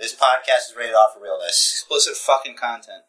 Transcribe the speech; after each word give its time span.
This 0.00 0.14
podcast 0.14 0.70
is 0.70 0.76
rated 0.76 0.94
off 0.94 1.14
for 1.14 1.20
realness. 1.20 1.72
Explicit 1.72 2.14
fucking 2.14 2.54
content. 2.54 3.02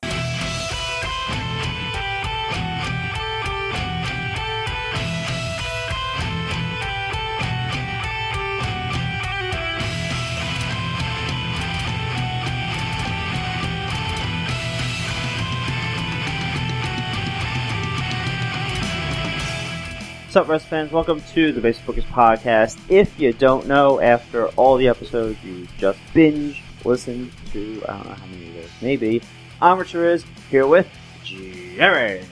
What's 20.25 20.35
up, 20.35 20.47
Rest 20.47 20.65
fans? 20.65 20.91
Welcome 20.91 21.21
to 21.33 21.51
the 21.51 21.61
Basic 21.61 21.83
Focus 21.83 22.05
Podcast. 22.05 22.79
If 22.89 23.19
you 23.19 23.31
don't 23.31 23.67
know, 23.67 23.99
after 23.99 24.47
all 24.49 24.77
the 24.77 24.87
episodes 24.87 25.37
you 25.43 25.67
just 25.77 25.99
binge 26.15 26.63
listened 26.85 27.31
to, 27.51 27.83
I 27.87 27.93
don't 27.97 28.07
know 28.07 28.13
how 28.15 28.25
many 28.27 28.51
there 28.51 28.67
may 28.81 28.95
be, 28.95 29.21
Armature 29.61 30.09
is 30.09 30.23
here 30.49 30.67
with 30.67 30.87
Jerry. 31.23 32.23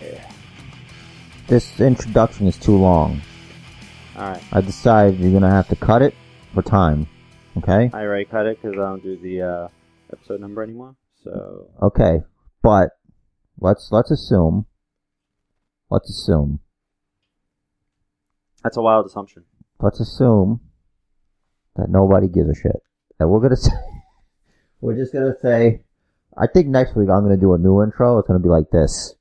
This 1.48 1.80
introduction 1.80 2.48
is 2.48 2.58
too 2.58 2.76
long. 2.78 3.22
Alright, 4.18 4.44
I 4.52 4.62
decide 4.62 5.18
you're 5.20 5.32
gonna 5.32 5.50
have 5.50 5.68
to 5.70 5.76
cut 5.76 6.02
it 6.02 6.14
for 6.54 6.62
time. 6.62 7.08
Okay? 7.58 7.90
I 7.94 8.02
already 8.02 8.26
cut 8.26 8.46
it 8.46 8.62
because 8.62 8.78
I 8.78 8.82
don't 8.82 9.04
do 9.04 9.18
the 9.18 9.42
uh, 9.42 9.68
episode 10.12 10.42
number 10.42 10.64
anymore. 10.64 10.96
So, 11.24 11.68
Okay. 11.82 12.22
But 12.64 12.90
let's 13.60 13.90
let's 13.92 14.12
assume 14.12 14.66
let's 15.90 16.10
assume 16.10 16.60
that's 18.64 18.78
a 18.78 18.82
wild 18.82 19.06
assumption. 19.06 19.44
let's 19.80 20.00
assume 20.00 20.60
that 21.76 21.90
nobody 21.90 22.28
gives 22.28 22.50
a 22.50 22.56
shit. 22.56 22.82
That 23.20 23.28
we're 23.28 23.40
gonna 23.40 23.56
say 23.56 23.72
we're 24.82 24.96
just 24.96 25.14
gonna 25.14 25.36
say 25.42 25.82
I 26.38 26.48
think 26.48 26.68
next 26.68 26.96
week 26.96 27.10
I'm 27.10 27.24
gonna 27.24 27.38
do 27.38 27.54
a 27.54 27.58
new 27.58 27.82
intro. 27.84 28.20
It's 28.20 28.28
gonna 28.28 28.40
be 28.40 28.50
like 28.50 28.70
this. 28.72 29.16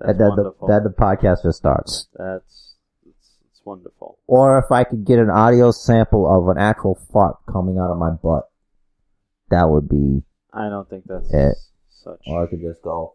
And 0.00 0.18
then 0.18 0.30
the, 0.36 0.52
then 0.68 0.84
the 0.84 0.94
podcast 0.96 1.42
just 1.42 1.58
starts. 1.58 2.08
That's 2.14 2.74
it's, 3.06 3.30
it's 3.50 3.60
wonderful. 3.64 4.18
Or 4.26 4.58
if 4.58 4.70
I 4.70 4.84
could 4.84 5.04
get 5.04 5.18
an 5.18 5.30
audio 5.30 5.70
sample 5.70 6.26
of 6.30 6.48
an 6.54 6.60
actual 6.62 6.94
fart 7.12 7.36
coming 7.50 7.78
out 7.78 7.90
of 7.90 7.98
my 7.98 8.10
butt, 8.10 8.48
that 9.50 9.68
would 9.68 9.88
be. 9.88 10.22
I 10.52 10.68
don't 10.68 10.88
think 10.88 11.04
that's 11.06 11.32
it. 11.32 11.56
such. 11.90 12.20
Or 12.26 12.44
I 12.44 12.46
could 12.46 12.60
just 12.60 12.82
go 12.82 13.14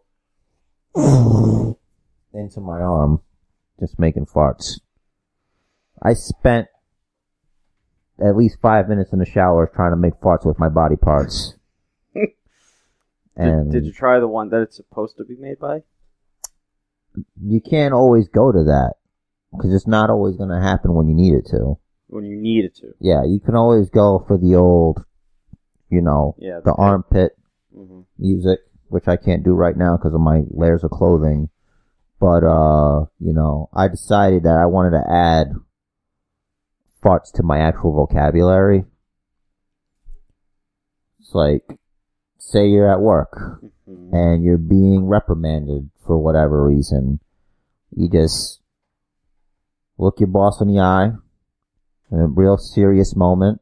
into 0.95 2.59
my 2.59 2.81
arm, 2.81 3.21
just 3.79 3.97
making 3.97 4.25
farts. 4.25 4.79
I 6.01 6.13
spent 6.13 6.67
at 8.23 8.35
least 8.38 8.57
five 8.61 8.88
minutes 8.88 9.11
in 9.13 9.19
the 9.19 9.25
shower 9.25 9.69
trying 9.73 9.91
to 9.91 9.97
make 9.97 10.13
farts 10.21 10.45
with 10.45 10.57
my 10.59 10.69
body 10.69 10.95
parts. 10.95 11.55
and 13.35 13.71
Did, 13.71 13.81
did 13.81 13.85
you 13.88 13.93
try 13.93 14.19
the 14.19 14.27
one 14.27 14.49
that 14.49 14.61
it's 14.61 14.75
supposed 14.77 15.17
to 15.17 15.25
be 15.25 15.35
made 15.35 15.59
by? 15.59 15.83
you 17.39 17.61
can't 17.61 17.94
always 17.94 18.27
go 18.27 18.51
to 18.51 18.63
that 18.63 18.94
because 19.51 19.73
it's 19.73 19.85
not 19.85 20.09
always 20.09 20.35
going 20.35 20.49
to 20.49 20.59
happen 20.59 20.94
when 20.95 21.07
you 21.07 21.16
need 21.16 21.33
it 21.33 21.45
to. 21.45 21.77
When 22.07 22.25
you 22.25 22.35
needed 22.35 22.75
to. 22.77 22.94
Yeah, 22.99 23.23
you 23.23 23.39
can 23.39 23.55
always 23.55 23.89
go 23.89 24.23
for 24.27 24.38
the 24.38 24.55
old, 24.55 25.03
you 25.89 26.01
know, 26.01 26.35
Yeah. 26.39 26.59
the 26.63 26.73
armpit 26.73 27.38
hmm 27.73 28.01
music, 28.17 28.59
which 28.88 29.07
I 29.07 29.17
can't 29.17 29.44
do 29.44 29.53
right 29.53 29.75
now 29.75 29.97
because 29.97 30.13
of 30.13 30.21
my 30.21 30.41
layers 30.49 30.83
of 30.83 30.91
clothing. 30.91 31.49
But 32.19 32.44
uh, 32.44 33.05
you 33.19 33.33
know, 33.33 33.69
I 33.73 33.88
decided 33.89 34.44
that 34.44 34.57
I 34.57 34.66
wanted 34.67 34.91
to 34.91 35.03
add 35.11 35.51
farts 37.03 37.31
to 37.33 37.43
my 37.43 37.59
actual 37.59 37.93
vocabulary. 37.93 38.85
It's 41.19 41.33
like, 41.33 41.63
say 42.37 42.67
you're 42.67 42.91
at 42.91 43.01
work 43.01 43.61
hmm 43.85 44.09
and 44.15 44.43
you're 44.43 44.57
being 44.57 45.07
reprimanded 45.07 45.89
for 46.05 46.17
whatever 46.17 46.66
reason. 46.66 47.19
You 47.95 48.07
just 48.07 48.61
look 49.97 50.19
your 50.19 50.28
boss 50.28 50.61
in 50.61 50.67
the 50.67 50.79
eye 50.79 51.11
in 52.11 52.19
a 52.19 52.28
real 52.28 52.57
serious 52.57 53.16
moment, 53.16 53.59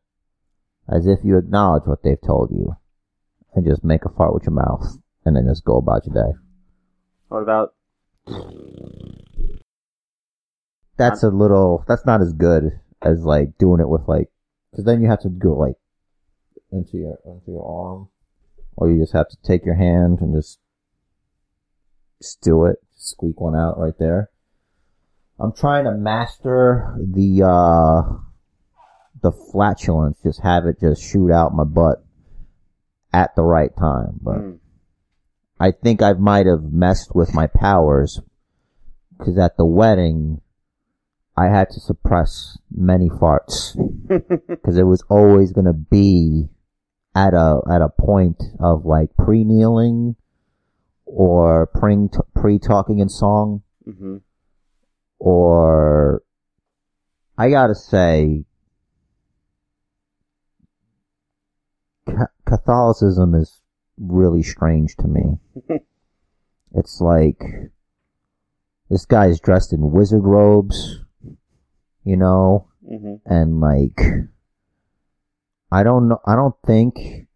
as 0.89 1.07
if 1.07 1.19
you 1.23 1.37
acknowledge 1.37 1.83
what 1.85 2.03
they've 2.03 2.21
told 2.21 2.51
you, 2.51 2.75
and 3.55 3.65
just 3.65 3.83
make 3.83 4.03
a 4.03 4.09
fart 4.09 4.33
with 4.33 4.43
your 4.43 4.53
mouth, 4.53 4.97
and 5.25 5.35
then 5.35 5.47
just 5.47 5.63
go 5.63 5.77
about 5.77 6.05
your 6.05 6.15
day. 6.15 6.37
What 7.29 7.43
about 7.43 7.73
That's 10.97 11.23
a 11.23 11.29
little. 11.29 11.85
That's 11.87 12.05
not 12.05 12.21
as 12.21 12.33
good 12.33 12.79
as 13.01 13.23
like 13.23 13.57
doing 13.57 13.79
it 13.79 13.89
with 13.89 14.07
like, 14.07 14.29
because 14.71 14.85
then 14.85 15.01
you 15.01 15.09
have 15.09 15.21
to 15.21 15.29
go 15.29 15.53
like 15.53 15.75
into 16.71 16.97
your 16.97 17.17
into 17.25 17.51
your 17.51 17.65
arm, 17.65 18.09
or 18.75 18.89
you 18.89 18.99
just 18.99 19.13
have 19.13 19.29
to 19.29 19.37
take 19.43 19.65
your 19.65 19.75
hand 19.75 20.19
and 20.21 20.35
just 20.35 20.59
just 22.21 22.41
do 22.41 22.65
it, 22.65 22.77
squeak 22.95 23.39
one 23.39 23.55
out 23.55 23.79
right 23.79 23.97
there. 23.99 24.29
I'm 25.39 25.53
trying 25.53 25.85
to 25.85 25.91
master 25.91 26.95
the 26.97 27.43
uh 27.43 28.17
the 29.21 29.31
flatulence, 29.31 30.17
just 30.23 30.41
have 30.41 30.65
it 30.65 30.79
just 30.79 31.03
shoot 31.03 31.31
out 31.31 31.53
my 31.53 31.63
butt 31.63 32.03
at 33.13 33.35
the 33.35 33.43
right 33.43 33.75
time, 33.77 34.19
but. 34.21 34.37
Hmm. 34.37 34.51
I 35.61 35.69
think 35.69 36.01
I 36.01 36.13
might 36.13 36.47
have 36.47 36.63
messed 36.63 37.13
with 37.13 37.35
my 37.35 37.45
powers 37.45 38.19
because 39.15 39.37
at 39.37 39.57
the 39.57 39.65
wedding, 39.65 40.41
I 41.37 41.47
had 41.47 41.69
to 41.71 41.79
suppress 41.79 42.57
many 42.71 43.09
farts. 43.09 43.75
Because 44.47 44.77
it 44.77 44.83
was 44.83 45.03
always 45.09 45.53
going 45.53 45.65
to 45.65 45.73
be 45.73 46.49
at 47.15 47.33
a 47.33 47.61
at 47.69 47.81
a 47.81 47.89
point 47.89 48.43
of 48.59 48.85
like 48.85 49.15
pre 49.17 49.45
kneeling 49.45 50.17
or 51.05 51.67
pre 51.67 52.09
pre 52.35 52.59
talking 52.59 52.99
in 52.99 53.07
song. 53.07 53.63
Hmm 53.85 54.17
or 55.21 56.23
I 57.37 57.51
gotta 57.51 57.75
say, 57.75 58.45
Ca- 62.07 62.33
Catholicism 62.45 63.35
is 63.35 63.59
really 63.99 64.41
strange 64.41 64.95
to 64.97 65.07
me. 65.07 65.37
it's 66.73 66.99
like 66.99 67.43
this 68.89 69.05
guy's 69.05 69.39
dressed 69.39 69.73
in 69.73 69.91
wizard 69.91 70.23
robes, 70.23 71.03
you 72.03 72.17
know, 72.17 72.67
hmm 72.87 73.15
and 73.25 73.59
like 73.59 73.99
I 75.71 75.83
don't 75.83 76.09
know. 76.09 76.19
I 76.25 76.35
don't 76.35 76.55
think 76.65 77.27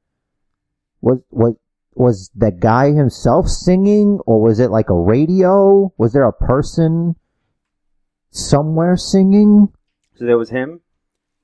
was 1.02 1.20
was 1.30 1.56
was 1.94 2.30
the 2.36 2.52
guy 2.52 2.92
himself 2.92 3.48
singing, 3.48 4.20
or 4.25 4.42
was 4.42 4.59
it 4.59 4.70
like 4.70 4.90
a 4.90 4.94
radio? 4.94 5.94
Was 5.98 6.12
there 6.12 6.28
a 6.28 6.34
person 6.34 7.16
somewhere 8.31 8.98
singing? 8.98 9.70
So 10.16 10.25
there 10.25 10.38
was 10.38 10.50
him 10.50 10.81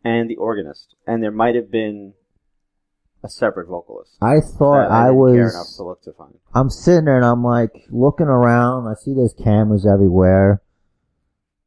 and 0.03 0.29
the 0.29 0.35
organist, 0.35 0.95
and 1.07 1.23
there 1.23 1.31
might 1.31 1.55
have 1.55 1.71
been 1.71 2.13
a 3.23 3.29
separate 3.29 3.67
vocalist. 3.67 4.17
I 4.21 4.39
thought 4.41 4.89
I, 4.89 5.09
enough 5.09 5.15
was. 5.15 5.75
to 5.77 5.83
look 5.83 6.01
to 6.03 6.13
find. 6.13 6.33
I'm 6.53 6.69
sitting 6.69 7.05
there 7.05 7.17
and 7.17 7.25
I'm 7.25 7.43
like 7.43 7.85
looking 7.89 8.27
around. 8.27 8.87
I 8.87 8.95
see 8.95 9.13
there's 9.13 9.33
cameras 9.33 9.85
everywhere, 9.85 10.61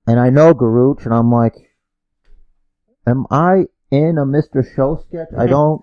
and 0.06 0.19
I 0.20 0.31
know 0.31 0.54
Garuch, 0.54 1.04
and 1.04 1.15
I'm 1.15 1.31
like, 1.31 1.54
am 3.06 3.26
I 3.31 3.66
in 3.91 4.19
a 4.19 4.25
Mr. 4.25 4.65
Show 4.75 5.04
sketch? 5.09 5.28
I 5.37 5.47
don't. 5.56 5.82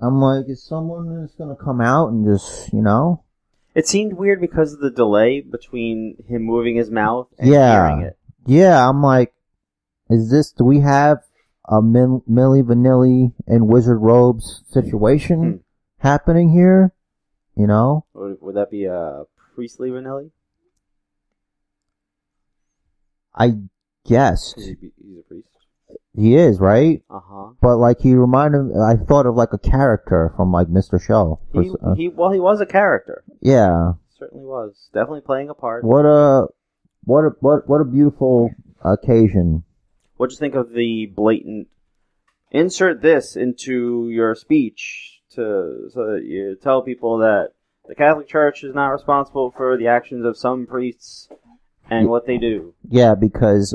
I'm 0.00 0.20
like, 0.20 0.46
is 0.48 0.62
someone 0.62 1.20
that's 1.20 1.34
gonna 1.34 1.56
come 1.56 1.80
out 1.80 2.08
and 2.10 2.24
just, 2.26 2.72
you 2.72 2.80
know? 2.82 3.22
It 3.74 3.86
seemed 3.86 4.14
weird 4.14 4.40
because 4.40 4.72
of 4.72 4.80
the 4.80 4.90
delay 4.90 5.40
between 5.40 6.16
him 6.26 6.42
moving 6.42 6.76
his 6.76 6.90
mouth 6.90 7.28
and 7.38 7.50
Yeah. 7.50 7.88
hearing 7.88 8.06
it. 8.06 8.18
Yeah, 8.46 8.88
I'm 8.88 9.02
like, 9.02 9.32
is 10.08 10.30
this? 10.30 10.50
Do 10.52 10.64
we 10.64 10.80
have 10.80 11.18
a 11.68 11.80
Min- 11.80 12.22
Milli 12.28 12.62
Vanilli 12.64 13.32
and 13.46 13.68
Wizard 13.68 14.00
Robes 14.00 14.64
situation 14.70 15.42
Hmm. 15.42 15.56
happening 15.98 16.50
here? 16.50 16.92
You 17.56 17.66
know? 17.66 18.06
Would, 18.14 18.38
would 18.40 18.54
that 18.56 18.70
be 18.70 18.86
a 18.86 19.24
Priestley 19.54 19.90
Vanilli? 19.90 20.30
I 23.34 23.54
guess 24.06 24.54
He's 24.56 24.70
a, 24.72 25.22
priest. 25.28 25.48
he 26.14 26.34
is 26.36 26.58
right, 26.58 27.02
Uh 27.10 27.20
huh. 27.22 27.48
but 27.60 27.76
like 27.76 28.00
he 28.00 28.14
reminded. 28.14 28.76
I 28.76 28.96
thought 28.96 29.26
of 29.26 29.34
like 29.36 29.52
a 29.52 29.58
character 29.58 30.32
from 30.36 30.52
like 30.52 30.68
Mr. 30.68 31.00
Show. 31.00 31.40
He, 31.52 31.70
Uh, 31.82 31.94
he 31.94 32.08
well 32.08 32.30
he 32.32 32.40
was 32.40 32.60
a 32.60 32.66
character. 32.66 33.22
yeah. 33.40 33.92
Certainly 34.18 34.44
was. 34.44 34.90
Definitely 34.92 35.22
playing 35.22 35.48
a 35.48 35.54
part. 35.54 35.82
What 35.84 36.04
a 36.04 36.46
what 37.04 37.22
a 37.24 37.30
what 37.40 37.68
what 37.68 37.80
a 37.80 37.84
beautiful 37.84 38.50
occasion. 38.84 39.64
What'd 40.16 40.32
you 40.32 40.38
think 40.38 40.54
of 40.54 40.72
the 40.72 41.06
blatant 41.06 41.68
insert 42.50 43.00
this 43.00 43.36
into 43.36 44.08
your 44.10 44.34
speech 44.34 45.20
to 45.30 45.88
so 45.94 46.06
that 46.12 46.24
you 46.24 46.56
tell 46.62 46.82
people 46.82 47.18
that 47.18 47.52
the 47.88 47.94
Catholic 47.94 48.28
Church 48.28 48.62
is 48.62 48.74
not 48.74 48.88
responsible 48.88 49.52
for 49.56 49.78
the 49.78 49.86
actions 49.86 50.24
of 50.26 50.36
some 50.36 50.66
priests 50.66 51.28
and 51.90 52.08
what 52.08 52.26
they 52.26 52.38
do. 52.38 52.74
Yeah, 52.88 53.14
because 53.14 53.74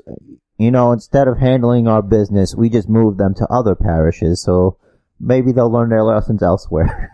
you 0.57 0.71
know, 0.71 0.91
instead 0.91 1.27
of 1.27 1.37
handling 1.37 1.87
our 1.87 2.01
business, 2.01 2.55
we 2.55 2.69
just 2.69 2.87
move 2.89 3.17
them 3.17 3.33
to 3.35 3.47
other 3.47 3.75
parishes. 3.75 4.41
So 4.41 4.77
maybe 5.19 5.51
they'll 5.51 5.71
learn 5.71 5.89
their 5.89 6.03
lessons 6.03 6.41
elsewhere. 6.41 7.13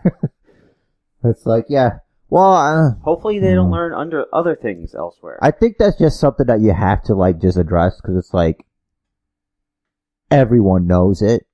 it's 1.24 1.44
like, 1.46 1.66
yeah. 1.68 1.98
Well, 2.30 2.54
uh, 2.54 2.94
Hopefully, 3.02 3.40
they 3.40 3.52
don't 3.52 3.68
Mm. 3.68 3.72
learn 3.72 3.92
under 3.94 4.24
other 4.32 4.56
things 4.56 4.94
elsewhere. 4.94 5.38
I 5.42 5.50
think 5.50 5.76
that's 5.76 5.98
just 5.98 6.18
something 6.18 6.46
that 6.46 6.60
you 6.60 6.72
have 6.72 7.02
to 7.04 7.14
like 7.14 7.40
just 7.40 7.58
address 7.58 8.00
because 8.00 8.16
it's 8.16 8.32
like 8.32 8.64
everyone 10.30 10.86
knows 10.86 11.20
it. 11.22 11.46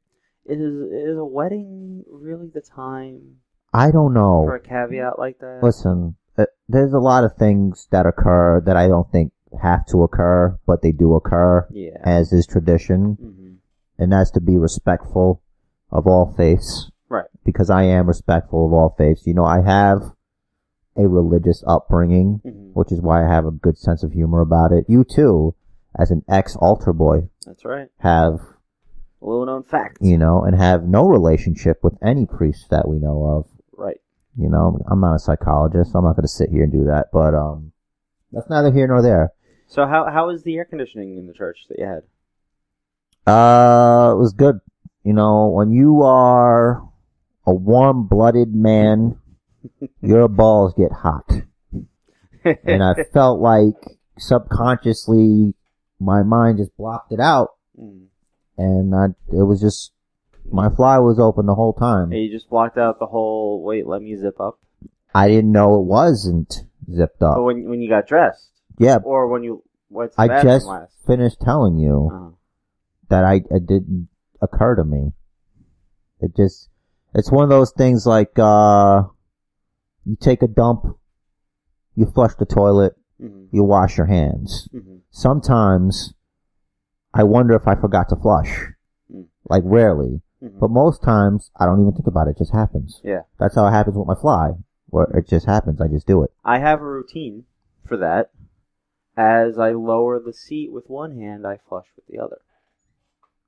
is 0.47 0.61
is 0.61 1.19
a 1.19 1.25
wedding 1.25 2.05
really 2.11 2.49
the 2.55 2.61
time 2.61 3.37
I 3.75 3.91
don't 3.91 4.15
know. 4.15 4.45
for 4.47 4.55
a 4.57 4.61
caveat 4.61 5.19
like 5.19 5.39
that? 5.41 5.61
Listen, 5.63 6.17
uh, 6.39 6.47
there's 6.69 6.93
a 6.93 6.99
lot 7.01 7.25
of 7.25 7.35
things 7.35 7.87
that 7.91 8.07
occur 8.07 8.61
that 8.65 8.77
I 8.77 8.89
don't 8.89 9.11
think 9.11 9.33
have 9.63 9.87
to 9.87 10.03
occur, 10.03 10.59
but 10.67 10.83
they 10.83 10.93
do 10.93 11.15
occur, 11.15 11.67
yeah. 11.71 11.97
as 12.05 12.33
is 12.33 12.47
tradition, 12.47 13.17
hmm 13.21 13.45
and 14.01 14.13
that's 14.13 14.31
to 14.31 14.41
be 14.41 14.57
respectful 14.57 15.43
of 15.91 16.07
all 16.07 16.33
faiths. 16.37 16.91
Right. 17.09 17.25
Because 17.45 17.69
I 17.69 17.83
am 17.83 18.07
respectful 18.07 18.65
of 18.67 18.73
all 18.73 18.95
faiths. 18.97 19.27
You 19.27 19.35
know, 19.35 19.45
I 19.45 19.61
have 19.63 19.99
a 20.97 21.09
religious 21.09 21.65
upbringing, 21.67 22.41
hmm 22.45 22.71
which 22.75 22.93
is 22.93 23.01
why 23.01 23.25
I 23.25 23.29
have 23.29 23.45
a 23.45 23.51
good 23.51 23.77
sense 23.77 24.05
of 24.05 24.13
humor 24.13 24.41
about 24.41 24.71
it. 24.73 24.85
You 24.89 25.03
too, 25.05 25.57
as 25.99 26.11
an 26.13 26.23
ex 26.29 26.55
altar 26.57 26.93
boy, 26.93 27.29
That's 27.45 27.65
right. 27.65 27.89
have 27.99 28.35
A 29.21 29.27
little 29.27 29.47
known 29.47 29.65
fact. 29.65 29.99
you 30.01 30.17
know, 30.17 30.45
and 30.45 30.55
have 30.57 30.85
no 30.85 31.09
relationship 31.09 31.79
with 31.83 31.95
any 32.01 32.25
priest 32.25 32.71
that 32.71 32.87
we 32.87 32.99
know 33.01 33.25
of. 33.25 33.47
Right. 33.77 33.97
You 34.37 34.49
know, 34.49 34.79
I'm 34.89 35.01
not 35.01 35.17
a 35.17 35.19
psychologist. 35.19 35.91
I'm 35.97 36.05
not 36.05 36.15
going 36.15 36.23
to 36.23 36.29
sit 36.29 36.51
here 36.51 36.63
and 36.63 36.71
do 36.73 36.85
that, 36.85 37.07
but 37.13 37.35
um, 37.35 37.73
that's 38.31 38.49
neither 38.49 38.71
here 38.71 38.87
nor 38.87 39.03
there. 39.03 39.33
So 39.69 39.87
how 39.87 40.11
how 40.11 40.31
is 40.31 40.43
the 40.43 40.57
air 40.57 40.65
conditioning 40.65 41.17
in 41.19 41.27
the 41.27 41.35
church 41.35 41.59
that 41.69 41.79
you 41.79 41.85
had? 41.87 42.03
Uh, 43.31 44.13
it 44.13 44.19
was 44.19 44.33
good. 44.37 44.61
You 45.05 45.13
know, 45.13 45.49
when 45.49 45.71
you 45.71 46.03
are 46.03 46.83
a 47.47 47.53
warm-blooded 47.55 48.55
man, 48.55 49.19
your 50.03 50.29
balls 50.29 50.75
get 50.77 50.91
hot, 50.93 51.31
and 52.65 52.83
I 52.83 52.95
felt 53.13 53.41
like 53.41 53.75
subconsciously 54.19 55.55
my 56.01 56.23
mind 56.23 56.59
just 56.59 56.77
blocked 56.77 57.13
it 57.13 57.21
out, 57.21 57.51
Mm. 57.79 58.07
and 58.57 58.95
I, 58.95 59.05
it 59.33 59.43
was 59.45 59.61
just 59.61 59.93
my 60.51 60.69
fly 60.69 60.99
was 60.99 61.21
open 61.21 61.47
the 61.47 61.55
whole 61.55 61.75
time. 61.75 62.11
And 62.11 62.21
you 62.23 62.31
just 62.31 62.49
blocked 62.51 62.77
out 62.79 62.99
the 62.99 63.07
whole. 63.07 63.63
Wait, 63.63 63.87
let 63.87 64.03
me 64.03 64.17
zip 64.17 64.41
up. 64.41 64.59
I 65.15 65.29
didn't 65.29 65.53
know 65.53 65.79
it 65.79 65.85
wasn't 65.85 66.63
zipped 66.93 67.23
up. 67.23 67.37
But 67.37 67.43
when 67.45 67.69
when 67.69 67.81
you 67.83 67.89
got 67.89 68.07
dressed, 68.09 68.51
Yeah, 68.79 68.99
or 69.05 69.27
when 69.29 69.43
you 69.43 69.63
went 69.91 70.13
to 70.13 70.17
the 70.17 70.23
I 70.23 70.29
bathroom 70.29 70.53
just 70.55 70.67
last. 70.67 70.93
finished 71.07 71.41
telling 71.41 71.79
you. 71.79 72.11
Uh-huh. 72.13 72.31
that 73.11 73.25
I 73.25 73.37
it 73.51 73.67
didn't 73.67 74.09
occur 74.43 74.75
to 74.77 74.85
me. 74.85 75.13
It 76.21 76.37
just 76.37 76.69
it's 77.15 77.31
one 77.33 77.43
of 77.45 77.49
those 77.51 77.73
things 77.73 78.07
like 78.07 78.33
uh 78.39 79.05
you 80.05 80.17
take 80.21 80.43
a 80.43 80.49
dump, 80.49 80.85
you 81.95 82.07
flush 82.07 82.35
the 82.39 82.45
toilet, 82.47 82.95
hmm 83.21 83.47
you 83.51 83.65
wash 83.65 83.97
your 83.97 84.07
hands. 84.07 84.69
hmm 84.73 84.97
Sometimes 85.11 86.13
I 87.15 87.23
wonder 87.25 87.55
if 87.55 87.67
I 87.67 87.75
forgot 87.75 88.09
to 88.11 88.17
flush. 88.17 88.67
Mm. 89.13 89.27
Like 89.49 89.63
rarely. 89.65 90.21
hmm 90.41 90.59
But 90.61 90.71
most 90.71 91.03
times 91.03 91.51
I 91.59 91.65
don't 91.65 91.81
even 91.81 91.93
think 91.95 92.07
about 92.07 92.29
it, 92.29 92.33
it 92.33 92.39
just 92.39 92.53
happens. 92.53 93.01
Yeah. 93.03 93.23
That's 93.41 93.55
how 93.55 93.67
it 93.67 93.71
happens 93.73 93.97
with 93.97 94.07
my 94.07 94.15
fly. 94.15 94.51
Where 94.91 95.05
it 95.17 95.27
just 95.29 95.47
happens, 95.47 95.81
I 95.81 95.89
just 95.89 96.07
do 96.07 96.23
it. 96.23 96.31
I 96.45 96.59
have 96.59 96.81
a 96.83 96.85
routine 96.85 97.45
for 97.87 97.97
that. 97.97 98.31
As 99.19 99.59
I 99.59 99.73
lower 99.73 100.21
the 100.21 100.33
seat 100.33 100.71
with 100.71 100.89
one 100.89 101.19
hand, 101.19 101.45
I 101.45 101.59
flush 101.69 101.87
with 101.97 102.07
the 102.07 102.23
other. 102.23 102.39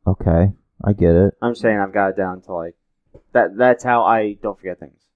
Okay. 0.05 0.53
I 0.85 0.93
get 0.93 1.15
it. 1.15 1.35
I'm 1.41 1.55
saying 1.55 1.79
I've 1.79 1.93
got 1.95 2.11
it 2.11 2.17
down 2.17 2.43
to 2.43 2.53
like 2.53 2.75
that. 3.33 3.57
That's 3.57 3.85
how 3.85 4.03
I 4.03 4.33
don't 4.43 4.59
forget 4.59 4.81
things. 4.81 5.07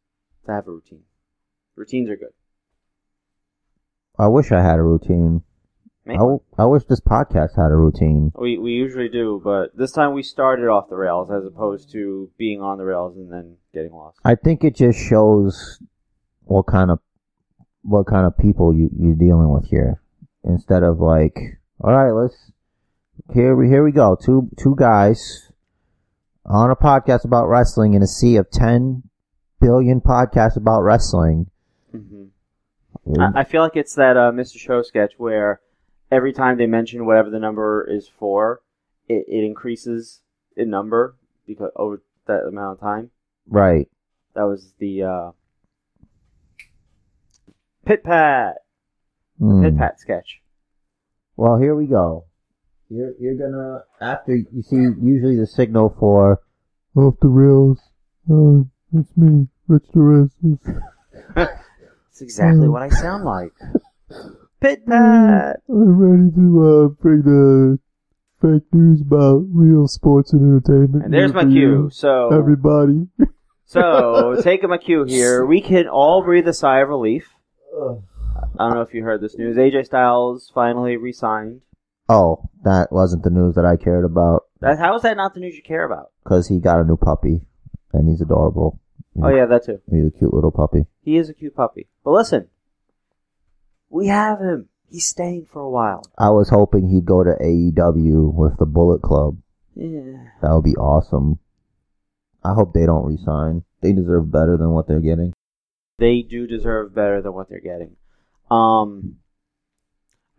To 0.47 0.53
have 0.53 0.69
a 0.69 0.71
routine. 0.71 1.03
Routines 1.75 2.09
are 2.09 2.17
good. 2.17 2.35
I 4.17 4.29
wish 4.29 4.53
I 4.53 4.63
had 4.63 4.79
a 4.79 4.83
routine. 4.83 5.43
I, 6.07 6.13
w- 6.13 6.41
I 6.57 6.67
wish 6.67 6.85
this 6.85 7.01
podcast 7.01 7.57
had 7.57 7.73
a 7.73 7.77
routine. 7.77 8.31
We 8.39 8.59
we 8.59 8.73
usually 8.73 9.09
do, 9.09 9.41
but 9.43 9.77
this 9.77 9.91
time 9.91 10.13
we 10.13 10.23
started 10.23 10.69
off 10.69 10.89
the 10.91 10.97
rails 10.97 11.31
as 11.33 11.45
opposed 11.47 11.91
to 11.93 12.31
being 12.39 12.61
on 12.61 12.79
the 12.79 12.85
rails 12.85 13.17
and 13.17 13.33
then 13.33 13.57
getting 13.73 13.93
lost. 13.93 14.19
I 14.25 14.35
think 14.37 14.63
it 14.63 14.77
just 14.77 14.99
shows 14.99 15.81
what 16.43 16.67
kind 16.67 16.91
of 16.91 17.01
what 17.83 18.07
kind 18.07 18.27
of 18.27 18.37
people 18.39 18.73
you 18.73 18.91
you're 18.97 19.15
dealing 19.15 19.49
with 19.49 19.67
here. 19.67 20.03
Instead 20.45 20.83
of 20.83 21.01
like, 21.01 21.59
all 21.81 21.93
right, 21.93 22.11
let's 22.11 22.53
here 23.33 23.57
we 23.57 23.69
here 23.69 23.83
we 23.83 23.93
go. 23.93 24.17
Two 24.21 24.51
two 24.59 24.75
guys 24.77 25.51
on 26.45 26.71
a 26.71 26.77
podcast 26.77 27.25
about 27.25 27.47
wrestling 27.47 27.95
in 27.95 28.03
a 28.03 28.07
sea 28.07 28.37
of 28.37 28.51
ten 28.51 29.03
billion 29.61 30.01
podcasts 30.01 30.57
about 30.57 30.83
wrestling. 30.83 31.47
hmm 31.91 32.25
I, 33.19 33.41
I 33.41 33.45
feel 33.45 33.63
like 33.63 33.77
it's 33.77 33.95
that 33.97 34.17
uh, 34.17 34.33
Mr. 34.33 34.59
Show 34.59 34.83
sketch 34.83 35.13
where 35.19 35.61
every 36.11 36.33
time 36.33 36.57
they 36.57 36.67
mention 36.67 37.05
whatever 37.05 37.29
the 37.29 37.39
number 37.39 37.87
is 37.89 38.09
for, 38.09 38.63
it, 39.09 39.27
it 39.29 39.45
increases 39.45 40.21
in 40.57 40.71
number 40.71 41.17
because 41.47 41.71
over 41.77 42.03
that 42.27 42.45
amount 42.47 42.79
of 42.79 42.81
time. 42.81 43.11
right. 43.47 43.89
That 44.35 44.45
was 44.45 44.73
the 44.79 45.03
uh, 45.03 45.31
Pit 47.85 48.03
Pat 48.03 48.64
Hmm. 49.39 49.63
Pit 49.63 49.77
Pat 49.79 50.01
sketch. 50.01 50.41
Well, 51.37 51.59
here 51.59 51.75
we 51.75 51.87
go. 51.87 52.27
You're 52.89 53.13
you're 53.19 53.35
gonna 53.35 53.85
after 54.01 54.37
you 54.37 54.63
see 54.63 54.77
usually 54.77 55.37
the 55.37 55.47
signal 55.47 55.95
for 55.99 56.41
off 56.95 57.15
the 57.21 57.29
rails. 57.29 57.81
Uh, 58.31 58.65
it's 58.93 59.17
me, 59.17 59.49
Rich 59.67 59.85
Torres. 59.93 60.31
It's 60.45 62.21
exactly 62.21 62.69
what 62.69 62.83
I 62.83 62.89
sound 62.91 63.25
like. 63.25 63.53
Pit 64.61 64.87
Pat. 64.87 65.61
I'm 65.69 65.99
ready 65.99 66.31
to 66.37 66.65
uh, 66.65 66.89
bring 67.03 67.23
the 67.23 67.79
fake 68.41 68.63
news 68.73 69.01
about 69.01 69.45
real 69.51 69.89
sports 69.89 70.33
and 70.33 70.43
entertainment. 70.43 71.05
And 71.05 71.13
there's 71.13 71.33
my 71.33 71.45
cue. 71.45 71.91
So 71.93 72.29
Everybody. 72.29 73.09
so 73.65 74.37
taking 74.43 74.71
my 74.71 74.79
cue 74.79 75.05
here, 75.05 75.45
we 75.45 75.61
can 75.61 75.89
all 75.89 76.23
breathe 76.23 76.47
a 76.47 76.53
sigh 76.53 76.81
of 76.81 76.89
relief. 76.89 77.29
I 78.35 78.65
don't 78.69 78.75
know 78.75 78.81
if 78.83 78.93
you 78.95 79.03
heard 79.05 79.21
this 79.21 79.37
news. 79.37 79.57
AJ 79.57 79.87
Styles 79.87 80.51
finally 80.55 80.97
re-signed. 80.97 81.61
Oh, 82.09 82.49
that 82.65 82.89
wasn't 82.93 83.23
the 83.25 83.31
news 83.31 83.55
that 83.55 83.65
I 83.65 83.77
cared 83.77 84.05
about 84.05 84.45
That 84.61 84.79
how 84.79 84.95
is 84.97 85.03
that 85.03 85.17
not 85.17 85.33
the 85.35 85.41
news 85.41 85.57
you 85.57 85.63
care 85.63 85.85
about? 85.85 86.11
because 86.23 86.49
he 86.49 86.59
got 86.61 86.81
a 86.81 86.85
new 86.85 86.97
puppy 86.97 87.47
and 87.93 88.09
he's 88.09 88.21
adorable. 88.21 88.81
Oh 89.23 89.29
yeah, 89.29 89.47
that 89.47 89.65
too. 89.65 89.81
He's 89.91 90.07
a 90.07 90.11
cute 90.11 90.35
little 90.35 90.51
puppy. 90.51 90.87
He 91.03 91.17
is 91.17 91.29
a 91.29 91.35
cute 91.35 91.55
puppy. 91.55 91.87
But 92.05 92.11
listen, 92.13 92.49
we 93.89 94.09
have 94.09 94.41
him. 94.41 94.69
He's 94.91 95.07
staying 95.07 95.47
for 95.53 95.61
a 95.61 95.71
while. 95.71 96.03
I 96.19 96.31
was 96.31 96.49
hoping 96.51 96.89
he'd 96.89 97.05
go 97.05 97.23
to 97.25 97.31
AEW 97.41 98.33
with 98.35 98.59
the 98.59 98.67
Bullet 98.67 99.03
Club. 99.03 99.39
Yeah. 99.75 100.31
That 100.43 100.53
would 100.53 100.65
be 100.65 100.77
awesome. 100.77 101.39
I 102.45 102.53
hope 102.55 102.75
they 102.75 102.87
don't 102.87 103.07
resign. 103.07 103.65
They 103.81 103.93
deserve 103.93 104.31
better 104.31 104.57
than 104.57 104.71
what 104.71 104.87
they're 104.89 105.01
getting. 105.01 105.33
They 105.99 106.23
do 106.23 106.47
deserve 106.47 106.95
better 106.95 107.23
than 107.23 107.33
what 107.33 107.49
they're 107.49 107.61
getting. 107.61 107.97
Um, 108.51 109.17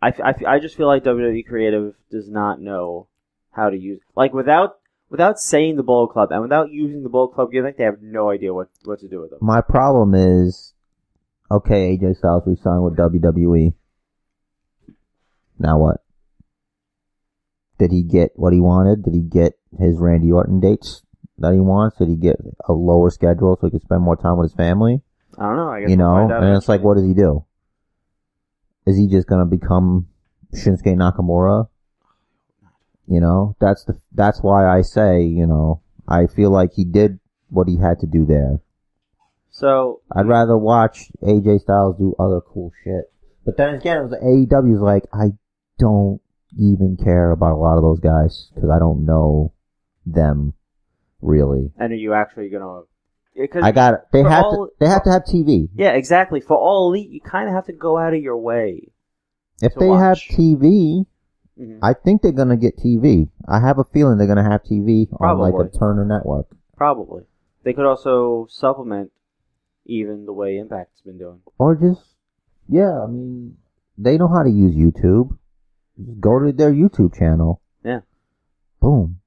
I, 0.00 0.08
I, 0.22 0.34
I 0.46 0.58
just 0.58 0.76
feel 0.76 0.86
like 0.86 1.04
WWE 1.04 1.46
Creative 1.46 1.94
does 2.10 2.28
not 2.28 2.60
know 2.60 3.08
how 3.50 3.70
to 3.70 3.76
use 3.76 4.00
like 4.14 4.34
without 4.34 4.78
without 5.08 5.38
saying 5.38 5.76
the 5.76 5.82
Bullet 5.82 6.12
Club 6.12 6.30
and 6.30 6.42
without 6.42 6.70
using 6.70 7.02
the 7.02 7.08
Bullet 7.08 7.34
Club 7.34 7.50
gimmick, 7.50 7.76
they 7.78 7.84
have 7.84 8.02
no 8.02 8.30
idea 8.30 8.52
what 8.52 8.68
what 8.84 9.00
to 9.00 9.08
do 9.08 9.20
with 9.20 9.30
them. 9.30 9.38
My 9.40 9.60
problem 9.60 10.14
is, 10.14 10.74
okay, 11.50 11.96
AJ 11.96 12.16
Styles 12.18 12.42
re-signed 12.46 12.84
with 12.84 12.96
WWE. 12.96 13.74
Now 15.58 15.78
what? 15.78 16.02
Did 17.78 17.92
he 17.92 18.02
get 18.02 18.32
what 18.36 18.52
he 18.52 18.60
wanted? 18.60 19.04
Did 19.04 19.14
he 19.14 19.20
get 19.20 19.54
his 19.78 19.98
Randy 19.98 20.32
Orton 20.32 20.60
dates 20.60 21.02
that 21.38 21.52
he 21.52 21.60
wants? 21.60 21.98
Did 21.98 22.08
he 22.08 22.16
get 22.16 22.36
a 22.66 22.72
lower 22.72 23.10
schedule 23.10 23.56
so 23.56 23.66
he 23.66 23.70
could 23.70 23.82
spend 23.82 24.02
more 24.02 24.16
time 24.16 24.38
with 24.38 24.50
his 24.50 24.56
family? 24.56 25.02
I 25.38 25.42
don't 25.44 25.56
know. 25.56 25.68
I 25.68 25.80
guess 25.80 25.90
You 25.90 25.96
we'll 25.96 26.06
know, 26.28 26.34
out 26.34 26.42
and 26.42 26.56
it's 26.56 26.68
like, 26.68 26.82
what 26.82 26.94
does 26.94 27.06
he 27.06 27.12
do? 27.14 27.44
Is 28.86 28.96
he 28.96 29.08
just 29.08 29.26
gonna 29.26 29.46
become 29.46 30.08
Shinsuke 30.54 30.94
Nakamura? 30.96 31.68
You 33.08 33.20
know, 33.20 33.56
that's 33.60 33.84
the 33.84 33.98
that's 34.12 34.40
why 34.42 34.66
I 34.66 34.82
say, 34.82 35.22
you 35.22 35.46
know, 35.46 35.82
I 36.08 36.26
feel 36.26 36.50
like 36.50 36.72
he 36.74 36.84
did 36.84 37.18
what 37.48 37.68
he 37.68 37.78
had 37.78 37.98
to 38.00 38.06
do 38.06 38.24
there. 38.24 38.60
So 39.50 40.00
I'd 40.14 40.26
rather 40.26 40.56
watch 40.56 41.10
AJ 41.22 41.60
Styles 41.60 41.96
do 41.98 42.14
other 42.18 42.40
cool 42.40 42.72
shit. 42.84 43.12
But 43.44 43.56
then 43.56 43.74
again, 43.74 43.98
it 43.98 44.02
was 44.02 44.12
AEW's 44.12 44.80
like 44.80 45.04
I 45.12 45.32
don't 45.78 46.20
even 46.58 46.96
care 46.96 47.30
about 47.30 47.52
a 47.52 47.56
lot 47.56 47.76
of 47.76 47.82
those 47.82 48.00
guys 48.00 48.50
because 48.54 48.70
I 48.70 48.78
don't 48.78 49.04
know 49.04 49.52
them 50.04 50.54
really. 51.20 51.72
and 51.78 51.92
are 51.92 51.96
you 51.96 52.12
actually 52.14 52.48
gonna? 52.50 52.82
Because 53.36 53.64
I 53.64 53.72
got 53.72 53.94
it. 53.94 54.00
they 54.12 54.22
have 54.22 54.44
all- 54.44 54.66
to 54.68 54.72
they 54.78 54.88
have 54.88 55.02
to 55.04 55.10
have 55.10 55.24
TV. 55.24 55.68
yeah, 55.74 55.90
exactly. 55.90 56.40
For 56.40 56.56
all 56.56 56.88
elite, 56.88 57.10
you 57.10 57.20
kind 57.20 57.48
of 57.48 57.54
have 57.54 57.66
to 57.66 57.72
go 57.72 57.98
out 57.98 58.14
of 58.14 58.22
your 58.22 58.36
way. 58.38 58.88
If 59.62 59.74
they 59.74 59.88
have 59.88 60.16
watch. 60.16 60.28
TV, 60.30 61.06
Mhm. 61.58 61.78
I 61.82 61.92
think 61.94 62.22
they're 62.22 62.32
gonna 62.32 62.56
get 62.56 62.76
TV. 62.76 63.28
I 63.46 63.60
have 63.60 63.78
a 63.78 63.84
feeling 63.84 64.18
they're 64.18 64.26
gonna 64.26 64.42
have 64.50 64.62
TV 64.64 65.08
on 65.20 65.38
like 65.38 65.54
a 65.54 65.68
Turner 65.68 66.04
network. 66.04 66.46
Probably. 66.76 67.24
They 67.62 67.72
could 67.72 67.86
also 67.86 68.46
supplement 68.48 69.12
even 69.86 70.24
the 70.26 70.32
way 70.32 70.58
Impact's 70.58 71.00
been 71.02 71.18
doing. 71.18 71.40
Or 71.58 71.74
just, 71.74 72.16
yeah, 72.68 73.02
I 73.02 73.06
mean, 73.06 73.56
they 73.98 74.18
know 74.18 74.28
how 74.28 74.42
to 74.42 74.50
use 74.50 74.74
YouTube. 74.74 75.36
Go 76.20 76.38
to 76.38 76.52
their 76.52 76.72
YouTube 76.72 77.14
channel. 77.14 77.60
Yeah. 77.82 78.00
Boom. 78.80 79.20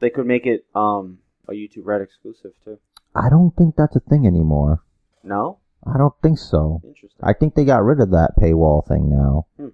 They 0.00 0.10
could 0.10 0.26
make 0.26 0.46
it 0.46 0.64
um 0.74 1.18
a 1.48 1.52
YouTube 1.52 1.84
Red 1.86 2.00
exclusive 2.00 2.52
too. 2.64 2.78
I 3.14 3.28
don't 3.30 3.54
think 3.56 3.76
that's 3.76 3.96
a 3.96 4.00
thing 4.00 4.26
anymore. 4.26 4.82
No? 5.22 5.58
I 5.86 5.98
don't 5.98 6.14
think 6.22 6.38
so. 6.38 6.80
Interesting. 6.84 7.20
I 7.22 7.32
think 7.32 7.54
they 7.54 7.64
got 7.64 7.84
rid 7.84 8.00
of 8.00 8.10
that 8.10 8.32
paywall 8.38 8.86
thing 8.86 9.10
now. 9.10 9.46
Hmm. 9.56 9.68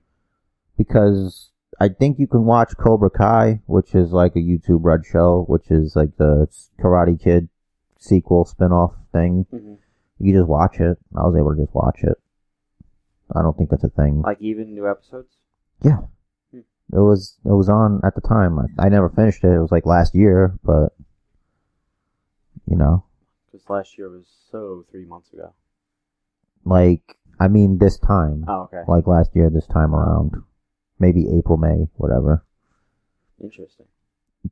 Because 0.76 1.50
I 1.80 1.88
think 1.88 2.18
you 2.18 2.26
can 2.26 2.44
watch 2.44 2.76
Cobra 2.76 3.10
Kai, 3.10 3.62
which 3.66 3.94
is 3.94 4.12
like 4.12 4.36
a 4.36 4.40
YouTube 4.40 4.80
Red 4.82 5.04
show, 5.10 5.44
which 5.48 5.70
is 5.70 5.96
like 5.96 6.16
the 6.16 6.48
Karate 6.80 7.20
Kid 7.22 7.48
sequel 7.98 8.44
spin-off 8.44 8.94
thing. 9.12 9.46
hmm 9.50 9.74
You 10.18 10.34
just 10.34 10.48
watch 10.48 10.80
it. 10.80 10.98
I 11.16 11.22
was 11.22 11.36
able 11.38 11.54
to 11.54 11.62
just 11.62 11.74
watch 11.74 12.00
it. 12.02 12.18
I 13.34 13.42
don't 13.42 13.56
think 13.56 13.70
that's 13.70 13.84
a 13.84 13.88
thing. 13.88 14.22
Like 14.22 14.40
even 14.40 14.74
new 14.74 14.90
episodes? 14.90 15.28
Yeah. 15.82 15.98
Hmm. 16.50 16.60
It 16.92 16.98
was 17.00 17.38
it 17.44 17.52
was 17.52 17.68
on 17.68 18.00
at 18.04 18.14
the 18.14 18.20
time. 18.20 18.58
I, 18.58 18.86
I 18.86 18.88
never 18.88 19.08
finished 19.08 19.44
it. 19.44 19.52
It 19.52 19.60
was 19.60 19.70
like 19.72 19.86
last 19.86 20.14
year, 20.14 20.58
but 20.64 20.92
you 22.66 22.76
know, 22.76 23.04
Because 23.50 23.68
last 23.68 23.98
year 23.98 24.08
was 24.08 24.26
so 24.50 24.84
three 24.90 25.04
months 25.04 25.32
ago. 25.32 25.52
like 26.64 27.16
I 27.40 27.48
mean 27.48 27.78
this 27.78 27.98
time. 27.98 28.44
Oh, 28.46 28.62
okay. 28.72 28.82
Like 28.86 29.06
last 29.06 29.30
year 29.34 29.50
this 29.50 29.66
time 29.66 29.94
around. 29.94 30.34
Maybe 30.98 31.26
April, 31.36 31.56
May, 31.56 31.88
whatever. 31.96 32.44
Interesting. 33.42 33.86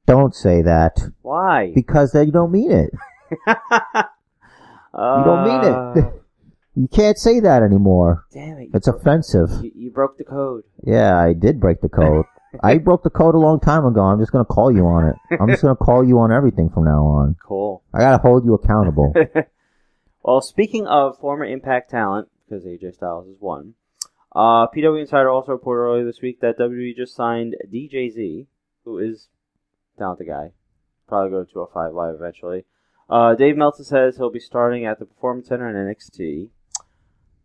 Don't 0.07 0.35
say 0.35 0.63
that 0.63 0.99
Why? 1.23 1.73
because 1.75 2.13
then 2.13 2.27
you 2.27 2.33
don't 2.33 2.51
mean 2.53 2.71
it. 2.71 2.91
you 3.47 5.25
don't 5.25 5.45
mean 5.45 5.65
it. 5.65 6.05
Uh, 6.05 6.11
you 6.75 6.89
can't 6.89 7.19
say 7.19 7.41
that 7.41 7.63
anymore. 7.63 8.25
Damn 8.33 8.59
it. 8.59 8.71
It's 8.75 8.89
offensive. 8.89 9.51
You, 9.63 9.73
you 9.75 9.91
broke 9.91 10.17
the 10.19 10.25
code. 10.25 10.65
Yeah, 10.85 11.19
I 11.19 11.35
did 11.35 11.61
break 11.61 11.81
the 11.81 11.89
code. 11.89 12.25
I 12.63 12.79
broke 12.79 13.03
the 13.03 13.11
code 13.11 13.35
a 13.35 13.39
long 13.39 13.61
time 13.61 13.85
ago. 13.85 14.01
I'm 14.03 14.19
just 14.19 14.33
gonna 14.33 14.45
call 14.45 14.73
you 14.75 14.87
on 14.87 15.07
it. 15.09 15.17
I'm 15.41 15.49
just 15.49 15.63
gonna 15.63 15.77
call 15.81 16.05
you 16.05 16.19
on 16.19 16.33
everything 16.33 16.71
from 16.71 16.85
now 16.85 17.05
on. 17.05 17.37
Cool. 17.45 17.83
I 17.93 18.01
gotta 18.01 18.19
hold 18.19 18.45
you 18.45 18.55
accountable. 18.55 19.13
well, 20.23 20.41
speaking 20.41 20.87
of 20.87 21.19
former 21.19 21.45
Impact 21.45 21.91
talent, 21.91 22.29
because 22.49 22.65
AJ 22.65 22.95
Styles 22.95 23.29
is 23.29 23.37
one, 23.39 23.75
uh, 24.35 24.67
PW 24.69 25.01
Insider 25.01 25.31
also 25.31 25.53
reported 25.53 25.83
earlier 25.83 26.05
this 26.05 26.21
week 26.23 26.41
that 26.41 26.59
WWE 26.59 26.97
just 26.97 27.15
signed 27.15 27.57
DJZ, 27.73 28.47
who 28.85 28.99
is 28.99 29.29
a 29.97 30.01
talented 30.01 30.27
guy. 30.27 30.53
Probably 31.07 31.31
go 31.31 31.45
to 31.45 31.53
205 31.53 31.93
Live 31.93 32.15
eventually. 32.15 32.65
Uh, 33.09 33.35
Dave 33.35 33.57
Meltzer 33.57 33.85
says 33.85 34.17
he'll 34.17 34.31
be 34.31 34.41
starting 34.41 34.85
at 34.85 34.99
the 34.99 35.07
Performance 35.07 35.49
Center 35.49 35.69
in 35.69 35.95
NXT. 35.95 36.51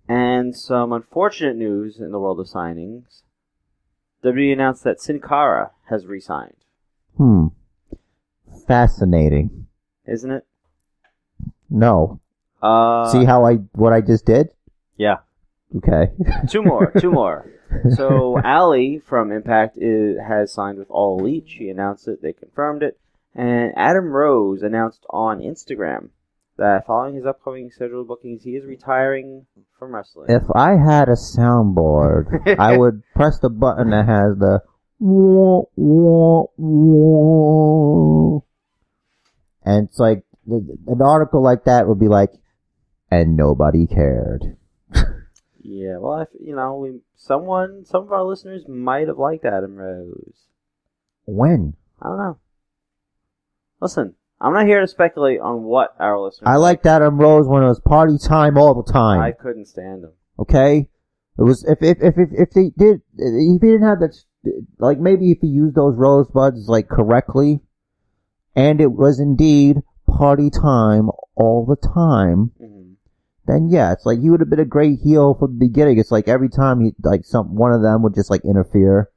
And 0.07 0.53
some 0.55 0.91
unfortunate 0.91 1.55
news 1.55 1.99
in 1.99 2.11
the 2.11 2.19
world 2.19 2.39
of 2.39 2.47
signings. 2.47 3.21
WWE 4.23 4.53
announced 4.53 4.83
that 4.83 5.01
Sin 5.01 5.19
Cara 5.19 5.71
has 5.89 6.05
re-signed. 6.05 6.55
Hmm. 7.17 7.47
Fascinating. 8.67 9.67
Isn't 10.05 10.31
it? 10.31 10.45
No. 11.69 12.19
Uh, 12.61 13.09
See 13.11 13.25
how 13.25 13.45
I 13.45 13.55
what 13.73 13.93
I 13.93 14.01
just 14.01 14.25
did? 14.25 14.49
yeah. 14.97 15.17
Okay. 15.75 16.11
two 16.47 16.61
more, 16.61 16.91
two 16.99 17.11
more. 17.11 17.49
So 17.95 18.37
Allie 18.43 18.99
from 18.99 19.31
Impact 19.31 19.75
is, 19.79 20.17
has 20.19 20.53
signed 20.53 20.77
with 20.77 20.89
All 20.91 21.19
Elite. 21.19 21.45
She 21.47 21.69
announced 21.69 22.07
it. 22.07 22.21
They 22.21 22.31
confirmed 22.33 22.83
it. 22.83 22.99
And 23.33 23.73
Adam 23.75 24.11
Rose 24.11 24.61
announced 24.61 25.03
on 25.09 25.39
Instagram 25.39 26.09
that 26.57 26.85
following 26.85 27.15
his 27.15 27.25
upcoming 27.25 27.71
scheduled 27.71 28.07
bookings, 28.07 28.43
he 28.43 28.51
is 28.51 28.65
retiring 28.65 29.47
from 29.83 29.95
wrestling. 29.95 30.29
if 30.29 30.43
I 30.55 30.71
had 30.71 31.09
a 31.09 31.15
soundboard, 31.15 32.57
I 32.59 32.77
would 32.81 33.03
press 33.15 33.39
the 33.39 33.49
button 33.49 33.89
that 33.89 34.05
has 34.05 34.37
the 34.37 34.61
wah, 34.99 35.63
wah, 35.75 36.45
wah. 36.57 38.39
and 39.65 39.87
it's 39.89 39.99
like 39.99 40.23
an 40.47 41.01
article 41.01 41.43
like 41.43 41.65
that 41.65 41.87
would 41.87 41.99
be 41.99 42.07
like, 42.07 42.31
and 43.11 43.35
nobody 43.35 43.85
cared. 43.87 44.57
yeah, 45.61 45.97
well, 45.97 46.21
if, 46.21 46.29
you 46.39 46.55
know, 46.55 46.77
we, 46.77 46.99
someone, 47.15 47.85
some 47.85 48.03
of 48.03 48.11
our 48.11 48.23
listeners 48.23 48.63
might 48.67 49.07
have 49.07 49.17
liked 49.17 49.45
Adam 49.45 49.75
Rose. 49.75 50.47
When? 51.25 51.75
I 52.01 52.07
don't 52.07 52.17
know. 52.17 52.37
Listen, 53.79 54.15
I'm 54.43 54.51
not 54.51 54.67
here 54.67 54.81
to 54.81 54.87
speculate 54.87 55.39
on 55.39 55.63
what 55.63 55.95
our 55.99 56.19
listeners. 56.19 56.45
I 56.45 56.57
liked 56.57 56.85
Adam 56.85 57.17
Rose 57.17 57.47
when 57.47 57.63
it 57.63 57.67
was 57.67 57.79
party 57.79 58.17
time 58.17 58.57
all 58.57 58.73
the 58.83 58.91
time. 58.91 59.21
I 59.21 59.31
couldn't 59.31 59.67
stand 59.67 60.03
him. 60.03 60.11
Okay, 60.37 60.89
it 61.39 61.41
was 61.41 61.63
if 61.63 61.81
if 61.81 61.97
if 62.01 62.15
if, 62.17 62.29
if 62.33 62.49
they 62.51 62.71
did 62.77 63.01
if 63.17 63.33
he 63.33 63.57
didn't 63.59 63.87
have 63.87 63.99
that 64.01 64.13
like 64.79 64.99
maybe 64.99 65.31
if 65.31 65.37
he 65.39 65.47
used 65.47 65.75
those 65.75 65.95
rosebuds 65.95 66.67
like 66.67 66.89
correctly, 66.89 67.61
and 68.53 68.81
it 68.81 68.91
was 68.91 69.17
indeed 69.17 69.77
party 70.05 70.49
time 70.49 71.09
all 71.35 71.65
the 71.65 71.77
time, 71.77 72.51
hmm 72.59 72.83
then 73.45 73.69
yeah, 73.69 73.91
it's 73.91 74.05
like 74.05 74.19
he 74.19 74.29
would 74.29 74.39
have 74.39 74.49
been 74.49 74.59
a 74.59 74.65
great 74.65 74.99
heel 75.03 75.33
from 75.33 75.57
the 75.57 75.67
beginning. 75.67 75.99
It's 75.99 76.11
like 76.11 76.27
every 76.27 76.49
time 76.49 76.81
he 76.81 76.91
like 77.01 77.25
some 77.25 77.55
one 77.55 77.73
of 77.73 77.81
them 77.81 78.01
would 78.03 78.15
just 78.15 78.29
like 78.29 78.41
interfere 78.45 79.09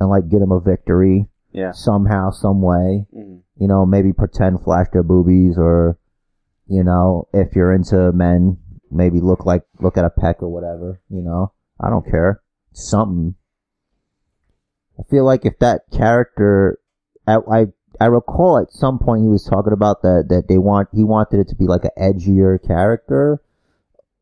and 0.00 0.08
like 0.08 0.28
get 0.30 0.42
him 0.42 0.52
a 0.52 0.60
victory 0.60 1.26
Yeah. 1.58 1.72
somehow, 1.72 2.30
some 2.30 2.62
way. 2.62 3.06
hmm 3.12 3.38
You 3.56 3.66
know, 3.66 3.84
maybe 3.84 4.12
pretend 4.12 4.62
flash 4.62 4.86
their 4.92 5.02
boobies 5.02 5.58
or 5.58 5.98
you 6.68 6.84
know, 6.84 7.28
if 7.32 7.56
you're 7.56 7.72
into 7.72 8.12
men, 8.12 8.58
maybe 8.90 9.20
look 9.20 9.46
like 9.46 9.64
look 9.80 9.96
at 9.96 10.04
a 10.04 10.10
peck 10.10 10.42
or 10.42 10.48
whatever, 10.48 11.00
you 11.08 11.22
know. 11.22 11.52
I 11.80 11.90
don't 11.90 12.08
care. 12.08 12.42
Something. 12.72 13.34
I 14.98 15.02
feel 15.10 15.24
like 15.24 15.44
if 15.44 15.58
that 15.58 15.82
character 15.92 16.78
I 17.26 17.36
I, 17.50 17.66
I 18.00 18.06
recall 18.06 18.58
at 18.58 18.72
some 18.72 18.98
point 18.98 19.22
he 19.22 19.28
was 19.28 19.44
talking 19.44 19.72
about 19.72 20.02
that 20.02 20.26
that 20.28 20.46
they 20.48 20.58
want 20.58 20.88
he 20.92 21.04
wanted 21.04 21.40
it 21.40 21.48
to 21.48 21.56
be 21.56 21.66
like 21.66 21.84
an 21.84 21.96
edgier 21.98 22.58
character. 22.64 23.40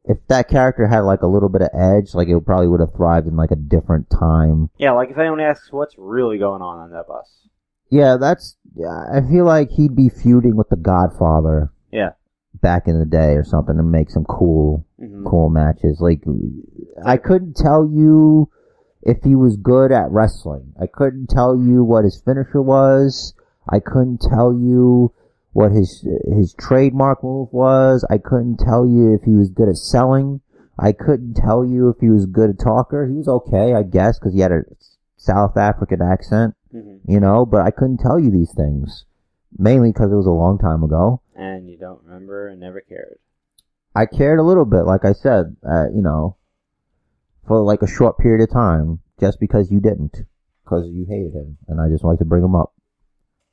If 0.08 0.18
that 0.28 0.48
character 0.48 0.86
had 0.86 1.00
like 1.00 1.22
a 1.22 1.26
little 1.26 1.48
bit 1.48 1.62
of 1.62 1.70
edge, 1.74 2.14
like 2.14 2.28
it 2.28 2.38
probably 2.46 2.68
would 2.68 2.80
have 2.80 2.94
thrived 2.94 3.26
in 3.26 3.36
like 3.36 3.50
a 3.50 3.56
different 3.56 4.08
time. 4.08 4.70
Yeah, 4.78 4.92
like 4.92 5.10
if 5.10 5.18
anyone 5.18 5.40
asks 5.40 5.72
what's 5.72 5.94
really 5.98 6.38
going 6.38 6.62
on 6.62 6.78
on 6.78 6.90
that 6.92 7.08
bus. 7.08 7.48
Yeah, 7.90 8.16
that's. 8.16 8.56
Yeah, 8.74 9.04
I 9.12 9.20
feel 9.20 9.44
like 9.44 9.70
he'd 9.70 9.96
be 9.96 10.08
feuding 10.08 10.54
with 10.56 10.68
the 10.68 10.76
Godfather 10.76 11.72
Yeah. 11.90 12.10
back 12.60 12.86
in 12.88 12.98
the 12.98 13.06
day 13.06 13.34
or 13.34 13.42
something 13.44 13.76
to 13.76 13.82
make 13.82 14.10
some 14.10 14.24
cool, 14.24 14.84
hmm 14.98 15.24
cool 15.26 15.48
matches. 15.48 16.00
Like, 16.00 16.22
I 17.04 17.16
couldn't 17.16 17.56
tell 17.56 17.88
you 17.88 18.50
if 19.02 19.22
he 19.24 19.34
was 19.34 19.56
good 19.56 19.92
at 19.92 20.10
wrestling. 20.10 20.74
I 20.80 20.86
couldn't 20.86 21.28
tell 21.30 21.56
you 21.56 21.82
what 21.84 22.04
his 22.04 22.20
finisher 22.20 22.60
was. 22.60 23.34
I 23.68 23.80
couldn't 23.80 24.20
tell 24.20 24.52
you 24.52 25.12
what 25.56 25.72
his 25.72 26.06
his 26.36 26.54
trademark 26.60 27.24
move 27.24 27.48
was. 27.50 28.04
I 28.10 28.18
couldn't 28.18 28.58
tell 28.58 28.86
you 28.86 29.14
if 29.14 29.22
he 29.22 29.34
was 29.34 29.48
good 29.48 29.70
at 29.70 29.78
selling. 29.78 30.42
I 30.78 30.92
couldn't 30.92 31.32
tell 31.32 31.64
you 31.64 31.88
if 31.88 31.96
he 31.98 32.10
was 32.10 32.26
good 32.26 32.50
at 32.50 32.58
talker. 32.58 33.06
He 33.06 33.14
was 33.14 33.26
okay, 33.26 33.72
I 33.72 33.82
guess, 33.82 34.18
because 34.18 34.34
he 34.34 34.40
had 34.40 34.52
a 34.52 34.64
South 35.16 35.56
African 35.56 36.02
accent 36.02 36.54
hmm 36.70 36.96
you 37.08 37.20
know, 37.20 37.46
but 37.46 37.62
I 37.62 37.70
couldn't 37.70 37.98
tell 37.98 38.18
you 38.18 38.30
these 38.30 38.52
things. 38.54 39.06
Mainly 39.56 39.92
because 39.92 40.12
it 40.12 40.16
was 40.16 40.26
a 40.26 40.30
long 40.30 40.58
time 40.58 40.82
ago. 40.82 41.22
And 41.34 41.70
you 41.70 41.78
don't 41.78 42.02
remember 42.04 42.48
and 42.48 42.60
never 42.60 42.82
cared. 42.82 43.18
I 43.94 44.04
cared 44.04 44.38
a 44.38 44.42
little 44.42 44.66
bit, 44.66 44.82
like 44.82 45.06
I 45.06 45.14
said, 45.14 45.56
uh, 45.66 45.86
you 45.94 46.02
know, 46.02 46.36
for 47.46 47.62
like 47.62 47.80
a 47.80 47.86
short 47.86 48.18
period 48.18 48.42
of 48.42 48.52
time, 48.52 49.00
just 49.18 49.40
because 49.40 49.70
you 49.70 49.80
didn't. 49.80 50.24
Because 50.64 50.86
you 50.92 51.06
hated 51.08 51.32
him, 51.32 51.56
and 51.68 51.80
I 51.80 51.88
just 51.88 52.04
like 52.04 52.18
to 52.18 52.26
bring 52.26 52.44
him 52.44 52.54
up. 52.54 52.74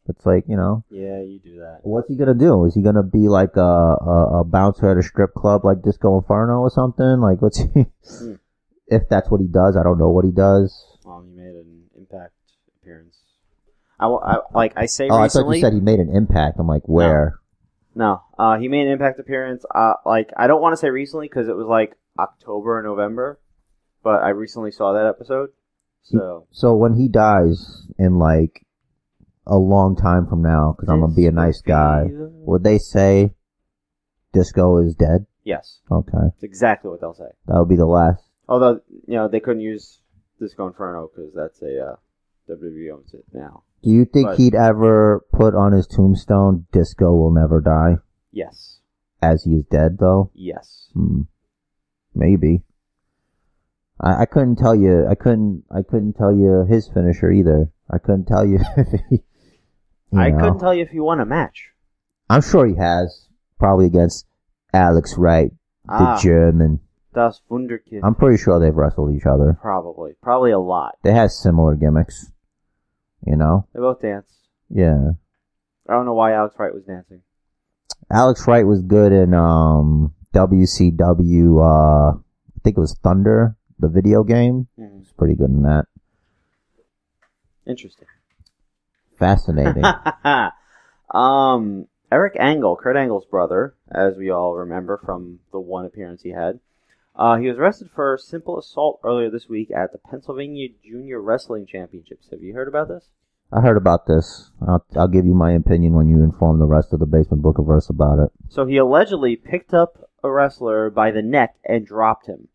It's 0.10 0.26
like, 0.26 0.44
you 0.50 0.58
know, 0.58 0.84
Yeah, 0.90 1.22
you 1.22 1.40
do 1.40 1.60
that. 1.60 1.80
what's 1.84 2.10
he 2.10 2.16
gonna 2.18 2.34
do? 2.34 2.66
Is 2.66 2.76
he 2.76 2.82
gonna 2.82 3.04
be 3.04 3.30
like 3.30 3.56
a, 3.56 3.62
a, 3.62 4.40
a 4.42 4.44
bouncer 4.44 4.90
at 4.92 4.98
a 4.98 5.04
strip 5.04 5.34
club 5.34 5.64
like 5.64 5.82
Disco 5.82 6.18
Inferno 6.20 6.60
or 6.60 6.70
something? 6.70 7.20
Like, 7.22 7.42
what's 7.42 7.60
he, 7.60 7.86
Hmm. 8.20 8.34
if 8.88 9.04
that's 9.10 9.32
what 9.32 9.40
he 9.40 9.48
does, 9.48 9.78
I 9.78 9.84
don't 9.84 9.98
know 9.98 10.10
what 10.10 10.26
he 10.26 10.32
does. 10.32 10.98
Um, 11.06 11.28
you 11.30 11.38
made 11.38 11.56
an 11.56 11.84
impact 11.98 12.34
appearance. 12.82 13.18
I, 14.00 14.08
I 14.08 14.38
like 14.54 14.74
I 14.76 14.88
say 14.88 15.06
recently. 15.06 15.20
Oh, 15.22 15.24
I 15.24 15.28
thought 15.30 15.50
you 15.56 15.62
said 15.62 15.74
he 15.74 15.80
made 15.80 16.00
an 16.00 16.14
impact. 16.14 16.60
I'm 16.60 16.68
like, 16.68 16.84
where? 16.88 17.40
no, 17.96 18.22
uh, 18.38 18.58
he 18.58 18.68
made 18.68 18.88
an 18.88 18.92
impact 18.92 19.20
appearance. 19.20 19.64
Uh, 19.74 19.94
like 20.06 20.32
I 20.36 20.48
don't 20.48 20.62
want 20.62 20.74
to 20.74 20.78
say 20.78 20.90
recently 20.90 21.28
because 21.30 21.48
it 21.48 21.56
was 21.56 21.68
like 21.68 21.96
October 22.20 22.80
or 22.80 22.84
November, 22.84 23.40
but 24.04 24.22
I 24.24 24.30
recently 24.30 24.72
saw 24.72 24.92
that 24.94 25.06
episode. 25.08 25.52
So 26.02 26.48
So 26.52 26.76
when 26.76 26.96
he 26.96 27.08
dies 27.08 27.88
in 27.98 28.18
like 28.20 28.63
a 29.46 29.58
long 29.58 29.96
time 29.96 30.28
from 30.28 30.42
now, 30.42 30.74
because 30.76 30.90
I'm 30.90 31.02
gonna 31.02 31.14
be 31.14 31.28
a 31.28 31.32
nice 31.32 31.62
guy, 31.62 32.06
would 32.12 32.64
they 32.64 32.78
say 32.78 33.34
Disco 34.32 34.78
is 34.78 34.96
dead? 34.96 35.26
Yes, 35.44 35.80
Okay, 35.92 36.28
it's 36.36 36.44
exactly 36.44 36.90
what 36.90 37.02
they'll 37.02 37.14
say. 37.14 37.30
that 37.48 37.60
would 37.60 37.70
be 37.70 37.76
the 37.76 37.86
last. 37.86 38.24
Although 38.48 38.80
you 39.08 39.16
know 39.16 39.28
they 39.28 39.40
couldn't 39.40 39.62
use 39.62 40.00
Disco 40.40 40.68
Inferno 40.68 41.10
because 41.14 41.34
that's 41.34 41.62
a 41.62 41.86
uh, 41.92 41.96
WWE 42.50 42.94
owns 42.94 43.14
it 43.14 43.26
now. 43.34 43.64
Do 43.84 43.90
you 43.90 44.06
think 44.06 44.30
But- 44.30 44.38
he'd 44.38 44.56
ever 44.56 45.26
put 45.34 45.54
on 45.56 45.74
his 45.74 45.88
tombstone, 45.88 46.66
Disco 46.72 47.14
will 47.14 47.32
never 47.32 47.60
die, 47.60 47.98
Yes. 48.32 48.80
as 49.22 49.44
he 49.44 49.56
is 49.56 49.66
dead, 49.66 49.98
though? 50.00 50.32
Yes. 50.34 50.90
Hmm. 50.94 51.24
Maybe. 52.16 52.64
I, 54.00 54.22
I 54.22 54.26
couldn't 54.26 54.56
tell 54.58 54.76
you. 54.76 55.06
I 55.08 55.16
couldn't. 55.16 55.64
I 55.70 55.82
couldn't 55.82 56.14
tell 56.14 56.34
you 56.34 56.66
his 56.70 56.88
finisher 56.88 57.32
either. 57.32 57.70
I 57.92 57.98
couldn't 57.98 58.26
tell 58.26 58.46
you. 58.46 58.60
if 58.78 58.88
he, 59.10 59.16
you 59.16 59.20
I 60.20 60.30
know. 60.30 60.38
couldn't 60.40 60.60
tell 60.60 60.74
you 60.74 60.84
if 60.84 60.90
he 60.90 61.00
won 61.00 61.20
a 61.20 61.26
match. 61.26 61.70
I'm 62.30 62.42
sure 62.42 62.66
he 62.66 62.76
has. 62.76 63.28
Probably 63.60 63.86
against 63.86 64.26
Alex 64.74 65.16
Wright, 65.18 65.52
the 65.86 65.94
Ah, 65.94 66.20
German. 66.22 66.80
Das 67.14 67.42
Wunderkind. 67.50 68.02
I'm 68.04 68.16
pretty 68.16 68.42
sure 68.42 68.60
they've 68.60 68.76
wrestled 68.76 69.16
each 69.16 69.26
other. 69.26 69.58
Probably. 69.62 70.14
Probably 70.22 70.52
a 70.52 70.60
lot. 70.60 70.98
They 71.04 71.14
have 71.14 71.32
similar 71.32 71.76
gimmicks. 71.76 72.32
You 73.26 73.36
know? 73.38 73.68
They 73.74 73.80
both 73.80 74.02
danced. 74.02 74.34
Yeah. 74.70 75.12
I 75.88 75.94
don't 75.94 76.06
know 76.06 76.14
why 76.16 76.34
Alex 76.34 76.56
Wright 76.58 76.74
was 76.74 76.84
dancing. 76.84 77.22
Alex 78.12 78.48
Wright 78.48 78.66
was 78.66 78.82
good 78.82 79.12
in 79.14 79.34
um 79.34 80.14
WCW. 80.34 81.60
Uh, 81.62 82.18
I 82.18 82.60
think 82.64 82.78
it 82.78 82.82
was 82.82 82.98
Thunder, 83.04 83.56
the 83.80 83.88
video 83.88 84.24
game. 84.24 84.68
Mhm. 84.80 85.00
He's 85.00 85.12
pretty 85.14 85.36
good 85.36 85.50
in 85.52 85.62
that. 85.64 85.86
Interesting. 87.66 88.08
Fascinating. 89.24 89.84
um, 91.14 91.88
Eric 92.12 92.36
Angle, 92.38 92.76
Kurt 92.76 92.98
Angle's 92.98 93.26
brother, 93.26 93.74
as 93.90 94.18
we 94.18 94.30
all 94.30 94.54
remember 94.54 95.00
from 95.04 95.40
the 95.54 95.62
one 95.62 95.86
appearance 95.86 96.24
he 96.24 96.32
had, 96.32 96.60
uh, 97.16 97.38
he 97.38 97.48
was 97.48 97.58
arrested 97.58 97.90
for 97.96 98.18
simple 98.18 98.60
assault 98.60 99.00
earlier 99.02 99.30
this 99.30 99.48
week 99.48 99.72
at 99.72 99.94
the 99.94 99.98
Pennsylvania 99.98 100.68
Junior 100.84 101.22
Wrestling 101.22 101.66
Championships. 101.66 102.28
Have 102.32 102.42
you 102.42 102.54
heard 102.54 102.68
about 102.68 102.90
this? 102.90 103.06
I 103.50 103.62
heard 103.62 103.78
about 103.78 104.08
this. 104.08 104.52
I'll, 104.68 104.86
I'll 104.96 105.08
give 105.08 105.26
you 105.26 105.34
my 105.34 105.54
opinion 105.54 105.94
when 105.94 106.10
you 106.10 106.22
inform 106.22 106.60
the 106.60 106.66
rest 106.66 106.92
of 106.92 107.00
the 107.00 107.06
Basement 107.06 107.44
Book 107.44 107.60
of 107.60 107.66
Verse 107.66 107.90
about 107.90 108.20
it. 108.20 108.30
So 108.50 108.66
he 108.66 108.76
allegedly 108.76 109.38
picked 109.38 109.74
up 109.74 110.10
a 110.22 110.30
wrestler 110.30 110.90
by 110.90 111.12
the 111.12 111.22
neck 111.22 111.56
and 111.64 111.86
dropped 111.86 112.28
him. 112.28 112.50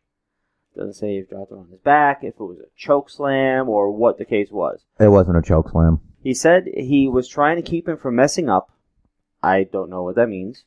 Doesn't 0.76 0.94
say 0.94 1.16
if 1.16 1.28
he 1.28 1.34
dropped 1.34 1.50
him 1.50 1.60
on 1.60 1.68
his 1.70 1.80
back, 1.80 2.18
if 2.22 2.34
it 2.34 2.40
was 2.40 2.58
a 2.58 2.68
choke 2.76 3.08
slam, 3.08 3.70
or 3.70 3.90
what 3.90 4.18
the 4.18 4.26
case 4.26 4.50
was. 4.50 4.84
It 5.00 5.08
wasn't 5.08 5.38
a 5.38 5.42
choke 5.42 5.70
slam. 5.70 6.00
He 6.22 6.34
said 6.34 6.64
he 6.76 7.08
was 7.08 7.28
trying 7.28 7.56
to 7.56 7.62
keep 7.62 7.88
him 7.88 7.96
from 7.96 8.16
messing 8.16 8.48
up. 8.48 8.70
I 9.42 9.64
don't 9.64 9.90
know 9.90 10.02
what 10.02 10.16
that 10.16 10.28
means. 10.28 10.64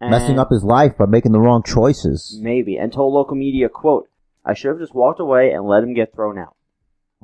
Messing 0.00 0.38
up 0.38 0.50
his 0.50 0.64
life 0.64 0.96
by 0.96 1.04
making 1.06 1.32
the 1.32 1.40
wrong 1.40 1.62
choices. 1.62 2.38
Maybe. 2.40 2.78
And 2.78 2.90
told 2.92 3.12
local 3.12 3.36
media, 3.36 3.68
quote, 3.68 4.08
I 4.44 4.54
should 4.54 4.68
have 4.70 4.78
just 4.78 4.94
walked 4.94 5.20
away 5.20 5.50
and 5.52 5.66
let 5.66 5.82
him 5.82 5.92
get 5.92 6.14
thrown 6.14 6.38
out. 6.38 6.56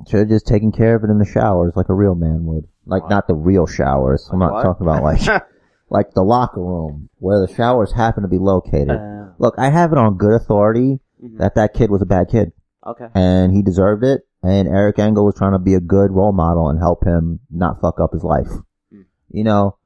Should 0.07 0.19
have 0.19 0.29
just 0.29 0.45
taken 0.45 0.71
care 0.71 0.95
of 0.95 1.03
it 1.03 1.09
in 1.09 1.17
the 1.17 1.25
showers 1.25 1.73
like 1.75 1.89
a 1.89 1.93
real 1.95 2.13
man 2.13 2.45
would. 2.45 2.67
Like 2.85 3.03
What? 3.03 3.09
not 3.09 3.27
the 3.27 3.33
real 3.33 3.65
showers. 3.65 4.29
I'm 4.31 4.39
Like 4.39 4.49
not 4.49 4.53
what? 4.55 4.63
talking 4.63 4.85
about 4.87 5.01
like 5.03 5.43
like 5.89 6.11
the 6.13 6.21
locker 6.21 6.61
room 6.61 7.09
where 7.17 7.39
the 7.45 7.51
showers 7.51 7.93
happen 7.93 8.21
to 8.21 8.29
be 8.29 8.37
located. 8.37 8.91
Uh, 8.91 9.29
Look, 9.39 9.55
I 9.57 9.69
have 9.71 9.91
it 9.91 9.97
on 9.97 10.17
good 10.17 10.33
authority 10.39 10.99
mhm. 11.23 11.39
that 11.39 11.55
that 11.55 11.73
kid 11.73 11.89
was 11.89 12.03
a 12.03 12.05
bad 12.05 12.29
kid 12.29 12.51
Okay. 12.85 13.07
and 13.15 13.53
he 13.55 13.63
deserved 13.63 14.03
it. 14.03 14.21
And 14.47 14.69
Eric 14.69 14.97
Angle 14.97 15.25
was 15.25 15.35
trying 15.35 15.51
to 15.51 15.59
be 15.59 15.73
a 15.73 15.81
good 15.81 16.09
role 16.09 16.31
model 16.31 16.69
and 16.69 16.79
help 16.79 17.05
him 17.05 17.41
not 17.51 17.81
fuck 17.81 17.99
up 17.99 18.13
his 18.13 18.23
life. 18.23 18.47
Hmm. 18.89 19.01
You 19.29 19.43
know, 19.43 19.77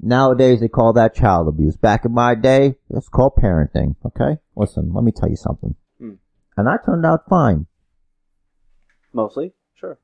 nowadays 0.00 0.60
they 0.60 0.68
call 0.68 0.92
that 0.92 1.16
child 1.16 1.48
abuse. 1.48 1.76
Back 1.76 2.04
in 2.04 2.14
my 2.14 2.36
day, 2.36 2.76
it's 2.90 3.08
called 3.08 3.32
parenting. 3.42 3.96
Okay, 4.06 4.40
listen, 4.54 4.92
let 4.94 5.02
me 5.02 5.10
tell 5.10 5.28
you 5.28 5.34
something. 5.34 5.74
Hmm. 5.98 6.12
And 6.56 6.68
I 6.68 6.76
turned 6.86 7.04
out 7.04 7.28
fine. 7.28 7.66
Mostly. 9.12 9.52
Sure. 9.74 9.98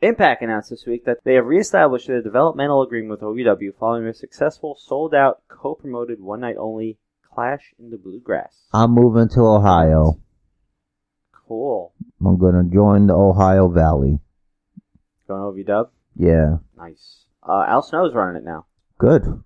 Impact 0.00 0.40
announced 0.40 0.70
this 0.70 0.86
week 0.86 1.04
that 1.04 1.18
they 1.22 1.34
have 1.34 1.44
reestablished 1.44 2.06
their 2.06 2.22
developmental 2.22 2.80
agreement 2.80 3.10
with 3.10 3.20
OVW 3.20 3.76
following 3.78 4.04
their 4.04 4.14
successful 4.14 4.74
sold 4.80 5.14
out 5.14 5.42
co 5.48 5.74
promoted 5.74 6.18
one 6.18 6.40
night 6.40 6.56
only 6.58 6.96
Clash 7.30 7.74
in 7.78 7.90
the 7.90 7.98
Bluegrass. 7.98 8.68
I'm 8.72 8.92
moving 8.92 9.28
to 9.34 9.40
Ohio. 9.40 10.18
Cool. 11.50 11.92
I'm 12.24 12.38
gonna 12.38 12.62
join 12.62 13.08
the 13.08 13.14
Ohio 13.14 13.66
Valley. 13.68 14.20
Going 15.26 15.42
OV 15.42 15.66
dub? 15.66 15.90
Yeah, 16.14 16.58
Nice. 16.76 17.24
Uh, 17.42 17.64
Al 17.66 17.82
Snow's 17.82 18.14
running 18.14 18.36
it 18.40 18.44
now. 18.44 18.66
good. 18.98 19.42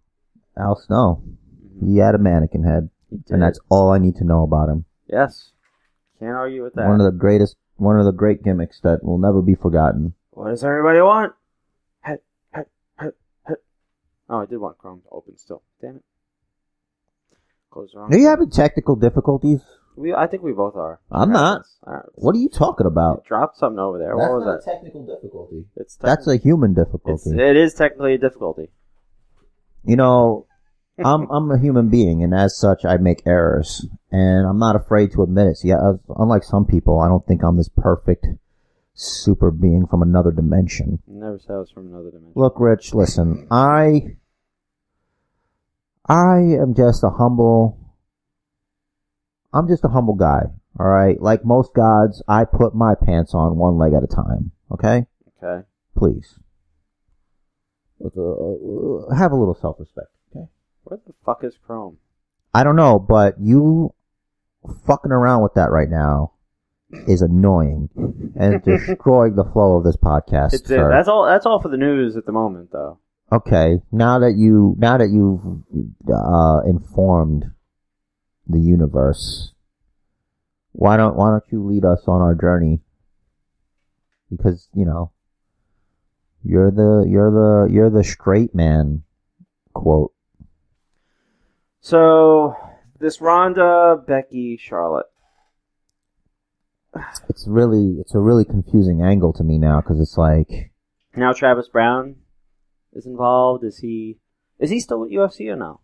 Al 0.54 0.76
Snow. 0.76 1.22
Mhm. 1.24 1.88
He 1.88 1.96
had 1.96 2.14
a 2.14 2.18
mannequin 2.18 2.62
head, 2.64 2.90
He 3.08 3.16
did. 3.16 3.30
and 3.32 3.42
that's 3.42 3.58
all 3.70 3.88
I 3.90 3.96
need 3.96 4.16
to 4.16 4.24
know 4.24 4.42
about 4.42 4.68
him. 4.68 4.84
Yes. 5.06 5.52
Can't 6.18 6.36
argue 6.36 6.62
with 6.62 6.74
that. 6.74 6.88
One 6.88 7.00
of 7.00 7.06
the 7.10 7.18
greatest, 7.18 7.56
one 7.76 7.98
of 7.98 8.04
the 8.04 8.12
great 8.12 8.42
gimmicks 8.42 8.80
that 8.82 9.02
will 9.02 9.16
never 9.18 9.40
be 9.40 9.54
forgotten. 9.54 10.12
What 10.32 10.48
does 10.50 10.62
everybody 10.62 11.00
want? 11.00 11.32
Hit, 12.04 12.22
hit, 12.54 12.68
hit, 13.00 13.16
hit. 13.48 13.64
Oh, 14.28 14.40
I 14.40 14.44
did 14.46 14.58
want 14.58 14.76
Chrome 14.76 15.00
to 15.00 15.08
open 15.10 15.38
still. 15.38 15.62
Damn 15.80 15.96
it. 15.96 16.04
Close 17.70 17.92
the 17.92 18.00
wrong. 18.00 18.12
Are 18.12 18.18
you 18.18 18.28
having 18.28 18.50
technical 18.50 18.94
difficulties? 18.94 19.62
We, 19.96 20.12
I 20.12 20.26
think 20.26 20.42
we 20.42 20.52
both 20.52 20.74
are. 20.76 21.00
I'm 21.10 21.30
not. 21.30 21.62
All 21.86 21.92
right. 21.94 22.02
What 22.14 22.34
are 22.34 22.38
you 22.38 22.48
talking 22.48 22.86
about? 22.86 23.24
Dropped 23.24 23.56
something 23.58 23.78
over 23.78 23.98
there. 23.98 24.16
what 24.16 24.30
was 24.32 24.44
that? 24.64 24.70
technical 24.72 25.06
difficulty. 25.06 25.66
It's 25.76 25.96
That's 25.96 26.26
a 26.26 26.36
human 26.36 26.72
It's, 26.72 26.80
difficulty. 26.84 27.30
it 27.40 27.56
is 27.56 27.74
technically 27.74 28.14
a 28.14 28.18
difficulty. 28.18 28.70
You 29.84 29.96
know, 29.96 30.46
I'm 30.98 31.30
I'm 31.30 31.50
a 31.50 31.58
human 31.58 31.90
being, 31.90 32.22
and 32.22 32.34
as 32.34 32.56
such, 32.56 32.84
I 32.84 32.96
make 32.96 33.22
errors, 33.26 33.86
and 34.10 34.46
I'm 34.48 34.58
not 34.58 34.74
afraid 34.76 35.12
to 35.12 35.22
admit 35.22 35.46
it. 35.48 35.58
Yeah, 35.62 35.76
I, 35.76 35.90
unlike 36.16 36.42
some 36.44 36.64
people, 36.66 37.00
I 37.00 37.08
don't 37.08 37.26
think 37.26 37.42
I'm 37.44 37.56
this 37.56 37.68
perfect 37.68 38.26
super 38.94 39.50
being 39.50 39.86
from 39.86 40.02
another 40.02 40.30
dimension. 40.30 41.00
Never 41.06 41.38
said 41.38 41.54
it 41.54 41.58
was 41.58 41.70
from 41.70 41.88
another 41.88 42.10
dimension. 42.10 42.32
Look, 42.34 42.58
Rich, 42.58 42.94
listen, 42.94 43.46
I 43.50 44.16
I 46.06 46.38
am 46.38 46.74
just 46.74 47.02
a 47.04 47.10
humble 47.10 47.78
I'm 49.54 49.68
just 49.68 49.84
a 49.84 49.88
humble 49.88 50.14
guy, 50.14 50.42
all 50.78 50.86
right? 50.88 51.20
Like 51.20 51.44
most 51.44 51.72
gods, 51.74 52.22
I 52.28 52.44
put 52.44 52.74
my 52.74 52.94
pants 52.94 53.32
on 53.34 53.56
one 53.56 53.78
leg 53.78 53.92
at 53.92 54.02
a 54.02 54.06
time, 54.08 54.50
okay? 54.72 55.06
Okay. 55.42 55.64
Please. 55.96 56.38
With 57.98 58.16
a- 58.16 59.14
have 59.16 59.32
a 59.32 59.36
little 59.36 59.54
self-respect, 59.54 60.08
okay? 60.34 60.46
Where 60.82 60.98
the 61.06 61.14
fuck 61.24 61.44
is 61.44 61.56
Chrome? 61.64 61.98
I 62.52 62.64
don't 62.64 62.76
know, 62.76 62.98
but 62.98 63.36
you 63.40 63.94
fucking 64.86 65.12
around 65.12 65.42
with 65.42 65.54
that 65.54 65.70
right 65.70 65.88
now 65.88 66.32
is 67.06 67.22
annoying 67.22 67.88
and 68.36 68.62
destroying 68.64 69.36
the 69.36 69.44
flow 69.44 69.76
of 69.76 69.84
this 69.84 69.96
podcast, 69.96 70.54
It's, 70.54 70.68
sir. 70.68 70.88
that's 70.90 71.08
all. 71.08 71.26
That's 71.26 71.46
all 71.46 71.60
for 71.60 71.68
the 71.68 71.76
news 71.76 72.16
at 72.16 72.26
the 72.26 72.32
moment, 72.32 72.70
though. 72.72 72.98
Okay, 73.32 73.80
now 73.90 74.18
that 74.20 74.34
you 74.36 74.74
now 74.78 74.98
that 74.98 75.08
you've 75.10 75.40
uh, 76.12 76.60
informed 76.68 77.46
the 78.46 78.60
universe, 78.60 79.52
why 80.72 80.96
don't 80.96 81.16
why 81.16 81.30
don't 81.30 81.44
you 81.50 81.64
lead 81.64 81.84
us 81.84 82.02
on 82.06 82.20
our 82.20 82.34
journey? 82.34 82.80
Because 84.30 84.68
you 84.74 84.84
know 84.84 85.12
you're 86.42 86.70
the 86.70 87.06
you're 87.08 87.30
the 87.30 87.72
you're 87.72 87.90
the 87.90 88.04
straight 88.04 88.54
man 88.54 89.02
quote. 89.72 90.12
So 91.80 92.56
this 92.98 93.20
Ronda, 93.20 94.02
Becky, 94.06 94.56
Charlotte. 94.56 95.06
It's 97.28 97.46
really 97.46 97.96
it's 98.00 98.14
a 98.14 98.20
really 98.20 98.44
confusing 98.44 99.02
angle 99.02 99.32
to 99.34 99.42
me 99.42 99.58
now 99.58 99.80
because 99.80 100.00
it's 100.00 100.16
like 100.16 100.72
Now 101.16 101.32
Travis 101.32 101.68
Browne 101.68 102.16
is 102.92 103.06
involved. 103.06 103.64
Is 103.64 103.78
he? 103.78 104.18
Is 104.58 104.70
he 104.70 104.80
still 104.80 105.00
with 105.00 105.10
UFC 105.10 105.52
or 105.52 105.56
no? 105.56 105.80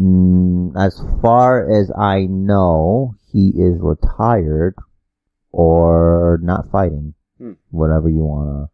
Mm, 0.00 0.72
as 0.76 1.00
far 1.20 1.70
as 1.70 1.90
I 1.96 2.26
know, 2.26 3.14
he 3.32 3.48
is 3.50 3.78
retired 3.80 4.74
or 5.52 6.38
not 6.42 6.70
fighting. 6.70 7.14
Hmm. 7.38 7.52
Whatever 7.70 8.08
you 8.08 8.24
wanna. 8.24 8.70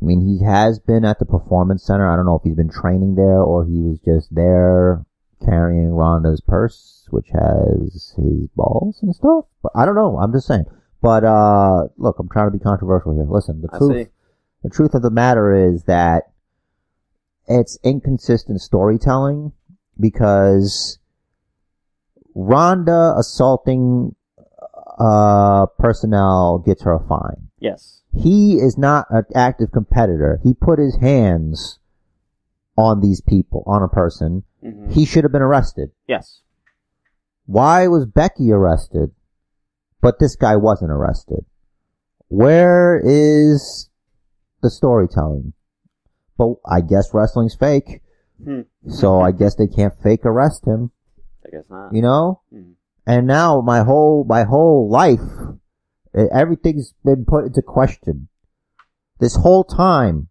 I 0.00 0.04
mean, 0.04 0.20
he 0.20 0.44
has 0.44 0.78
been 0.78 1.04
at 1.04 1.18
the 1.18 1.24
performance 1.24 1.84
center. 1.84 2.08
I 2.08 2.14
don't 2.14 2.26
know 2.26 2.36
if 2.36 2.44
he's 2.44 2.54
been 2.54 2.70
training 2.70 3.16
there 3.16 3.42
or 3.42 3.64
he 3.64 3.80
was 3.80 3.98
just 4.04 4.32
there 4.32 5.04
carrying 5.44 5.90
Ronda's 5.90 6.40
purse, 6.40 7.06
which 7.10 7.28
has 7.32 8.14
his 8.16 8.48
balls 8.54 8.98
and 9.02 9.14
stuff. 9.14 9.46
But 9.62 9.72
I 9.74 9.84
don't 9.84 9.96
know. 9.96 10.18
I'm 10.18 10.32
just 10.32 10.46
saying. 10.46 10.66
But 11.02 11.24
uh, 11.24 11.88
look, 11.96 12.18
I'm 12.18 12.28
trying 12.28 12.46
to 12.46 12.56
be 12.56 12.62
controversial 12.62 13.14
here. 13.14 13.26
Listen, 13.28 13.60
the 13.60 13.68
I 13.72 13.78
truth 13.78 14.06
see. 14.06 14.12
the 14.62 14.70
truth 14.70 14.94
of 14.94 15.02
the 15.02 15.10
matter 15.10 15.52
is 15.52 15.84
that 15.84 16.30
it's 17.48 17.78
inconsistent 17.82 18.60
storytelling 18.60 19.52
because 19.98 20.98
Ronda 22.34 23.14
assaulting 23.18 24.14
uh, 24.98 25.66
personnel 25.78 26.58
gets 26.64 26.82
her 26.82 26.92
a 26.94 27.00
fine. 27.00 27.48
Yes. 27.58 28.02
He 28.14 28.54
is 28.54 28.78
not 28.78 29.06
an 29.10 29.24
active 29.34 29.70
competitor. 29.72 30.40
He 30.42 30.54
put 30.54 30.78
his 30.78 30.96
hands 30.96 31.78
on 32.76 33.00
these 33.00 33.20
people, 33.20 33.62
on 33.66 33.82
a 33.82 33.88
person. 33.88 34.44
hmm 34.62 34.90
He 34.90 35.04
should 35.04 35.24
have 35.24 35.32
been 35.32 35.42
arrested. 35.42 35.90
Yes. 36.06 36.42
Why 37.46 37.86
was 37.88 38.06
Becky 38.06 38.52
arrested, 38.52 39.10
but 40.00 40.18
this 40.18 40.36
guy 40.36 40.56
wasn't 40.56 40.90
arrested? 40.90 41.44
Where 42.28 43.00
is 43.02 43.88
the 44.60 44.70
storytelling. 44.70 45.52
But 46.36 46.54
I 46.66 46.80
guess 46.80 47.12
wrestling's 47.12 47.54
fake, 47.54 48.02
Hmm. 48.42 48.60
so 48.88 49.20
I 49.20 49.32
guess 49.32 49.56
they 49.56 49.66
can't 49.66 49.94
fake 50.02 50.24
arrest 50.24 50.64
him. 50.64 50.90
I 51.44 51.50
guess 51.50 51.64
not. 51.68 51.92
You 51.92 52.02
know. 52.02 52.40
Mhm. 52.54 52.74
And 53.06 53.26
now 53.26 53.60
my 53.60 53.82
whole 53.82 54.24
my 54.24 54.44
whole 54.44 54.88
life, 54.88 55.20
everything's 56.14 56.94
been 57.04 57.24
put 57.24 57.46
into 57.46 57.62
question. 57.62 58.28
This 59.18 59.36
whole 59.36 59.64
time, 59.64 60.28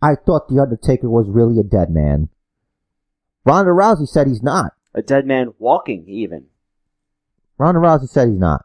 I 0.00 0.14
thought 0.14 0.48
the 0.48 0.60
Undertaker 0.60 1.08
was 1.08 1.28
really 1.28 1.58
a 1.58 1.64
dead 1.64 1.90
man. 1.90 2.28
Ronda 3.44 3.72
Rousey 3.72 4.06
said 4.06 4.26
he's 4.26 4.42
not. 4.42 4.72
A 4.94 5.02
dead 5.02 5.26
man 5.26 5.54
walking, 5.58 6.04
even. 6.06 6.46
Ronda 7.58 7.80
Rousey 7.80 8.08
said 8.08 8.28
he's 8.28 8.38
not. 8.38 8.64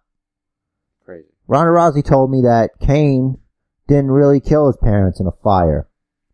Crazy. 1.04 1.28
Ronda 1.48 1.72
Rousey 1.72 2.04
told 2.04 2.32
me 2.32 2.42
that 2.44 2.80
Kane 2.80 3.40
didn't 3.88 4.12
really 4.12 4.40
kill 4.40 4.68
his 4.68 4.78
parents 4.78 5.20
in 5.20 5.28
a 5.28 5.32
fire. 5.44 5.88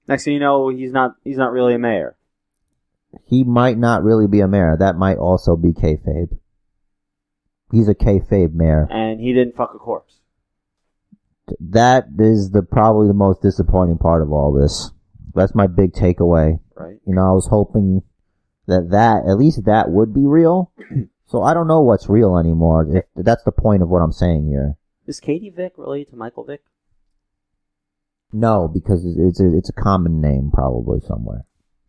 Next 0.08 0.24
thing 0.24 0.34
you 0.34 0.39
know, 0.39 0.70
he's 0.70 0.91
not. 0.91 1.15
He's 1.24 1.38
not 1.38 1.52
really 1.52 1.74
a 1.74 1.80
mayor. 1.80 2.15
He 3.26 3.44
might 3.44 3.78
not 3.78 4.04
really 4.04 4.28
be 4.28 4.41
a 4.41 4.48
mayor. 4.48 4.76
That 4.78 4.98
might 4.98 5.18
also 5.18 5.56
be 5.56 5.72
kayfabe. 5.72 6.38
He's 7.72 7.88
a 7.88 7.96
kayfabe 7.96 8.54
mayor. 8.54 8.88
And 8.91 9.20
he 9.20 9.34
didn't 9.34 9.56
fuck 9.56 9.74
a 9.74 9.80
corpse. 9.80 10.20
That 11.60 12.08
is 12.20 12.52
the 12.52 12.62
probably 12.62 13.08
the 13.08 13.13
most 13.13 13.41
disappointing 13.41 13.98
part 13.98 14.22
of 14.22 14.32
all 14.32 14.54
this. 14.54 14.91
That's 15.34 15.56
my 15.56 15.68
big 15.68 15.94
takeaway. 15.94 16.60
Right. 16.76 16.98
You 17.06 17.15
know, 17.15 17.30
I 17.30 17.32
was 17.32 17.48
hoping 17.48 18.02
that 18.68 18.89
that 18.91 19.24
at 19.28 19.38
least 19.38 19.65
that 19.65 19.89
would 19.89 20.13
be 20.13 20.26
real. 20.26 20.72
so 21.28 21.41
I 21.41 21.54
don't 21.54 21.68
know 21.68 21.82
what's 21.82 22.10
real 22.10 22.38
anymore. 22.38 22.88
If 22.89 23.06
that's 23.15 23.44
the 23.44 23.52
point 23.52 23.82
of 23.82 23.89
what 23.89 24.02
I'm 24.02 24.12
saying 24.12 24.48
here. 24.48 24.76
Is 25.08 25.20
Katie 25.20 25.52
Vick 25.52 25.74
related 25.78 26.10
to 26.12 26.15
Michael 26.15 26.46
Vick? 26.46 26.62
No, 28.34 28.68
because 28.68 29.06
it's- 29.06 29.18
it's 29.20 29.40
a 29.40 29.56
it's 29.56 29.70
a 29.70 29.74
common 29.74 30.20
name 30.20 30.52
probably 30.52 31.00
somewhere. 31.00 31.46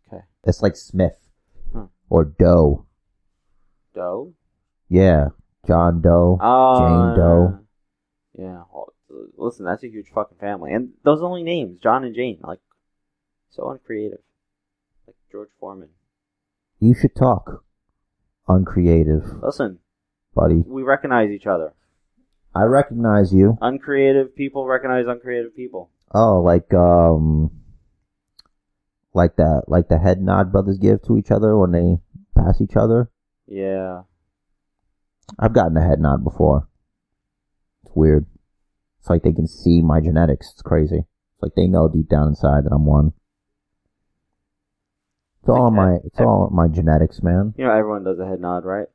Okay. 0.07 0.23
It's 0.45 0.61
like 0.61 0.75
Smith 0.75 1.29
Huh. 1.73 1.87
or 2.09 2.23
Doe. 2.25 2.85
Doe? 3.93 4.33
Yeah, 4.89 5.29
John 5.65 6.01
Doe. 6.01 6.37
Oh. 6.41 6.79
Jane 6.79 7.17
Doe. 7.17 7.59
Yeah. 8.33 8.63
Well, 8.71 8.93
listen, 9.37 9.65
that's 9.65 9.83
a 9.83 9.89
huge 9.89 10.09
fucking 10.09 10.37
family. 10.37 10.71
And 10.73 10.93
those 11.03 11.21
only 11.21 11.43
names, 11.43 11.79
John 11.79 12.03
and 12.03 12.15
Jane, 12.15 12.39
like, 12.43 12.59
so 13.49 13.69
uncreative. 13.69 14.19
Like 15.07 15.15
George 15.31 15.49
Foreman. 15.59 15.89
You 16.79 16.93
should 16.93 17.15
talk. 17.15 17.63
Uncreative, 18.47 19.41
Listen, 19.43 19.79
buddy. 20.33 20.63
we 20.65 20.81
recognize 20.83 21.29
each 21.31 21.47
other. 21.47 21.73
I 22.55 22.63
recognize 22.63 23.33
you. 23.33 23.57
Uncreative 23.61 24.35
people 24.35 24.65
recognize 24.65 25.05
uncreative 25.05 25.53
people. 25.53 25.89
Oh, 26.13 26.41
like 26.41 26.73
um, 26.73 27.51
like 29.13 29.35
that, 29.35 29.63
like 29.67 29.89
the 29.89 29.99
head 29.99 30.21
nod 30.21 30.51
brothers 30.51 30.77
give 30.77 31.01
to 31.03 31.17
each 31.17 31.31
other 31.31 31.57
when 31.57 31.71
they 31.71 31.97
pass 32.35 32.61
each 32.61 32.75
other. 32.75 33.09
Yeah. 33.47 34.03
I've 35.37 35.53
gotten 35.53 35.75
a 35.75 35.85
head 35.85 35.99
nod 35.99 36.23
before. 36.23 36.69
It's 37.83 37.93
weird. 37.95 38.25
It's 38.99 39.09
like 39.09 39.23
they 39.23 39.33
can 39.33 39.47
see 39.47 39.81
my 39.81 39.99
genetics. 39.99 40.51
It's 40.53 40.61
crazy. 40.61 40.99
It's 40.99 41.41
like 41.41 41.55
they 41.55 41.67
know 41.67 41.89
deep 41.89 42.07
down 42.07 42.27
inside 42.27 42.63
that 42.63 42.73
I'm 42.73 42.85
one. 42.85 43.13
It's 45.41 45.49
all 45.49 45.71
my, 45.71 45.97
it's 46.03 46.19
all 46.19 46.49
my 46.51 46.67
genetics, 46.67 47.21
man. 47.21 47.53
You 47.57 47.65
know, 47.65 47.71
everyone 47.71 48.03
does 48.03 48.19
a 48.19 48.25
head 48.25 48.41
nod, 48.41 48.65
right? 48.65 48.87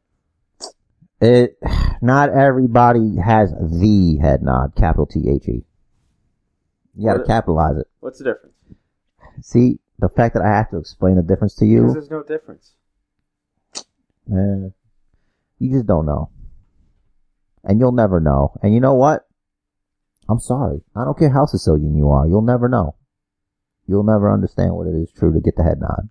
It, 1.20 1.58
not 2.02 2.30
everybody 2.30 3.16
has 3.24 3.52
the 3.52 4.18
head 4.20 4.42
nod, 4.42 4.74
capital 4.76 5.06
T 5.06 5.28
H 5.28 5.48
E. 5.48 5.64
You 6.94 7.06
gotta 7.06 7.24
capitalize 7.24 7.78
it. 7.78 7.86
What's 8.00 8.18
the 8.18 8.24
difference? 8.24 8.54
See, 9.40 9.78
the 9.98 10.08
fact 10.08 10.34
that 10.34 10.42
I 10.42 10.48
have 10.48 10.70
to 10.70 10.78
explain 10.78 11.16
the 11.16 11.22
difference 11.22 11.54
to 11.56 11.64
Because 11.64 11.72
you, 11.72 11.92
there's 11.92 12.10
no 12.10 12.22
difference. 12.22 12.72
man, 14.26 14.74
you 15.58 15.70
just 15.70 15.86
don't 15.86 16.06
know. 16.06 16.30
And 17.64 17.78
you'll 17.78 17.92
never 17.92 18.20
know. 18.20 18.58
And 18.62 18.74
you 18.74 18.80
know 18.80 18.94
what? 18.94 19.26
I'm 20.28 20.40
sorry. 20.40 20.82
I 20.96 21.04
don't 21.04 21.18
care 21.18 21.30
how 21.30 21.46
Sicilian 21.46 21.96
you 21.96 22.10
are. 22.10 22.26
You'll 22.26 22.42
never 22.42 22.68
know. 22.68 22.96
You'll 23.86 24.04
never 24.04 24.32
understand 24.32 24.74
what 24.74 24.86
it 24.86 24.94
is 24.94 25.10
true 25.12 25.32
to 25.32 25.40
get 25.40 25.56
the 25.56 25.62
head 25.64 25.80
nod. 25.80 26.08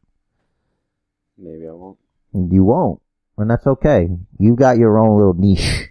Maybe 1.37 1.67
I 1.67 1.71
won't. 1.71 1.97
You 2.33 2.63
won't. 2.63 3.01
And 3.37 3.49
that's 3.49 3.65
okay. 3.67 4.07
You've 4.37 4.57
got 4.57 4.77
your 4.77 4.97
own 4.99 5.17
little 5.17 5.33
niche 5.33 5.89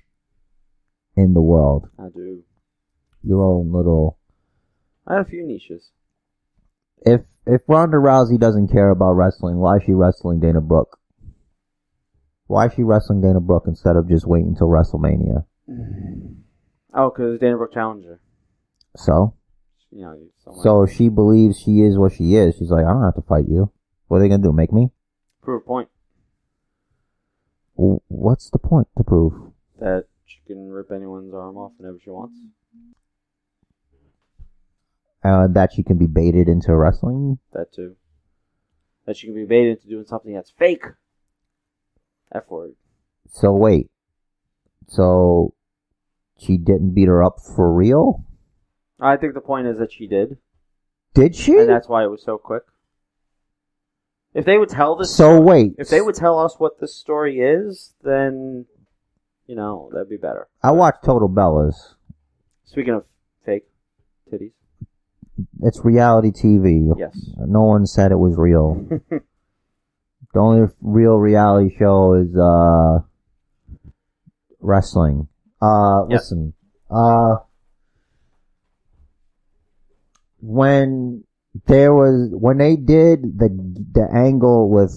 in 1.17 1.35
the 1.35 1.41
world. 1.41 1.89
I 1.99 2.09
do. 2.15 2.43
Your 3.23 3.43
own 3.43 3.73
little 3.73 4.19
I 5.07 5.15
have 5.17 5.27
a 5.27 5.29
few 5.31 5.47
niches. 5.47 5.91
if 7.05 7.23
if 7.47 7.63
Ronda 7.67 7.97
Rousey 7.97 8.39
doesn't 8.39 8.69
care 8.69 8.91
about 8.91 9.13
wrestling, 9.15 9.57
why 9.59 9.77
is 9.77 9.83
she 9.85 9.93
wrestling 9.93 10.41
Dana 10.41 10.61
Brooke? 10.61 10.99
Why 12.47 12.67
is 12.67 12.75
she 12.75 12.83
wrestling 12.83 13.21
Dana 13.23 13.41
Brooke 13.41 13.65
instead 13.67 13.97
of 13.97 14.09
just 14.09 14.27
waiting 14.27 14.49
until 14.49 14.69
WrestleMania? 14.69 15.45
Oh, 16.93 17.09
because 17.11 17.39
Dana 17.39 17.57
Brooke 17.57 17.73
Challenger. 17.73 18.21
So, 18.97 19.35
You 19.93 20.01
know, 20.03 20.17
so 20.61 20.83
if 20.83 20.91
she 20.93 21.09
believes 21.09 21.61
she 21.61 21.83
is 21.83 21.97
what 21.97 22.11
she 22.13 22.35
is. 22.35 22.57
She's 22.57 22.71
like, 22.71 22.85
I 22.85 22.93
don't 22.93 23.05
have 23.05 23.15
to 23.15 23.23
fight 23.23 23.45
you. 23.49 23.71
What 24.09 24.17
are 24.17 24.21
they 24.23 24.29
gonna 24.29 24.43
do? 24.43 24.53
Make 24.53 24.73
me? 24.73 24.91
prove 25.41 25.63
a 25.63 25.65
point 25.65 25.89
What's 27.77 28.51
the 28.51 28.59
point 28.59 28.89
to 28.99 29.05
prove? 29.05 29.53
that 29.79 30.07
she 30.27 30.41
can 30.49 30.69
rip 30.69 30.91
anyone's 30.91 31.33
arm 31.33 31.57
off 31.57 31.73
whenever 31.79 31.99
she 32.03 32.11
wants. 32.11 32.35
Uh, 35.23 35.47
that 35.49 35.71
she 35.75 35.83
can 35.83 35.99
be 35.99 36.07
baited 36.07 36.49
into 36.49 36.75
wrestling? 36.75 37.39
That 37.53 37.73
too. 37.73 37.97
That 39.07 39.17
she 39.17 39.27
can 39.27 39.35
be 39.35 39.45
baited 39.45 39.77
into 39.79 39.89
doing 39.89 40.07
something 40.07 40.33
that's 40.35 40.51
fake. 40.51 40.85
F 42.33 42.45
word. 42.49 42.75
So 43.29 43.53
wait. 43.53 43.91
So 44.89 45.55
she 46.39 46.57
didn't 46.57 46.95
beat 46.95 47.09
her 47.09 47.23
up 47.23 47.37
for 47.41 47.73
real? 47.73 48.25
I 48.99 49.17
think 49.17 49.35
the 49.35 49.41
point 49.41 49.67
is 49.67 49.79
that 49.79 49.93
she 49.93 50.07
did, 50.07 50.37
Did 51.15 51.35
she? 51.35 51.57
and 51.59 51.69
that's 51.69 51.89
why 51.89 52.05
it 52.05 52.11
was 52.11 52.23
so 52.23 52.39
quick. 52.39 52.63
If 54.35 54.45
they 54.45 54.59
would 54.59 54.69
tell 54.69 54.95
this, 54.97 55.15
So 55.15 55.41
wait. 55.41 55.73
if 55.79 55.89
they 55.89 56.01
would 56.01 56.15
tell 56.15 56.39
us 56.39 56.55
what 56.59 56.81
this 56.81 56.95
story 56.95 57.41
is, 57.41 57.95
then 58.03 58.67
you 59.47 59.57
know 59.57 59.91
that'd 59.93 60.09
be 60.09 60.17
better. 60.17 60.49
I 60.63 60.71
watched 60.71 61.03
Total 61.05 61.29
Bellas. 61.29 61.95
Speaking 62.65 62.95
of 62.95 63.05
fake 63.45 63.65
titties, 64.33 64.53
It's 65.63 65.81
reality 65.85 66.31
TV. 66.31 66.93
yes. 66.97 67.15
No 67.39 67.63
one 67.65 67.87
said 67.87 68.13
it 68.13 68.19
was 68.19 68.37
real. 68.37 68.75
the 69.11 70.39
only 70.39 70.69
real 70.81 71.17
reality 71.17 71.75
show 71.77 72.15
is 72.15 72.37
uh 72.37 73.01
wrestling. 74.61 75.29
Uh 75.63 76.03
Yep. 76.09 76.19
listen. 76.21 76.53
Uh 76.91 77.37
when 80.41 81.25
there 81.67 81.93
was 81.93 82.31
when 82.33 82.59
they 82.59 82.77
did 82.77 83.39
the 83.39 83.49
the 83.93 84.09
angle 84.15 84.71
with 84.71 84.95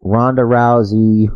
Ronda 0.00 0.42
Rousey 0.42 1.28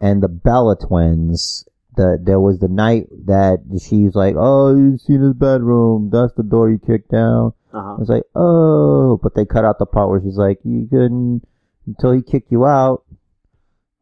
and 0.00 0.22
the 0.22 0.28
Bella 0.28 0.76
twins, 0.76 1.66
the 1.96 2.18
there 2.22 2.40
was 2.40 2.58
the 2.60 2.68
night 2.68 3.06
that 3.26 3.58
she 3.82 4.04
was 4.04 4.14
like, 4.14 4.34
"Oh, 4.38 4.74
you 4.76 4.96
seen 4.98 5.20
his 5.22 5.34
bedroom? 5.34 6.10
That's 6.12 6.32
the 6.34 6.42
door 6.42 6.70
you 6.70 6.78
kicked 6.78 7.10
down." 7.10 7.52
Uh 7.72 7.82
huh. 7.82 7.94
I 7.94 7.98
was 7.98 8.08
like, 8.08 8.22
oh, 8.34 9.18
but 9.22 9.34
they 9.34 9.44
cut 9.44 9.64
out 9.64 9.78
the 9.78 9.86
part 9.86 10.08
where 10.08 10.20
she's 10.22 10.38
like, 10.38 10.58
you 10.64 10.86
couldn't 10.90 11.42
until 11.86 12.12
he 12.12 12.22
kicked 12.22 12.50
you 12.52 12.64
out. 12.64 13.04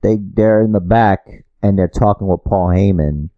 They 0.02 0.18
they're 0.20 0.62
in 0.62 0.72
the 0.72 0.80
back 0.80 1.44
and 1.62 1.78
they're 1.78 1.88
talking 1.88 2.26
with 2.26 2.44
Paul 2.44 2.68
Heyman, 2.68 3.30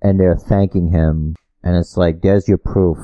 and 0.00 0.18
they're 0.20 0.36
thanking 0.36 0.92
him, 0.92 1.34
and 1.62 1.76
it's 1.76 1.96
like, 1.96 2.22
there's 2.22 2.46
your 2.48 2.58
proof 2.58 2.96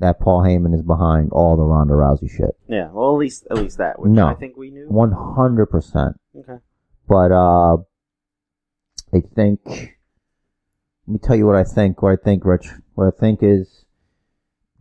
that 0.00 0.20
Paul 0.20 0.42
Heyman 0.42 0.74
is 0.74 0.82
behind 0.82 1.30
all 1.32 1.56
the 1.56 1.62
Ronda 1.62 1.94
Rousey 1.94 2.30
shit, 2.30 2.56
Yeah. 2.68 2.90
Well, 2.92 3.12
at 3.14 3.18
least 3.18 3.46
at 3.50 3.56
least 3.56 3.78
that, 3.78 3.98
which 3.98 4.10
No. 4.10 4.26
I 4.26 4.34
think 4.34 4.56
we 4.56 4.70
knew. 4.70 4.86
one 4.88 5.12
hundred 5.12 5.66
percent. 5.66 6.20
Okay. 6.38 6.58
But 7.08 7.32
uh, 7.32 7.78
I 9.14 9.20
think. 9.20 9.60
Let 11.06 11.12
me 11.12 11.18
tell 11.22 11.36
you 11.36 11.46
what 11.46 11.56
I 11.56 11.64
think. 11.64 12.02
What 12.02 12.12
I 12.12 12.16
think, 12.16 12.44
Rich. 12.44 12.68
What 12.94 13.06
I 13.06 13.18
think 13.18 13.40
is 13.42 13.84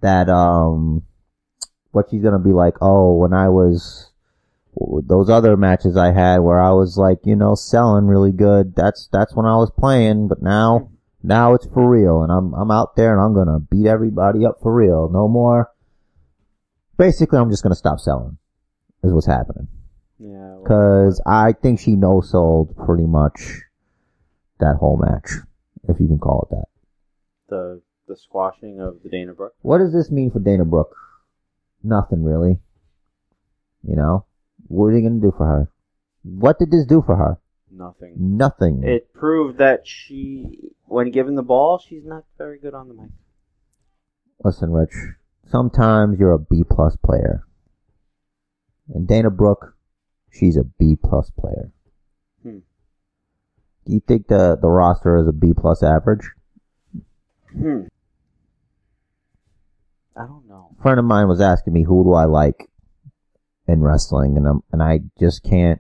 that 0.02 0.30
um, 0.30 1.04
what 1.92 2.08
she's 2.10 2.24
gonna 2.24 2.40
be 2.40 2.54
like. 2.54 2.76
Oh, 2.82 3.14
when 3.14 3.34
I 3.34 3.50
was 3.50 4.12
those 4.76 5.30
other 5.30 5.56
matches 5.56 5.96
I 5.96 6.12
had 6.12 6.40
where 6.40 6.60
I 6.60 6.72
was 6.72 6.98
like, 6.98 7.20
you 7.26 7.36
know, 7.36 7.56
selling 7.56 8.08
really 8.08 8.32
good. 8.32 8.76
That's 8.76 9.08
that's 9.12 9.36
when 9.36 9.46
I 9.46 9.56
was 9.56 9.72
playing. 9.78 10.28
But 10.28 10.42
now, 10.42 10.90
now 11.22 11.54
it's 11.54 11.68
for 11.68 11.88
real, 11.88 12.24
and 12.24 12.32
I'm 12.32 12.54
I'm 12.54 12.72
out 12.72 12.96
there 12.96 13.14
and 13.14 13.22
I'm 13.22 13.34
gonna 13.34 13.60
beat 13.60 13.88
everybody 13.88 14.46
up 14.46 14.60
for 14.62 14.74
real. 14.74 15.10
No 15.10 15.28
more. 15.28 15.70
Basically, 16.98 17.40
I'm 17.40 17.50
just 17.50 17.64
gonna 17.64 17.76
stop 17.76 18.00
selling. 18.00 18.38
Is 19.04 19.12
what's 19.12 19.28
happening. 19.28 19.68
Yeah. 20.18 20.56
well, 20.56 20.64
Cause 20.64 21.22
I 21.26 21.52
think 21.52 21.80
she 21.80 21.96
no 21.98 22.22
sold 22.22 22.78
pretty 22.78 23.06
much 23.06 23.63
that 24.60 24.76
whole 24.80 24.98
match, 24.98 25.30
if 25.88 26.00
you 26.00 26.08
can 26.08 26.20
call 26.20 26.48
it 26.50 26.56
that. 26.56 26.66
the 27.50 27.82
the 28.08 28.16
squashing 28.18 28.80
of 28.82 29.02
the 29.04 29.10
Dana 29.10 29.34
Brooke. 29.34 29.56
What 29.62 29.78
does 29.78 29.94
this 29.94 30.12
mean 30.12 30.30
for 30.32 30.40
Dana 30.40 30.66
Brooke? 30.66 30.96
Nothing 31.84 32.24
really. 32.24 32.60
You 33.88 33.96
know? 33.96 34.26
What 34.68 34.88
are 34.88 34.94
they 34.94 35.02
gonna 35.02 35.22
do 35.22 35.34
for 35.36 35.46
her? 35.46 35.72
What 36.24 36.60
did 36.60 36.72
this 36.72 36.86
do 36.86 37.02
for 37.02 37.16
her? 37.16 37.40
Nothing. 37.72 38.16
Nothing. 38.18 38.84
It 38.84 39.14
proved 39.14 39.58
that 39.58 39.88
she, 39.88 40.60
when 40.86 41.12
given 41.12 41.36
the 41.36 41.44
ball, 41.44 41.80
she's 41.80 42.06
not 42.06 42.24
very 42.38 42.60
good 42.60 42.74
on 42.74 42.88
the 42.88 42.94
mic. 42.94 43.10
Listen, 44.44 44.72
Rich. 44.72 44.94
Sometimes 45.46 46.20
you're 46.20 46.34
a 46.34 46.40
B 46.40 46.64
plus 46.70 46.96
player. 46.98 47.46
And 48.94 49.08
Dana 49.08 49.30
Brooke, 49.32 49.76
she's 50.32 50.58
a 50.58 50.64
B 50.64 50.96
plus 51.02 51.32
player. 51.32 51.72
Do 53.86 53.94
you 53.94 54.00
think 54.08 54.28
the, 54.28 54.58
the 54.62 54.70
roster 54.70 55.18
is 55.18 55.28
a 55.28 55.34
B 55.34 55.54
plus 55.56 55.84
average? 55.84 56.30
Hmm. 57.52 57.82
I 60.16 60.26
don't 60.26 60.48
know. 60.48 60.70
A 60.78 60.82
friend 60.82 61.00
of 61.00 61.06
mine 61.06 61.28
was 61.28 61.42
asking 61.42 61.74
me 61.74 61.84
who 61.84 62.04
do 62.04 62.14
I 62.14 62.26
like 62.26 62.70
in 63.68 63.82
wrestling 63.82 64.38
and 64.38 64.48
I'm, 64.48 64.62
and 64.72 64.82
I 64.84 65.00
just 65.20 65.44
can't 65.44 65.80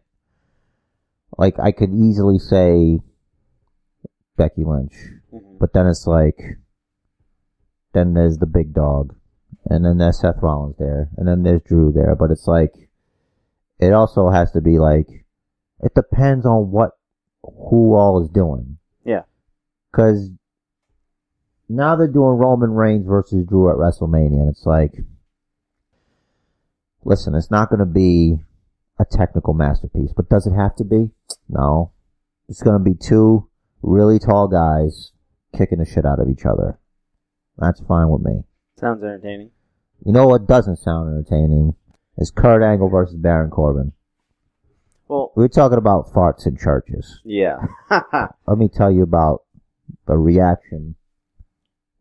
like 1.37 1.59
I 1.59 1.71
could 1.71 1.93
easily 1.93 2.39
say 2.39 2.99
Becky 4.37 4.63
Lynch, 4.63 4.93
Mhm. 5.33 5.59
but 5.59 5.73
then 5.73 5.87
it's 5.87 6.07
like 6.07 6.57
then 7.93 8.13
there's 8.13 8.37
the 8.37 8.45
big 8.47 8.73
dog 8.73 9.15
and 9.65 9.85
then 9.85 9.97
there's 9.97 10.19
Seth 10.19 10.41
Rollins 10.41 10.77
there 10.77 11.09
and 11.17 11.27
then 11.27 11.43
there's 11.43 11.61
Drew 11.61 11.91
there, 11.91 12.15
but 12.15 12.31
it's 12.31 12.47
like 12.47 12.89
it 13.79 13.93
also 13.93 14.29
has 14.29 14.51
to 14.53 14.61
be 14.61 14.79
like 14.79 15.25
it 15.79 15.93
depends 15.93 16.45
on 16.45 16.71
what 16.71 16.91
who 17.43 17.93
all 17.93 18.21
is 18.23 18.29
doing. 18.29 18.77
Yeah. 19.05 19.23
Cuz 19.91 20.31
now 21.69 21.95
they're 21.95 22.07
doing 22.07 22.37
Roman 22.37 22.71
Reigns 22.71 23.05
versus 23.05 23.45
Drew 23.45 23.69
at 23.69 23.77
WrestleMania 23.77 24.41
and 24.41 24.49
it's 24.49 24.65
like 24.65 25.03
listen, 27.05 27.35
it's 27.35 27.51
not 27.51 27.69
going 27.69 27.79
to 27.79 27.85
be 27.85 28.39
a 28.99 29.05
technical 29.05 29.53
masterpiece, 29.53 30.11
but 30.15 30.29
does 30.29 30.47
it 30.47 30.53
have 30.53 30.75
to 30.77 30.83
be? 30.83 31.11
No. 31.49 31.91
It's 32.47 32.61
going 32.61 32.77
to 32.77 32.83
be 32.83 32.95
two 32.95 33.49
really 33.81 34.19
tall 34.19 34.47
guys 34.47 35.11
kicking 35.55 35.79
the 35.79 35.85
shit 35.85 36.05
out 36.05 36.19
of 36.19 36.29
each 36.29 36.45
other. 36.45 36.79
That's 37.57 37.79
fine 37.81 38.09
with 38.09 38.21
me. 38.21 38.43
Sounds 38.79 39.03
entertaining. 39.03 39.51
You 40.05 40.11
know 40.11 40.27
what 40.27 40.47
doesn't 40.47 40.77
sound 40.77 41.09
entertaining? 41.09 41.75
Is 42.17 42.31
Kurt 42.31 42.61
Angle 42.61 42.89
versus 42.89 43.15
Baron 43.15 43.49
Corbin. 43.49 43.93
Well, 45.07 45.31
we're 45.35 45.47
talking 45.47 45.77
about 45.77 46.13
farts 46.13 46.47
in 46.47 46.57
churches. 46.57 47.21
yeah. 47.23 47.57
Let 48.47 48.57
me 48.57 48.69
tell 48.69 48.91
you 48.91 49.03
about 49.03 49.43
the 50.07 50.17
reaction 50.17 50.95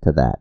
to 0.02 0.12
that. 0.12 0.40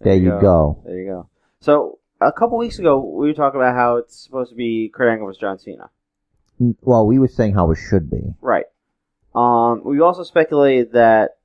There 0.00 0.16
you 0.16 0.38
go. 0.40 0.82
There 0.84 0.98
you 0.98 1.06
go. 1.06 1.28
So 1.60 1.98
a 2.20 2.32
couple 2.32 2.58
weeks 2.58 2.78
ago, 2.78 2.98
we 2.98 3.28
were 3.28 3.34
talking 3.34 3.60
about 3.60 3.74
how 3.74 3.96
it's 3.96 4.24
supposed 4.24 4.50
to 4.50 4.56
be 4.56 4.90
Kurt 4.92 5.08
Angle 5.08 5.26
versus 5.26 5.40
John 5.40 5.58
Cena. 5.58 5.90
Well, 6.80 7.06
we 7.06 7.18
were 7.18 7.28
saying 7.28 7.54
how 7.54 7.70
it 7.70 7.76
should 7.76 8.10
be. 8.10 8.34
Right. 8.40 8.66
Um, 9.34 9.82
we 9.84 10.00
also 10.00 10.22
speculated 10.22 10.92
that. 10.92 11.36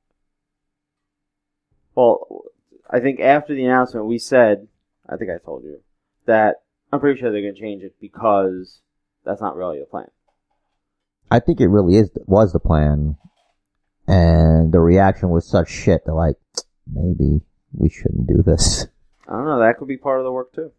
Well, 1.95 2.43
I 2.89 2.99
think 2.99 3.19
after 3.19 3.55
the 3.55 3.65
announcement, 3.65 4.05
we 4.05 4.19
said, 4.19 4.67
I 5.07 5.17
think 5.17 5.31
I 5.31 5.37
told 5.43 5.63
you 5.63 5.81
that 6.25 6.61
I'm 6.91 6.99
pretty 6.99 7.19
sure 7.19 7.31
they're 7.31 7.41
going 7.41 7.55
to 7.55 7.59
change 7.59 7.83
it 7.83 7.95
because 7.99 8.81
that's 9.25 9.41
not 9.41 9.55
really 9.55 9.79
the 9.79 9.85
plan. 9.85 10.07
I 11.29 11.39
think 11.39 11.59
it 11.59 11.67
really 11.67 11.97
is 11.97 12.09
was 12.25 12.53
the 12.53 12.59
plan, 12.59 13.17
and 14.07 14.71
the 14.71 14.79
reaction 14.79 15.29
was 15.29 15.45
such 15.45 15.69
shit 15.69 16.05
that 16.05 16.13
like 16.13 16.37
maybe 16.87 17.41
we 17.73 17.89
shouldn't 17.89 18.27
do 18.27 18.41
this. 18.41 18.87
I 19.27 19.33
don't 19.33 19.45
know. 19.45 19.59
That 19.59 19.77
could 19.77 19.89
be 19.89 19.97
part 19.97 20.19
of 20.19 20.25
the 20.25 20.31
work 20.31 20.53
too. 20.53 20.71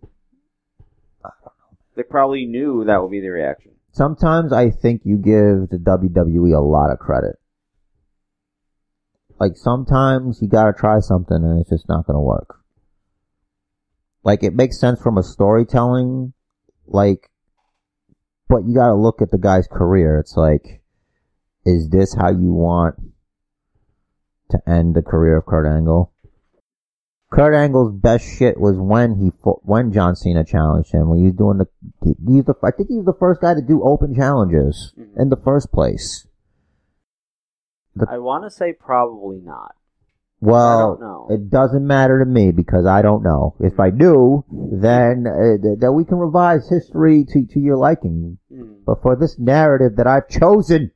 I 1.22 1.28
don't 1.28 1.44
know. 1.44 1.76
They 1.96 2.02
probably 2.02 2.46
knew 2.46 2.84
that 2.86 3.02
would 3.02 3.10
be 3.10 3.20
the 3.20 3.28
reaction. 3.28 3.72
Sometimes 3.92 4.52
I 4.52 4.70
think 4.70 5.02
you 5.04 5.16
give 5.16 5.68
the 5.68 5.78
WWE 5.78 6.56
a 6.56 6.60
lot 6.60 6.90
of 6.90 6.98
credit. 6.98 7.36
Like 9.38 9.56
sometimes 9.56 10.40
you 10.40 10.48
gotta 10.48 10.72
try 10.72 11.00
something 11.00 11.36
and 11.36 11.60
it's 11.60 11.70
just 11.70 11.88
not 11.88 12.06
gonna 12.06 12.20
work. 12.20 12.60
Like 14.28 14.42
it 14.42 14.54
makes 14.54 14.78
sense 14.78 15.00
from 15.00 15.16
a 15.16 15.22
storytelling, 15.22 16.34
like, 16.86 17.30
but 18.46 18.66
you 18.66 18.74
gotta 18.74 18.94
look 18.94 19.22
at 19.22 19.30
the 19.30 19.38
guy's 19.38 19.66
career. 19.66 20.18
It's 20.18 20.36
like, 20.36 20.82
is 21.64 21.88
this 21.88 22.12
how 22.12 22.28
you 22.28 22.52
want 22.52 22.96
to 24.50 24.58
end 24.68 24.94
the 24.94 25.00
career 25.00 25.38
of 25.38 25.46
Kurt 25.46 25.66
Angle? 25.66 26.12
Kurt 27.32 27.54
Angle's 27.54 27.90
best 27.90 28.22
shit 28.26 28.60
was 28.60 28.76
when 28.76 29.14
he 29.14 29.30
fought, 29.30 29.62
when 29.64 29.92
John 29.94 30.14
Cena 30.14 30.44
challenged 30.44 30.92
him. 30.92 31.08
When 31.08 31.20
he 31.20 31.24
was 31.24 31.34
doing 31.34 31.56
the, 31.56 31.66
he, 32.04 32.14
he's 32.30 32.44
the 32.44 32.54
I 32.62 32.70
think 32.70 32.90
he 32.90 32.96
was 32.96 33.06
the 33.06 33.16
first 33.18 33.40
guy 33.40 33.54
to 33.54 33.62
do 33.62 33.82
open 33.82 34.14
challenges 34.14 34.92
Mhm. 34.98 35.22
in 35.22 35.28
the 35.30 35.36
first 35.42 35.72
place. 35.72 36.26
The- 37.96 38.06
I 38.10 38.18
want 38.18 38.44
to 38.44 38.50
say 38.50 38.74
probably 38.74 39.40
not. 39.40 39.74
Well, 40.40 41.26
it 41.30 41.50
doesn't 41.50 41.84
matter 41.86 42.20
to 42.20 42.24
me 42.24 42.52
because 42.52 42.86
I 42.86 43.02
don't 43.02 43.22
know. 43.24 43.56
If 43.60 43.80
I 43.80 43.90
do, 43.90 44.44
then 44.50 45.26
uh, 45.26 45.60
th- 45.60 45.78
then 45.80 45.94
we 45.94 46.04
can 46.04 46.18
revise 46.18 46.68
history 46.68 47.24
to 47.32 47.44
to 47.46 47.58
your 47.60 47.76
liking. 47.76 48.38
Mm. 48.52 48.84
But 48.86 49.02
for 49.02 49.16
this 49.16 49.36
narrative 49.38 49.96
that 49.96 50.06
I've 50.06 50.28
chosen, 50.28 50.92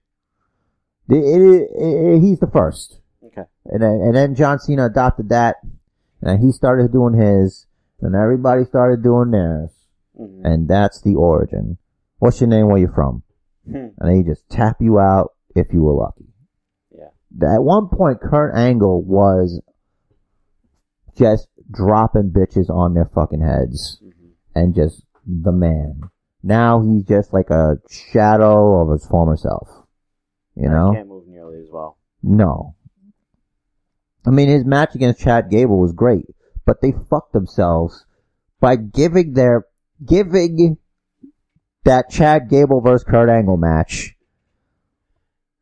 it, 1.08 1.16
it, 1.16 1.68
it, 1.74 2.20
he's 2.20 2.38
the 2.38 2.46
first. 2.46 3.00
Okay. 3.26 3.42
And 3.66 3.82
then, 3.82 4.00
and 4.04 4.14
then 4.14 4.34
John 4.36 4.58
Cena 4.60 4.86
adopted 4.86 5.30
that, 5.30 5.56
and 6.20 6.40
he 6.40 6.52
started 6.52 6.92
doing 6.92 7.14
his, 7.14 7.66
and 8.00 8.14
everybody 8.14 8.64
started 8.64 9.02
doing 9.02 9.32
theirs, 9.32 9.70
Mhm. 10.20 10.40
and 10.44 10.68
that's 10.68 11.00
the 11.02 11.16
origin. 11.16 11.78
What's 12.18 12.40
your 12.40 12.48
name? 12.48 12.68
Where 12.68 12.78
you 12.78 12.88
from? 12.94 13.24
Hmm. 13.68 13.88
And 13.98 14.08
they 14.08 14.22
just 14.22 14.48
tap 14.48 14.76
you 14.80 15.00
out 15.00 15.32
if 15.56 15.72
you 15.72 15.82
were 15.82 15.94
lucky. 15.94 16.31
At 17.40 17.62
one 17.62 17.88
point, 17.88 18.20
Kurt 18.20 18.54
Angle 18.54 19.02
was 19.02 19.60
just 21.16 21.48
dropping 21.70 22.30
bitches 22.30 22.68
on 22.68 22.94
their 22.94 23.04
fucking 23.06 23.40
heads 23.40 24.00
Mhm. 24.02 24.30
and 24.54 24.74
just 24.74 25.04
the 25.26 25.52
man. 25.52 26.02
Now 26.42 26.80
he's 26.82 27.04
just 27.04 27.32
like 27.32 27.50
a 27.50 27.78
shadow 27.88 28.80
of 28.80 28.90
his 28.90 29.06
former 29.06 29.36
self. 29.36 29.68
You 30.56 30.68
I 30.68 30.72
know? 30.72 30.92
can't 30.92 31.08
move 31.08 31.26
nearly 31.26 31.60
as 31.60 31.70
well. 31.70 31.96
No. 32.22 32.74
I 34.26 34.30
mean, 34.30 34.48
his 34.48 34.64
match 34.64 34.94
against 34.94 35.20
Chad 35.20 35.50
Gable 35.50 35.78
was 35.78 35.92
great, 35.92 36.26
but 36.64 36.80
they 36.80 36.92
fucked 36.92 37.32
themselves 37.32 38.04
by 38.60 38.76
giving 38.76 39.32
their, 39.32 39.66
giving 40.04 40.78
that 41.84 42.10
Chad 42.10 42.48
Gable 42.48 42.80
versus 42.80 43.04
Kurt 43.04 43.28
Angle 43.28 43.56
match. 43.56 44.16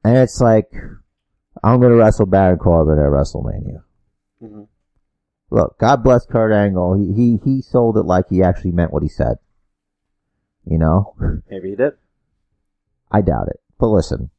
And 0.05 0.17
it's 0.17 0.41
like, 0.41 0.71
I'm 1.63 1.81
gonna 1.81 1.97
wrestle 1.97 2.27
Baron 2.27 2.59
Corbin 2.59 2.99
at 2.99 3.11
WrestleMania. 3.11 3.83
Mhm. 4.43 4.67
Look, 5.51 5.79
God 5.79 6.03
bless 6.03 6.25
Kurt 6.27 6.53
Angle. 6.53 6.95
He, 6.95 7.13
he, 7.13 7.39
he 7.45 7.61
sold 7.63 7.97
it 7.97 8.05
like 8.07 8.29
he 8.29 8.43
actually 8.43 8.71
meant 8.73 8.93
what 8.93 9.03
he 9.03 9.09
said. 9.09 9.37
You 10.65 10.79
know? 10.79 11.15
Maybe 11.51 11.71
he 11.71 11.77
did. 11.77 11.95
I 13.11 13.21
doubt 13.23 13.49
it. 13.49 13.61
But 13.79 13.89
listen, 13.89 14.31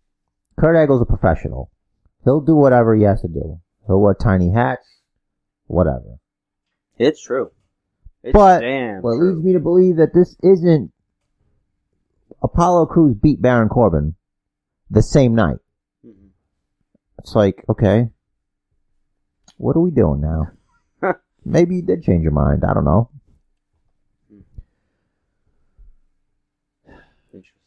Kurt 0.57 0.75
Angle's 0.77 1.01
a 1.01 1.05
professional. 1.05 1.69
He'll 2.23 2.39
do 2.41 2.55
whatever 2.55 2.95
he 2.95 3.03
has 3.03 3.21
to 3.21 3.27
do. 3.27 3.60
He'll 3.88 3.99
wear 3.99 4.13
tiny 4.13 4.51
hats, 4.51 5.01
whatever. 5.67 6.19
It's 6.97 7.21
true. 7.21 7.51
It's 8.23 8.34
But 8.34 8.62
damn 8.62 9.01
what 9.01 9.15
true. 9.17 9.34
leads 9.34 9.43
me 9.43 9.53
to 9.53 9.60
believe 9.60 9.97
that 9.97 10.13
this 10.13 10.38
isn't 10.43 10.91
Apollo 12.41 12.86
Crews 12.88 13.15
beat 13.21 13.41
Baron 13.41 13.67
Corbin 13.69 14.15
the 14.89 15.03
same 15.03 15.36
night. 15.36 15.57
It's 17.21 17.36
like, 17.36 17.63
okay, 17.69 18.10
what 19.57 19.75
are 19.75 19.79
we 19.79 19.91
doing 19.91 20.21
now? 20.21 21.13
Maybe 21.45 21.75
you 21.75 21.81
did 21.84 22.03
change 22.03 22.23
your 22.23 22.31
mind. 22.31 22.63
I 22.67 22.73
don't 22.73 22.84
know. 22.86 23.12
Interesting. 27.31 27.62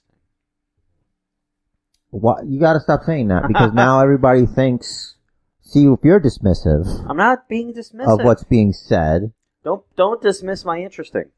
What 2.10 2.46
you 2.46 2.58
got 2.58 2.72
to 2.72 2.80
stop 2.80 3.04
saying 3.04 3.28
that 3.28 3.46
because 3.46 3.72
now 3.74 4.00
everybody 4.00 4.44
thinks. 4.46 5.14
See, 5.60 5.86
if 5.86 6.00
you're 6.02 6.20
dismissive 6.20 7.08
I'm 7.08 7.16
not 7.16 7.48
being 7.48 7.72
dismissive. 7.72 8.20
of 8.20 8.24
what's 8.24 8.44
being 8.44 8.72
said, 8.72 9.32
Don't 9.62 9.84
don't 9.96 10.20
dismiss 10.20 10.64
my 10.64 10.80
interesting. 10.80 11.30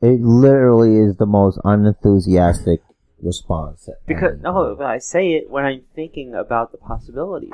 It 0.00 0.20
literally 0.20 0.96
is 0.96 1.16
the 1.16 1.26
most 1.26 1.58
unenthusiastic 1.64 2.80
response. 3.22 3.88
Because 4.06 4.40
no, 4.40 4.74
but 4.76 4.86
I 4.86 4.98
say 4.98 5.32
it 5.32 5.50
when 5.50 5.64
I'm 5.64 5.82
thinking 5.94 6.34
about 6.34 6.72
the 6.72 6.78
possibilities. 6.78 7.52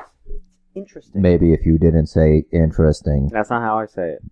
Interesting. 0.75 1.21
maybe 1.21 1.51
if 1.51 1.65
you 1.65 1.77
didn't 1.77 2.07
say 2.07 2.45
interesting. 2.51 3.29
That's 3.33 3.49
not 3.49 3.61
how 3.61 3.79
I 3.79 3.85
say 3.87 4.11
it. 4.11 4.23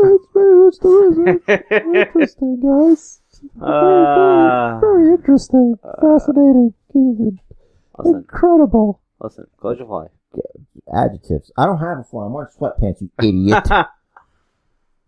That's 0.00 0.24
very 0.32 0.66
interesting, 0.66 1.40
interesting 1.94 2.60
guys. 2.60 3.20
Uh, 3.60 4.78
very 4.78 5.14
interesting, 5.14 5.74
fascinating, 6.00 6.74
listen, 6.94 7.40
incredible. 8.14 9.00
Listen, 9.20 9.46
close 9.56 9.78
your 9.78 9.88
fly. 9.88 10.06
Adjectives. 10.94 11.50
I 11.56 11.66
don't 11.66 11.78
have 11.78 11.98
a 11.98 12.04
fly. 12.04 12.26
I'm 12.26 12.32
wearing 12.32 12.50
sweatpants, 12.56 13.00
you 13.00 13.10
idiot. 13.18 13.66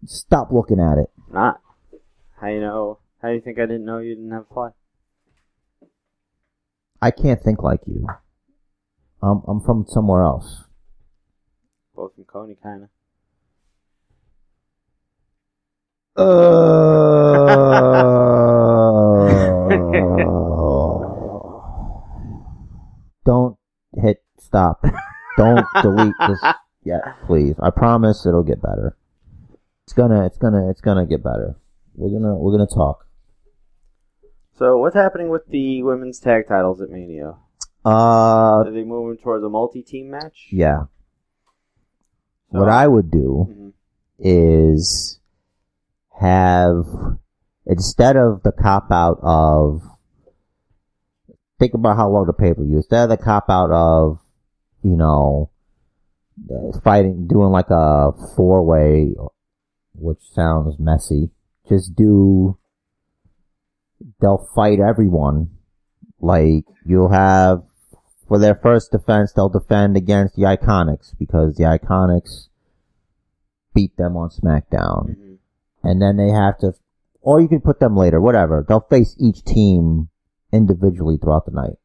Stop 0.07 0.50
looking 0.50 0.81
at 0.81 0.98
it. 0.98 1.11
Not. 1.33 1.61
How 2.40 2.48
you 2.48 2.61
know? 2.61 2.98
How 3.22 3.29
do 3.29 3.35
you 3.35 3.40
think 3.40 3.59
I 3.59 3.66
didn't 3.66 3.85
know 3.85 3.98
you 3.98 4.14
didn't 4.14 4.31
have 4.31 4.46
a 4.50 4.55
fly? 4.55 4.70
I 7.03 7.11
can't 7.11 7.43
think 7.43 7.63
like 7.63 7.81
you. 7.87 8.07
I'm 9.23 9.43
I'm 9.47 9.61
from 9.61 9.85
somewhere 9.89 10.23
else. 10.23 10.65
Both 11.95 12.15
from 12.15 12.25
Coney, 12.25 12.57
kind 12.63 12.85
of. 12.85 12.89
Uh, 16.17 16.21
don't 23.25 23.57
hit 24.01 24.23
stop. 24.39 24.85
Don't 25.37 25.67
delete 25.83 26.15
this 26.27 26.43
yet, 26.85 27.03
please. 27.27 27.55
I 27.63 27.71
promise 27.71 28.27
it'll 28.27 28.43
get 28.43 28.61
better. 28.61 28.97
It's 29.85 29.93
gonna, 29.93 30.27
it's 30.27 30.39
gonna, 30.39 30.69
it's 30.71 30.81
gonna 30.81 31.07
get 31.07 31.23
better. 31.23 31.57
We're 31.95 32.19
gonna, 32.19 32.35
we're 32.37 32.53
gonna 32.53 32.67
talk. 32.67 33.07
So, 34.61 34.77
what's 34.77 34.94
happening 34.94 35.31
with 35.31 35.46
the 35.49 35.83
women's 35.83 36.18
tag 36.20 36.46
titles 36.46 36.83
at 36.83 36.90
Mania? 36.90 37.37
Uh, 37.83 38.61
Are 38.61 38.70
they 38.70 38.85
moving 38.85 39.16
towards 39.16 39.42
a 39.42 39.49
multi-team 39.49 40.11
match? 40.11 40.49
yeah. 40.53 40.85
What 42.49 42.68
I 42.68 42.87
would 42.87 43.11
do 43.11 43.46
Mhm. 43.49 43.73
is 44.18 45.18
have 46.18 46.85
instead 47.64 48.16
of 48.18 48.42
the 48.42 48.53
cop 48.53 48.90
out 48.90 49.18
of 49.23 49.81
think 51.59 51.73
about 51.73 51.96
how 51.96 52.11
long 52.11 52.27
the 52.27 52.35
pay 52.35 52.53
per 52.53 52.62
view 52.62 52.77
instead 52.77 53.05
of 53.05 53.09
the 53.09 53.25
cop 53.25 53.49
out 53.49 53.70
of 53.70 54.18
you 54.83 54.94
know 54.96 55.49
uh, 56.51 56.79
fighting 56.81 57.27
doing 57.27 57.51
like 57.51 57.70
a 57.70 58.12
four 58.37 58.62
way 58.62 59.14
which 59.94 60.20
sounds 60.35 60.79
messy 60.79 61.31
just 61.66 61.94
do 61.94 62.59
they'll 64.21 64.47
fight 64.55 64.79
everyone 64.81 65.51
like 66.21 66.65
you'll 66.85 67.11
have 67.13 67.63
for 68.29 68.39
their 68.39 68.55
first 68.55 68.91
defense 68.93 69.33
they'll 69.33 69.49
defend 69.49 69.97
against 69.97 70.37
the 70.37 70.43
iconics 70.43 71.17
because 71.19 71.57
the 71.57 71.65
iconics 71.65 72.49
beat 73.75 73.97
them 73.97 74.17
on 74.17 74.29
smackdown 74.31 75.17
Mhm. 75.17 75.37
and 75.83 76.03
then 76.03 76.17
they 76.17 76.31
have 76.31 76.59
to, 76.59 76.73
or 77.23 77.41
you 77.41 77.49
can 77.49 77.61
put 77.61 77.79
them 77.81 77.97
later, 77.97 78.21
whatever. 78.21 78.65
They'll 78.67 78.81
face 78.81 79.15
each 79.19 79.45
team 79.45 80.09
individually 80.53 81.17
throughout 81.19 81.45
the 81.47 81.53
night. 81.53 81.77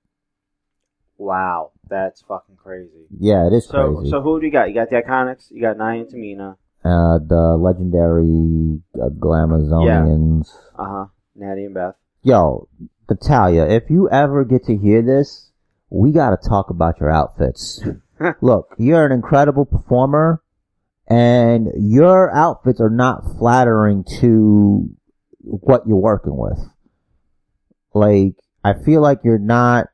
Wow, 1.17 1.71
that's 1.88 2.21
fucking 2.23 2.56
crazy. 2.58 3.08
Yeah, 3.17 3.47
it 3.47 3.54
is 3.54 3.67
So, 3.67 3.95
crazy. 3.97 4.10
so 4.12 4.21
who 4.21 4.39
do 4.39 4.45
you 4.45 4.51
got? 4.51 4.67
You 4.69 4.75
got 4.75 4.89
the 4.89 4.97
Iconics. 5.01 5.49
You 5.51 5.62
got 5.62 5.78
Nia 5.78 6.01
and 6.04 6.08
Tamina. 6.10 6.58
uh, 6.84 7.17
the 7.19 7.58
legendary 7.58 8.82
uh, 9.01 9.10
Glamazonians. 9.10 10.49
Uh 10.78 10.86
huh. 10.86 11.06
Natty 11.36 11.65
and 11.65 11.73
Beth. 11.73 11.95
Yo, 12.25 12.67
Natalia, 13.07 13.65
if 13.65 13.88
you 13.91 14.09
ever 14.09 14.43
get 14.43 14.63
to 14.63 14.75
hear 14.75 15.03
this, 15.03 15.51
we 15.91 16.11
gotta 16.11 16.38
talk 16.38 16.71
about 16.71 16.99
your 16.99 17.11
outfits. 17.11 17.83
Look, 18.41 18.73
you're 18.79 19.05
an 19.05 19.11
incredible 19.11 19.63
performer, 19.63 20.41
and 21.05 21.67
your 21.77 22.31
outfits 22.31 22.81
are 22.81 22.89
not 22.89 23.38
flattering 23.38 24.03
to 24.21 24.89
what 25.41 25.83
you're 25.85 25.97
working 25.97 26.35
with. 26.35 26.67
Like, 27.93 28.33
I 28.63 28.73
feel 28.73 29.01
like 29.01 29.19
you're 29.23 29.38
not, 29.38 29.89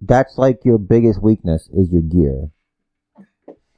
that's 0.00 0.38
like 0.38 0.60
your 0.64 0.78
biggest 0.78 1.20
weakness 1.20 1.68
is 1.74 1.90
your 1.90 2.02
gear. 2.02 2.50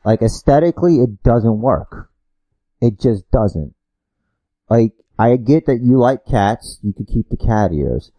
Like, 0.05 0.21
aesthetically, 0.21 0.99
it 0.99 1.23
doesn't 1.23 1.63
work. 1.63 2.11
It 2.83 3.01
just 3.01 3.31
doesn't. 3.31 3.75
Like, 4.69 4.93
I 5.19 5.37
get 5.37 5.67
that 5.67 5.81
you 5.83 5.99
like 5.99 6.27
cats, 6.27 6.79
you 6.83 6.93
could 6.93 7.07
keep 7.07 7.29
the 7.29 7.37
cat 7.37 7.73
ears, 7.73 8.11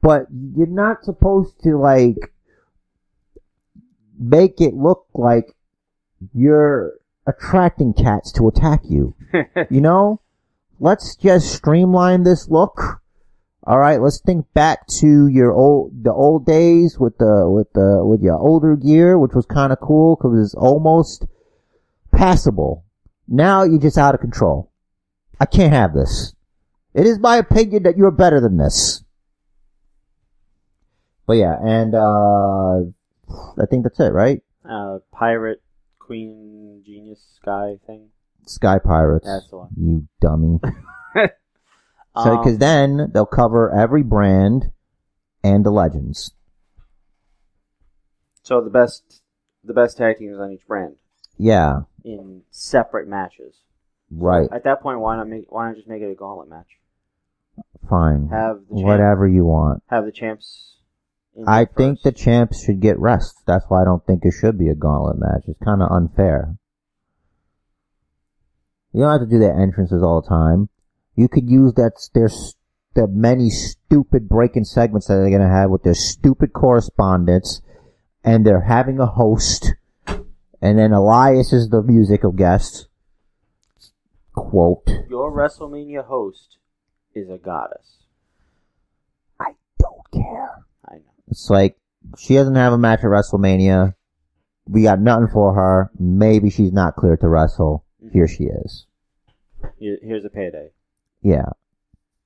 but 0.00 0.26
you're 0.30 0.66
not 0.66 1.04
supposed 1.04 1.60
to, 1.64 1.76
like, 1.76 2.32
make 4.18 4.60
it 4.60 4.74
look 4.74 5.06
like 5.14 5.54
you're 6.34 6.94
attracting 7.26 7.92
cats 7.94 8.32
to 8.32 8.48
attack 8.48 8.80
you. 8.84 9.14
you 9.70 9.80
know? 9.80 10.20
Let's 10.80 11.16
just 11.16 11.52
streamline 11.52 12.22
this 12.22 12.48
look. 12.48 13.02
Alright, 13.66 14.00
let's 14.00 14.20
think 14.20 14.46
back 14.54 14.86
to 15.00 15.26
your 15.26 15.52
old, 15.52 16.04
the 16.04 16.12
old 16.12 16.46
days 16.46 16.98
with 16.98 17.18
the, 17.18 17.48
with 17.50 17.72
the, 17.72 18.02
with 18.04 18.22
your 18.22 18.38
older 18.38 18.76
gear, 18.76 19.18
which 19.18 19.34
was 19.34 19.44
kinda 19.44 19.76
cool 19.76 20.16
because 20.16 20.40
it's 20.40 20.54
almost 20.54 21.26
passable. 22.12 22.84
Now 23.26 23.64
you're 23.64 23.80
just 23.80 23.98
out 23.98 24.14
of 24.14 24.20
control. 24.20 24.70
I 25.40 25.46
can't 25.46 25.72
have 25.72 25.94
this. 25.94 26.34
It 26.94 27.06
is 27.06 27.18
my 27.18 27.36
opinion 27.36 27.84
that 27.84 27.96
you're 27.96 28.10
better 28.10 28.40
than 28.40 28.56
this. 28.56 29.04
But 31.26 31.34
yeah, 31.34 31.56
and, 31.62 31.94
uh, 31.94 32.78
I 33.60 33.66
think 33.68 33.84
that's 33.84 34.00
it, 34.00 34.12
right? 34.12 34.42
uh, 34.68 34.98
pirate, 35.12 35.62
queen, 35.98 36.82
genius, 36.84 37.20
sky 37.40 37.76
thing. 37.86 38.08
Sky 38.46 38.78
Pirates. 38.78 39.26
That's 39.26 39.48
the 39.50 39.56
one. 39.58 39.68
You 39.76 40.08
dummy. 40.20 40.58
So, 42.16 42.30
Um, 42.32 42.38
because 42.38 42.58
then 42.58 43.10
they'll 43.12 43.26
cover 43.26 43.72
every 43.72 44.02
brand 44.02 44.72
and 45.44 45.64
the 45.64 45.70
legends. 45.70 46.32
so 48.42 48.60
the 48.60 48.70
best, 48.70 49.22
the 49.62 49.72
best 49.74 49.98
tag 49.98 50.18
teams 50.18 50.38
on 50.38 50.50
each 50.50 50.66
brand 50.66 50.96
Yeah, 51.36 51.82
in 52.04 52.42
separate 52.50 53.06
matches. 53.06 53.58
Right. 54.10 54.48
At 54.52 54.64
that 54.64 54.82
point, 54.82 55.00
why 55.00 55.16
not 55.16 55.28
make? 55.28 55.46
Why 55.48 55.68
not 55.68 55.76
just 55.76 55.88
make 55.88 56.02
it 56.02 56.10
a 56.10 56.14
gauntlet 56.14 56.48
match? 56.48 56.68
Fine. 57.88 58.28
Have 58.28 58.60
the 58.68 58.76
champ, 58.76 58.86
Whatever 58.86 59.26
you 59.26 59.44
want. 59.44 59.82
Have 59.88 60.04
the 60.04 60.12
champs. 60.12 60.76
in 61.34 61.44
I 61.46 61.64
there 61.64 61.74
think 61.76 62.02
the 62.02 62.12
champs 62.12 62.64
should 62.64 62.80
get 62.80 62.98
rest. 62.98 63.42
That's 63.46 63.64
why 63.68 63.82
I 63.82 63.84
don't 63.84 64.04
think 64.06 64.24
it 64.24 64.34
should 64.38 64.58
be 64.58 64.68
a 64.68 64.74
gauntlet 64.74 65.18
match. 65.18 65.44
It's 65.46 65.58
kind 65.64 65.82
of 65.82 65.90
unfair. 65.90 66.56
You 68.92 69.02
don't 69.02 69.20
have 69.20 69.28
to 69.28 69.32
do 69.32 69.38
their 69.38 69.58
entrances 69.58 70.02
all 70.02 70.22
the 70.22 70.28
time. 70.28 70.68
You 71.14 71.28
could 71.28 71.48
use 71.48 71.74
that 71.74 71.92
there's 72.14 72.56
the 72.94 73.06
many 73.06 73.50
stupid 73.50 74.28
breaking 74.28 74.64
segments 74.64 75.06
that 75.06 75.16
they're 75.16 75.30
gonna 75.30 75.48
have 75.48 75.70
with 75.70 75.82
their 75.82 75.94
stupid 75.94 76.52
correspondence, 76.52 77.60
and 78.24 78.44
they're 78.44 78.62
having 78.62 78.98
a 78.98 79.06
host, 79.06 79.74
and 80.60 80.78
then 80.78 80.92
Elias 80.92 81.52
is 81.52 81.68
the 81.68 81.82
musical 81.82 82.32
guest. 82.32 82.87
Quote: 84.38 84.88
your 85.10 85.32
WrestleMania 85.32 86.06
host 86.06 86.58
is 87.12 87.28
a 87.28 87.38
goddess. 87.38 88.04
I 89.40 89.54
don't 89.78 90.10
care. 90.12 90.64
I 90.88 90.94
know. 90.94 91.12
It's 91.26 91.50
like 91.50 91.76
she 92.16 92.34
doesn't 92.34 92.54
have 92.54 92.72
a 92.72 92.78
match 92.78 93.00
at 93.00 93.06
WrestleMania. 93.06 93.94
We 94.66 94.84
got 94.84 95.00
nothing 95.00 95.28
for 95.32 95.54
her. 95.54 95.90
Maybe 95.98 96.50
she's 96.50 96.72
not 96.72 96.94
cleared 96.94 97.20
to 97.20 97.28
wrestle. 97.28 97.84
Mm-hmm. 98.02 98.12
Here 98.12 98.28
she 98.28 98.44
is. 98.44 98.86
Here's 99.78 100.24
a 100.24 100.30
payday. 100.30 100.70
Yeah. 101.20 101.50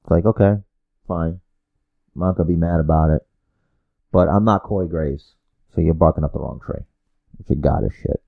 It's 0.03 0.11
like, 0.11 0.27
okay, 0.27 0.57
fine. 1.09 1.40
I'm 2.14 2.20
not 2.20 2.37
gonna 2.37 2.48
be 2.48 2.57
mad 2.57 2.79
about 2.79 3.11
it. 3.11 3.22
But 4.12 4.29
I'm 4.29 4.44
not 4.44 4.64
Corey 4.64 4.87
Graves. 4.87 5.35
So 5.75 5.81
you're 5.81 5.94
barking 5.94 6.25
up 6.25 6.35
the 6.35 6.40
wrong 6.40 6.61
tree. 6.64 6.85
Which 7.38 7.48
you 7.48 7.57
goddess 7.57 7.94
shit. 8.03 8.22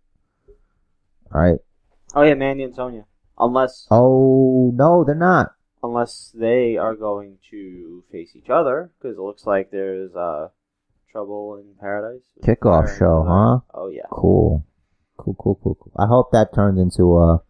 Alright? 1.32 1.58
Oh 2.14 2.22
yeah, 2.22 2.34
Mandy 2.34 2.62
and 2.62 2.74
Sonya. 2.74 3.04
Unless 3.38 3.86
Oh, 3.90 4.70
no, 4.74 5.04
they're 5.04 5.14
not. 5.14 5.52
unless 5.82 6.32
they 6.34 6.76
are 6.76 6.94
going 6.94 7.38
to 7.50 8.02
face 8.10 8.30
each 8.34 8.48
other, 8.50 8.90
because 8.98 9.18
it 9.18 9.20
looks 9.20 9.44
like 9.46 9.70
there's 9.70 10.14
uh 10.14 10.48
trouble 11.12 11.56
in 11.56 11.74
paradise. 11.80 12.22
Kickoff 12.42 12.86
Fire 12.88 12.96
show, 12.98 13.24
huh? 13.26 13.60
Oh 13.74 13.88
yeah. 13.88 14.06
Cool. 14.10 14.64
Cool, 15.16 15.34
cool, 15.38 15.58
cool, 15.62 15.74
cool. 15.76 15.92
I 15.96 16.06
hope 16.06 16.32
that 16.32 16.52
turns 16.54 16.78
into 16.80 17.16
a 17.18 17.42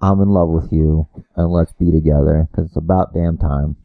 I'm 0.00 0.20
in 0.20 0.28
love 0.28 0.48
with 0.50 0.70
you 0.72 1.08
and 1.36 1.50
let's 1.50 1.72
be 1.72 1.90
together 1.90 2.46
because 2.50 2.66
it's 2.66 2.76
about 2.76 3.14
damn 3.14 3.38
time. 3.38 3.76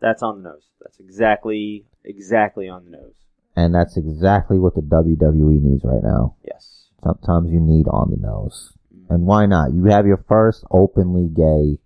That's 0.00 0.22
on 0.22 0.42
the 0.42 0.50
nose. 0.50 0.62
That's 0.80 1.00
exactly 1.00 1.86
exactly 2.04 2.68
on 2.68 2.84
the 2.84 2.90
nose. 2.92 3.14
And 3.56 3.74
that's 3.74 3.96
exactly 3.96 4.58
what 4.58 4.74
the 4.76 4.80
WWE 4.80 5.60
needs 5.60 5.82
right 5.84 6.02
now. 6.02 6.36
Yes. 6.44 6.86
Sometimes 7.02 7.50
you 7.50 7.58
need 7.60 7.88
on 7.88 8.10
the 8.10 8.16
nose. 8.16 8.72
And 9.08 9.26
why 9.26 9.46
not? 9.46 9.72
You 9.72 9.86
have 9.86 10.06
your 10.06 10.24
first 10.28 10.64
openly 10.70 11.28
gay 11.28 11.78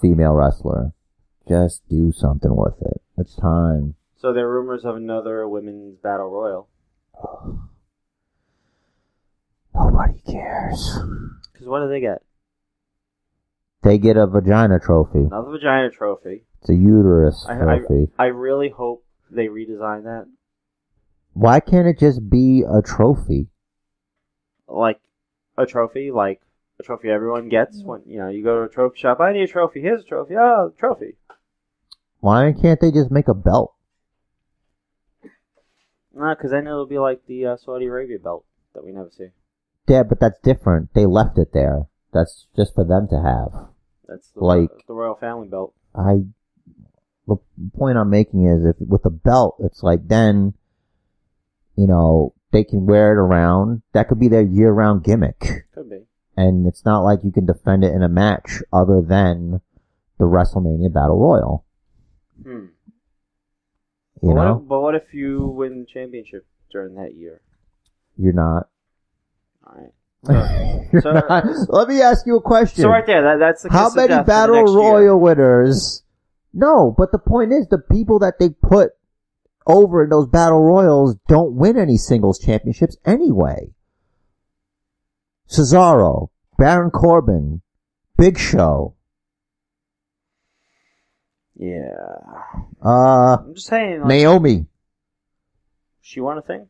female 0.00 0.32
wrestler. 0.32 0.92
Just 1.48 1.88
do 1.88 2.12
something 2.12 2.54
with 2.54 2.80
it. 2.80 3.00
It's 3.18 3.36
time. 3.36 3.94
So 4.16 4.32
there 4.32 4.46
are 4.46 4.60
rumors 4.60 4.84
of 4.84 4.96
another 4.96 5.48
women's 5.48 5.98
battle 5.98 6.30
royal. 6.30 6.68
Nobody 9.74 10.20
cares. 10.20 10.98
Because 11.52 11.68
what 11.68 11.80
do 11.80 11.88
they 11.88 12.00
get? 12.00 12.22
They 13.82 13.98
get 13.98 14.16
a 14.16 14.26
vagina 14.26 14.78
trophy. 14.78 15.20
Another 15.20 15.52
vagina 15.52 15.90
trophy. 15.90 16.44
It's 16.60 16.70
a 16.70 16.74
uterus 16.74 17.46
I, 17.48 17.54
I, 17.54 17.78
trophy. 17.78 18.08
I 18.18 18.26
really 18.26 18.68
hope 18.68 19.04
they 19.30 19.46
redesign 19.46 20.04
that. 20.04 20.26
Why 21.32 21.60
can't 21.60 21.86
it 21.86 21.98
just 21.98 22.28
be 22.28 22.64
a 22.68 22.82
trophy? 22.82 23.48
Like 24.68 25.00
a 25.62 25.66
trophy, 25.66 26.10
like 26.10 26.40
a 26.78 26.82
trophy 26.82 27.08
everyone 27.08 27.48
gets 27.48 27.82
when 27.82 28.02
you 28.06 28.18
know 28.18 28.28
you 28.28 28.42
go 28.42 28.56
to 28.56 28.62
a 28.62 28.68
trophy 28.68 28.98
shop. 28.98 29.20
I 29.20 29.32
need 29.32 29.42
a 29.42 29.46
trophy. 29.48 29.80
Here's 29.80 30.02
a 30.02 30.06
trophy. 30.06 30.34
Oh, 30.36 30.72
trophy. 30.78 31.16
Why 32.20 32.52
can't 32.60 32.80
they 32.80 32.90
just 32.90 33.10
make 33.10 33.28
a 33.28 33.34
belt? 33.34 33.74
Nah, 36.14 36.34
because 36.34 36.50
then 36.50 36.66
it'll 36.66 36.86
be 36.86 36.98
like 36.98 37.26
the 37.26 37.46
uh, 37.46 37.56
Saudi 37.56 37.86
Arabia 37.86 38.18
belt 38.18 38.44
that 38.74 38.84
we 38.84 38.92
never 38.92 39.10
see. 39.16 39.28
Yeah, 39.88 40.02
but 40.02 40.20
that's 40.20 40.38
different. 40.40 40.92
They 40.94 41.06
left 41.06 41.38
it 41.38 41.52
there. 41.52 41.86
That's 42.12 42.46
just 42.56 42.74
for 42.74 42.84
them 42.84 43.08
to 43.08 43.16
have. 43.22 43.68
That's 44.08 44.28
the, 44.30 44.40
Like- 44.44 44.86
the 44.86 44.94
royal 44.94 45.14
family 45.14 45.48
belt. 45.48 45.74
I 45.94 46.24
the 47.26 47.36
point 47.76 47.96
I'm 47.96 48.10
making 48.10 48.46
is 48.46 48.64
if 48.64 48.76
with 48.80 49.04
a 49.06 49.10
belt, 49.10 49.56
it's 49.60 49.82
like 49.84 50.08
then, 50.08 50.54
you 51.76 51.86
know, 51.86 52.34
they 52.52 52.64
can 52.64 52.86
wear 52.86 53.12
it 53.12 53.18
around. 53.18 53.82
That 53.92 54.08
could 54.08 54.18
be 54.18 54.28
their 54.28 54.42
year-round 54.42 55.04
gimmick, 55.04 55.66
Could 55.74 55.90
be. 55.90 56.00
and 56.36 56.66
it's 56.66 56.84
not 56.84 57.00
like 57.00 57.20
you 57.24 57.30
can 57.32 57.46
defend 57.46 57.84
it 57.84 57.92
in 57.94 58.02
a 58.02 58.08
match 58.08 58.62
other 58.72 59.00
than 59.00 59.60
the 60.18 60.24
WrestleMania 60.24 60.92
Battle 60.92 61.18
Royal. 61.18 61.64
Hmm. 62.42 62.66
You 64.22 64.28
but, 64.28 64.34
what 64.34 64.44
know, 64.44 64.56
if, 64.62 64.68
but 64.68 64.80
what 64.80 64.94
if 64.94 65.14
you 65.14 65.46
win 65.46 65.80
the 65.80 65.86
championship 65.86 66.46
during 66.72 66.94
that 66.96 67.14
year? 67.14 67.40
you're 68.18 68.34
not. 68.34 68.68
All 69.66 69.74
right. 69.76 69.92
You're 70.92 71.00
so- 71.00 71.12
not. 71.12 71.46
Let 71.70 71.88
me 71.88 72.02
ask 72.02 72.26
you 72.26 72.36
a 72.36 72.42
question. 72.42 72.82
So 72.82 72.88
right 72.90 73.06
there, 73.06 73.22
that, 73.22 73.38
that's 73.38 73.62
the 73.62 73.70
How 73.70 73.88
many 73.94 74.08
death 74.08 74.18
for 74.18 74.24
the 74.24 74.26
battle 74.26 74.54
next 74.56 74.70
year. 74.72 74.78
royal 74.78 75.20
winners? 75.20 76.02
No, 76.52 76.94
but 76.98 77.12
the 77.12 77.18
point 77.18 77.52
is 77.52 77.68
the 77.68 77.78
people 77.78 78.18
that 78.18 78.38
they 78.38 78.50
put 78.50 78.90
over 79.70 80.02
in 80.04 80.10
those 80.10 80.26
battle 80.28 80.60
royals 80.60 81.16
don't 81.28 81.54
win 81.54 81.78
any 81.78 81.96
singles 81.96 82.38
championships 82.38 82.96
anyway. 83.04 83.70
Cesaro, 85.48 86.28
Baron 86.58 86.90
Corbin, 86.90 87.62
Big 88.16 88.38
Show, 88.38 88.94
Yeah. 91.56 91.94
uh, 92.82 93.36
I'm 93.44 93.54
just 93.54 93.66
saying. 93.66 94.00
Like, 94.00 94.08
Naomi. 94.08 94.66
she 96.00 96.20
won 96.20 96.38
a 96.38 96.42
thing. 96.42 96.68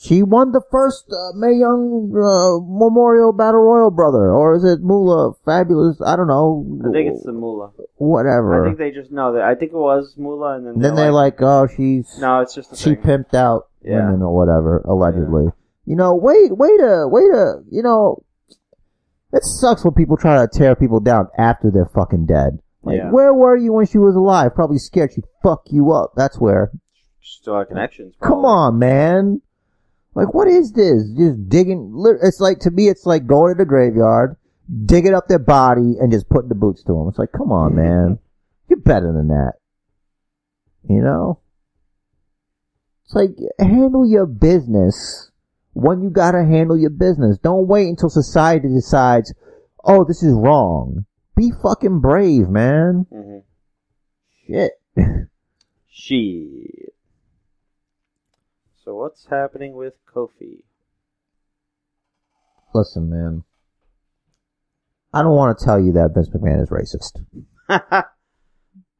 She 0.00 0.22
won 0.22 0.52
the 0.52 0.60
first 0.70 1.06
uh, 1.10 1.36
Mae 1.36 1.54
Young 1.54 2.12
uh, 2.14 2.62
Memorial 2.62 3.32
Battle 3.32 3.62
Royal, 3.62 3.90
brother, 3.90 4.30
or 4.32 4.54
is 4.54 4.62
it 4.64 4.80
Moolah? 4.80 5.32
Fabulous? 5.44 6.00
I 6.04 6.14
don't 6.14 6.28
know. 6.28 6.64
I 6.88 6.92
think 6.92 7.12
it's 7.14 7.24
the 7.24 7.32
Moolah. 7.32 7.72
whatever. 7.96 8.62
I 8.64 8.68
think 8.68 8.78
they 8.78 8.92
just 8.92 9.10
know 9.10 9.32
that. 9.34 9.42
I 9.42 9.54
think 9.56 9.72
it 9.72 9.76
was 9.76 10.14
Moolah, 10.16 10.56
and 10.56 10.66
then 10.66 10.78
then 10.78 10.94
they're 10.94 11.10
like, 11.12 11.42
oh, 11.42 11.66
she's 11.66 12.16
no, 12.20 12.40
it's 12.40 12.54
just 12.54 12.76
she 12.76 12.94
thing. 12.94 13.02
pimped 13.24 13.34
out 13.34 13.68
Yeah. 13.84 14.06
women 14.06 14.22
or 14.22 14.34
whatever, 14.36 14.78
allegedly. 14.86 15.46
You 15.84 15.96
know, 15.96 16.14
wait, 16.14 16.56
wait 16.56 16.78
a, 16.80 17.08
wait 17.08 17.30
a, 17.32 17.62
you 17.70 17.82
know, 17.82 18.22
it 19.32 19.42
sucks 19.44 19.84
when 19.84 19.94
people 19.94 20.16
try 20.16 20.36
to 20.44 20.46
tear 20.48 20.76
people 20.76 21.00
down 21.00 21.26
after 21.36 21.70
they're 21.72 21.90
fucking 21.92 22.26
dead. 22.26 22.60
Like, 22.84 22.98
Yeah. 22.98 23.10
where 23.10 23.34
were 23.34 23.56
you 23.56 23.72
when 23.72 23.86
she 23.86 23.98
was 23.98 24.14
alive? 24.14 24.54
Probably 24.54 24.78
scared 24.78 25.12
she'd 25.12 25.24
fuck 25.42 25.62
you 25.70 25.90
up. 25.92 26.12
That's 26.16 26.38
where. 26.38 26.70
Still 27.20 27.58
have 27.58 27.68
connections. 27.68 28.14
Come 28.20 28.44
on, 28.44 28.78
man. 28.78 29.40
Like, 30.14 30.34
what 30.34 30.48
is 30.48 30.72
this? 30.72 31.10
Just 31.16 31.48
digging. 31.48 31.94
It's 32.22 32.40
like, 32.40 32.58
to 32.60 32.70
me, 32.70 32.88
it's 32.88 33.06
like 33.06 33.26
going 33.26 33.54
to 33.54 33.58
the 33.58 33.64
graveyard, 33.64 34.36
digging 34.84 35.14
up 35.14 35.28
their 35.28 35.38
body, 35.38 35.96
and 35.98 36.12
just 36.12 36.28
putting 36.28 36.48
the 36.48 36.54
boots 36.54 36.82
to 36.84 36.92
them. 36.92 37.08
It's 37.08 37.18
like, 37.18 37.32
come 37.32 37.50
on, 37.50 37.74
man. 37.74 38.18
You're 38.68 38.80
better 38.80 39.12
than 39.12 39.28
that. 39.28 39.52
You 40.88 41.00
know? 41.02 41.40
It's 43.04 43.14
like, 43.14 43.30
handle 43.58 44.06
your 44.06 44.26
business 44.26 45.30
when 45.72 46.02
you 46.02 46.10
gotta 46.10 46.44
handle 46.44 46.78
your 46.78 46.90
business. 46.90 47.38
Don't 47.38 47.66
wait 47.66 47.88
until 47.88 48.10
society 48.10 48.68
decides, 48.68 49.32
oh, 49.84 50.04
this 50.04 50.22
is 50.22 50.34
wrong. 50.34 51.06
Be 51.36 51.50
fucking 51.62 52.00
brave, 52.00 52.48
man. 52.48 53.06
Mhm. 53.10 53.42
Shit. 54.46 54.72
She. 55.94 56.81
So 58.92 58.96
what's 58.96 59.26
happening 59.30 59.72
with 59.72 59.94
Kofi? 60.14 60.64
Listen, 62.74 63.08
man. 63.08 63.44
I 65.14 65.22
don't 65.22 65.34
want 65.34 65.58
to 65.58 65.64
tell 65.64 65.80
you 65.80 65.92
that 65.92 66.10
Vince 66.14 66.28
McMahon 66.28 66.62
is 66.62 66.68
racist. 66.68 67.24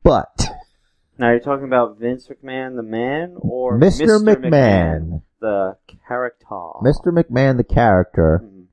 But 0.02 0.46
now 1.18 1.28
you're 1.28 1.40
talking 1.40 1.66
about 1.66 1.98
Vince 1.98 2.26
McMahon, 2.26 2.76
the 2.76 2.82
man, 2.82 3.36
or 3.38 3.78
Mr. 3.78 4.18
McMahon, 4.24 5.20
the 5.42 5.76
character. 6.08 6.46
Mr. 6.82 7.12
McMahon, 7.12 7.58
the 7.58 7.62
character, 7.62 8.42
Mhm. 8.42 8.64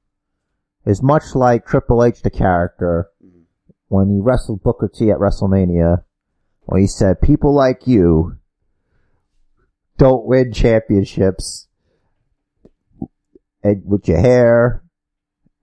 is 0.85 1.03
much 1.03 1.35
like 1.35 1.65
Triple 1.65 2.01
H, 2.01 2.21
the 2.21 2.29
character, 2.29 3.09
Mhm. 3.21 3.41
when 3.89 4.07
he 4.07 4.21
wrestled 4.21 4.63
Booker 4.63 4.87
T 4.87 5.11
at 5.11 5.17
WrestleMania, 5.17 6.05
when 6.61 6.79
he 6.79 6.87
said, 6.87 7.19
people 7.19 7.53
like 7.53 7.85
you 7.87 8.37
don't 9.99 10.25
win 10.25 10.51
championships 10.53 11.67
and 13.61 13.83
with 13.85 14.07
your 14.07 14.19
hair 14.19 14.81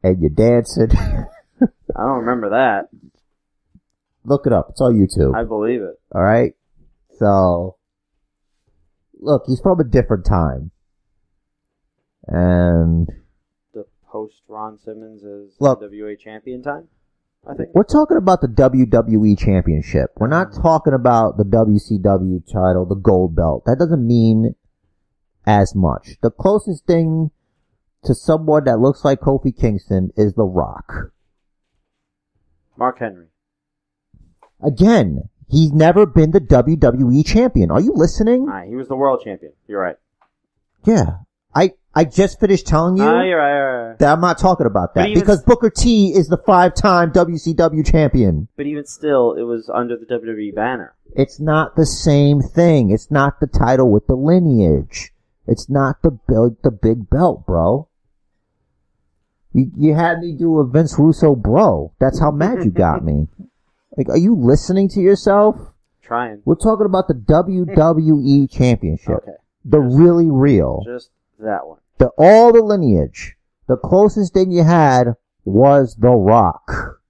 and 0.03 0.21
your 0.21 0.31
dancing. 0.31 0.91
I 0.97 2.03
don't 2.03 2.21
remember 2.21 2.51
that. 2.51 2.89
Look 4.25 4.47
it 4.47 4.53
up. 4.53 4.69
It's 4.71 4.81
on 4.81 4.95
YouTube. 4.95 5.35
I 5.35 5.45
believe 5.45 5.81
it. 5.81 5.99
All 6.15 6.23
right. 6.23 6.53
So, 7.19 7.77
look, 9.19 9.45
he's 9.47 9.61
from 9.61 9.81
a 9.81 9.85
different 9.85 10.27
time, 10.27 10.71
and 12.27 13.09
The 13.73 13.87
post 14.07 14.43
Ron 14.49 14.79
Simmons 14.79 15.25
as 15.25 15.57
Look. 15.61 15.81
NWA 15.81 16.19
champion 16.19 16.63
time. 16.63 16.89
I 17.49 17.55
think. 17.55 17.69
we're 17.75 17.85
talking 17.85 18.17
about 18.17 18.41
the 18.41 18.49
WWE 18.49 19.39
Championship. 19.39 20.11
We're 20.17 20.27
not 20.27 20.55
talking 20.55 20.93
about 20.93 21.37
the 21.37 21.45
WCW 21.45 22.45
title, 22.53 22.87
the 22.87 22.97
gold 22.97 23.37
belt. 23.37 23.65
That 23.67 23.79
doesn't 23.79 24.05
mean 24.05 24.55
as 25.47 25.75
much. 25.75 26.17
The 26.23 26.31
closest 26.31 26.87
thing 26.87 27.31
to 28.05 28.15
someone 28.15 28.65
that 28.65 28.81
looks 28.81 29.05
like 29.05 29.21
Kofi 29.21 29.57
Kingston 29.57 30.11
is 30.17 30.35
The 30.35 30.45
Rock. 30.45 31.13
Mark 32.77 32.99
Henry. 32.99 33.27
Again, 34.63 35.29
he's 35.49 35.73
never 35.73 36.07
been 36.07 36.31
the 36.33 36.41
WWE 36.41 37.25
champion. 37.25 37.71
Are 37.71 37.81
you 37.81 37.93
listening? 37.95 38.49
He 38.69 38.75
was 38.75 38.89
the 38.89 38.97
world 38.97 39.23
champion. 39.23 39.53
You're 39.69 39.81
right. 39.81 39.97
Yeah. 40.85 41.19
I, 41.55 41.73
I 41.97 42.05
just 42.05 42.39
finished 42.39 42.67
telling 42.67 42.99
you. 42.99 43.03
Ah, 43.03 43.23
you're 43.23 43.39
right. 43.39 43.57
you're 43.57 43.89
right. 43.89 43.99
that 44.01 44.13
I'm 44.13 44.21
not 44.21 44.39
talking 44.39 44.67
about 44.67 44.95
that 44.95 45.09
even 45.09 45.21
because 45.21 45.43
Booker 45.43 45.71
T 45.71 46.13
is 46.15 46.29
the 46.29 46.37
five-time 46.37 47.11
WCW 47.11 47.91
champion. 47.91 48.49
But 48.55 48.67
even 48.67 48.85
still, 48.85 49.33
it 49.33 49.45
was 49.45 49.71
under 49.73 49.97
the 49.97 50.05
WWE 50.05 50.55
banner. 50.55 50.95
It's 51.15 51.41
not 51.41 51.75
the 51.75 51.87
same 51.87 52.43
thing. 52.43 52.91
It's 52.91 53.11
not 53.11 53.41
the 53.41 53.47
title 53.47 53.91
with 53.91 54.07
the 54.09 54.15
lineage. 54.15 55.13
It's 55.47 55.71
not 55.71 56.03
the 56.03 56.11
big, 56.11 56.61
the 56.63 56.71
big 56.71 57.09
belt, 57.09 57.47
bro. 57.47 57.89
You, 59.55 59.71
you 59.79 59.95
had 59.95 60.19
me 60.19 60.33
do 60.33 60.59
a 60.59 60.67
Vince 60.67 60.99
Russo 60.99 61.35
bro. 61.35 61.95
That's 61.99 62.21
how 62.21 62.31
mad 62.31 62.63
you 62.63 62.71
got 62.71 63.05
me. 63.05 63.29
Like, 63.97 64.11
are 64.11 64.19
you 64.19 64.37
listening 64.37 64.91
to 64.91 65.01
yourself? 65.01 65.57
Trying. 66.03 66.43
We're 66.45 66.57
talking 66.57 66.85
about 66.85 67.09
the 67.09 67.15
WWE 67.15 68.51
championship. 68.51 69.23
Okay. 69.23 69.33
The 69.65 69.81
really 69.81 70.31
real. 70.31 70.83
Just 70.85 71.09
that 71.39 71.67
one. 71.67 71.79
The 71.99 72.11
all 72.19 72.53
the 72.53 72.63
lineage, 72.63 73.37
the 73.69 73.77
closest 73.77 74.35
thing 74.35 74.51
you 74.51 74.65
had 74.65 75.15
was 75.45 75.97
The 75.99 76.11
Rock. 76.11 77.01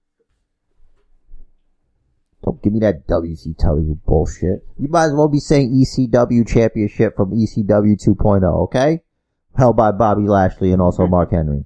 Don't 2.45 2.63
give 2.63 2.73
me 2.73 2.79
that 2.81 3.09
WCW 3.09 3.99
bullshit. 4.07 4.65
You 4.79 4.89
might 4.89 5.07
as 5.07 5.15
well 5.15 5.29
be 5.29 5.41
saying 5.41 5.73
ECW 5.73 6.47
championship 6.47 7.17
from 7.17 7.33
ECW 7.33 7.97
2.0, 8.01 8.45
okay? 8.65 9.01
Held 9.57 9.77
by 9.77 9.91
Bobby 9.91 10.29
Lashley 10.29 10.73
and 10.73 10.81
also 10.81 11.07
Mark 11.09 11.33
Henry. 11.33 11.65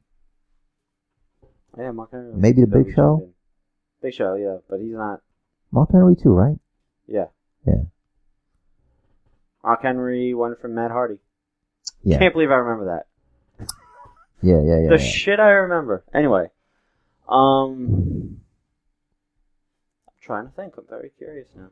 Yeah, 1.77 1.91
Mark 1.91 2.13
Henry. 2.13 2.33
Maybe 2.35 2.63
the 2.63 2.67
Big 2.67 2.95
Show? 2.95 3.19
champion. 3.19 3.35
Big 4.03 4.15
Show, 4.15 4.35
yeah, 4.37 4.57
but 4.71 4.81
he's 4.81 4.95
not. 4.95 5.21
Mark 5.71 5.91
Henry 5.93 6.17
too, 6.17 6.31
right? 6.31 6.57
Yeah. 7.07 7.27
Yeah. 7.67 7.83
Mark 9.63 9.83
Henry 9.83 10.33
won 10.33 10.57
from 10.61 10.75
Matt 10.75 10.91
Hardy. 10.91 11.19
Yeah. 12.03 12.19
Can't 12.19 12.33
believe 12.33 12.51
I 12.51 12.55
remember 12.55 12.87
that. 12.97 13.07
Yeah, 14.43 14.61
yeah, 14.65 14.81
yeah. 14.83 14.89
the 14.89 15.03
yeah. 15.03 15.11
shit 15.11 15.41
I 15.41 15.51
remember. 15.51 16.05
Anyway, 16.15 16.47
um, 17.29 18.41
I'm 20.09 20.15
trying 20.21 20.47
to 20.47 20.53
think. 20.53 20.75
I'm 20.79 20.85
very 20.89 21.11
curious 21.19 21.49
now. 21.55 21.69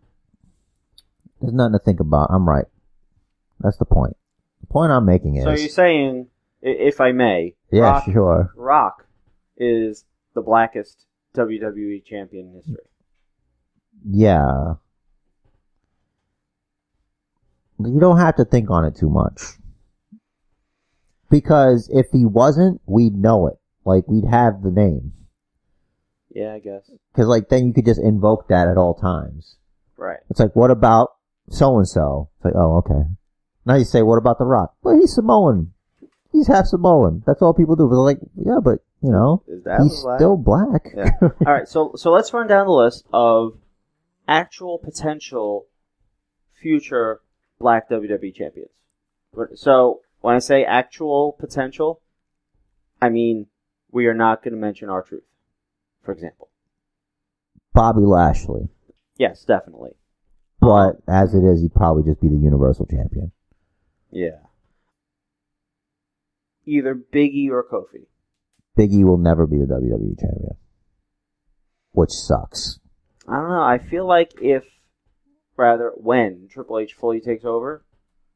There's 1.41 1.55
nothing 1.55 1.73
to 1.73 1.79
think 1.79 2.01
about. 2.01 2.29
I'm 2.31 2.49
right. 2.49 2.67
That's 3.61 3.77
the 3.79 3.85
point. 3.85 4.17
The 4.61 4.67
point 4.67 4.93
I'm 4.93 5.07
making 5.07 5.37
is. 5.37 5.45
So 5.45 5.51
you're 5.51 5.69
saying, 5.69 6.29
if 6.63 7.01
I 7.01 7.13
may, 7.13 7.55
yeah, 7.71 7.83
Rock, 7.83 8.05
sure. 8.05 8.53
Rock 8.57 9.07
is 9.57 10.05
the 10.35 10.43
blackest 10.43 11.05
WWE 11.37 12.05
champion 12.05 12.49
in 12.49 12.55
history. 12.55 12.85
Yeah. 14.05 14.75
You 17.81 18.01
don't 18.01 18.19
have 18.19 18.37
to 18.37 18.45
think 18.45 18.71
on 18.71 18.85
it 18.85 18.97
too 18.97 19.09
much. 19.09 19.41
Because 21.31 21.89
if 21.93 22.07
he 22.13 22.25
wasn't, 22.25 22.81
we'd 22.87 23.15
know 23.15 23.47
it. 23.47 23.59
Like 23.85 24.07
we'd 24.07 24.27
have 24.31 24.63
the 24.63 24.71
name. 24.71 25.13
Yeah, 26.31 26.55
I 26.55 26.59
guess. 26.59 26.91
Cause 27.17 27.27
like 27.27 27.49
then 27.49 27.67
you 27.67 27.73
could 27.73 27.87
just 27.87 28.01
invoke 28.01 28.49
that 28.49 28.69
at 28.69 28.77
all 28.77 28.95
times. 28.95 29.57
Right. 29.97 30.21
It's 30.31 30.39
like, 30.41 30.55
what 30.55 30.71
about 30.71 31.11
so 31.51 31.77
and 31.79 31.89
so? 31.89 32.29
It's 32.37 32.45
like, 32.45 32.55
oh, 32.55 32.77
okay. 32.79 33.09
Now 33.65 33.75
you 33.75 33.85
say, 33.85 34.03
what 34.03 34.19
about 34.19 34.39
The 34.39 34.45
Rock? 34.45 34.75
Well, 34.83 34.99
he's 34.99 35.15
Samoan. 35.15 35.73
He's 36.33 36.47
half 36.47 36.67
Samoan. 36.67 37.23
That's 37.27 37.43
all 37.43 37.55
people 37.55 37.77
do. 37.77 37.89
But 37.89 37.97
like, 37.97 38.19
yeah, 38.37 38.59
but 38.63 38.79
you 39.03 39.11
know, 39.11 39.43
Is 39.49 39.65
that 39.65 39.81
he's 39.81 40.03
black? 40.03 40.19
still 40.19 40.37
black. 40.37 40.87
Yeah. 40.97 41.11
All 41.23 41.53
right, 41.53 41.69
so 41.69 41.93
so 41.97 42.11
let's 42.13 42.33
run 42.33 42.47
down 42.47 42.67
the 42.67 42.73
list 42.73 43.05
of 43.13 43.59
actual 44.27 44.79
potential 44.79 45.67
future 46.61 47.21
Black 47.59 47.89
WWE 47.89 48.35
champions. 48.35 48.71
So 49.55 50.01
when 50.21 50.35
I 50.35 50.39
say 50.39 50.65
actual 50.65 51.37
potential, 51.39 52.01
I 53.01 53.09
mean 53.09 53.47
we 53.91 54.07
are 54.07 54.15
not 54.15 54.43
going 54.43 54.55
to 54.55 54.61
mention 54.61 54.91
R-Truth, 54.91 55.25
for 56.03 56.13
example. 56.13 56.51
Bobby 57.73 58.03
Lashley. 58.03 58.69
Yes, 59.17 59.45
definitely. 59.45 59.93
But 60.61 60.97
as 61.09 61.35
it 61.35 61.45
is, 61.45 61.63
he'd 61.63 61.75
probably 61.75 62.03
just 62.03 62.21
be 62.21 62.29
the 62.29 62.37
Universal 62.37 62.87
Champion. 62.87 63.33
Yeah. 64.11 64.41
Either 66.67 66.95
Biggie 66.95 67.51
or 67.51 67.65
Kofi. 67.65 68.07
Big 68.77 68.93
E 68.93 69.05
will 69.05 69.19
never 69.19 69.47
be 69.47 69.59
the 69.59 69.65
WWE 69.65 70.19
Champion. 70.19 70.57
Which 71.93 72.11
sucks. 72.11 72.79
I 73.27 73.37
don't 73.37 73.49
know. 73.49 73.63
I 73.63 73.79
feel 73.79 74.07
like 74.07 74.33
if, 74.41 74.65
rather, 75.57 75.93
when 75.97 76.49
Triple 76.51 76.79
H 76.79 76.95
fully 76.95 77.21
takes 77.21 77.45
over, 77.45 77.85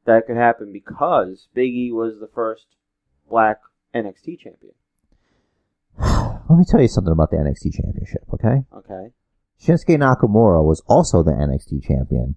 that 0.04 0.26
could 0.26 0.36
happen 0.36 0.72
because 0.72 1.48
Big 1.54 1.72
E 1.74 1.92
was 1.92 2.14
the 2.20 2.28
first 2.34 2.66
black 3.28 3.58
NXT 3.94 4.38
champion. 4.40 4.72
Let 5.98 6.58
me 6.58 6.64
tell 6.68 6.80
you 6.80 6.88
something 6.88 7.12
about 7.12 7.30
the 7.30 7.36
NXT 7.36 7.72
Championship, 7.74 8.22
okay? 8.34 8.64
Okay. 8.76 9.10
Shinsuke 9.62 9.96
Nakamura 9.98 10.62
was 10.64 10.82
also 10.86 11.22
the 11.22 11.30
NXT 11.30 11.82
Champion. 11.84 12.34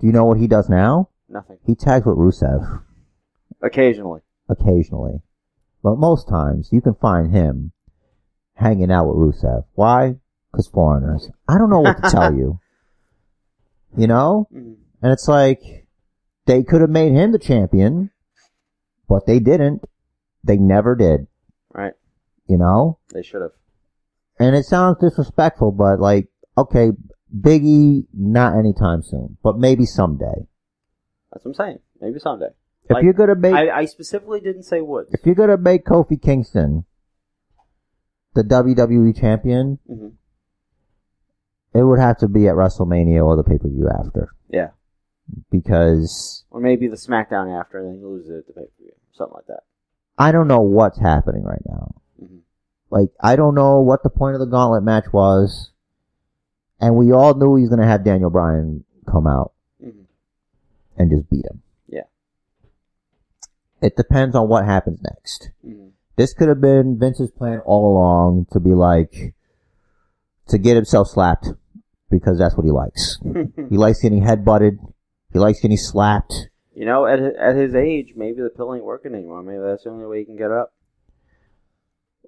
Do 0.00 0.06
you 0.06 0.12
know 0.12 0.24
what 0.24 0.38
he 0.38 0.46
does 0.46 0.68
now? 0.68 1.10
Nothing. 1.28 1.58
He 1.66 1.74
tags 1.74 2.06
with 2.06 2.16
Rusev. 2.16 2.82
Occasionally. 3.62 4.20
occasionally. 4.48 5.20
But 5.82 5.96
most 5.98 6.28
times 6.28 6.70
you 6.72 6.80
can 6.80 6.94
find 6.94 7.32
him 7.34 7.72
hanging 8.54 8.90
out 8.90 9.06
with 9.06 9.16
Rusev. 9.16 9.64
Why? 9.74 10.16
Because 10.50 10.68
foreigners. 10.68 11.28
I 11.48 11.58
don't 11.58 11.70
know 11.70 11.80
what 11.80 12.02
to 12.02 12.10
tell 12.10 12.34
you. 12.36 12.60
You 13.96 14.06
know? 14.06 14.48
Mhm. 14.52 14.76
And 15.02 15.12
it's 15.12 15.28
like, 15.28 15.85
they 16.46 16.62
could 16.62 16.80
have 16.80 16.90
made 16.90 17.12
him 17.12 17.32
the 17.32 17.38
champion, 17.38 18.10
but 19.08 19.26
they 19.26 19.38
didn't. 19.38 19.82
They 20.44 20.56
never 20.56 20.94
did. 20.94 21.26
Right. 21.72 21.92
You 22.48 22.56
know? 22.58 22.98
They 23.12 23.22
should 23.22 23.42
have. 23.42 23.52
And 24.38 24.54
it 24.54 24.64
sounds 24.64 24.98
disrespectful, 25.00 25.72
but 25.72 25.98
like, 26.00 26.28
okay, 26.56 26.90
Biggie, 27.36 28.04
not 28.14 28.56
anytime 28.56 29.02
soon, 29.02 29.36
but 29.42 29.58
maybe 29.58 29.84
someday. 29.86 30.46
That's 31.32 31.44
what 31.44 31.50
I'm 31.50 31.54
saying. 31.54 31.78
Maybe 32.00 32.18
someday. 32.20 32.50
If 32.84 32.90
Like, 32.94 33.04
you're 33.04 33.14
gonna 33.14 33.34
make, 33.34 33.54
I, 33.54 33.70
I 33.70 33.84
specifically 33.86 34.40
didn't 34.40 34.62
say 34.62 34.80
Woods. 34.80 35.10
if 35.12 35.26
you're 35.26 35.34
gonna 35.34 35.56
make 35.56 35.84
Kofi 35.84 36.20
Kingston 36.22 36.84
the 38.34 38.42
WWE 38.44 39.18
champion, 39.18 39.78
hmm 39.88 40.08
It 41.74 41.82
would 41.82 41.98
have 41.98 42.18
to 42.18 42.28
be 42.28 42.46
at 42.46 42.54
WrestleMania 42.54 43.24
or 43.24 43.36
the 43.36 43.42
pay 43.42 43.58
per 43.58 43.68
view 43.68 43.88
after. 43.88 44.28
Yeah. 44.48 44.68
Because 45.50 46.44
Or 46.50 46.60
maybe 46.60 46.88
the 46.88 46.96
SmackDown 46.96 47.58
after, 47.58 47.78
and 47.78 47.88
then 47.88 48.00
you 48.00 48.08
lose 48.08 48.28
it 48.28 48.38
at 48.38 48.46
the 48.46 48.52
pay 48.52 48.66
per 48.66 48.70
view. 48.78 48.92
Something 49.12 49.34
like 49.34 49.46
that. 49.46 49.64
I 50.18 50.32
don't 50.32 50.48
know 50.48 50.60
what's 50.60 50.98
happening 50.98 51.42
right 51.44 51.62
now. 51.66 51.94
Mhm. 52.22 52.40
Like, 52.90 53.10
I 53.20 53.36
don't 53.36 53.54
know 53.54 53.80
what 53.80 54.02
the 54.02 54.10
point 54.10 54.34
of 54.34 54.40
the 54.40 54.46
gauntlet 54.46 54.82
match 54.82 55.12
was. 55.12 55.70
And 56.80 56.96
we 56.96 57.10
all 57.12 57.34
knew 57.34 57.56
he 57.56 57.62
was 57.62 57.70
going 57.70 57.80
to 57.80 57.86
have 57.86 58.04
Daniel 58.04 58.30
Bryan 58.30 58.84
come 59.06 59.26
out 59.26 59.52
hmm 59.80 60.02
and 60.98 61.10
just 61.10 61.28
beat 61.30 61.44
him. 61.46 61.62
Yeah. 61.88 62.04
It 63.80 63.96
depends 63.96 64.34
on 64.36 64.48
what 64.48 64.64
happens 64.64 65.00
next. 65.02 65.50
hmm 65.64 65.88
This 66.16 66.32
could 66.34 66.48
have 66.48 66.60
been 66.60 66.98
Vince's 66.98 67.30
plan 67.30 67.60
all 67.60 67.92
along 67.92 68.46
to 68.52 68.60
be 68.60 68.74
like, 68.74 69.34
to 70.48 70.58
get 70.58 70.76
himself 70.76 71.08
slapped 71.08 71.48
because 72.10 72.38
that's 72.38 72.56
what 72.56 72.64
he 72.64 72.70
likes. 72.70 73.18
He 73.68 73.76
likes 73.76 74.00
getting 74.00 74.22
headbutted. 74.22 74.78
He 75.36 75.40
likes 75.40 75.60
getting 75.60 75.76
slapped. 75.76 76.48
you 76.74 76.86
know, 76.86 77.04
at 77.04 77.18
at 77.20 77.56
his 77.56 77.74
age, 77.74 78.14
maybe 78.16 78.40
the 78.40 78.48
pill 78.48 78.74
ain't 78.74 78.86
working 78.86 79.14
anymore. 79.14 79.42
Maybe 79.42 79.58
that's 79.58 79.84
the 79.84 79.90
only 79.90 80.06
way 80.06 80.20
he 80.20 80.24
can 80.24 80.38
get 80.38 80.50
up. 80.50 80.72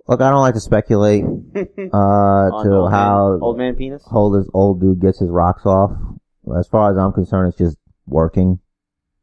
Look, 0.06 0.20
I 0.20 0.28
don't 0.28 0.42
like 0.42 0.52
to 0.52 0.60
speculate 0.60 1.24
uh, 1.54 1.56
to 1.56 2.70
old 2.70 2.90
how 2.90 3.30
man, 3.30 3.38
old 3.40 3.56
man 3.56 3.76
penis. 3.76 4.02
old 4.12 4.38
this 4.38 4.50
old 4.52 4.82
dude 4.82 5.00
gets 5.00 5.20
his 5.20 5.30
rocks 5.30 5.64
off. 5.64 5.92
As 6.54 6.68
far 6.68 6.90
as 6.92 6.98
I'm 6.98 7.14
concerned, 7.14 7.48
it's 7.48 7.56
just 7.56 7.78
working, 8.06 8.58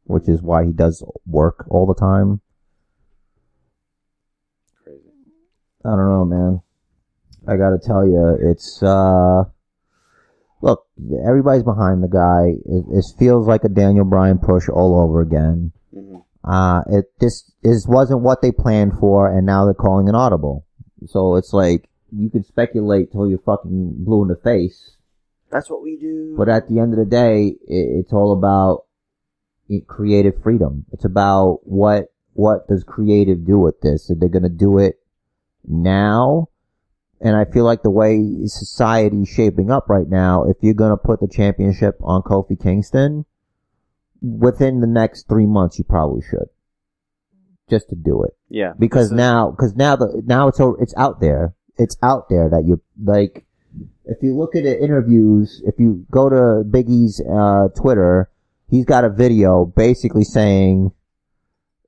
which 0.02 0.28
is 0.28 0.42
why 0.42 0.64
he 0.64 0.72
does 0.72 1.04
work 1.24 1.64
all 1.70 1.86
the 1.86 1.94
time. 1.94 2.40
Crazy. 4.82 4.98
I 5.84 5.90
don't 5.90 6.10
know, 6.10 6.24
man. 6.24 6.60
I 7.46 7.56
gotta 7.56 7.78
tell 7.78 8.04
you, 8.04 8.36
it's 8.50 8.82
uh, 8.82 9.44
look, 10.66 10.86
everybody's 11.26 11.62
behind 11.62 12.02
the 12.02 12.08
guy. 12.08 12.58
It, 12.66 12.84
it 12.98 13.04
feels 13.18 13.46
like 13.46 13.64
a 13.64 13.68
Daniel 13.68 14.04
Bryan 14.04 14.38
push 14.38 14.68
all 14.68 14.98
over 15.00 15.20
again. 15.20 15.72
hmm 15.94 16.16
Uh, 16.44 16.82
it 16.96 17.04
this 17.18 17.50
is 17.62 17.88
wasn't 17.88 18.20
what 18.22 18.40
they 18.42 18.52
planned 18.52 18.92
for, 19.00 19.26
and 19.34 19.44
now 19.46 19.64
they're 19.64 19.74
calling 19.74 20.08
an 20.08 20.14
audible. 20.14 20.64
So 21.06 21.36
it's 21.36 21.52
like 21.52 21.88
you 22.12 22.30
can 22.30 22.44
speculate 22.44 23.10
till 23.12 23.28
you're 23.28 23.38
fucking 23.50 24.04
blue 24.04 24.22
in 24.22 24.28
the 24.28 24.36
face, 24.36 24.96
That's 25.50 25.68
what 25.70 25.82
we 25.82 25.96
do. 25.96 26.34
but 26.38 26.48
at 26.48 26.68
the 26.68 26.78
end 26.78 26.92
of 26.94 26.98
the 26.98 27.10
day, 27.22 27.56
it, 27.66 27.86
it's 27.98 28.12
all 28.12 28.32
about 28.32 28.84
creative 29.88 30.40
freedom. 30.42 30.84
It's 30.92 31.04
about 31.04 31.60
what 31.64 32.12
what 32.34 32.68
does 32.68 32.84
creative 32.84 33.44
do 33.44 33.58
with 33.58 33.80
this? 33.80 34.10
Are 34.10 34.14
they 34.14 34.28
going 34.28 34.42
to 34.44 34.48
do 34.66 34.78
it 34.78 35.00
now? 35.66 36.48
And 37.20 37.34
I 37.34 37.44
feel 37.46 37.64
like 37.64 37.82
the 37.82 37.90
way 37.90 38.18
society's 38.46 39.28
shaping 39.28 39.70
up 39.70 39.88
right 39.88 40.08
now, 40.08 40.44
if 40.44 40.56
you're 40.60 40.74
going 40.74 40.90
to 40.90 40.96
put 40.96 41.20
the 41.20 41.28
championship 41.28 41.96
on 42.02 42.22
Kofi 42.22 42.60
Kingston, 42.62 43.24
within 44.20 44.80
the 44.80 44.86
next 44.86 45.28
three 45.28 45.46
months, 45.46 45.78
you 45.78 45.84
probably 45.84 46.22
should. 46.22 46.48
Just 47.68 47.88
to 47.88 47.96
do 47.96 48.22
it. 48.22 48.36
yeah, 48.48 48.74
Because 48.78 49.10
now, 49.10 49.50
cause 49.58 49.74
now 49.74 49.96
the, 49.96 50.22
now 50.24 50.48
it's, 50.48 50.60
it's 50.80 50.94
out 50.96 51.20
there. 51.20 51.54
It's 51.78 51.96
out 52.02 52.28
there 52.28 52.48
that 52.50 52.64
you, 52.64 52.80
like, 53.02 53.44
if 54.04 54.22
you 54.22 54.36
look 54.36 54.54
at 54.54 54.62
the 54.62 54.80
interviews, 54.82 55.62
if 55.66 55.74
you 55.78 56.06
go 56.10 56.28
to 56.28 56.64
Big 56.64 56.88
E's, 56.88 57.20
uh, 57.20 57.68
Twitter, 57.74 58.30
he's 58.68 58.84
got 58.84 59.04
a 59.04 59.10
video 59.10 59.64
basically 59.64 60.22
saying, 60.24 60.92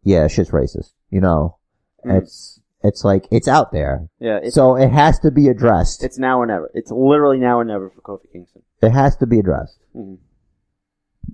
yeah, 0.02 0.26
shit's 0.26 0.50
racist. 0.50 0.92
You 1.10 1.20
know, 1.20 1.58
Mhm. 2.04 2.22
it's, 2.22 2.60
it's 2.82 3.04
like, 3.04 3.26
it's 3.30 3.48
out 3.48 3.72
there. 3.72 4.08
yeah, 4.20 4.38
it's 4.42 4.54
so 4.54 4.76
it 4.76 4.90
has 4.90 5.18
to 5.20 5.30
be 5.30 5.48
addressed. 5.48 6.02
it's 6.04 6.18
now 6.18 6.38
or 6.40 6.46
never. 6.46 6.70
It's 6.74 6.90
literally 6.90 7.38
now 7.38 7.58
or 7.58 7.64
never 7.64 7.90
for 7.90 8.00
Kofi 8.00 8.30
Kingston. 8.32 8.62
it 8.82 8.90
has 8.90 9.16
to 9.16 9.26
be 9.26 9.38
addressed. 9.38 9.78
hmm 9.92 10.14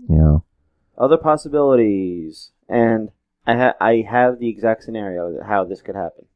You 0.09 0.17
know, 0.17 0.45
Other 0.97 1.17
possibilities, 1.19 2.51
and 2.69 3.11
I 3.47 3.57
ha- 3.57 3.75
I 3.81 4.05
have 4.09 4.39
the 4.39 4.49
exact 4.49 4.85
scenario 4.85 5.33
that 5.35 5.47
how 5.47 5.65
this 5.65 5.83
could 5.83 5.97
happen. 5.97 6.27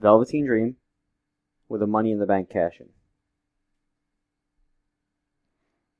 Velveteen 0.00 0.46
Dream 0.46 0.76
with 1.68 1.82
a 1.82 1.86
Money 1.86 2.12
in 2.12 2.18
the 2.20 2.26
Bank 2.26 2.48
cash 2.50 2.74
in. 2.80 2.88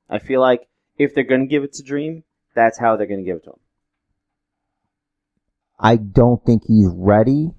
I 0.09 0.17
feel 0.19 0.41
like 0.41 0.67
if 0.97 1.13
they're 1.13 1.23
gonna 1.23 1.45
give 1.45 1.63
it 1.63 1.73
to 1.73 1.83
Dream, 1.83 2.23
that's 2.55 2.79
how 2.79 2.95
they're 2.95 3.05
gonna 3.07 3.21
give 3.23 3.37
it 3.37 3.43
to 3.43 3.51
him. 3.51 3.59
I 5.79 5.95
don't 5.97 6.43
think 6.45 6.63
he's 6.67 6.87
ready. 6.91 7.51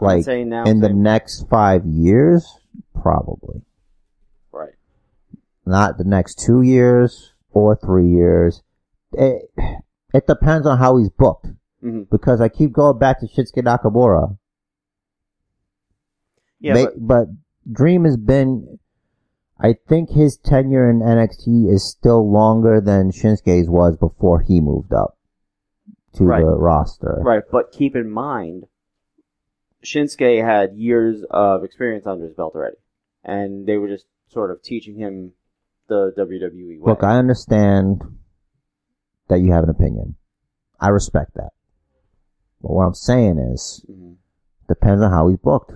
Like 0.00 0.26
now, 0.26 0.64
in 0.64 0.80
the 0.80 0.88
next 0.90 1.48
five 1.48 1.86
years, 1.86 2.58
probably. 3.00 3.62
right. 4.52 4.74
not 5.64 5.98
the 5.98 6.04
next 6.04 6.38
two 6.38 6.62
years 6.62 7.32
or 7.52 7.76
three 7.76 8.08
years. 8.08 8.62
It, 9.12 9.50
it 10.12 10.26
depends 10.26 10.66
on 10.66 10.78
how 10.78 10.96
he's 10.96 11.10
booked. 11.10 11.46
hmm 11.80 12.02
Because 12.10 12.40
I 12.40 12.48
keep 12.48 12.72
going 12.72 12.98
back 12.98 13.20
to 13.20 13.26
Shinsuke 13.26 13.62
Nakamura. 13.62 14.36
Yeah, 16.60 16.74
but, 16.74 16.92
but 16.96 17.26
Dream 17.70 18.04
has 18.04 18.16
been, 18.16 18.78
I 19.60 19.74
think 19.88 20.10
his 20.10 20.36
tenure 20.36 20.88
in 20.90 21.00
NXT 21.00 21.72
is 21.72 21.88
still 21.88 22.30
longer 22.30 22.80
than 22.80 23.10
Shinsuke's 23.12 23.68
was 23.68 23.96
before 23.96 24.40
he 24.40 24.60
moved 24.60 24.92
up 24.92 25.16
to 26.14 26.24
Right. 26.24 26.40
the 26.44 26.56
roster. 26.56 27.20
right. 27.22 27.42
But 27.50 27.70
keep 27.72 27.94
in 27.96 28.10
mind, 28.10 28.64
Shinsuke 29.84 30.42
had 30.44 30.74
years 30.76 31.24
of 31.30 31.62
experience 31.64 32.06
under 32.06 32.24
his 32.24 32.34
belt 32.34 32.54
already, 32.54 32.76
and 33.22 33.66
they 33.66 33.76
were 33.76 33.88
just 33.88 34.06
sort 34.28 34.50
of 34.50 34.62
teaching 34.62 34.96
him 34.96 35.32
the 35.88 36.12
WWE 36.16 36.80
way. 36.80 36.90
Look, 36.90 37.02
I 37.04 37.16
understand 37.18 38.02
that 39.28 39.40
you 39.40 39.52
have 39.52 39.64
an 39.64 39.70
opinion. 39.70 40.16
I 40.80 40.88
respect 40.88 41.34
that. 41.34 41.50
But 42.62 42.72
what 42.72 42.86
I'm 42.86 42.94
saying 42.94 43.38
is, 43.38 43.84
Mhm. 43.88 44.16
depends 44.68 45.02
on 45.02 45.10
how 45.10 45.28
he's 45.28 45.38
booked, 45.38 45.72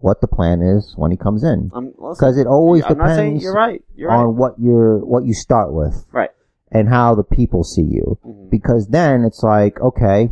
what 0.00 0.20
the 0.20 0.28
plan 0.28 0.60
is 0.60 0.94
when 0.96 1.10
he 1.10 1.16
comes 1.16 1.42
in, 1.42 1.70
because 2.10 2.36
it 2.36 2.46
always 2.46 2.84
I'm 2.84 2.98
not 2.98 3.08
depends 3.08 3.42
you're 3.42 3.54
right. 3.54 3.82
You're 3.94 4.10
on 4.10 4.26
right. 4.26 4.34
what 4.34 4.58
you're 4.58 4.98
what 5.04 5.24
you 5.24 5.32
start 5.32 5.72
with 5.72 6.06
Right. 6.12 6.30
and 6.70 6.88
how 6.88 7.14
the 7.14 7.24
people 7.24 7.64
see 7.64 7.82
you. 7.82 8.18
Mhm. 8.24 8.50
Because 8.50 8.88
then 8.88 9.24
it's 9.24 9.42
like, 9.42 9.80
okay, 9.80 10.30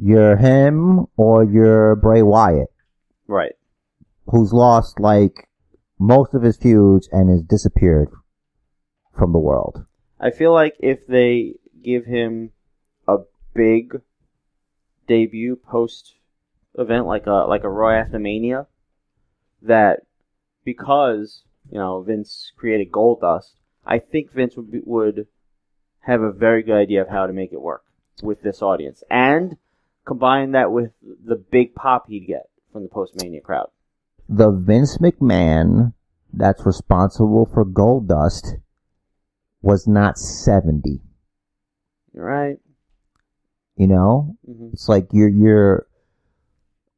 you're 0.00 0.36
him 0.36 1.06
or 1.16 1.44
you're 1.44 1.96
Bray 1.96 2.22
Wyatt, 2.22 2.68
Right. 3.26 3.54
who's 4.26 4.52
lost 4.52 5.00
like 5.00 5.48
most 5.98 6.34
of 6.34 6.42
his 6.42 6.56
feuds 6.56 7.08
and 7.12 7.30
has 7.30 7.42
disappeared 7.42 8.08
from 9.16 9.32
the 9.32 9.38
world. 9.38 9.84
I 10.20 10.30
feel 10.30 10.52
like 10.52 10.76
if 10.80 11.06
they 11.06 11.54
give 11.82 12.04
him 12.04 12.50
a 13.08 13.18
big 13.54 14.00
debut 15.06 15.56
post 15.56 16.14
event 16.78 17.06
like 17.06 17.26
a 17.26 17.46
like 17.48 17.64
a 17.64 17.68
Raw 17.70 17.90
after 18.00 18.18
Mania, 18.18 18.66
that 19.62 20.00
because 20.64 21.44
you 21.70 21.78
know 21.78 22.02
Vince 22.02 22.52
created 22.56 22.92
Goldust, 22.92 23.52
I 23.84 23.98
think 23.98 24.32
Vince 24.32 24.56
would 24.56 24.70
be, 24.70 24.80
would 24.84 25.26
have 26.00 26.20
a 26.20 26.32
very 26.32 26.62
good 26.62 26.76
idea 26.76 27.02
of 27.02 27.08
how 27.08 27.26
to 27.26 27.32
make 27.32 27.52
it 27.52 27.60
work 27.60 27.84
with 28.22 28.42
this 28.42 28.62
audience 28.62 29.02
and 29.10 29.56
combine 30.06 30.52
that 30.52 30.72
with 30.72 30.92
the 31.02 31.36
big 31.36 31.74
pop 31.74 32.08
he'd 32.08 32.26
get 32.26 32.48
from 32.72 32.82
the 32.84 32.88
post 32.88 33.14
Mania 33.20 33.40
crowd. 33.40 33.68
The 34.28 34.50
Vince 34.50 34.98
McMahon 34.98 35.92
that's 36.32 36.64
responsible 36.64 37.48
for 37.52 37.64
Goldust 37.64 38.60
was 39.62 39.86
not 39.86 40.18
70. 40.18 41.00
You're 42.14 42.24
right. 42.24 42.56
You 43.76 43.88
know, 43.88 44.36
hmm 44.46 44.68
it's 44.72 44.88
like 44.88 45.08
you're 45.12 45.28
you're 45.28 45.86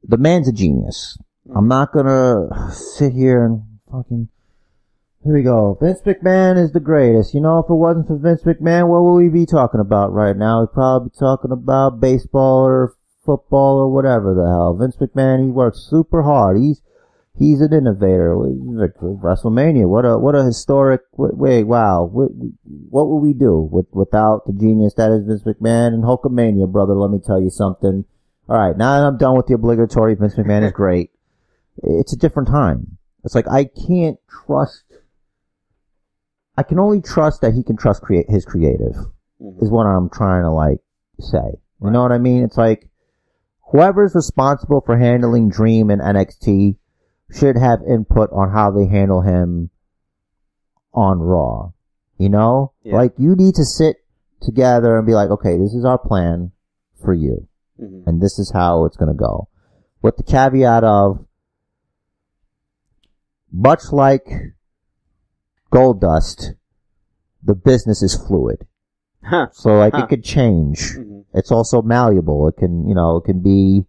the 0.05 0.17
man's 0.17 0.49
a 0.49 0.53
genius. 0.53 1.19
I'm 1.55 1.67
not 1.67 1.93
gonna 1.93 2.71
sit 2.73 3.13
here 3.13 3.45
and 3.45 3.63
fucking. 3.91 4.29
Here 5.25 5.35
we 5.35 5.43
go. 5.43 5.77
Vince 5.81 6.01
McMahon 6.03 6.57
is 6.57 6.73
the 6.73 6.81
greatest. 6.81 7.35
You 7.35 7.41
know, 7.41 7.59
if 7.59 7.69
it 7.69 7.75
wasn't 7.75 8.07
for 8.07 8.17
Vince 8.17 8.43
McMahon, 8.45 8.89
what 8.89 9.03
would 9.03 9.15
we 9.15 9.29
be 9.29 9.47
talking 9.47 9.81
about 9.81 10.13
right 10.13 10.37
now? 10.37 10.61
We'd 10.61 10.73
probably 10.73 11.09
be 11.09 11.19
talking 11.19 11.51
about 11.51 12.01
baseball 12.01 12.65
or 12.65 12.95
football 13.29 13.77
or 13.77 13.93
whatever 13.93 14.33
the 14.33 14.49
hell. 14.49 14.75
Vince 14.75 14.97
McMahon, 14.97 15.45
he 15.45 15.51
works 15.51 15.87
super 15.91 16.23
hard. 16.23 16.57
He's 16.57 16.81
he's 17.37 17.61
an 17.61 17.75
innovator. 17.75 18.35
WrestleMania, 18.35 19.87
what 19.87 20.07
a 20.07 20.17
what 20.17 20.35
a 20.35 20.43
historic. 20.45 21.03
Wait, 21.13 21.65
wow. 21.65 22.05
What, 22.05 22.31
what 22.89 23.09
would 23.09 23.19
we 23.19 23.35
do 23.35 23.69
with, 23.71 23.87
without 23.93 24.47
the 24.47 24.55
genius 24.55 24.95
that 24.95 25.13
is 25.13 25.27
Vince 25.27 25.43
McMahon 25.43 25.89
and 25.89 26.05
Hulkamania, 26.05 26.73
brother? 26.73 26.95
Let 26.95 27.11
me 27.11 27.19
tell 27.25 27.41
you 27.41 27.51
something. 27.51 28.07
All 28.49 28.57
right, 28.59 28.75
now 28.75 28.99
that 28.99 29.07
I'm 29.07 29.19
done 29.19 29.37
with 29.37 29.47
the 29.47 29.55
obligatory. 29.55 30.15
Vince 30.15 30.37
McMahon 30.37 30.65
is 30.65 30.73
great. 30.73 31.11
It's 31.83 32.15
a 32.15 32.17
different 32.17 32.49
time. 32.49 32.97
It's 33.25 33.35
like 33.35 33.49
I 33.49 33.65
can't 33.65 34.19
trust. 34.47 34.85
I 36.57 36.63
can 36.63 36.79
only 36.79 37.03
trust 37.03 37.43
that 37.43 37.53
he 37.53 37.63
can 37.63 37.77
trust 37.77 38.01
create 38.01 38.31
his 38.31 38.47
creative. 38.47 38.97
Mhm. 39.41 39.63
Is 39.63 39.71
what 39.71 39.87
I'm 39.87 40.09
trying 40.09 40.45
to 40.45 40.51
like 40.51 40.79
say. 41.21 41.61
You 41.81 41.91
know 41.91 42.03
what 42.03 42.11
I 42.11 42.19
mean? 42.19 42.43
It's 42.43 42.57
like 42.57 42.89
whoever's 43.71 44.15
responsible 44.15 44.81
for 44.81 44.97
handling 44.99 45.49
Dream 45.49 45.91
and 45.91 46.01
NXT 46.01 46.77
should 47.31 47.57
have 47.57 47.81
input 47.83 48.31
on 48.33 48.51
how 48.51 48.71
they 48.71 48.87
handle 48.87 49.21
him 49.23 49.71
on 50.95 51.19
Raw. 51.21 51.73
You 52.17 52.29
know, 52.31 52.73
Yeah. 52.83 52.97
like 52.97 53.13
you 53.19 53.35
need 53.37 53.55
to 53.57 53.65
sit 53.65 53.97
together 54.41 54.97
and 54.97 55.07
be 55.07 55.15
like, 55.15 55.31
okay, 55.31 55.57
this 55.59 55.75
is 55.75 55.85
our 55.85 55.99
plan 55.99 56.53
for 57.03 57.13
you 57.13 57.47
Mhm. 57.81 58.07
and 58.07 58.21
this 58.21 58.39
is 58.39 58.51
how 58.53 58.85
it's 58.85 58.97
going 58.97 59.09
to 59.13 59.15
go. 59.19 59.49
With 60.03 60.17
the 60.17 60.23
caveat 60.23 60.85
of, 60.85 61.27
much 63.53 63.93
like 63.93 64.55
Goldust, 65.73 66.55
the 67.43 67.55
business 67.55 68.03
is 68.03 68.15
fluid. 68.15 68.67
Huh. 69.23 69.49
So 69.53 69.77
like 69.79 69.95
Huh. 69.95 70.05
it 70.05 70.09
could 70.09 70.25
change. 70.25 70.97
Mhm. 70.97 71.18
It's 71.39 71.53
also 71.53 71.83
malleable. 71.83 72.49
It 72.49 72.57
can, 72.57 72.89
you 72.89 72.97
know, 72.97 73.19
it 73.19 73.25
can 73.25 73.41
be, 73.41 73.87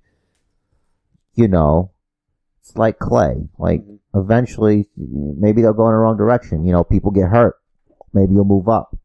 you 1.34 1.48
know, 1.48 1.92
it's 2.60 2.76
like 2.78 3.00
clay. 3.00 3.50
Like 3.58 3.82
Mhm. 3.84 4.00
eventually, 4.14 4.88
maybe 4.96 5.64
they'll 5.64 5.74
go 5.74 5.88
in 5.88 5.94
the 5.94 5.98
wrong 5.98 6.16
direction. 6.16 6.64
You 6.64 6.74
know, 6.74 6.84
people 6.84 7.10
get 7.10 7.30
hurt. 7.30 7.56
Maybe 8.14 8.36
you'll 8.36 8.46
move 8.46 8.70
up. 8.70 8.96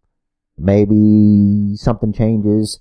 Maybe 0.59 1.75
something 1.77 2.13
changes. 2.13 2.81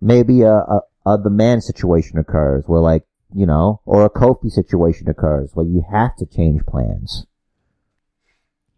Maybe 0.00 0.42
a, 0.42 0.54
a, 0.56 0.80
a 1.06 1.18
the 1.18 1.30
man 1.30 1.60
situation 1.60 2.18
occurs 2.18 2.64
where 2.66 2.80
like, 2.80 3.04
you 3.32 3.46
know, 3.46 3.80
or 3.84 4.04
a 4.04 4.10
Kofi 4.10 4.50
situation 4.50 5.08
occurs 5.08 5.50
where 5.54 5.66
you 5.66 5.84
have 5.92 6.16
to 6.16 6.26
change 6.26 6.66
plans. 6.66 7.24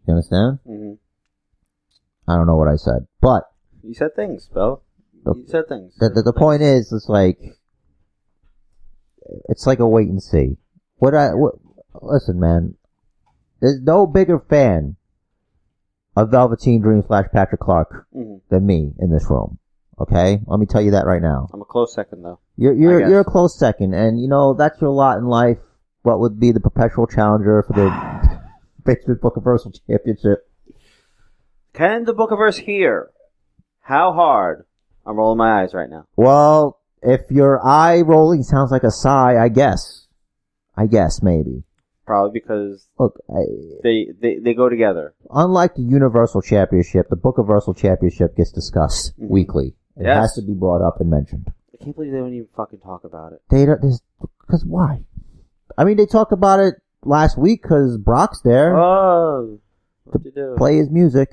You 0.05 0.13
understand? 0.13 0.59
Mhm. 0.67 0.97
I 2.27 2.35
don't 2.35 2.45
know 2.45 2.57
what 2.57 2.67
I 2.67 2.75
said, 2.75 3.07
but 3.21 3.45
You 3.83 3.95
said 3.95 4.15
things, 4.15 4.47
Bill. 4.47 4.83
You 5.25 5.45
said 5.47 5.67
things. 5.69 5.95
the, 5.99 6.09
the, 6.09 6.21
the 6.23 6.33
point 6.33 6.61
is, 6.61 6.91
it's 6.91 7.07
like, 7.09 7.37
it's 9.49 9.65
like 9.67 9.79
a 9.79 9.87
wait 9.87 10.07
and 10.09 10.21
see. 10.21 10.57
What 10.97 11.13
I, 11.15 11.29
what, 11.33 11.55
listen 12.01 12.39
man, 12.39 12.75
there's 13.61 13.79
no 13.81 14.07
bigger 14.07 14.39
fan 14.39 14.95
of 16.15 16.31
Velveteen 16.31 16.81
Dream 16.81 17.03
slash 17.05 17.25
Patrick 17.33 17.61
Clark 17.61 18.07
Mhm. 18.15 18.41
than 18.49 18.65
me 18.65 18.93
in 18.99 19.11
this 19.11 19.29
room. 19.29 19.59
Okay? 19.99 20.39
Let 20.47 20.59
me 20.59 20.65
tell 20.65 20.81
you 20.81 20.91
that 20.91 21.05
right 21.05 21.21
now. 21.21 21.47
I'm 21.53 21.61
a 21.61 21.65
close 21.65 21.93
second 21.93 22.23
though. 22.23 22.39
You're, 22.57 22.73
you're, 22.73 23.07
you're 23.09 23.19
a 23.21 23.25
close 23.25 23.57
second, 23.57 23.93
and 23.93 24.19
you 24.19 24.27
know, 24.27 24.53
that's 24.53 24.79
your 24.81 24.89
lot 24.91 25.17
in 25.17 25.25
life. 25.25 25.59
What 26.03 26.19
would 26.19 26.39
be 26.39 26.51
the 26.51 26.59
perpetual 26.59 27.05
challenger 27.07 27.63
for 27.67 27.73
the 27.73 28.41
Basement 28.85 29.21
Book 29.21 29.37
of 29.37 29.43
Verse 29.43 29.67
Championship? 29.87 30.47
Can 31.73 32.03
the 32.05 32.13
Book 32.13 32.31
of 32.31 32.39
Verse 32.39 32.57
hear? 32.57 33.11
How 33.81 34.11
hard? 34.13 34.65
I'm 35.05 35.15
rolling 35.17 35.37
my 35.37 35.61
eyes 35.61 35.73
right 35.73 35.89
now. 35.89 36.05
Well, 36.15 36.79
if 37.01 37.21
your 37.29 37.65
eye 37.65 38.01
rolling 38.01 38.43
sounds 38.43 38.71
like 38.71 38.83
a 38.83 38.91
sigh, 38.91 39.37
I 39.43 39.49
guess. 39.49 40.07
I 40.75 40.85
guess, 40.87 41.21
maybe. 41.21 41.63
Probably 42.05 42.39
because 42.39 42.87
Look, 42.99 43.19
I, 43.29 43.41
they, 43.83 44.07
they, 44.19 44.37
they 44.39 44.53
go 44.53 44.69
together. 44.69 45.13
unlike 45.29 45.75
the 45.75 45.81
Universal 45.81 46.41
Championship, 46.41 47.07
the 47.09 47.15
Book 47.15 47.37
of 47.37 47.45
Versal 47.47 47.75
Championship 47.75 48.35
gets 48.35 48.51
discussed 48.51 49.13
Mhm. 49.19 49.29
weekly. 49.29 49.75
It 49.97 50.03
Yes. 50.05 50.17
has 50.17 50.33
to 50.35 50.41
be 50.41 50.53
brought 50.53 50.81
up 50.81 50.99
and 50.99 51.09
mentioned. 51.09 51.51
I 51.73 51.83
can't 51.83 51.95
believe 51.95 52.11
they 52.11 52.17
don't 52.19 52.33
even 52.33 52.47
fucking 52.55 52.79
talk 52.79 53.03
about 53.03 53.33
it. 53.33 53.41
They 53.49 53.65
don't, 53.65 53.81
because 54.41 54.65
why? 54.65 55.03
I 55.77 55.83
mean, 55.83 55.97
they 55.97 56.05
talked 56.05 56.31
about 56.31 56.59
it 56.59 56.75
last 57.03 57.37
week 57.37 57.61
because 57.63 57.97
Brock's 57.97 58.41
there. 58.41 58.75
Oh, 58.77 59.59
what 60.05 60.23
to 60.23 60.31
do? 60.31 60.55
play 60.57 60.77
his 60.77 60.89
music. 60.89 61.29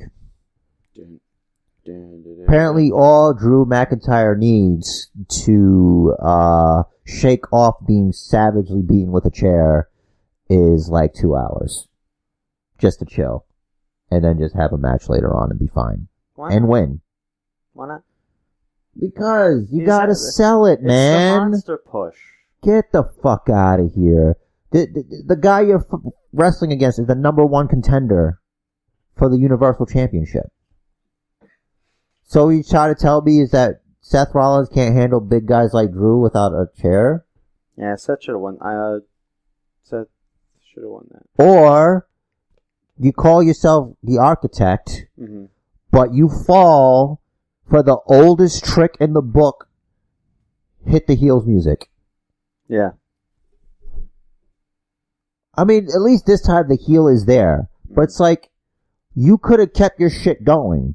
Apparently, 2.45 2.91
all 2.91 3.35
Drew 3.35 3.65
McIntyre 3.67 4.37
needs 4.39 5.09
to 5.45 6.15
uh, 6.21 6.83
shake 7.05 7.53
off 7.53 7.77
being 7.87 8.13
savagely 8.13 8.83
beaten 8.83 9.11
with 9.13 9.25
a 9.25 9.31
chair 9.31 9.89
is 10.51 10.89
like 10.89 11.13
two 11.15 11.37
hours, 11.37 11.89
just 12.79 12.99
to 13.01 13.05
chill, 13.05 13.45
and 14.11 14.25
then 14.25 14.39
just 14.39 14.55
have 14.55 14.73
a 14.73 14.79
match 14.79 15.09
later 15.09 15.35
on 15.35 15.51
and 15.51 15.59
be 15.61 15.67
fine 15.67 16.09
Why 16.35 16.53
and 16.53 16.63
not? 16.63 16.69
win. 16.71 17.01
Why 17.75 17.89
not? 17.89 18.03
Because 18.99 19.69
you 19.71 19.85
gotta 19.87 20.15
sell 20.15 20.67
it, 20.67 20.75
It's 20.75 20.83
the 20.83 20.89
man. 20.89 21.51
monster 21.51 21.79
push. 21.79 22.17
Get 22.63 22.91
the 22.93 23.05
fuck 23.23 23.49
out 23.49 23.79
of 23.79 23.93
here. 23.95 24.37
The, 24.73 24.87
the, 24.87 25.23
the 25.29 25.37
guy 25.37 25.61
you're 25.61 25.79
f- 25.93 26.01
wrestling 26.33 26.73
against 26.73 26.99
is 26.99 27.07
the 27.07 27.15
number 27.15 27.45
one 27.45 27.69
contender 27.69 28.41
for 29.17 29.29
the 29.29 29.39
Universal 29.39 29.87
Championship. 29.87 30.51
So 32.29 32.51
you 32.51 32.63
try 32.63 32.89
to 32.89 32.95
tell 32.95 33.23
me 33.23 33.41
is 33.41 33.53
that 33.53 33.81
Seth 34.03 34.35
Rollins 34.35 34.69
can't 34.69 34.95
handle 34.95 35.19
big 35.19 35.47
guys 35.47 35.73
like 35.73 35.91
Drew 35.93 36.21
without 36.21 36.53
a 36.53 36.69
chair? 36.79 37.25
Yeah, 37.77 37.97
Seth 37.97 38.23
should 38.23 38.35
have 38.35 38.41
won. 38.41 38.59
Uh, 38.61 39.01
Seth 39.83 40.09
should 40.63 40.83
have 40.83 40.91
won 40.91 41.09
that. 41.11 41.43
Or 41.43 42.07
you 42.99 43.15
call 43.15 43.43
yourself 43.43 43.97
the 44.03 44.19
architect, 44.19 45.07
hmm 45.19 45.47
but 45.91 46.13
you 46.13 46.29
fall 46.29 47.23
for 47.67 47.83
the 47.83 47.97
oldest 48.05 48.63
trick 48.63 48.95
in 49.01 49.15
the 49.15 49.23
book, 49.23 49.71
hit 50.87 51.07
the 51.07 51.15
heels 51.15 51.47
music. 51.47 51.89
Yeah. 52.69 52.91
I 55.57 55.65
mean, 55.65 55.87
at 55.87 56.03
least 56.03 56.27
this 56.27 56.43
time 56.43 56.69
the 56.69 56.77
heel 56.77 57.09
is 57.09 57.25
there. 57.25 57.71
But 57.89 58.03
it's 58.03 58.21
like, 58.21 58.51
you 59.15 59.39
could 59.39 59.61
have 59.61 59.73
kept 59.73 59.99
your 59.99 60.11
shit 60.11 60.45
going 60.45 60.95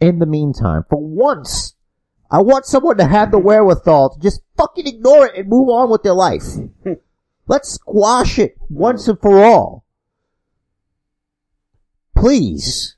in 0.00 0.18
the 0.18 0.26
meantime. 0.26 0.84
For 0.88 0.98
once, 0.98 1.74
I 2.30 2.40
want 2.42 2.64
someone 2.64 2.96
to 2.98 3.06
have 3.06 3.30
the 3.30 3.38
wherewithal 3.38 4.14
to 4.14 4.20
just 4.20 4.40
fucking 4.56 4.86
ignore 4.86 5.26
it 5.26 5.36
and 5.36 5.48
move 5.48 5.68
on 5.68 5.90
with 5.90 6.02
their 6.02 6.14
life. 6.14 6.44
Let's 7.46 7.70
squash 7.70 8.38
it 8.38 8.56
once 8.68 9.08
and 9.08 9.18
for 9.18 9.42
all. 9.42 9.84
Please. 12.16 12.96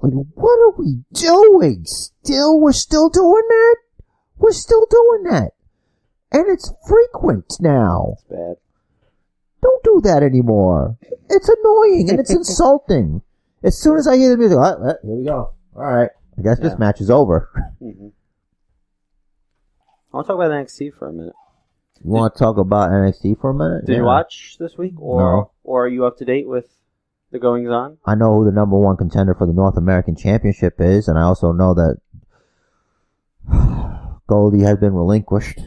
Like, 0.00 0.12
what 0.34 0.58
are 0.58 0.78
we 0.78 1.00
doing? 1.12 1.84
Still, 1.86 2.60
we're 2.60 2.72
still 2.72 3.08
doing 3.08 3.42
that? 3.48 3.76
We're 4.36 4.52
still 4.52 4.86
doing 4.86 5.24
that. 5.24 5.52
And 6.30 6.44
it's 6.48 6.72
frequent 6.86 7.56
now. 7.60 8.14
It's 8.14 8.24
bad. 8.24 8.56
Don't 9.62 9.82
do 9.82 10.00
that 10.04 10.22
anymore. 10.22 10.98
It's 11.30 11.48
annoying 11.48 12.10
and 12.10 12.20
it's 12.20 12.30
insulting. 12.34 13.22
As 13.62 13.78
soon 13.80 13.96
as 13.96 14.06
I 14.06 14.16
hear 14.16 14.30
the 14.30 14.36
music, 14.36 14.58
"Ah, 14.60 14.76
ah, 14.78 14.94
here 15.02 15.16
we 15.16 15.24
go. 15.24 15.52
All 15.76 15.82
right. 15.82 16.10
I 16.38 16.42
guess 16.42 16.58
this 16.58 16.72
Yeah. 16.72 16.78
match 16.78 17.00
is 17.00 17.10
over. 17.10 17.48
hmm 17.78 18.08
I 20.12 20.16
want 20.18 20.26
to 20.26 20.32
talk 20.32 20.36
about 20.38 20.50
NXT 20.52 20.94
for 20.94 21.08
a 21.08 21.12
minute. 21.12 21.34
You 22.04 22.10
want 22.12 22.34
to 22.34 22.38
talk 22.38 22.56
about 22.56 22.90
NXT 22.90 23.40
for 23.40 23.50
a 23.50 23.54
minute? 23.54 23.86
Did 23.86 23.96
you 23.96 24.02
Yeah. 24.02 24.06
watch 24.06 24.56
this 24.60 24.76
week, 24.78 24.94
or 25.00 25.20
No. 25.20 25.50
or 25.64 25.84
are 25.86 25.88
you 25.88 26.04
up 26.04 26.18
to 26.18 26.24
date 26.24 26.46
with 26.48 26.68
the 27.32 27.38
goings 27.40 27.70
on? 27.70 27.98
I 28.04 28.14
know 28.14 28.34
who 28.34 28.44
the 28.44 28.52
number 28.52 28.78
one 28.78 28.96
contender 28.96 29.34
for 29.34 29.46
the 29.46 29.52
North 29.52 29.76
American 29.76 30.14
Championship 30.14 30.80
is, 30.80 31.08
and 31.08 31.18
I 31.18 31.22
also 31.22 31.50
know 31.50 31.74
that 31.74 31.96
Goldie 34.28 34.62
has 34.62 34.78
been 34.78 34.94
relinquished. 34.94 35.58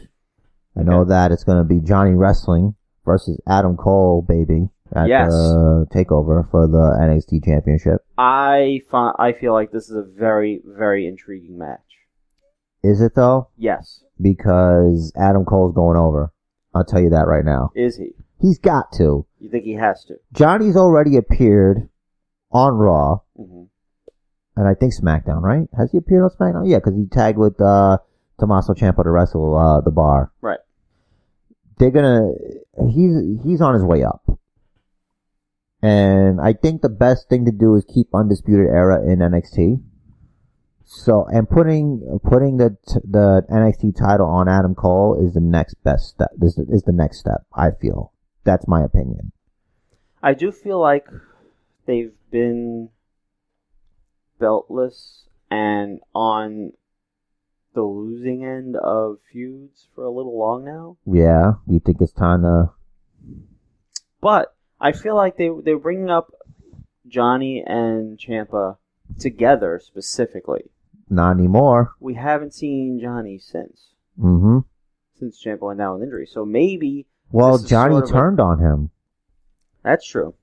I 0.76 0.82
know 0.82 1.00
Okay. 1.00 1.10
that 1.10 1.32
it's 1.32 1.44
going 1.44 1.58
to 1.58 1.64
be 1.64 1.80
Johnny 1.80 2.14
Wrestling 2.14 2.74
versus 3.04 3.38
Adam 3.46 3.76
Cole, 3.76 4.22
baby, 4.22 4.68
at 4.94 5.08
Yes. 5.08 5.30
the 5.30 5.86
takeover 5.94 6.48
for 6.50 6.66
the 6.66 6.96
NXT 7.00 7.44
Championship. 7.44 8.04
I 8.16 8.80
fi- 8.90 9.14
I 9.18 9.32
feel 9.32 9.52
like 9.52 9.70
this 9.72 9.88
is 9.90 9.96
a 9.96 10.02
very 10.02 10.62
very 10.64 11.06
intriguing 11.06 11.58
match. 11.58 11.80
Is 12.82 13.00
it 13.00 13.14
though? 13.14 13.48
Yes, 13.56 14.04
Because 14.20 15.12
Adam 15.16 15.44
Cole's 15.44 15.74
going 15.74 15.96
over. 15.96 16.32
I'll 16.74 16.84
tell 16.84 17.00
you 17.00 17.10
that 17.10 17.26
right 17.26 17.44
now. 17.44 17.70
is 17.74 17.96
he? 17.96 18.14
He's 18.40 18.58
got 18.58 18.92
to. 18.92 19.26
You 19.40 19.50
think 19.50 19.64
he 19.64 19.74
has 19.74 20.04
to? 20.04 20.14
Johnny's 20.32 20.76
already 20.76 21.16
appeared 21.16 21.88
on 22.52 22.74
Raw, 22.74 23.20
hmm 23.36 23.64
and 24.56 24.66
I 24.66 24.74
think 24.74 24.92
SmackDown, 24.92 25.40
right? 25.42 25.68
Has 25.78 25.92
he 25.92 25.98
appeared 25.98 26.24
on 26.24 26.30
SmackDown? 26.30 26.68
Yeah, 26.68 26.78
because 26.78 26.94
he 26.96 27.06
tagged 27.06 27.38
with 27.38 27.60
uh, 27.60 27.98
Tommaso 28.40 28.74
Ciampa 28.74 29.04
to 29.04 29.10
wrestle 29.10 29.56
uh, 29.56 29.80
the 29.82 29.92
bar. 29.92 30.32
Right. 30.40 30.58
They're 31.78 31.92
gonna. 31.92 32.32
He's 32.90 33.14
he's 33.44 33.60
on 33.60 33.74
his 33.74 33.84
way 33.84 34.02
up, 34.02 34.22
and 35.82 36.40
I 36.40 36.52
think 36.52 36.82
the 36.82 36.88
best 36.88 37.28
thing 37.28 37.44
to 37.44 37.52
do 37.52 37.74
is 37.74 37.84
keep 37.84 38.08
Undisputed 38.14 38.66
Era 38.66 39.02
in 39.02 39.18
NXT. 39.18 39.82
So 40.84 41.26
and 41.26 41.48
putting 41.48 42.18
putting 42.24 42.56
the 42.56 42.76
the 43.04 43.44
NXT 43.50 43.96
title 43.96 44.26
on 44.26 44.48
Adam 44.48 44.74
Cole 44.74 45.22
is 45.22 45.34
the 45.34 45.40
next 45.40 45.74
best 45.84 46.08
step. 46.08 46.30
This 46.36 46.56
is 46.56 46.82
the 46.82 46.92
next 46.92 47.20
step. 47.20 47.44
I 47.54 47.70
feel 47.70 48.12
that's 48.44 48.66
my 48.66 48.82
opinion. 48.82 49.32
I 50.22 50.32
do 50.32 50.50
feel 50.50 50.80
like 50.80 51.06
they've 51.86 52.14
been 52.30 52.88
beltless 54.40 55.24
and 55.50 56.00
on 56.14 56.72
the 57.74 57.82
losing 57.82 58.44
end 58.44 58.76
of 58.76 59.18
feuds 59.32 59.88
for 59.94 60.04
a 60.04 60.10
little 60.10 60.38
long 60.38 60.64
now. 60.64 60.96
Yeah, 61.06 61.52
you 61.68 61.80
think 61.80 62.00
it's 62.00 62.12
time 62.12 62.42
to? 62.42 62.70
But 64.20 64.54
I 64.80 64.92
feel 64.92 65.14
like 65.16 65.36
they 65.36 65.50
they're 65.64 65.78
bringing 65.78 66.10
up 66.10 66.32
Johnny 67.06 67.62
and 67.66 68.18
Ciampa 68.18 68.76
together 69.18 69.80
specifically. 69.82 70.70
Not 71.10 71.32
anymore. 71.32 71.94
We 72.00 72.14
haven't 72.14 72.54
seen 72.54 73.00
Johnny 73.00 73.38
since 73.38 73.94
Mm-hmm. 74.20 74.58
since 75.18 75.42
Ciampa 75.42 75.60
went 75.62 75.78
down 75.78 75.94
with 75.94 76.02
injury. 76.04 76.26
So 76.26 76.44
maybe 76.44 77.06
Well, 77.32 77.58
Johnny 77.58 77.94
sort 77.94 78.04
of 78.04 78.10
a- 78.10 78.12
turned 78.12 78.40
on 78.40 78.58
him. 78.58 78.90
that's 79.82 80.06
true. 80.06 80.34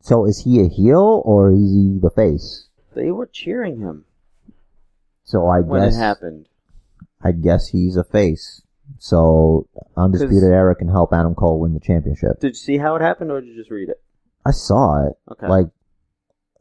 So 0.00 0.24
is 0.24 0.42
he 0.44 0.60
a 0.60 0.68
heel 0.68 1.22
or 1.24 1.50
is 1.52 1.58
he 1.72 1.98
the 2.00 2.10
face? 2.10 2.68
They 2.94 3.10
were 3.10 3.26
cheering 3.26 3.78
him 3.80 4.04
So 5.24 5.46
I 5.46 5.60
when 5.60 5.82
guess 5.82 5.94
it 5.94 5.98
happened. 5.98 6.48
I 7.22 7.30
guess 7.32 7.68
he's 7.68 7.96
a 7.96 8.02
face. 8.04 8.62
So 8.98 9.68
Undisputed 9.96 10.50
Era 10.50 10.74
can 10.74 10.88
help 10.88 11.12
Adam 11.12 11.34
Cole 11.34 11.60
win 11.60 11.74
the 11.74 11.80
championship. 11.80 12.40
Did 12.40 12.48
you 12.48 12.54
see 12.54 12.78
how 12.78 12.96
it 12.96 13.02
happened, 13.02 13.30
or 13.30 13.40
did 13.40 13.48
you 13.48 13.56
just 13.56 13.70
read 13.70 13.88
it? 13.88 14.02
I 14.44 14.50
saw 14.50 15.06
it. 15.06 15.14
Okay. 15.30 15.48
Like 15.48 15.66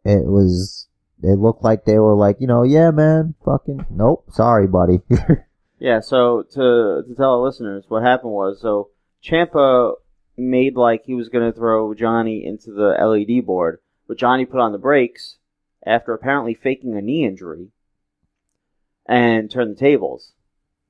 it 0.06 0.26
was. 0.26 0.88
It 1.24 1.38
looked 1.38 1.64
like 1.64 1.86
they 1.86 2.00
were 2.00 2.16
like, 2.16 2.38
you 2.40 2.48
know, 2.48 2.64
yeah, 2.64 2.90
man, 2.90 3.36
fucking, 3.46 3.86
nope, 3.92 4.26
sorry, 4.32 4.66
buddy. 4.66 5.02
Yeah, 5.82 6.00
so 6.02 6.44
to 6.44 7.04
to 7.08 7.16
tell 7.18 7.32
our 7.34 7.44
listeners 7.44 7.86
what 7.88 8.04
happened 8.04 8.34
was 8.34 8.62
so 8.62 8.92
Ciampa 9.24 9.94
made 10.38 10.76
like 10.76 11.06
he 11.06 11.16
was 11.16 11.30
gonna 11.30 11.52
throw 11.52 11.96
Johnny 11.96 12.46
into 12.46 12.72
the 12.72 12.96
LED 13.04 13.48
board, 13.48 13.80
but 14.08 14.20
Johnny 14.20 14.46
put 14.46 14.60
on 14.60 14.74
the 14.74 14.78
brakes 14.78 15.38
after 15.84 16.14
apparently 16.14 16.54
faking 16.54 16.96
a 16.96 17.02
knee 17.02 17.26
injury 17.26 17.70
and 19.08 19.50
turned 19.50 19.76
the 19.76 19.80
tables 19.80 20.34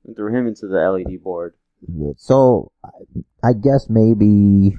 and 0.06 0.16
threw 0.16 0.34
him 0.34 0.46
into 0.46 0.66
the 0.66 0.78
LED 0.78 1.22
board. 1.22 1.54
so 2.16 2.72
I- 3.42 3.52
guess 3.54 3.88
maybe 3.90 4.76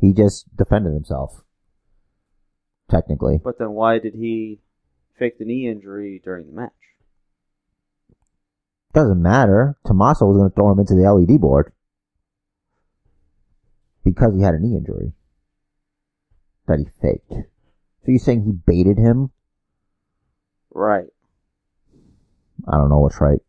he 0.00 0.12
just 0.12 0.54
defended 0.56 0.92
himself. 0.92 1.42
Technically, 2.88 3.38
But 3.42 3.58
then 3.58 3.72
why 3.72 3.98
did 3.98 4.14
he 4.14 4.60
fake 5.18 5.38
the 5.38 5.44
knee 5.44 5.68
injury 5.68 6.20
during 6.22 6.46
the 6.46 6.52
match? 6.52 6.72
doesn't 8.92 9.20
matter. 9.20 9.76
Tommaso 9.84 10.24
was 10.26 10.36
going 10.38 10.48
to 10.50 10.54
throw 10.54 10.72
him 10.72 10.78
into 10.78 10.94
the 10.94 11.02
LED 11.02 11.38
board 11.38 11.72
because 14.04 14.34
he 14.34 14.40
had 14.42 14.54
a 14.54 14.58
knee 14.58 14.74
injury 14.76 15.12
that 16.66 16.78
he 16.78 16.86
faked. 17.02 17.28
So 17.30 18.06
you're 18.06 18.18
saying 18.18 18.44
he 18.44 18.52
baited 18.52 18.96
him? 18.98 19.30
Right. 20.72 21.08
I 22.66 22.78
don't 22.78 22.88
know 22.88 23.00
what's 23.00 23.20
right. 23.20 23.40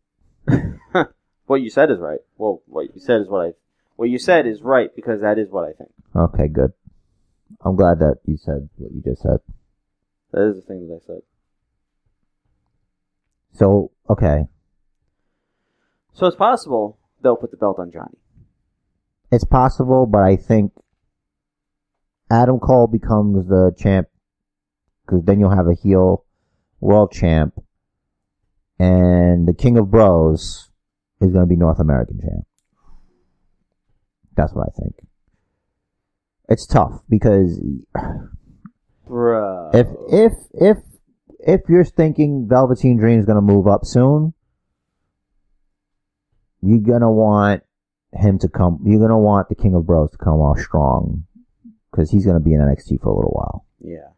What 1.48 1.62
you 1.62 1.70
said 1.70 1.90
is 1.90 1.98
right. 1.98 2.20
Well, 2.36 2.60
what 2.66 2.94
you 2.94 3.00
said 3.00 3.22
is 3.22 3.28
what 3.28 3.46
I 3.46 3.52
what 3.96 4.10
you 4.10 4.18
said 4.18 4.46
is 4.46 4.60
right 4.60 4.94
because 4.94 5.22
that 5.22 5.38
is 5.38 5.48
what 5.50 5.66
I 5.66 5.72
think. 5.72 5.90
Okay, 6.14 6.46
good. 6.46 6.74
I'm 7.64 7.74
glad 7.74 8.00
that 8.00 8.18
you 8.26 8.36
said 8.36 8.68
what 8.76 8.92
you 8.92 9.00
just 9.02 9.22
said. 9.22 9.38
That 10.32 10.42
is 10.50 10.56
the 10.56 10.62
thing 10.62 10.88
that 10.88 11.00
I 11.02 11.06
said. 11.06 11.22
So, 13.54 13.92
okay. 14.10 14.44
So 16.12 16.26
it's 16.26 16.36
possible 16.36 16.98
they'll 17.22 17.36
put 17.36 17.50
the 17.50 17.56
belt 17.56 17.78
on 17.78 17.90
Johnny. 17.90 18.18
It's 19.32 19.44
possible, 19.44 20.04
but 20.04 20.24
I 20.24 20.36
think 20.36 20.72
Adam 22.30 22.60
Cole 22.60 22.88
becomes 22.88 23.48
the 23.48 23.74
champ 23.78 24.08
because 25.06 25.24
then 25.24 25.40
you'll 25.40 25.56
have 25.56 25.66
a 25.66 25.74
heel 25.74 26.26
world 26.78 27.10
champ 27.10 27.54
and 28.78 29.48
the 29.48 29.54
King 29.54 29.78
of 29.78 29.90
Bros 29.90 30.67
is 31.20 31.32
going 31.32 31.44
to 31.44 31.48
be 31.48 31.56
North 31.56 31.80
American 31.80 32.20
champ. 32.20 32.46
That's 34.36 34.52
what 34.52 34.68
I 34.68 34.80
think. 34.80 34.94
It's 36.48 36.66
tough 36.66 37.02
because 37.08 37.60
Bro. 39.06 39.70
if 39.74 39.86
if 40.10 40.32
if 40.54 40.76
if 41.40 41.60
you're 41.68 41.84
thinking 41.84 42.46
Velveteen 42.48 42.96
Dream 42.98 43.18
is 43.18 43.26
going 43.26 43.36
to 43.36 43.42
move 43.42 43.66
up 43.66 43.84
soon, 43.84 44.32
you're 46.62 46.80
going 46.80 47.02
to 47.02 47.10
want 47.10 47.62
him 48.12 48.38
to 48.38 48.48
come. 48.48 48.80
You're 48.84 48.98
going 48.98 49.10
to 49.10 49.18
want 49.18 49.48
the 49.48 49.54
King 49.54 49.74
of 49.74 49.86
Bros 49.86 50.10
to 50.12 50.18
come 50.18 50.40
off 50.40 50.58
strong 50.60 51.24
because 51.90 52.10
he's 52.10 52.24
going 52.24 52.38
to 52.38 52.44
be 52.44 52.54
in 52.54 52.60
NXT 52.60 53.00
for 53.00 53.10
a 53.10 53.16
little 53.16 53.32
while. 53.32 53.66
Yeah. 53.80 54.08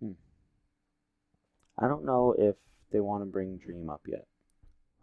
Hmm. 0.00 0.12
I 1.78 1.86
don't 1.86 2.04
know 2.04 2.34
if 2.36 2.56
they 2.92 3.00
want 3.00 3.22
to 3.22 3.26
bring 3.26 3.58
Dream 3.58 3.90
up 3.90 4.02
yet. 4.06 4.26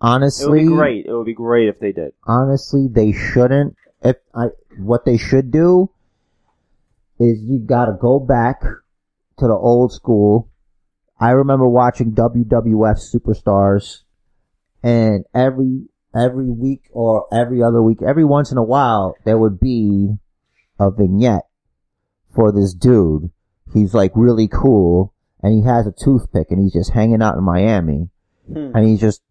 Honestly, 0.01 0.43
It 0.43 0.47
Honestly, 0.47 0.49
would 0.65 0.69
be 0.71 0.75
great. 0.75 1.05
It 1.05 1.13
would 1.13 1.25
be 1.25 1.34
great 1.34 1.69
if 1.69 1.79
they 1.79 1.91
did. 1.91 2.13
honestly, 2.25 2.88
they 2.91 3.11
shouldn't. 3.11 3.75
If 4.03 4.17
I, 4.36 4.47
what 4.77 5.05
they 5.05 5.17
should 5.17 5.49
do 5.51 5.89
is 7.19 7.39
you 7.41 7.59
got 7.59 7.86
to 7.86 7.93
go 7.93 8.19
back 8.19 8.61
to 8.61 9.47
the 9.47 9.53
old 9.53 9.93
school. 9.93 10.49
I 11.19 11.29
remember 11.31 11.67
watching 11.69 12.11
WWF 12.13 12.99
Superstars, 12.99 14.01
and 14.81 15.23
every 15.34 15.86
every 16.13 16.49
week 16.49 16.89
or 16.91 17.25
every 17.34 17.63
other 17.63 17.81
week, 17.81 17.99
every 18.05 18.25
once 18.25 18.51
in 18.51 18.57
a 18.57 18.63
while, 18.63 19.15
there 19.25 19.38
would 19.38 19.59
be 19.59 20.17
a 20.79 20.91
vignette 20.91 21.47
for 22.36 22.51
this 22.51 22.73
dude. 22.73 23.31
He's 23.73 23.93
like 23.93 24.11
really 24.15 24.49
cool, 24.49 25.12
and 25.44 25.54
he 25.54 25.62
has 25.68 25.86
a 25.86 25.91
toothpick, 25.91 26.48
and 26.50 26.60
he's 26.62 26.74
just 26.74 26.91
hanging 26.91 27.22
out 27.22 27.38
in 27.38 27.44
Miami 27.44 28.10
Hmm. 28.48 28.72
and 28.76 28.86
he's 28.86 29.00
just 29.00 29.22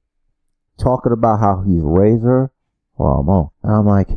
talking 0.79 1.13
about 1.13 1.41
how 1.41 1.61
he's 1.63 1.83
Razor 1.83 2.51
Ramon. 2.99 3.51
And 3.63 3.73
I'm 3.75 3.87
like, 3.87 4.09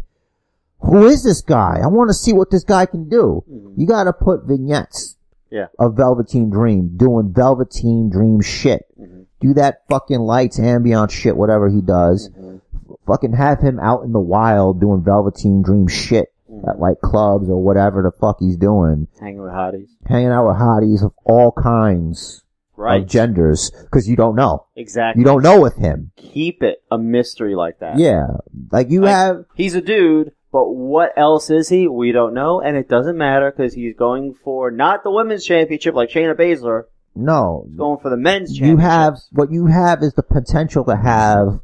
who 0.79 1.05
is 1.07 1.23
this 1.23 1.41
guy? 1.41 1.79
I 1.83 1.87
want 1.87 2.09
to 2.09 2.13
see 2.13 2.31
what 2.33 2.49
this 2.49 2.63
guy 2.63 2.85
can 2.85 3.09
do. 3.09 3.43
Mhm. 3.51 3.73
You 3.75 3.87
gotta 3.87 4.13
put 4.13 4.45
vignettes 4.45 5.17
Yeah. 5.49 5.67
of 5.79 5.95
Velveteen 5.95 6.49
Dream 6.49 6.93
doing 6.95 7.33
Velveteen 7.33 8.09
Dream 8.09 8.39
shit. 8.41 8.85
Mhm. 8.99 9.25
Do 9.41 9.53
that 9.55 9.81
fucking 9.89 10.21
lights, 10.21 10.59
ambient 10.59 11.11
shit, 11.11 11.35
whatever 11.37 11.67
he 11.69 11.81
does. 11.81 12.29
Mhm. 12.29 12.61
Fucking 13.05 13.33
have 13.33 13.59
him 13.59 13.79
out 13.79 14.03
in 14.05 14.11
the 14.13 14.19
wild 14.19 14.79
doing 14.79 15.01
Velveteen 15.01 15.61
Dream 15.61 15.87
shit. 15.87 16.29
At 16.67 16.79
like 16.79 16.99
clubs 17.01 17.49
or 17.49 17.61
whatever 17.61 18.01
the 18.03 18.11
fuck 18.11 18.37
he's 18.39 18.57
doing. 18.57 19.07
Hanging 19.19 19.41
with 19.41 19.51
hotties. 19.51 19.89
Hanging 20.07 20.29
out 20.29 20.47
with 20.47 20.57
hotties 20.57 21.03
of 21.03 21.13
all 21.23 21.51
kinds. 21.51 22.41
Right. 22.77 23.03
of 23.03 23.07
genders 23.07 23.71
because 23.83 24.09
you 24.09 24.17
don't 24.17 24.35
know. 24.35 24.65
exactly. 24.75 25.21
You 25.21 25.25
don't 25.25 25.41
know 25.43 25.61
with 25.61 25.77
him. 25.77 26.11
keep 26.17 26.61
it 26.61 26.83
a 26.91 26.97
mystery 26.97 27.55
like 27.55 27.79
that. 27.79 27.97
Yeah, 27.97 28.27
like 28.69 28.89
you 28.91 28.99
Like- 28.99 29.11
have. 29.15 29.45
He's 29.55 29.75
a 29.75 29.81
dude, 29.81 30.33
but 30.51 30.69
what 30.71 31.13
else 31.15 31.49
is 31.49 31.69
he? 31.69 31.87
We 31.87 32.11
don't 32.11 32.33
know, 32.33 32.59
and 32.59 32.75
it 32.75 32.89
doesn't 32.89 33.17
matter 33.17 33.49
because 33.49 33.73
he's 33.75 33.95
going 33.95 34.33
for 34.43 34.71
not 34.71 35.05
the 35.05 35.11
women's 35.11 35.45
championship 35.45 35.95
like 35.95 36.09
Shayna 36.09 36.35
Baszler. 36.35 36.83
No, 37.15 37.63
He's 37.65 37.77
going 37.77 37.99
for 38.01 38.09
the 38.09 38.17
men's 38.17 38.51
championship. 38.51 38.77
you 38.77 38.85
have 38.85 39.19
what 39.31 39.53
you 39.53 39.67
have 39.67 40.03
is 40.03 40.13
the 40.15 40.23
potential 40.23 40.83
to 40.83 40.97
have 40.97 41.61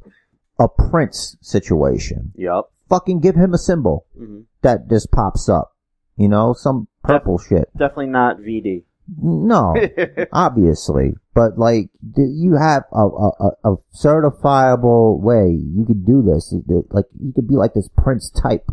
a 0.60 0.70
Prince 0.70 1.36
situation. 1.42 2.32
Yup. 2.38 2.71
Fucking 2.92 3.22
give 3.22 3.36
him 3.36 3.54
a 3.54 3.58
symbol 3.58 4.06
hmm 4.16 4.42
that 4.62 4.88
just 4.88 5.10
pops 5.12 5.50
up. 5.50 5.76
You 6.18 6.30
know, 6.30 6.54
some 6.54 6.88
purple 7.04 7.40
shit. 7.40 7.68
Definitely 7.76 8.08
not 8.08 8.38
VD. 8.38 8.84
No, 9.20 9.76
obviously, 10.32 11.16
but 11.34 11.58
like 11.58 11.90
you 12.16 12.54
have 12.58 12.84
a, 12.94 13.00
a, 13.08 13.30
a- 13.40 13.72
a 13.74 13.76
certifiable 13.96 15.20
way 15.20 15.50
you 15.50 15.84
could 15.86 16.06
do 16.06 16.22
this. 16.22 16.54
Like 16.92 17.06
you 17.20 17.34
could 17.34 17.48
be 17.48 17.56
like 17.56 17.74
this 17.74 17.90
Prince 17.98 18.30
type 18.30 18.70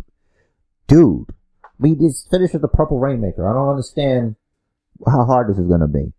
dude. 0.87 1.29
We 1.79 1.95
just 1.95 2.29
finished 2.29 2.53
with 2.53 2.61
the 2.61 2.67
Purple 2.67 2.99
Rainmaker. 2.99 3.49
I 3.49 3.53
don't 3.53 3.69
understand 3.69 4.35
how 5.07 5.25
hard 5.25 5.49
this 5.49 5.57
is 5.57 5.67
gonna 5.67 5.87
be. 5.87 6.13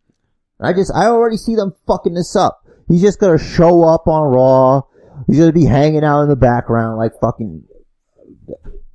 I 0.58 0.72
just 0.72 0.92
I 0.94 1.06
already 1.06 1.36
see 1.36 1.54
them 1.54 1.74
fucking 1.86 2.14
this 2.14 2.34
up. 2.34 2.62
He's 2.88 3.02
just 3.02 3.20
gonna 3.20 3.38
show 3.38 3.84
up 3.84 4.08
on 4.08 4.32
Raw. 4.32 4.82
He's 5.26 5.38
gonna 5.38 5.52
be 5.52 5.66
hanging 5.66 6.02
out 6.04 6.22
in 6.22 6.28
the 6.28 6.36
background 6.36 6.98
like 6.98 7.12
fucking 7.20 7.64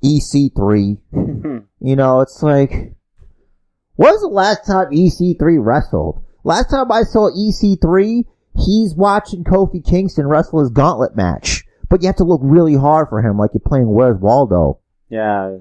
EC3. 0.04 0.98
You 1.78 1.94
know, 1.94 2.20
it's 2.20 2.42
like, 2.42 2.70
when 3.94 4.10
was 4.12 4.20
the 4.22 4.28
last 4.28 4.66
time 4.66 4.86
EC3 4.90 5.58
wrestled? 5.64 6.24
Last 6.42 6.70
time 6.70 6.90
I 6.90 7.02
saw 7.02 7.30
EC3, 7.30 8.24
he's 8.56 8.94
watching 8.96 9.44
Kofi 9.44 9.84
Kingston 9.86 10.26
wrestle 10.26 10.60
his 10.60 10.70
gauntlet 10.70 11.14
match. 11.14 11.64
But 11.88 12.02
you 12.02 12.08
have 12.08 12.16
to 12.16 12.24
look 12.24 12.40
really 12.42 12.74
hard 12.74 13.08
for 13.08 13.20
him, 13.22 13.38
like 13.38 13.50
you're 13.54 13.60
playing 13.64 13.88
Where's 13.92 14.18
Waldo. 14.20 14.80
yeah, 15.08 15.58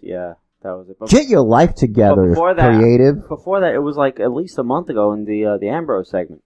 yeah, 0.00 0.34
that 0.62 0.70
was 0.76 0.88
it. 0.88 0.96
But 0.98 1.10
Get 1.10 1.28
your 1.28 1.42
life 1.42 1.74
together, 1.74 2.28
before 2.28 2.54
that- 2.54 2.76
creative. 2.78 3.28
before 3.28 3.60
that, 3.60 3.74
it 3.74 3.80
was 3.82 3.96
like 3.96 4.18
at 4.20 4.32
least 4.32 4.56
a 4.58 4.62
month 4.62 4.88
ago 4.88 5.12
in 5.12 5.24
the 5.24 5.44
uh, 5.44 5.58
the 5.58 5.68
Ambrose 5.68 6.08
segment. 6.10 6.42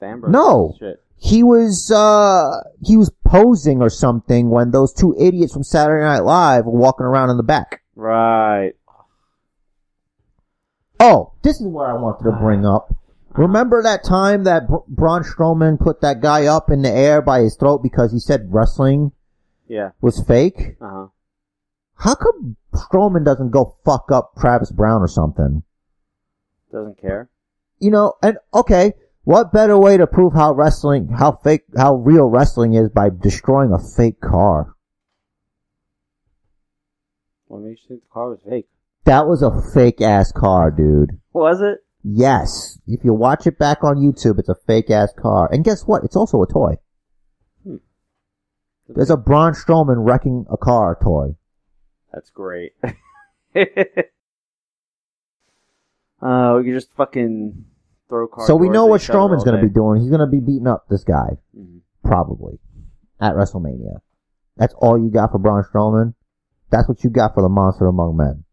The 0.00 0.06
Ambrose 0.06 0.32
No. 0.32 0.74
shit. 0.80 1.01
He 1.24 1.44
was, 1.44 1.88
uh, 1.92 2.62
he 2.82 2.96
was 2.96 3.12
posing 3.24 3.80
or 3.80 3.90
something 3.90 4.50
when 4.50 4.72
those 4.72 4.92
two 4.92 5.14
idiots 5.16 5.52
from 5.52 5.62
Saturday 5.62 6.02
Night 6.04 6.24
Live 6.24 6.66
were 6.66 6.72
walking 6.76 7.06
around 7.06 7.30
in 7.30 7.36
the 7.36 7.44
back. 7.44 7.82
Right. 7.94 8.72
Oh, 10.98 11.32
this 11.42 11.60
is 11.60 11.66
what 11.66 11.88
I 11.88 11.92
wanted 11.94 12.24
to 12.24 12.36
bring 12.36 12.66
up. 12.66 12.94
Remember 13.34 13.82
that 13.82 14.02
time 14.04 14.44
that 14.44 14.66
Br- 14.68 14.76
Braun 14.88 15.22
Strowman 15.22 15.78
put 15.78 16.00
that 16.00 16.20
guy 16.20 16.46
up 16.46 16.70
in 16.70 16.82
the 16.82 16.90
air 16.90 17.22
by 17.22 17.40
his 17.40 17.54
throat 17.56 17.84
because 17.84 18.12
he 18.12 18.18
said 18.18 18.48
wrestling 18.52 19.12
Yeah. 19.68 19.90
was 20.00 20.22
fake? 20.26 20.76
Uh 20.80 20.88
huh. 20.90 21.06
How 21.98 22.14
come 22.16 22.56
Strowman 22.74 23.24
doesn't 23.24 23.50
go 23.50 23.76
fuck 23.84 24.10
up 24.10 24.32
Travis 24.38 24.72
Browne 24.72 25.02
or 25.02 25.08
something? 25.08 25.62
Doesn't 26.72 27.00
care. 27.00 27.28
You 27.78 27.90
know, 27.92 28.14
and 28.22 28.38
okay, 28.52 28.94
what 29.24 29.52
better 29.52 29.78
way 29.78 29.96
to 29.96 30.06
prove 30.06 30.32
how 30.32 30.52
wrestling, 30.52 31.08
how 31.08 31.32
fake, 31.32 31.62
how 31.76 31.94
real 31.94 32.28
wrestling 32.28 32.74
is 32.74 32.88
by 32.88 33.08
destroying 33.10 33.72
a 33.72 33.78
fake 33.78 34.20
car? 34.20 34.74
What 37.46 37.62
makes 37.62 37.82
you 37.82 37.88
think 37.88 38.02
the 38.02 38.12
car 38.12 38.30
was 38.30 38.40
fake? 38.48 38.68
That 39.04 39.26
was 39.26 39.42
a 39.42 39.50
fake 39.74 40.00
ass 40.00 40.32
car, 40.32 40.70
dude. 40.70 41.18
Was 41.32 41.60
it? 41.60 41.84
Yes. 42.02 42.78
If 42.86 43.04
you 43.04 43.14
watch 43.14 43.46
it 43.46 43.58
back 43.58 43.84
on 43.84 43.96
YouTube, 43.96 44.38
it's 44.38 44.48
a 44.48 44.56
fake 44.66 44.90
ass 44.90 45.12
car. 45.16 45.48
And 45.52 45.64
guess 45.64 45.82
what? 45.82 46.04
It's 46.04 46.16
also 46.16 46.42
a 46.42 46.46
toy. 46.46 46.76
Hmm. 47.64 47.76
There's 48.88 49.10
a 49.10 49.16
Braun 49.16 49.52
Strowman 49.52 50.06
wrecking 50.06 50.46
a 50.50 50.56
car 50.56 50.98
toy. 51.00 51.36
That's 52.12 52.30
great. 52.30 52.72
uh, 52.82 52.90
we 53.54 53.64
could 56.64 56.74
just 56.74 56.92
fucking 56.94 57.64
throw 58.12 58.28
cars. 58.28 58.46
so 58.46 58.54
we 58.54 58.68
know 58.68 58.86
what 58.86 59.00
Strowman's 59.00 59.44
going 59.44 59.58
to 59.58 59.66
be 59.66 59.72
doing. 59.72 60.00
He's 60.00 60.10
going 60.10 60.20
to 60.20 60.26
be 60.26 60.40
beating 60.40 60.66
up 60.66 60.86
this 60.88 61.04
guy, 61.04 61.38
hmm 61.56 61.78
probably, 62.04 62.58
at 63.20 63.34
WrestleMania. 63.34 64.00
That's 64.56 64.74
all 64.74 64.98
you 64.98 65.08
got 65.08 65.30
for 65.30 65.38
Braun 65.38 65.64
Strowman? 65.64 66.14
That's 66.68 66.88
what 66.88 67.04
you 67.04 67.10
got 67.10 67.32
for 67.32 67.42
the 67.42 67.48
Monster 67.48 67.86
Among 67.86 68.16
Men. 68.16 68.44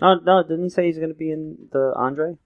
No, 0.00 0.14
no, 0.24 0.42
didn't 0.42 0.62
he 0.62 0.70
say 0.70 0.86
he's 0.86 0.96
going 0.96 1.10
to 1.10 1.14
be 1.14 1.32
in 1.32 1.68
the 1.72 1.92
Andre? 1.96 2.36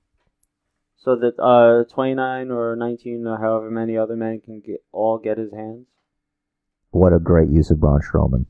So 0.97 1.17
that 1.17 1.39
uh, 1.39 1.85
29 1.93 2.51
or 2.51 2.77
19 2.77 3.27
or 3.27 3.39
however 3.39 3.71
many 3.71 3.97
other 3.97 4.17
men 4.17 4.41
can 4.41 4.61
get 4.61 4.83
all 4.91 5.19
get 5.19 5.39
his 5.39 5.53
hands. 5.53 5.87
What 6.91 7.13
a 7.13 7.19
great 7.19 7.51
use 7.51 7.71
of 7.71 7.79
Braun 7.79 8.01
Strowman. 8.01 8.47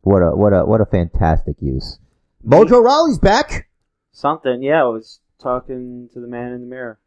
What 0.00 0.20
a 0.20 0.34
what 0.34 0.52
a 0.54 0.64
what 0.64 0.80
a 0.80 0.86
fantastic 0.86 1.56
use. 1.60 1.98
Mojo 2.44 2.82
Rawley's 2.82 3.18
back, 3.18 3.68
Something, 4.12 4.62
yeah. 4.62 4.80
I 4.82 4.86
was 4.86 5.20
talking 5.40 6.08
to 6.12 6.20
the 6.20 6.26
man 6.26 6.52
in 6.52 6.60
the 6.62 6.66
mirror. 6.66 6.98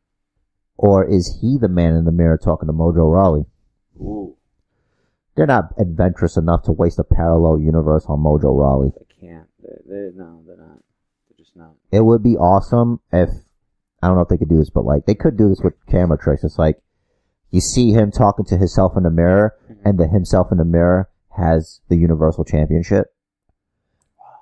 or 0.78 1.06
is 1.06 1.40
he 1.42 1.58
the 1.60 1.68
man 1.70 1.96
in 1.96 2.06
the 2.06 2.12
mirror 2.12 2.38
talking 2.38 2.68
to 2.68 2.74
Mojo 2.74 3.12
Rawley? 3.12 3.46
Ooh, 4.00 4.36
They're 5.36 5.46
not 5.46 5.74
adventurous 5.78 6.38
enough 6.38 6.64
to 6.64 6.72
waste 6.72 6.98
a 7.00 7.04
parallel 7.04 7.60
universe 7.60 8.06
on 8.08 8.20
Mojo 8.20 8.58
Rawley. 8.58 8.90
they 8.98 9.28
can't. 9.28 9.48
They, 9.62 9.76
they, 9.86 10.10
no, 10.16 10.44
they're 10.48 10.58
not. 10.58 10.80
They're 11.30 11.38
just 11.38 11.56
not. 11.56 11.76
It 11.92 12.02
would 12.06 12.24
be 12.24 12.36
awesome 12.38 13.00
if 13.12 13.30
I 14.02 14.08
don't 14.08 14.16
know 14.16 14.24
if 14.24 14.30
they 14.30 14.38
could 14.38 14.50
do 14.50 14.58
this, 14.58 14.70
but 14.72 14.86
like 14.86 15.06
they 15.06 15.14
could 15.16 15.38
do 15.38 15.50
this 15.50 15.62
with 15.64 15.74
camera 15.88 16.18
tricks. 16.18 16.44
It's 16.44 16.58
like 16.58 16.78
you 17.52 17.62
see 17.62 17.92
him 17.92 18.12
talking 18.12 18.46
to 18.46 18.58
himself 18.58 18.94
in 18.98 19.04
the 19.04 19.12
mirror, 19.12 19.54
and 19.86 20.00
the 20.00 20.08
himself 20.08 20.48
in 20.52 20.58
the 20.58 20.66
mirror 20.66 21.10
has 21.38 21.82
the 21.90 21.98
Universal 21.98 22.46
Championship 22.46 23.14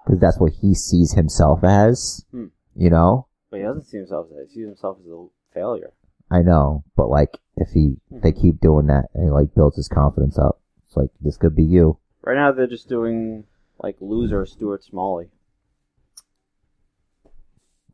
because 0.06 0.20
that's 0.22 0.40
what 0.40 0.54
he 0.62 0.74
sees 0.74 1.14
himself 1.14 1.64
as. 1.64 2.24
Hmm. 2.32 2.46
You 2.76 2.90
know, 2.90 3.28
But 3.50 3.58
he 3.58 3.64
doesn't 3.64 3.86
see 3.86 3.98
himself 3.98 4.28
as 4.30 4.38
that. 4.38 4.46
He 4.50 4.56
sees 4.56 4.68
himself 4.68 4.98
as 5.02 5.12
a 5.12 5.26
failure. 5.54 5.92
I 6.32 6.42
know, 6.42 6.84
but 6.96 7.10
like 7.10 7.40
if 7.56 7.70
he 7.70 7.98
hmm. 8.10 8.20
they 8.22 8.32
keep 8.32 8.60
doing 8.60 8.88
that 8.88 9.06
and 9.14 9.24
he 9.26 9.30
like 9.30 9.56
builds 9.56 9.76
his 9.76 9.88
confidence 9.88 10.38
up, 10.38 10.62
it's 10.88 10.96
like 10.96 11.10
this 11.22 11.38
could 11.38 11.56
be 11.56 11.64
you. 11.64 11.98
Right 12.22 12.36
now, 12.36 12.52
they're 12.52 12.68
just 12.68 12.90
doing 12.90 13.46
like 13.82 13.96
loser 14.00 14.46
Stuart 14.46 14.84
Smalley. 14.84 15.30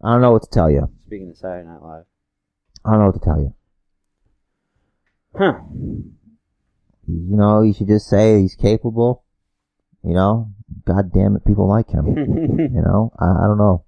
I 0.03 0.11
don't 0.11 0.21
know 0.21 0.31
what 0.31 0.43
to 0.43 0.49
tell 0.49 0.69
you. 0.69 0.89
Speaking 1.05 1.29
of 1.29 1.37
Saturday 1.37 1.67
Night 1.67 1.81
Live. 1.81 2.05
I 2.83 2.91
don't 2.91 2.99
know 2.99 3.05
what 3.07 3.15
to 3.15 3.19
tell 3.19 3.39
you. 3.39 3.53
Huh. 5.37 5.59
You 7.07 7.37
know, 7.37 7.61
you 7.61 7.73
should 7.73 7.87
just 7.87 8.07
say 8.07 8.41
he's 8.41 8.55
capable. 8.55 9.23
You 10.03 10.13
know, 10.13 10.51
God 10.85 11.11
damn 11.11 11.35
it, 11.35 11.45
people 11.45 11.67
like 11.67 11.89
him. 11.89 12.05
You 12.75 12.81
know, 12.81 13.11
I, 13.19 13.45
I 13.45 13.47
don't 13.47 13.57
know. 13.57 13.85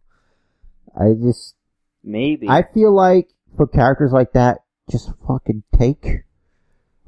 I 1.00 1.14
just, 1.14 1.56
Maybe. 2.04 2.48
I 2.50 2.64
feel 2.64 2.94
like 2.94 3.30
for 3.56 3.68
characters 3.68 4.12
like 4.12 4.34
that, 4.34 4.60
just 4.90 5.12
fucking 5.28 5.64
take 5.78 6.24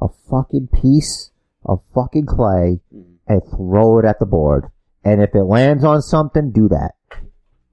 a 0.01 0.07
fucking 0.29 0.67
piece 0.73 1.31
of 1.65 1.81
fucking 1.93 2.25
clay 2.25 2.81
Mhm. 2.93 3.15
and 3.27 3.41
throw 3.43 3.99
it 3.99 4.05
at 4.05 4.19
the 4.19 4.25
board. 4.25 4.65
And 5.03 5.21
if 5.21 5.33
it 5.33 5.43
lands 5.43 5.83
on 5.83 6.01
something, 6.01 6.51
do 6.51 6.67
that. 6.69 6.95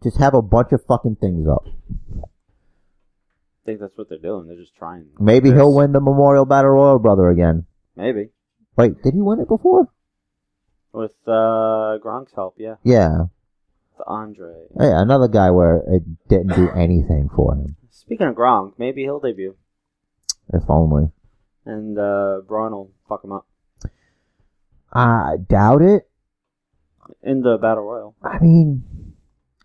Just 0.02 0.18
have 0.18 0.34
a 0.34 0.42
bunch 0.42 0.72
of 0.72 0.84
fucking 0.84 1.16
things 1.16 1.46
up. 1.48 1.64
I 1.66 2.22
think 3.66 3.80
that's 3.80 3.96
what 3.98 4.08
they're 4.08 4.18
doing. 4.18 4.46
They're 4.46 4.56
just 4.56 4.76
trying. 4.76 5.06
Maybe 5.18 5.50
he'll 5.50 5.74
win 5.74 5.92
the 5.92 6.00
Memorial 6.00 6.44
Battle 6.44 6.70
Royal 6.70 6.98
brother 7.00 7.28
again. 7.28 7.66
Maybe. 7.96 8.30
Wait, 8.76 9.02
did 9.02 9.14
he 9.14 9.20
win 9.20 9.40
it 9.40 9.48
before? 9.48 9.88
With 10.92 11.14
uh, 11.26 11.98
Gronk's 12.02 12.32
help, 12.34 12.54
yeah. 12.58 12.76
Yeah. 12.84 13.24
The 13.98 14.04
Andre. 14.06 14.52
Yeah, 14.78 15.00
another 15.00 15.28
guy 15.28 15.50
where 15.50 15.82
it 15.88 16.02
didn't 16.28 16.54
do 16.54 16.68
anything 16.70 17.28
for 17.34 17.54
him. 17.54 17.76
Speaking 17.90 18.26
of 18.26 18.34
Gronk, 18.34 18.74
maybe 18.78 19.02
he'll 19.02 19.20
debut. 19.20 19.56
If 20.52 20.62
only. 20.68 21.10
And 21.64 21.98
uh, 21.98 22.40
Braun 22.46 22.72
will 22.72 22.92
fuck 23.08 23.24
him 23.24 23.32
up. 23.32 23.46
I 24.92 25.36
doubt 25.48 25.82
it. 25.82 26.08
In 27.22 27.40
the 27.42 27.56
Battle 27.58 27.84
Royal. 27.84 28.14
I 28.22 28.38
mean, 28.38 28.84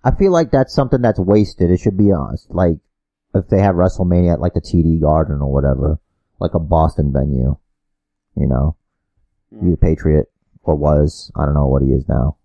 I 0.03 0.11
feel 0.11 0.31
like 0.31 0.51
that's 0.51 0.73
something 0.73 1.01
that's 1.01 1.19
wasted. 1.19 1.69
It 1.71 1.79
should 1.79 1.97
be 1.97 2.11
honest. 2.11 2.49
Like, 2.49 2.77
if 3.35 3.47
they 3.49 3.59
have 3.61 3.75
WrestleMania 3.75 4.33
at 4.33 4.39
like 4.41 4.53
the 4.53 4.61
TD 4.61 4.99
Garden 5.01 5.41
or 5.41 5.51
whatever, 5.51 5.99
like 6.39 6.53
a 6.53 6.59
Boston 6.59 7.11
venue, 7.13 7.57
you 8.35 8.47
know, 8.47 8.75
Mm. 9.53 9.65
he's 9.65 9.73
a 9.73 9.77
Patriot 9.77 10.31
or 10.63 10.75
was. 10.75 11.29
I 11.35 11.45
don't 11.45 11.53
know 11.55 11.67
what 11.67 11.81
he 11.81 11.89
is 11.89 12.07
now. 12.07 12.37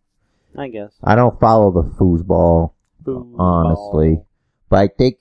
I 0.58 0.68
guess. 0.68 0.92
I 1.02 1.14
don't 1.14 1.38
follow 1.38 1.70
the 1.70 1.82
foosball, 1.98 2.72
Foosball. 3.04 3.38
honestly, 3.38 4.22
but 4.68 4.78
I 4.78 4.88
think 4.88 5.18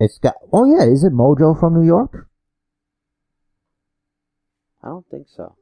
it's 0.00 0.18
got. 0.18 0.34
Oh 0.52 0.64
yeah, 0.64 0.84
is 0.84 1.04
it 1.04 1.12
Mojo 1.12 1.58
from 1.58 1.74
New 1.74 1.86
York? 1.86 2.28
I 4.82 4.88
don't 4.88 5.06
think 5.10 5.26
so. 5.28 5.56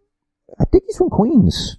I 0.60 0.64
think 0.64 0.84
he's 0.86 0.96
from 0.96 1.10
Queens, 1.10 1.78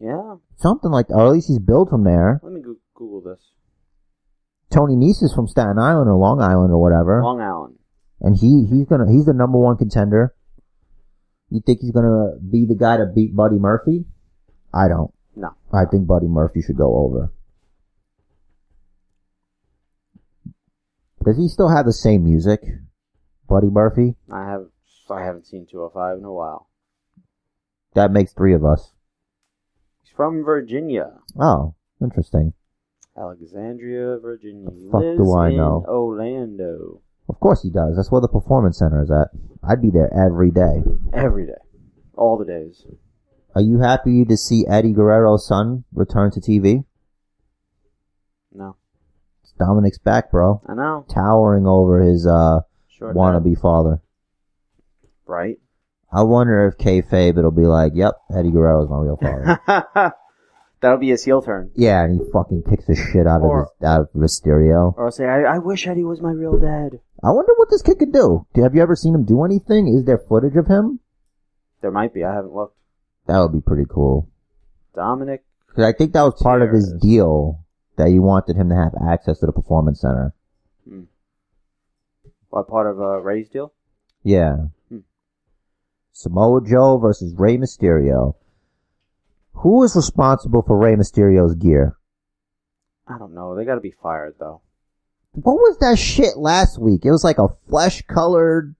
Yeah. 0.00 0.36
something 0.56 0.90
like, 0.90 1.10
or 1.10 1.26
at 1.26 1.32
least 1.32 1.48
he's 1.48 1.58
billed 1.60 1.88
from 1.90 2.02
there. 2.04 2.40
Let 2.42 2.52
me 2.52 2.60
go- 2.60 2.76
Google 2.94 3.20
this. 3.20 3.40
Tony 4.70 4.96
Nese 4.96 5.22
is 5.22 5.32
from 5.34 5.46
Staten 5.46 5.78
Island 5.78 6.08
or 6.10 6.16
Long 6.16 6.40
Island 6.40 6.72
or 6.72 6.78
whatever, 6.80 7.22
Long 7.22 7.40
Island. 7.40 7.78
and 8.20 8.36
he 8.36 8.64
he's 8.66 8.86
gonna 8.86 9.10
he's 9.10 9.26
the 9.26 9.32
number 9.34 9.58
one 9.58 9.76
contender. 9.76 10.34
You 11.50 11.60
think 11.64 11.80
he's 11.80 11.92
gonna 11.92 12.36
be 12.38 12.64
the 12.64 12.74
guy 12.74 12.96
to 12.96 13.06
beat 13.06 13.36
Buddy 13.36 13.58
Murphy? 13.58 14.06
I 14.72 14.88
don't. 14.88 15.13
No. 15.36 15.54
I 15.72 15.84
think 15.84 16.06
Buddy 16.06 16.26
Murphy 16.28 16.62
should 16.62 16.76
go 16.76 16.94
over. 16.96 17.32
Does 21.24 21.36
he 21.38 21.48
still 21.48 21.68
have 21.68 21.86
the 21.86 21.92
same 21.92 22.24
music, 22.24 22.60
Buddy 23.48 23.68
Murphy? 23.68 24.16
I 24.30 24.44
have 24.44 24.66
I 25.10 25.22
haven't 25.22 25.46
seen 25.46 25.66
205 25.70 26.18
in 26.18 26.24
a 26.24 26.32
while. 26.32 26.68
That 27.94 28.10
makes 28.10 28.32
three 28.32 28.54
of 28.54 28.64
us. 28.64 28.92
He's 30.02 30.12
from 30.14 30.44
Virginia, 30.44 31.12
Oh, 31.38 31.74
interesting. 32.00 32.52
Alexandria, 33.16 34.18
Virginia. 34.18 34.70
The 34.70 34.88
fuck 34.90 35.02
Lives 35.02 35.18
do 35.18 35.32
I 35.36 35.48
in 35.50 35.56
know? 35.56 35.84
Orlando 35.86 37.00
Of 37.28 37.38
course 37.38 37.62
he 37.62 37.70
does. 37.70 37.96
That's 37.96 38.10
where 38.10 38.20
the 38.20 38.28
performance 38.28 38.78
center 38.78 39.02
is 39.02 39.10
at. 39.10 39.28
I'd 39.62 39.80
be 39.80 39.90
there 39.90 40.12
every 40.12 40.50
day. 40.50 40.82
every 41.12 41.46
day, 41.46 41.52
all 42.16 42.36
the 42.36 42.44
days. 42.44 42.84
Are 43.54 43.60
you 43.60 43.80
happy 43.80 44.24
to 44.24 44.36
see 44.36 44.66
Eddie 44.68 44.92
Guerrero's 44.92 45.46
son 45.46 45.84
return 45.92 46.30
to 46.32 46.40
TV? 46.40 46.84
No, 48.52 48.76
It's 49.42 49.52
Dominic's 49.52 49.98
back, 49.98 50.30
bro. 50.30 50.60
I 50.66 50.74
know. 50.74 51.06
Towering 51.08 51.66
over 51.66 52.00
his 52.02 52.26
uh 52.26 52.60
Short 52.88 53.16
wannabe 53.16 53.58
father. 53.60 54.00
right? 55.26 55.58
I 56.12 56.22
wonder 56.22 56.66
if 56.68 56.78
kayfabe 56.78 57.36
it'll 57.38 57.50
be 57.50 57.66
like, 57.66 57.92
yep, 57.96 58.14
Eddie 58.34 58.52
Guerrero's 58.52 58.88
my 58.88 58.98
real 58.98 59.16
father. 59.16 60.14
That'll 60.80 60.98
be 60.98 61.08
his 61.08 61.24
heel 61.24 61.40
turn. 61.42 61.70
yeah, 61.74 62.04
and 62.04 62.20
he 62.20 62.30
fucking 62.30 62.62
kicks 62.68 62.84
the 62.86 62.94
shit 62.94 63.26
out 63.26 63.40
Or- 63.40 63.62
of 63.62 63.68
his, 63.80 63.88
out 63.88 64.00
of 64.02 64.10
Mysterio. 64.12 64.94
Or 64.96 65.06
I'll 65.06 65.10
say, 65.10 65.24
I, 65.24 65.54
I 65.54 65.58
wish 65.58 65.86
Eddie 65.88 66.04
was 66.04 66.20
my 66.20 66.30
real 66.30 66.58
dad. 66.58 67.00
I 67.22 67.30
wonder 67.32 67.52
what 67.56 67.70
this 67.70 67.82
kid 67.82 67.98
could 67.98 68.12
do. 68.12 68.46
Do- 68.54 68.62
Have 68.62 68.74
you 68.76 68.82
ever 68.82 68.94
seen 68.94 69.14
him 69.14 69.24
do 69.24 69.44
anything? 69.44 69.88
Is 69.88 70.04
there 70.04 70.18
footage 70.18 70.56
of 70.56 70.66
him? 70.66 71.00
There 71.80 71.90
might 71.90 72.12
be. 72.14 72.22
I 72.22 72.34
haven't 72.34 72.52
looked. 72.54 72.76
That 73.26 73.38
would 73.40 73.52
be 73.52 73.60
pretty 73.60 73.84
cool. 73.88 74.28
Dominic. 74.94 75.44
Because 75.68 75.84
I 75.84 75.92
think 75.96 76.12
that 76.12 76.22
was 76.22 76.40
part 76.40 76.62
of 76.62 76.70
his 76.70 76.92
deal 77.00 77.64
that 77.96 78.10
you 78.10 78.22
wanted 78.22 78.56
him 78.56 78.68
to 78.68 78.74
have 78.76 78.92
access 79.08 79.38
to 79.40 79.46
the 79.46 79.52
performance 79.52 80.00
center. 80.00 80.34
What 82.54 82.68
part 82.68 82.86
of 82.86 83.00
uh, 83.00 83.18
Ray's 83.18 83.48
deal? 83.48 83.72
Yeah. 84.22 84.56
Hmm. 84.88 84.98
Samoa 86.12 86.60
Joe 86.64 86.98
versus 86.98 87.34
Rey 87.36 87.56
Mysterio. 87.56 88.36
Who 89.54 89.82
is 89.82 89.96
responsible 89.96 90.62
for 90.62 90.78
Rey 90.78 90.94
Mysterio's 90.94 91.56
gear? 91.56 91.96
I 93.08 93.18
don't 93.18 93.34
know. 93.34 93.56
They 93.56 93.64
got 93.64 93.74
to 93.74 93.80
be 93.80 93.94
fired 94.00 94.36
though. 94.38 94.60
What 95.32 95.54
was 95.54 95.78
that 95.78 95.98
shit 95.98 96.36
last 96.36 96.80
week? 96.80 97.04
It 97.04 97.10
was 97.10 97.24
like 97.24 97.38
a 97.38 97.48
flesh 97.68 98.02
colored. 98.02 98.76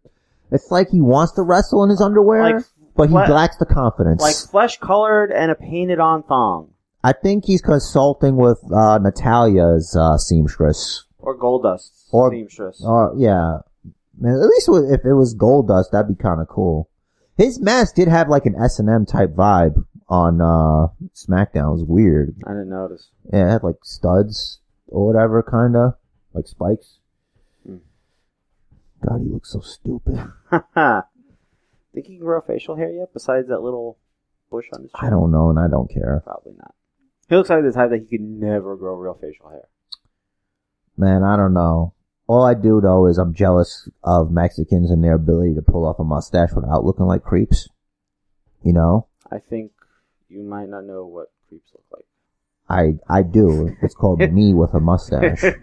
It's 0.53 0.71
like 0.71 0.91
he 0.91 1.01
wants 1.01 1.33
to 1.33 1.43
wrestle 1.43 1.83
in 1.83 1.91
his 1.91 2.01
underwear, 2.01 2.55
Like 2.55 2.65
but 2.97 3.09
he 3.09 3.15
fle- 3.15 3.33
lacks 3.33 3.57
the 3.59 3.67
confidence. 3.67 4.21
like 4.23 4.37
flesh 4.51 4.79
colored 4.79 5.31
and 5.33 5.51
a 5.51 5.55
painted 5.55 5.99
on 6.01 6.23
thong 6.25 6.71
I 7.03 7.13
think 7.13 7.45
he's 7.45 7.61
consulting 7.61 8.37
with 8.37 8.59
uh, 8.75 8.99
Natalya's 8.99 9.95
uh, 9.95 10.17
seamstress. 10.17 11.05
or 11.19 11.37
Goldust 11.39 11.91
Or- 12.13 12.31
seamstress. 12.31 12.83
Or 12.83 13.13
yeah, 13.19 13.59
man. 14.19 14.35
At 14.43 14.49
least 14.49 14.71
if 14.91 15.05
it 15.05 15.13
was 15.13 15.35
Goldust, 15.35 15.91
that'd 15.93 16.09
be 16.09 16.15
kind 16.23 16.41
of 16.41 16.49
cool. 16.49 16.89
His 17.37 17.61
mask 17.61 17.97
did 17.97 18.09
have 18.09 18.29
like 18.31 18.47
an 18.47 18.55
S 18.59 18.79
and 18.79 18.89
M 18.89 19.05
type 19.05 19.35
vibe 19.35 19.85
on 20.09 20.41
uh, 20.41 20.89
SmackDown. 21.15 21.69
It 21.69 21.73
was 21.73 21.85
weird. 21.87 22.37
I 22.47 22.53
didn't 22.53 22.71
notice. 22.71 23.11
Yeah, 23.31 23.49
it 23.49 23.51
had 23.51 23.63
like 23.65 23.85
studs 23.85 24.61
or 24.87 25.07
whatever, 25.07 25.43
kind 25.43 25.77
of 25.77 25.95
like 26.33 26.47
spikes. 26.47 27.01
Hmm. 27.67 27.79
God, 29.07 29.21
he 29.23 29.29
looks 29.29 29.53
so 29.53 29.61
stupid. 29.61 30.19
Think 31.95 32.07
he 32.07 32.17
can 32.17 32.25
grow 32.25 32.41
facial 32.41 32.77
hair 32.77 32.91
yet? 32.91 33.13
Besides 33.15 33.49
that 33.49 33.63
little 33.63 33.99
bush 34.51 34.67
on 34.73 34.83
his 34.83 34.91
chin? 34.91 35.07
I 35.07 35.11
don't 35.11 35.31
know, 35.31 35.51
and 35.51 35.59
I 35.59 35.69
don't 35.69 35.89
care. 35.89 36.23
Probably 36.25 36.55
not. 36.59 36.75
He 37.29 37.37
looks 37.37 37.51
like 37.51 37.63
the 37.63 37.73
type 37.73 37.91
that 37.91 38.01
he 38.01 38.07
could 38.07 38.21
never 38.21 38.77
grow 38.77 38.97
real 38.97 39.15
facial 39.15 39.49
hair. 39.49 39.69
Man, 40.97 41.23
I 41.23 41.37
don't 41.37 41.55
know. 41.55 41.95
All 42.27 42.45
I 42.45 42.55
do 42.55 42.81
though 42.81 43.07
is 43.07 43.19
I'm 43.19 43.35
jealous 43.35 43.89
of 44.03 44.31
Mexicans 44.31 44.91
and 44.91 45.05
their 45.05 45.15
ability 45.15 45.55
to 45.55 45.63
pull 45.63 45.87
off 45.87 45.99
a 45.99 46.05
mustache 46.05 46.53
without 46.55 46.85
looking 46.85 47.07
like 47.07 47.23
creeps. 47.23 47.69
You 48.63 48.73
know, 48.73 49.09
I 49.31 49.39
think 49.39 49.73
you 50.29 50.43
might 50.43 50.71
not 50.71 50.85
know 50.85 51.05
what 51.05 51.31
creeps 51.49 51.71
look 51.75 51.85
like. 51.93 52.07
I 52.69 52.99
I 53.13 53.23
do. 53.23 53.77
It's 53.83 53.95
called 53.95 54.21
me 54.33 54.55
with 54.55 54.73
a 54.73 54.81
mustache. 54.81 55.45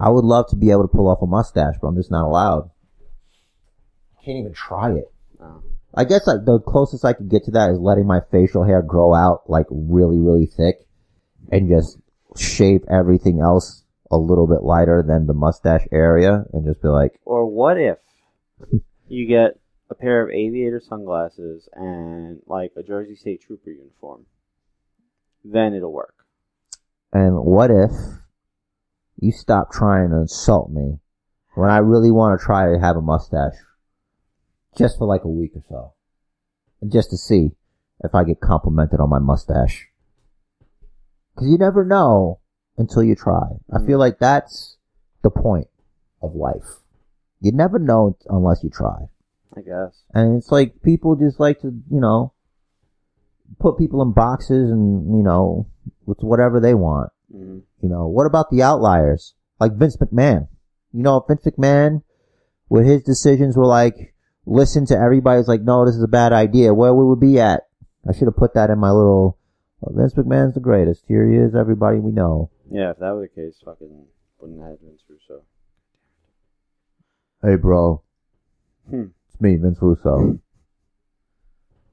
I 0.00 0.08
would 0.08 0.24
love 0.24 0.48
to 0.48 0.56
be 0.56 0.70
able 0.70 0.82
to 0.82 0.88
pull 0.88 1.08
off 1.08 1.20
a 1.20 1.26
mustache, 1.26 1.74
but 1.80 1.88
I'm 1.88 1.96
just 1.96 2.10
not 2.10 2.24
allowed. 2.24 2.70
Can't 4.24 4.38
even 4.38 4.52
try 4.54 4.92
it. 4.92 5.10
I 5.94 6.04
guess 6.04 6.26
like 6.26 6.44
the 6.44 6.60
closest 6.60 7.04
I 7.04 7.14
could 7.14 7.28
get 7.28 7.44
to 7.44 7.50
that 7.52 7.70
is 7.70 7.78
letting 7.78 8.06
my 8.06 8.20
facial 8.30 8.64
hair 8.64 8.82
grow 8.82 9.14
out 9.14 9.48
like 9.48 9.66
really, 9.70 10.18
really 10.18 10.46
thick 10.46 10.86
and 11.50 11.68
just 11.68 11.98
shave 12.36 12.82
everything 12.88 13.40
else 13.40 13.84
a 14.10 14.16
little 14.16 14.46
bit 14.46 14.62
lighter 14.62 15.02
than 15.06 15.26
the 15.26 15.34
mustache 15.34 15.86
area 15.90 16.44
and 16.52 16.64
just 16.64 16.82
be 16.82 16.88
like, 16.88 17.18
Or 17.24 17.46
what 17.46 17.78
if 17.78 17.98
you 19.08 19.26
get 19.26 19.58
a 19.90 19.94
pair 19.94 20.22
of 20.22 20.30
aviator 20.30 20.80
sunglasses 20.80 21.68
and 21.74 22.40
like 22.46 22.72
a 22.76 22.82
Jersey 22.82 23.16
State 23.16 23.40
Trooper 23.42 23.70
uniform? 23.70 24.26
Then 25.44 25.74
it'll 25.74 25.92
work. 25.92 26.14
and 27.12 27.34
what 27.44 27.70
if 27.70 27.90
you 29.18 29.32
stop 29.32 29.72
trying 29.72 30.10
to 30.10 30.16
insult 30.18 30.70
me 30.70 30.98
when 31.54 31.68
I 31.70 31.78
really 31.78 32.10
want 32.12 32.38
to 32.38 32.44
try 32.44 32.70
to 32.72 32.78
have 32.78 32.96
a 32.96 33.02
mustache 33.02 33.54
just 34.76 34.98
for 34.98 35.06
like 35.06 35.24
a 35.24 35.28
week 35.28 35.52
or 35.54 35.62
so 35.68 35.92
and 36.80 36.92
just 36.92 37.10
to 37.10 37.16
see 37.16 37.52
if 38.02 38.14
I 38.14 38.24
get 38.24 38.40
complimented 38.40 39.00
on 39.00 39.10
my 39.10 39.18
mustache. 39.18 39.88
Cause 41.36 41.48
you 41.48 41.58
never 41.58 41.84
know 41.84 42.40
until 42.76 43.02
you 43.02 43.14
try. 43.14 43.42
I 43.72 43.84
feel 43.84 43.98
like 43.98 44.18
that's 44.18 44.78
the 45.22 45.30
point 45.30 45.68
of 46.22 46.34
life. 46.34 46.80
You 47.40 47.52
never 47.52 47.78
know 47.78 48.16
unless 48.28 48.62
you 48.62 48.70
try. 48.70 49.08
I 49.56 49.62
guess. 49.62 50.02
And 50.14 50.36
it's 50.36 50.52
like 50.52 50.82
people 50.82 51.16
just 51.16 51.40
like 51.40 51.60
to, 51.60 51.68
you 51.68 52.00
know, 52.00 52.32
put 53.58 53.78
people 53.78 54.02
in 54.02 54.12
boxes 54.12 54.70
and, 54.70 55.16
you 55.16 55.22
know, 55.22 55.66
with 56.06 56.22
whatever 56.22 56.60
they 56.60 56.74
want. 56.74 57.10
hmm 57.32 57.58
You 57.82 57.88
know, 57.88 58.06
what 58.06 58.26
about 58.26 58.50
the 58.50 58.62
outliers? 58.62 59.34
Like 59.58 59.72
Vince 59.72 59.96
McMahon. 59.96 60.48
You 60.92 61.02
know, 61.02 61.24
Vince 61.26 61.44
McMahon, 61.44 62.02
with 62.68 62.86
his 62.86 63.02
decisions 63.02 63.56
were 63.56 63.66
like, 63.66 64.14
listen 64.50 64.84
to 64.86 64.98
everybody's 64.98 65.48
like, 65.48 65.62
no, 65.62 65.86
this 65.86 65.94
is 65.94 66.02
a 66.02 66.08
bad 66.08 66.32
idea, 66.32 66.74
where 66.74 66.92
we 66.92 67.04
would 67.04 67.20
be 67.20 67.38
at? 67.40 67.68
I 68.06 68.12
should 68.12 68.26
have 68.26 68.36
put 68.36 68.54
that 68.54 68.68
in 68.68 68.78
my 68.78 68.90
little, 68.90 69.38
oh, 69.82 69.92
Vince 69.94 70.14
McMahon's 70.14 70.54
the 70.54 70.60
greatest. 70.60 71.04
Here 71.06 71.30
he 71.30 71.36
is, 71.36 71.54
everybody 71.54 71.98
we 71.98 72.10
know. 72.10 72.50
Yeah, 72.70 72.90
if 72.90 72.98
that 72.98 73.14
were 73.14 73.22
the 73.22 73.28
case, 73.28 73.60
fucking 73.64 74.06
wouldn't 74.40 74.60
have 74.60 74.80
Vince 74.80 75.02
Russo. 75.08 75.44
Hey, 77.42 77.56
bro. 77.56 78.02
Hmm. 78.88 79.06
It's 79.28 79.40
me, 79.40 79.56
Vince 79.56 79.78
Russo. 79.80 80.40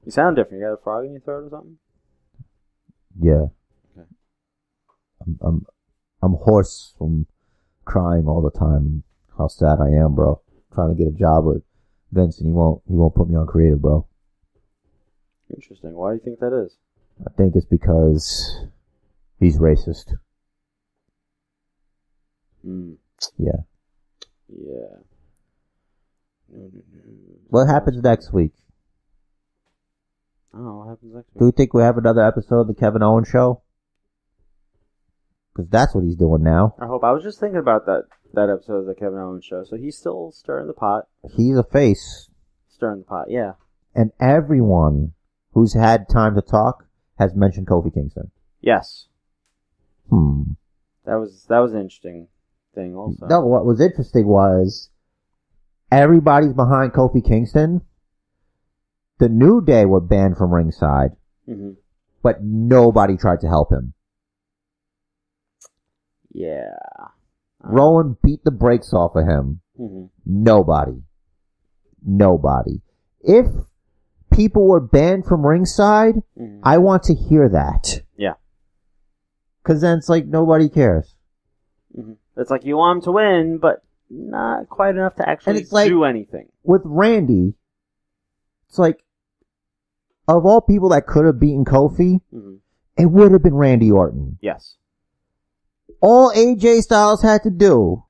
You 0.04 0.10
sound 0.10 0.36
different. 0.36 0.60
You 0.60 0.66
got 0.66 0.74
a 0.74 0.82
frog 0.82 1.04
in 1.04 1.12
your 1.12 1.20
throat 1.20 1.44
or 1.44 1.50
something? 1.50 1.78
Yeah. 3.20 3.46
Okay. 3.96 4.08
I'm, 5.22 5.38
I'm, 5.42 5.66
I'm 6.22 6.32
hoarse 6.32 6.94
from 6.98 7.26
crying 7.84 8.26
all 8.26 8.42
the 8.42 8.58
time. 8.58 9.04
How 9.36 9.46
sad 9.46 9.78
I 9.80 9.90
am, 9.90 10.14
bro. 10.14 10.40
trying 10.74 10.96
to 10.96 11.02
get 11.02 11.12
a 11.12 11.16
job 11.16 11.44
with 11.44 11.62
Vince 12.10 12.38
and 12.38 12.48
he 12.48 12.52
won't, 12.52 12.82
he 12.86 12.94
won't 12.94 13.14
put 13.14 13.28
me 13.28 13.36
on 13.36 13.46
creative, 13.46 13.82
bro. 13.82 14.06
Interesting. 15.54 15.94
Why 15.94 16.10
do 16.10 16.14
you 16.16 16.22
think 16.24 16.40
that 16.40 16.52
is? 16.64 16.76
I 17.26 17.30
think 17.36 17.54
it's 17.56 17.66
because 17.66 18.66
he's 19.40 19.58
racist. 19.58 20.14
Hmm. 22.62 22.92
Yeah. 23.38 23.62
Yeah. 24.48 24.98
What 27.48 27.66
happens 27.66 28.02
next 28.02 28.32
week? 28.32 28.52
Oh, 30.54 30.78
what 30.78 30.88
happens 30.88 31.14
next 31.14 31.38
Do 31.38 31.46
you 31.46 31.52
think 31.52 31.74
we 31.74 31.82
have 31.82 31.98
another 31.98 32.22
episode 32.22 32.60
of 32.60 32.66
the 32.68 32.74
Kevin 32.74 33.02
Owens 33.02 33.28
show? 33.28 33.62
Because 35.54 35.70
that's 35.70 35.94
what 35.94 36.04
he's 36.04 36.16
doing 36.16 36.42
now. 36.42 36.74
I 36.80 36.86
hope. 36.86 37.04
I 37.04 37.12
was 37.12 37.22
just 37.22 37.40
thinking 37.40 37.58
about 37.58 37.86
that 37.86 38.04
that 38.34 38.50
episode 38.50 38.78
of 38.80 38.86
the 38.86 38.94
Kevin 38.94 39.18
Owens 39.18 39.44
show. 39.44 39.64
So 39.64 39.76
he's 39.76 39.96
still 39.98 40.32
stirring 40.32 40.66
the 40.66 40.72
pot. 40.72 41.04
He's 41.36 41.56
a 41.56 41.64
face, 41.64 42.30
Stirring 42.68 43.00
the 43.00 43.04
pot. 43.04 43.26
Yeah. 43.30 43.52
and 43.94 44.12
everyone 44.20 45.12
who's 45.52 45.74
had 45.74 46.08
time 46.08 46.34
to 46.36 46.42
talk 46.42 46.84
has 47.18 47.34
mentioned 47.34 47.66
Kofi 47.66 47.92
Kingston. 47.92 48.30
Yes. 48.60 49.06
Hmm. 50.10 50.42
That 51.04 51.16
was 51.16 51.46
that 51.48 51.58
was 51.58 51.72
an 51.72 51.80
interesting 51.80 52.28
thing. 52.74 52.94
Also. 52.94 53.26
No, 53.26 53.40
what 53.40 53.64
was 53.66 53.80
interesting 53.80 54.26
was 54.26 54.90
everybody's 55.90 56.52
behind 56.52 56.92
Kofi 56.92 57.24
Kingston. 57.26 57.80
The 59.18 59.28
New 59.28 59.60
Day 59.64 59.84
were 59.84 60.00
banned 60.00 60.36
from 60.36 60.54
ringside, 60.54 61.10
hmm 61.46 61.70
but 62.22 62.42
nobody 62.42 63.16
tried 63.16 63.40
to 63.40 63.48
help 63.48 63.72
him. 63.72 63.94
Yeah. 66.32 66.76
Rowan 67.62 68.16
beat 68.22 68.44
the 68.44 68.50
brakes 68.50 68.92
off 68.92 69.16
of 69.16 69.26
him. 69.26 69.60
hmm 69.76 70.06
Nobody. 70.24 71.02
Nobody. 72.04 72.80
If 73.20 73.46
people 74.32 74.66
were 74.68 74.80
banned 74.80 75.24
from 75.26 75.44
ringside, 75.46 76.14
hmm 76.36 76.60
I 76.62 76.78
want 76.78 77.02
to 77.04 77.14
hear 77.14 77.48
that. 77.48 78.02
Yeah. 78.16 78.34
Cause 79.64 79.80
then 79.80 79.98
it's 79.98 80.08
like 80.08 80.26
nobody 80.26 80.68
cares. 80.68 81.16
hmm 81.94 82.12
It's 82.36 82.50
like 82.50 82.64
you 82.64 82.76
want 82.76 82.98
him 82.98 83.02
to 83.04 83.12
win, 83.12 83.58
but 83.58 83.82
not 84.10 84.68
quite 84.68 84.94
enough 84.94 85.16
to 85.16 85.28
actually 85.28 85.60
it's 85.60 85.72
like- 85.72 85.88
do 85.88 86.04
anything. 86.04 86.48
With 86.62 86.82
Randy, 86.84 87.54
it's 88.68 88.78
like, 88.78 89.02
of 90.28 90.44
all 90.44 90.60
people 90.60 90.90
that 90.90 91.06
could 91.06 91.24
have 91.24 91.40
beaten 91.40 91.64
Kofi, 91.64 92.20
hmm 92.30 92.54
it 92.96 93.06
would 93.06 93.30
have 93.30 93.44
been 93.44 93.54
Randy 93.54 93.92
Orton. 93.92 94.38
Yes. 94.42 94.74
All 96.00 96.32
AJ 96.32 96.82
Styles 96.82 97.22
had 97.22 97.42
to 97.42 97.50
do 97.50 98.04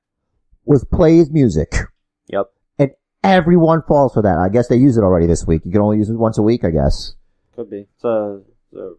was 0.65 0.83
play 0.85 1.17
his 1.17 1.31
music. 1.31 1.73
Yep. 2.27 2.51
And 2.77 2.91
everyone 3.23 3.81
falls 3.87 4.13
for 4.13 4.21
that. 4.21 4.37
I 4.37 4.49
guess 4.49 4.67
they 4.67 4.75
use 4.75 4.97
it 4.97 5.01
already 5.03 5.25
this 5.25 5.45
week. 5.47 5.63
You 5.65 5.71
can 5.71 5.81
only 5.81 5.97
use 5.97 6.09
it 6.09 6.15
once 6.15 6.37
a 6.37 6.43
week, 6.43 6.63
I 6.63 6.69
guess. 6.69 7.15
Could 7.55 7.69
be. 7.69 7.87
It's 7.95 8.03
a, 8.03 8.41
it's 8.71 8.73
a 8.79 8.93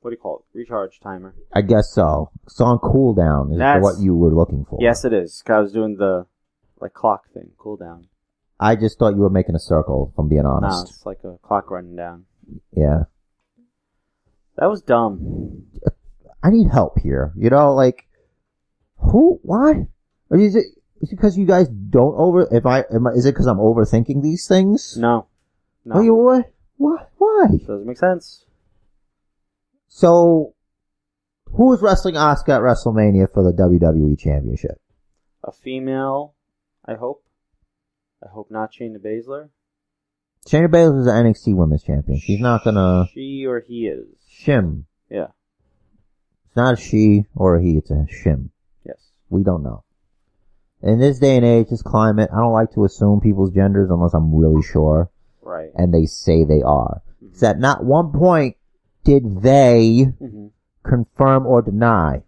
what 0.00 0.10
do 0.10 0.16
you 0.16 0.20
call 0.20 0.38
it? 0.54 0.58
Recharge 0.58 0.98
timer. 1.00 1.34
I 1.52 1.60
guess 1.60 1.92
so. 1.92 2.30
It's 2.44 2.60
on 2.60 2.78
cooldown 2.78 3.52
is 3.52 3.58
That's- 3.58 3.82
what 3.82 4.00
you 4.00 4.16
were 4.16 4.34
looking 4.34 4.64
for. 4.64 4.78
Yes, 4.80 5.04
it 5.04 5.12
is. 5.12 5.42
'cause 5.44 5.54
I 5.54 5.60
was 5.60 5.72
doing 5.72 5.96
the 5.96 6.26
like 6.80 6.94
clock 6.94 7.28
thing, 7.34 7.50
cool 7.58 7.76
down. 7.76 8.08
I 8.58 8.74
just 8.76 8.98
thought 8.98 9.14
you 9.14 9.20
were 9.20 9.30
making 9.30 9.54
a 9.54 9.60
circle, 9.60 10.10
if 10.12 10.18
I'm 10.18 10.28
being 10.28 10.42
No, 10.44 10.50
honest. 10.50 10.88
it's 10.88 11.06
like 11.06 11.18
a 11.24 11.36
clock 11.42 11.70
running 11.70 11.94
down. 11.96 12.24
Yeah. 12.72 13.04
That 14.56 14.66
was 14.70 14.82
dumb. 14.82 15.64
I 16.42 16.50
need 16.50 16.70
help 16.70 16.98
here. 17.00 17.32
You 17.36 17.50
know, 17.50 17.72
like, 17.74 18.06
who, 19.02 19.40
why? 19.42 19.86
Is 20.30 20.54
it, 20.56 20.64
is 21.00 21.12
it 21.12 21.16
because 21.16 21.36
you 21.36 21.44
guys 21.46 21.68
don't 21.68 22.14
over, 22.16 22.46
if 22.50 22.64
I, 22.66 22.84
am 22.92 23.06
I 23.06 23.10
is 23.12 23.26
it 23.26 23.32
because 23.32 23.46
I'm 23.46 23.58
overthinking 23.58 24.22
these 24.22 24.46
things? 24.46 24.96
No. 24.96 25.26
No. 25.84 25.96
Oh, 25.96 26.00
you 26.00 26.14
what? 26.14 26.52
Why? 26.76 27.04
Why? 27.18 27.46
Doesn't 27.66 27.86
make 27.86 27.98
sense. 27.98 28.44
So, 29.88 30.54
who 31.52 31.72
is 31.74 31.82
wrestling 31.82 32.16
Oscar 32.16 32.52
at 32.52 32.60
WrestleMania 32.62 33.32
for 33.32 33.42
the 33.42 33.52
WWE 33.52 34.18
Championship? 34.18 34.80
A 35.44 35.52
female, 35.52 36.34
I 36.84 36.94
hope. 36.94 37.24
I 38.24 38.30
hope 38.30 38.50
not 38.50 38.72
Shayna 38.72 38.98
Baszler. 38.98 39.48
Shayna 40.48 40.68
Baszler 40.68 41.00
is 41.00 41.04
the 41.06 41.10
NXT 41.12 41.56
Women's 41.56 41.82
Champion. 41.82 42.18
She's 42.18 42.40
not 42.40 42.64
gonna, 42.64 43.06
She 43.12 43.44
or 43.46 43.60
he 43.60 43.86
is. 43.88 44.06
shim. 44.44 44.84
Yeah. 45.10 45.28
It's 46.46 46.56
not 46.56 46.74
a 46.74 46.76
she 46.76 47.26
or 47.34 47.56
a 47.56 47.62
he, 47.62 47.76
it's 47.76 47.90
a 47.90 48.06
shim. 48.10 48.50
We 49.32 49.42
don't 49.42 49.62
know. 49.62 49.82
In 50.82 50.98
this 51.00 51.18
day 51.18 51.36
and 51.36 51.44
age, 51.46 51.68
this 51.70 51.80
climate, 51.82 52.28
I 52.32 52.38
don't 52.38 52.52
like 52.52 52.72
to 52.72 52.84
assume 52.84 53.20
people's 53.20 53.52
genders 53.52 53.88
unless 53.90 54.14
I'm 54.14 54.34
really 54.34 54.62
sure, 54.62 55.10
Right. 55.40 55.70
and 55.74 55.92
they 55.94 56.04
say 56.06 56.44
they 56.44 56.60
are. 56.62 57.02
It's 57.22 57.42
at 57.42 57.58
not 57.58 57.84
one 57.84 58.12
point 58.12 58.56
did 59.04 59.40
they 59.42 60.04
hmm 60.18 60.48
confirm 60.84 61.46
or 61.46 61.62
deny. 61.62 62.22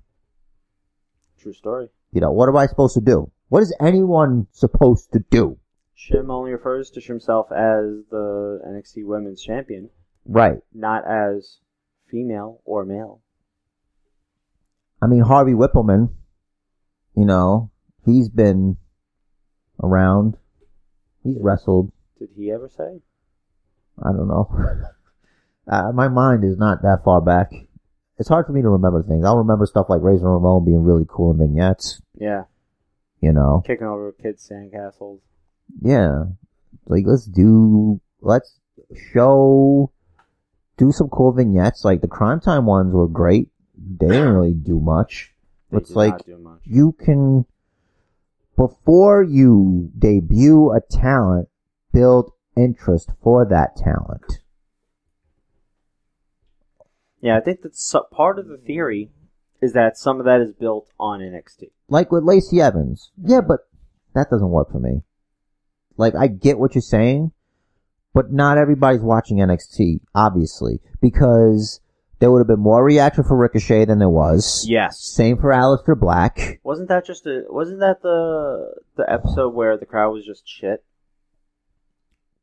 True 1.39 1.53
story. 1.53 1.89
You 2.13 2.21
know, 2.21 2.31
what 2.31 2.49
am 2.49 2.57
I 2.57 2.67
supposed 2.67 2.95
to 2.95 3.01
do? 3.01 3.31
What 3.49 3.63
is 3.65 3.75
anyone 3.81 4.47
supposed 4.53 5.13
to 5.13 5.19
do? 5.29 5.59
Shim 5.99 6.31
only 6.31 6.53
refers 6.53 6.91
to 6.91 7.01
himself 7.01 7.51
as 7.51 8.05
the 8.11 8.61
NXT 8.65 9.05
Women's 9.05 9.43
Champion, 9.43 9.91
Right. 10.25 10.61
not 10.73 11.05
as 11.05 11.59
female 12.09 12.61
or 12.65 12.85
male. 12.85 13.21
I 15.03 15.07
mean, 15.09 15.23
Harvey 15.23 15.53
Wippleman, 15.55 16.11
you 17.17 17.25
know, 17.25 17.71
he's 18.05 18.29
been 18.29 18.77
around. 19.83 20.37
He's 21.23 21.37
wrestled. 21.41 21.93
Did 22.19 22.31
he 22.37 22.51
ever 22.51 22.69
say? 22.69 23.01
I 24.03 24.13
don't 24.13 24.29
know. 24.29 24.49
uh, 25.71 25.93
my 25.93 26.09
mind 26.09 26.45
is 26.45 26.59
not 26.59 26.83
that 26.83 27.03
far 27.05 27.21
back. 27.21 27.51
It's 28.19 28.29
hard 28.29 28.47
for 28.47 28.53
me 28.53 28.63
to 28.63 28.69
remember 28.69 29.03
things. 29.03 29.25
I'll 29.25 29.39
remember 29.39 29.67
stuff 29.67 29.87
like 29.89 30.03
Razor 30.03 30.29
Ramon 30.29 30.65
being 30.65 30.85
really 30.85 31.07
cool 31.09 31.33
in 31.33 31.39
vignettes. 31.39 32.01
Yeah. 32.19 32.45
You 33.21 33.33
know, 33.33 33.63
Kicking 33.67 33.87
over 33.87 34.13
kids' 34.13 34.49
sandcastles. 34.51 35.21
yeah. 35.81 36.25
Like 36.87 37.05
let's 37.07 37.25
do, 37.25 38.01
let's 38.21 38.61
show, 39.13 39.91
do 40.77 40.93
some 40.93 41.09
cool 41.09 41.33
vignettes. 41.33 41.85
Like 41.85 42.03
the 42.03 42.09
Crime 42.09 42.41
Time 42.41 42.67
ones 42.67 42.93
were 42.93 43.09
great. 43.09 43.49
They 43.77 44.09
didn't 44.09 44.35
really 44.35 44.53
do 44.53 44.79
much. 44.81 45.34
They 45.71 45.79
It's 45.79 45.91
like 45.91 46.13
not 46.13 46.27
do 46.27 46.39
much. 46.39 46.61
you 46.65 46.93
can, 46.93 47.47
before 48.57 49.23
you 49.23 49.91
debut 49.99 50.71
a 50.73 50.81
talent, 50.81 51.49
build 51.93 52.33
interest 52.57 53.11
for 53.23 53.45
that 53.47 53.77
talent. 53.77 54.41
Yeah, 57.21 57.37
I 57.39 57.41
think 57.41 57.63
that's 57.63 57.95
part 58.13 58.39
of 58.39 58.49
the 58.49 58.59
theory 58.59 59.11
is 59.63 59.73
that 59.73 59.97
some 59.97 60.19
of 60.21 60.27
that 60.27 60.41
is 60.43 60.53
built 60.53 60.91
on 61.01 61.21
NXT. 61.21 61.71
like 61.89 62.13
with 62.13 62.23
Lacey 62.23 62.61
Evans. 62.61 63.11
Yeah, 63.17 63.41
but 63.41 63.61
that 64.15 64.29
doesn't 64.31 64.51
work 64.51 64.71
for 64.71 64.79
me. 64.79 65.03
Like, 65.97 66.15
I 66.15 66.27
get 66.27 66.59
what 66.59 66.75
you're 66.75 66.83
saying, 66.83 67.33
but 68.13 68.31
not 68.31 68.59
everybody's 68.59 69.01
watching 69.01 69.39
NXT, 69.39 70.01
obviously, 70.15 70.81
because 71.01 71.81
there 72.21 72.31
would 72.31 72.39
have 72.39 72.47
been 72.47 72.61
more 72.61 72.85
reaction 72.85 73.25
for 73.25 73.37
Ricochet 73.37 73.87
than 73.87 73.99
there 73.99 74.09
was. 74.09 74.65
Yes. 74.69 75.01
Same 75.01 75.37
for 75.37 75.51
Aleister 75.51 75.99
Black. 75.99 76.61
Wasn't 76.63 76.89
that 76.89 77.05
just 77.05 77.27
a? 77.27 77.43
Wasn't 77.49 77.81
that 77.81 78.03
the 78.03 78.75
the 78.97 79.11
episode 79.11 79.55
where 79.55 79.77
the 79.77 79.87
crowd 79.87 80.13
was 80.13 80.25
just 80.25 80.47
shit? 80.49 80.85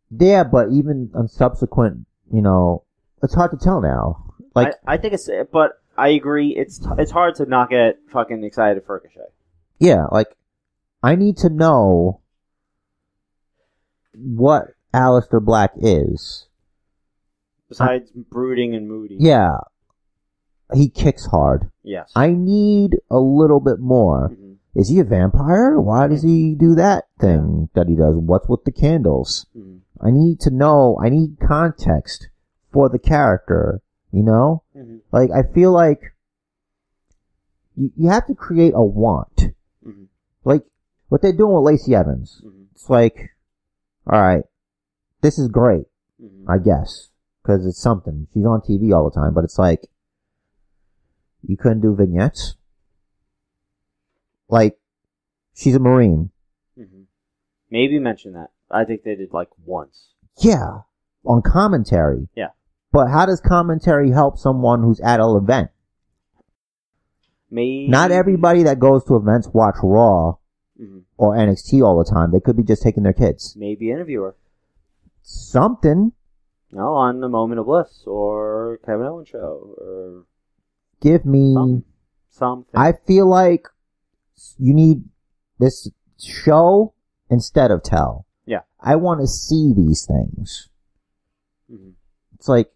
Yeah, 0.09 0.43
but 0.43 0.67
even 0.71 1.11
on 1.15 1.27
subsequent, 1.27 2.05
you 2.31 2.41
know, 2.41 2.83
it's 3.23 3.33
hard 3.33 3.51
to 3.51 3.57
tell 3.57 3.81
now. 3.81 4.33
Like, 4.53 4.73
I, 4.85 4.95
I 4.95 4.97
think 4.97 5.13
it's, 5.13 5.29
but 5.53 5.79
I 5.97 6.09
agree. 6.09 6.49
It's 6.55 6.85
it's 6.97 7.11
hard 7.11 7.35
to 7.35 7.45
not 7.45 7.69
get 7.69 7.97
fucking 8.11 8.43
excited 8.43 8.83
for 8.85 8.95
Ricochet. 8.95 9.31
yeah, 9.79 10.05
like, 10.11 10.35
I 11.01 11.15
need 11.15 11.37
to 11.37 11.49
know 11.49 12.19
what 14.13 14.73
Aleister 14.93 15.43
Black 15.43 15.71
is. 15.77 16.47
Besides 17.71 18.11
brooding 18.11 18.75
and 18.75 18.87
moody. 18.87 19.15
Yeah. 19.19 19.57
He 20.73 20.89
kicks 20.89 21.25
hard. 21.25 21.71
Yes. 21.83 22.11
I 22.15 22.31
need 22.31 22.97
a 23.09 23.19
little 23.19 23.59
bit 23.59 23.79
more. 23.79 24.29
Mhm. 24.29 24.57
Is 24.75 24.89
he 24.89 24.99
a 24.99 25.03
vampire? 25.03 25.79
Why 25.79 26.07
does 26.07 26.21
he 26.23 26.53
do 26.55 26.75
that 26.75 27.05
thing 27.19 27.69
that 27.73 27.87
he 27.87 27.95
does? 27.95 28.15
What's 28.15 28.47
with 28.49 28.63
the 28.65 28.71
candles? 28.71 29.45
Mhm. 29.55 29.79
I 30.01 30.11
need 30.11 30.39
to 30.41 30.49
know. 30.49 30.97
I 31.01 31.09
need 31.09 31.39
context 31.39 32.29
for 32.71 32.89
the 32.89 32.99
character. 32.99 33.81
You 34.11 34.23
know, 34.23 34.63
Mhm. 34.75 34.99
like 35.13 35.31
I 35.31 35.43
feel 35.43 35.71
like 35.71 36.13
you, 37.75 37.91
you 37.95 38.09
have 38.09 38.27
to 38.27 38.35
create 38.35 38.73
a 38.75 38.83
want. 38.83 39.53
Mhm. 39.85 40.07
Like 40.43 40.65
what 41.07 41.21
they're 41.21 41.31
doing 41.31 41.53
with 41.55 41.63
Lacey 41.63 41.95
Evans. 41.95 42.41
Mhm. 42.45 42.65
It's 42.73 42.89
like, 42.89 43.29
all 44.07 44.21
right, 44.21 44.43
this 45.21 45.39
is 45.39 45.47
great, 45.47 45.85
Mhm. 46.21 46.43
I 46.47 46.57
guess, 46.57 47.09
because 47.41 47.65
it's 47.65 47.81
something. 47.81 48.27
She's 48.33 48.45
on 48.45 48.61
TV 48.61 48.93
all 48.93 49.09
the 49.09 49.15
time, 49.19 49.33
but 49.33 49.43
it's 49.43 49.57
like 49.57 49.87
you 51.41 51.57
couldn't 51.57 51.81
do 51.81 51.95
vignettes. 51.95 52.55
Like 54.49 54.77
she's 55.53 55.75
a 55.75 55.79
marine. 55.79 56.31
Mhm. 56.77 57.05
Maybe 57.69 57.99
mention 57.99 58.33
that. 58.33 58.51
I 58.69 58.85
think 58.85 59.03
they 59.03 59.15
did 59.15 59.33
like 59.33 59.49
once. 59.65 60.09
Yeah, 60.37 60.81
on 61.25 61.41
commentary. 61.41 62.29
Yeah. 62.35 62.49
But 62.91 63.07
how 63.09 63.25
does 63.25 63.39
commentary 63.41 64.11
help 64.11 64.37
someone 64.37 64.83
who's 64.83 64.99
at 64.99 65.19
an 65.19 65.35
event? 65.35 65.69
Maybe 67.49 67.87
Not 67.89 68.11
everybody 68.11 68.63
that 68.63 68.79
goes 68.79 69.03
to 69.05 69.15
events 69.15 69.49
watch 69.53 69.75
Raw 69.83 70.37
Mhm. 70.79 71.03
or 71.17 71.35
NXT 71.35 71.81
all 71.81 71.97
the 71.97 72.09
time. 72.09 72.31
They 72.31 72.39
could 72.39 72.55
be 72.55 72.63
just 72.63 72.81
taking 72.81 73.03
their 73.03 73.13
kids. 73.13 73.55
Maybe 73.57 73.91
interviewer. 73.91 74.35
Something. 75.21 76.13
No, 76.71 76.93
on 76.93 77.19
the 77.19 77.27
Moment 77.29 77.59
of 77.59 77.65
Bliss 77.65 78.03
or 78.07 78.79
Kevin 78.85 79.05
Owens 79.05 79.27
show 79.27 79.75
or 79.77 80.25
Give 81.01 81.25
me. 81.25 81.53
some, 81.53 81.83
something. 82.29 82.79
I 82.79 82.93
feel 82.93 83.25
like 83.27 83.67
you 84.57 84.73
need 84.73 85.03
this 85.59 85.89
show 86.19 86.93
instead 87.29 87.71
of 87.71 87.83
tell. 87.83 88.25
Yeah. 88.45 88.61
I 88.79 88.95
want 88.95 89.19
to 89.21 89.27
see 89.27 89.73
these 89.75 90.05
things. 90.05 90.69
Mhm. 91.71 91.93
It's 92.35 92.47
like 92.47 92.71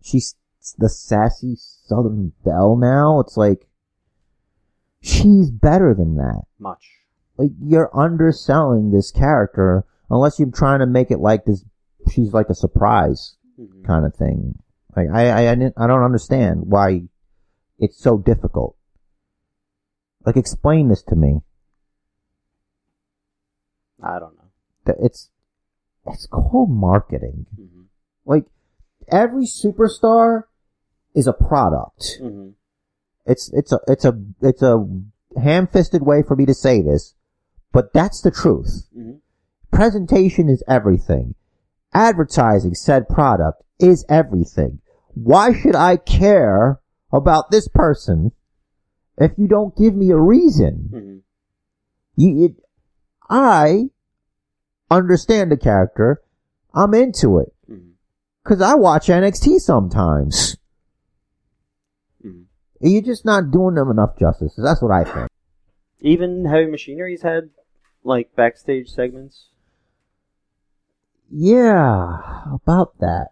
she's 0.00 0.36
the 0.78 0.88
sassy 0.88 1.56
Southern 1.56 2.32
Belle 2.44 2.76
now. 2.76 3.18
It's 3.20 3.36
like 3.36 3.66
she's 5.00 5.50
better 5.50 5.94
than 5.94 6.16
that. 6.16 6.42
much. 6.58 6.98
Like 7.36 7.52
you're 7.62 7.90
underselling 7.96 8.90
this 8.90 9.10
character 9.10 9.84
unless 10.10 10.38
you're 10.38 10.50
trying 10.50 10.80
to 10.80 10.86
make 10.86 11.10
it 11.10 11.18
like 11.20 11.44
this. 11.46 11.64
She's 12.10 12.32
like 12.34 12.48
a 12.50 12.54
surprise 12.54 13.36
Mhm. 13.60 13.84
kind 13.84 14.06
of 14.06 14.14
thing. 14.14 14.58
Like 14.96 15.08
I, 15.12 15.28
I, 15.28 15.50
I, 15.52 15.54
didn't, 15.54 15.74
I 15.76 15.86
don't 15.86 16.02
understand 16.02 16.62
why 16.66 17.02
it's 17.78 17.98
so 17.98 18.18
difficult. 18.18 18.76
Like, 20.24 20.36
explain 20.36 20.88
this 20.88 21.02
to 21.04 21.16
me. 21.16 21.40
I 24.02 24.18
don't 24.18 24.34
know. 24.36 24.94
It's, 25.00 25.30
it's 26.06 26.26
called 26.26 26.70
marketing. 26.70 27.46
hmm 27.56 27.82
Like, 28.24 28.44
every 29.10 29.44
superstar 29.44 30.44
is 31.14 31.26
a 31.26 31.32
product. 31.32 32.18
hmm 32.20 32.50
It's, 33.26 33.50
it's 33.52 33.72
a, 33.72 33.80
it's 33.86 34.04
a, 34.04 34.18
it's 34.42 34.62
a 34.62 34.84
ham-fisted 35.40 36.02
way 36.02 36.22
for 36.22 36.36
me 36.36 36.44
to 36.46 36.54
say 36.54 36.82
this, 36.82 37.14
but 37.72 37.92
that's 37.92 38.20
the 38.20 38.30
truth. 38.30 38.88
hmm 38.94 39.12
Presentation 39.72 40.48
is 40.48 40.62
everything. 40.68 41.34
Advertising 41.92 42.74
said 42.74 43.08
product 43.08 43.62
is 43.78 44.04
everything. 44.08 44.80
Why 45.14 45.52
should 45.52 45.74
I 45.74 45.96
care 45.96 46.80
about 47.12 47.50
this 47.50 47.66
person 47.68 48.30
if 49.18 49.32
you 49.36 49.48
don't 49.48 49.76
give 49.76 49.94
me 49.94 50.10
a 50.10 50.16
reason? 50.16 50.88
hmm 50.92 51.16
You, 52.16 52.44
it, 52.44 52.52
I 53.28 53.90
understand 54.90 55.50
the 55.50 55.56
character. 55.56 56.22
I'm 56.74 56.94
into 56.94 57.38
it. 57.38 57.52
hmm 57.66 57.90
Cause 58.44 58.62
I 58.62 58.74
watch 58.74 59.08
NXT 59.08 59.58
sometimes. 59.60 60.56
hmm 62.22 62.42
You're 62.80 63.02
just 63.02 63.24
not 63.24 63.50
doing 63.50 63.74
them 63.74 63.90
enough 63.90 64.16
justice. 64.18 64.54
That's 64.56 64.80
what 64.80 64.92
I 64.92 65.04
think. 65.04 65.28
Even 66.00 66.44
Heavy 66.46 66.70
Machinery's 66.70 67.22
had 67.22 67.50
like 68.04 68.34
backstage 68.36 68.88
segments. 68.88 69.49
Yeah, 71.30 72.18
about 72.52 72.98
that. 73.00 73.28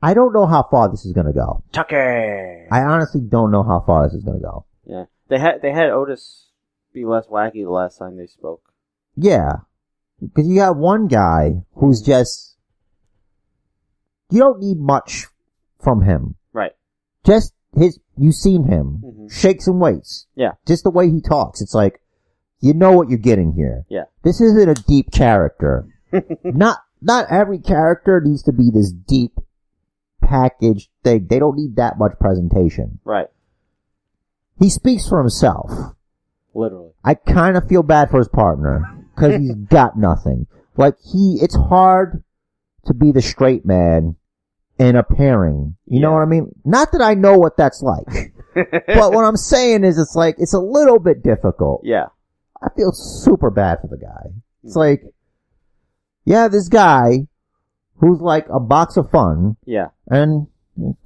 I 0.00 0.14
don't 0.14 0.32
know 0.32 0.46
how 0.46 0.62
far 0.70 0.88
this 0.90 1.04
is 1.04 1.12
gonna 1.12 1.32
go. 1.32 1.62
Tucker. 1.72 2.66
I 2.70 2.80
honestly 2.82 3.20
don't 3.20 3.50
know 3.50 3.62
how 3.62 3.80
far 3.80 4.04
this 4.06 4.14
is 4.14 4.24
gonna 4.24 4.40
go. 4.40 4.64
yeah, 4.84 5.04
they 5.28 5.38
had 5.38 5.62
they 5.62 5.72
had 5.72 5.90
Otis 5.90 6.48
be 6.92 7.04
less 7.04 7.26
wacky 7.26 7.64
the 7.64 7.70
last 7.70 7.98
time 7.98 8.16
they 8.16 8.26
spoke. 8.26 8.62
Yeah. 9.16 9.52
Because 10.20 10.46
you 10.48 10.56
got 10.56 10.76
one 10.76 11.08
guy 11.08 11.62
who's 11.74 12.00
just, 12.00 12.56
you 14.30 14.38
don't 14.38 14.60
need 14.60 14.78
much 14.78 15.26
from 15.82 16.02
him. 16.02 16.36
Right. 16.52 16.72
Just 17.24 17.54
his, 17.74 17.98
you've 18.16 18.34
seen 18.36 18.64
him. 18.64 19.02
Mhm. 19.04 19.32
Shakes 19.32 19.66
and 19.66 19.80
weights. 19.80 20.28
Yeah. 20.36 20.52
Just 20.66 20.84
the 20.84 20.90
way 20.90 21.10
he 21.10 21.20
talks. 21.20 21.60
It's 21.60 21.74
like, 21.74 22.00
you 22.60 22.72
know 22.74 22.92
what 22.92 23.08
you're 23.08 23.18
getting 23.18 23.54
here. 23.54 23.84
Yeah. 23.88 24.04
This 24.22 24.40
isn't 24.40 24.68
a 24.68 24.74
deep 24.74 25.10
character. 25.10 25.86
not, 26.44 26.78
not 27.02 27.26
every 27.30 27.58
character 27.58 28.20
needs 28.20 28.42
to 28.44 28.52
be 28.52 28.70
this 28.70 28.92
deep 28.92 29.32
packaged 30.22 30.88
thing. 31.04 31.26
They 31.28 31.38
don't 31.38 31.56
need 31.56 31.76
that 31.76 31.98
much 31.98 32.12
presentation. 32.18 33.00
Right. 33.04 33.28
He 34.58 34.70
speaks 34.70 35.08
for 35.08 35.18
himself. 35.18 35.70
Literally. 36.54 36.92
I 37.04 37.14
kind 37.14 37.56
of 37.56 37.68
feel 37.68 37.82
bad 37.82 38.10
for 38.10 38.18
his 38.18 38.28
partner 38.28 39.06
because 39.14 39.40
he's 39.40 39.54
got 39.68 39.96
nothing. 39.96 40.46
Like 40.76 40.94
he, 41.02 41.38
it's 41.42 41.56
hard 41.56 42.22
to 42.86 42.94
be 42.94 43.12
the 43.12 43.22
straight 43.22 43.64
man 43.64 44.16
in 44.78 44.96
a 44.96 45.02
pairing. 45.02 45.76
You 45.86 46.00
know 46.00 46.12
what 46.12 46.22
I 46.22 46.26
mean? 46.26 46.54
Not 46.64 46.92
that 46.92 47.02
I 47.02 47.14
know 47.14 47.38
what 47.38 47.56
that's 47.56 47.82
like, 47.82 48.34
but 48.54 49.12
what 49.12 49.24
I'm 49.24 49.36
saying 49.36 49.84
is, 49.84 49.98
it's 49.98 50.14
like 50.14 50.36
it's 50.38 50.54
a 50.54 50.60
little 50.60 50.98
bit 50.98 51.22
difficult. 51.22 51.82
yeah. 51.84 52.06
I 52.64 52.68
feel 52.76 52.92
super 52.92 53.50
bad 53.50 53.78
for 53.80 53.88
the 53.88 53.96
guy. 53.96 54.30
It's 54.62 54.74
hmm. 54.74 54.78
like, 54.78 55.02
yeah, 56.24 56.48
this 56.48 56.68
guy 56.68 57.26
who's 57.96 58.20
like 58.20 58.46
a 58.48 58.60
box 58.60 58.96
of 58.96 59.10
fun, 59.10 59.56
Yeah. 59.64 59.88
and 60.08 60.46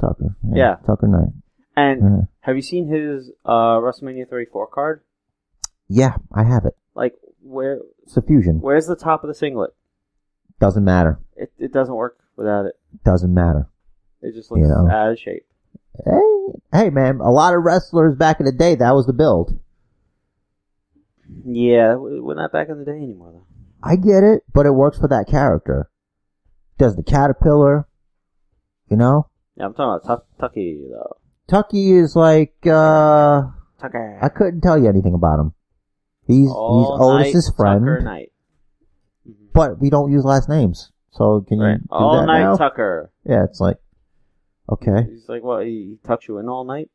Tucker, 0.00 0.36
Yeah. 0.52 0.76
Tucker 0.86 1.08
Knight. 1.08 1.32
And 1.76 2.00
Yeah. 2.02 2.20
have 2.40 2.56
you 2.56 2.62
seen 2.62 2.86
his 2.88 3.30
uh 3.44 3.78
WrestleMania 3.80 4.28
34 4.28 4.66
card? 4.68 5.00
Yeah, 5.88 6.16
I 6.32 6.44
have 6.44 6.64
it. 6.64 6.76
Like 6.94 7.14
where 7.42 7.80
It's 8.02 8.16
a 8.16 8.22
fusion. 8.22 8.60
where's 8.60 8.86
the 8.86 8.96
top 8.96 9.22
of 9.24 9.28
the 9.28 9.34
singlet? 9.34 9.74
Doesn't 10.58 10.84
matter. 10.84 11.18
It 11.36 11.52
it 11.58 11.72
doesn't 11.72 11.94
work 11.94 12.18
without 12.36 12.64
it. 12.66 12.78
Doesn't 13.04 13.32
matter. 13.34 13.68
It 14.22 14.32
just 14.34 14.50
looks 14.50 14.62
You 14.62 14.68
know. 14.68 14.88
out 14.90 15.12
of 15.12 15.18
shape. 15.18 15.46
Hey, 16.04 16.52
hey, 16.72 16.90
man! 16.90 17.20
A 17.20 17.30
lot 17.30 17.54
of 17.54 17.62
wrestlers 17.62 18.16
back 18.16 18.38
in 18.40 18.46
the 18.46 18.52
day, 18.52 18.74
that 18.74 18.94
was 18.94 19.06
the 19.06 19.12
build. 19.12 19.58
Yeah, 21.44 21.94
we're 21.96 22.34
not 22.34 22.52
back 22.52 22.68
in 22.68 22.78
the 22.78 22.84
day 22.84 22.96
anymore 23.02 23.32
though. 23.32 23.45
I 23.86 23.96
get 23.96 24.24
it, 24.24 24.42
but 24.52 24.66
it 24.66 24.72
works 24.72 24.98
for 24.98 25.08
that 25.08 25.26
character. 25.28 25.88
Does 26.78 26.96
the 26.96 27.02
caterpillar? 27.02 27.86
You 28.90 28.96
know, 28.96 29.28
Yeah, 29.56 29.66
I'm 29.66 29.74
talking 29.74 29.84
about 29.96 30.04
Tuck 30.06 30.26
Tucky 30.38 30.86
though. 30.90 31.16
Tucky 31.48 31.92
is 31.92 32.14
like 32.16 32.54
uh 32.66 33.42
Tucker. 33.80 34.18
I 34.22 34.28
couldn't 34.28 34.60
tell 34.60 34.78
you 34.78 34.88
anything 34.88 35.14
about 35.14 35.38
him. 35.40 35.52
He's 36.26 36.50
All 36.50 37.18
he's 37.18 37.32
Otis's 37.34 37.48
night 37.48 37.56
friend, 37.56 37.80
Tucker 37.86 38.00
night. 38.02 38.32
Mhm. 39.28 39.52
but 39.52 39.80
we 39.80 39.90
don't 39.90 40.10
use 40.12 40.24
last 40.24 40.48
names. 40.48 40.92
So 41.10 41.40
can 41.40 41.58
you 41.58 41.64
Right. 41.64 41.80
do 41.80 41.86
All 41.90 42.16
that 42.20 42.26
night 42.26 42.42
now? 42.42 42.56
Tucker. 42.56 43.10
yeah, 43.24 43.44
it's 43.44 43.60
like 43.60 43.78
okay, 44.70 45.04
He's 45.10 45.28
like, 45.28 45.42
what? 45.44 45.64
He 45.66 45.98
tucks 46.04 46.26
you 46.28 46.38
in 46.38 46.48
all 46.48 46.64
night, 46.64 46.90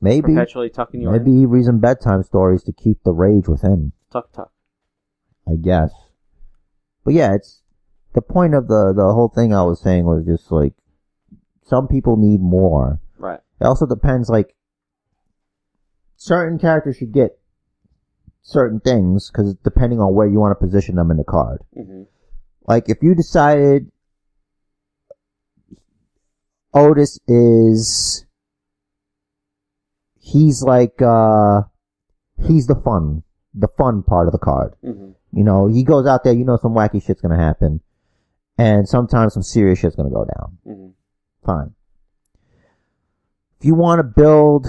maybe 0.00 0.34
perpetually 0.34 0.68
tucking 0.70 1.00
you 1.00 1.10
maybe 1.10 1.30
in. 1.30 1.38
he 1.38 1.46
reads 1.46 1.66
them 1.66 1.80
bedtime 1.80 2.22
stories 2.22 2.62
to 2.64 2.72
keep 2.72 3.02
the 3.02 3.12
rage 3.12 3.48
within. 3.48 3.92
Tuck 4.10 4.30
tuck. 4.32 4.52
I 5.48 5.56
guess. 5.60 5.92
But 7.04 7.14
yeah, 7.14 7.34
it's 7.34 7.62
the 8.14 8.22
point 8.22 8.54
of 8.54 8.66
the 8.68 8.92
the 8.96 9.12
whole 9.12 9.28
thing 9.28 9.54
I 9.54 9.62
was 9.62 9.80
saying 9.80 10.04
was 10.04 10.24
just 10.24 10.50
like 10.50 10.74
some 11.62 11.88
people 11.88 12.16
need 12.16 12.40
more. 12.40 13.00
Right. 13.18 13.40
It 13.60 13.64
also 13.64 13.86
depends 13.86 14.28
like 14.28 14.54
certain 16.16 16.58
characters 16.58 16.96
should 16.96 17.12
get 17.12 17.38
certain 18.42 18.80
things 18.80 19.30
because 19.30 19.54
depending 19.64 20.00
on 20.00 20.14
where 20.14 20.26
you 20.26 20.38
want 20.38 20.58
to 20.58 20.64
position 20.64 20.96
them 20.96 21.10
in 21.10 21.16
the 21.16 21.24
card. 21.24 21.62
hmm 21.74 22.02
Like 22.66 22.88
if 22.88 22.98
you 23.02 23.14
decided 23.14 23.90
Otis 26.74 27.18
is 27.26 28.26
he's 30.18 30.62
like 30.62 31.00
uh 31.00 31.62
he's 32.46 32.66
the 32.66 32.74
fun 32.74 33.22
the 33.54 33.68
fun 33.68 34.02
part 34.02 34.26
of 34.28 34.32
the 34.32 34.38
card. 34.38 34.74
hmm 34.82 35.12
You 35.36 35.44
know, 35.44 35.66
he 35.68 35.84
goes 35.84 36.06
out 36.06 36.24
there, 36.24 36.32
you 36.32 36.44
know 36.46 36.56
some 36.56 36.72
wacky 36.74 37.04
shit's 37.04 37.20
gonna 37.20 37.36
happen. 37.36 37.80
And 38.58 38.88
sometimes 38.88 39.34
some 39.34 39.42
serious 39.42 39.78
shit's 39.78 39.94
gonna 39.94 40.08
go 40.10 40.24
down. 40.24 40.58
hmm 40.64 40.88
Fine. 41.44 41.74
If 43.60 43.66
you 43.66 43.74
want 43.74 43.98
to 44.00 44.02
build 44.02 44.66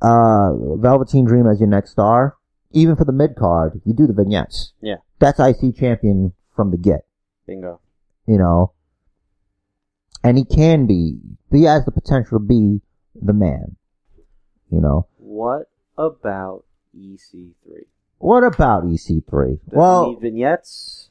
uh 0.00 0.52
Velveteen 0.76 1.24
Dream 1.26 1.46
as 1.46 1.58
your 1.60 1.68
next 1.68 1.90
star, 1.90 2.36
even 2.72 2.94
for 2.96 3.04
the 3.04 3.12
mid 3.12 3.34
card, 3.36 3.80
you 3.84 3.92
do 3.94 4.06
the 4.06 4.12
vignettes. 4.12 4.72
Yeah. 4.80 4.96
That's 5.18 5.40
IC 5.40 5.76
champion 5.76 6.32
from 6.54 6.70
the 6.70 6.76
get, 6.76 7.04
Bingo. 7.46 7.80
you 8.26 8.38
know. 8.38 8.72
And 10.22 10.38
he 10.38 10.44
can 10.44 10.86
be 10.86 11.18
he 11.50 11.64
has 11.64 11.84
the 11.84 11.90
potential 11.90 12.38
to 12.38 12.44
be 12.44 12.80
the 13.20 13.32
man. 13.32 13.76
You 14.70 14.80
know. 14.80 15.08
What 15.18 15.68
about 15.98 16.64
EC3? 16.96 17.86
What 18.18 18.44
about 18.44 18.84
EC3? 18.84 19.26
Does 19.30 19.58
well, 19.72 20.10
need 20.10 20.20
vignettes? 20.20 21.10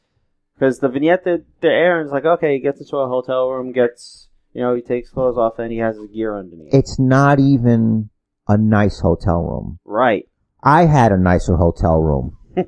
Because 0.56 0.80
the 0.80 0.88
vignette 0.90 1.24
that 1.26 1.44
they're 1.62 1.72
airing 1.72 2.06
is 2.08 2.12
like, 2.12 2.26
okay, 2.26 2.54
he 2.54 2.60
gets 2.60 2.80
into 2.80 2.98
a 2.98 3.08
hotel 3.08 3.50
room, 3.50 3.72
gets, 3.72 4.30
you 4.54 4.62
know, 4.62 4.74
he 4.76 4.82
takes 4.82 5.10
clothes 5.10 5.38
off, 5.38 5.60
and 5.60 5.72
he 5.72 5.80
has 5.80 5.96
his 5.98 6.08
gear 6.12 6.38
underneath. 6.38 6.74
it's 6.74 6.98
not 7.00 7.40
even 7.40 8.10
a 8.48 8.58
nice 8.58 9.00
hotel 9.00 9.42
room. 9.44 9.80
right. 9.86 10.28
I 10.66 10.86
had 10.86 11.12
a 11.12 11.18
nicer 11.18 11.58
hotel 11.58 12.02
room. 12.02 12.38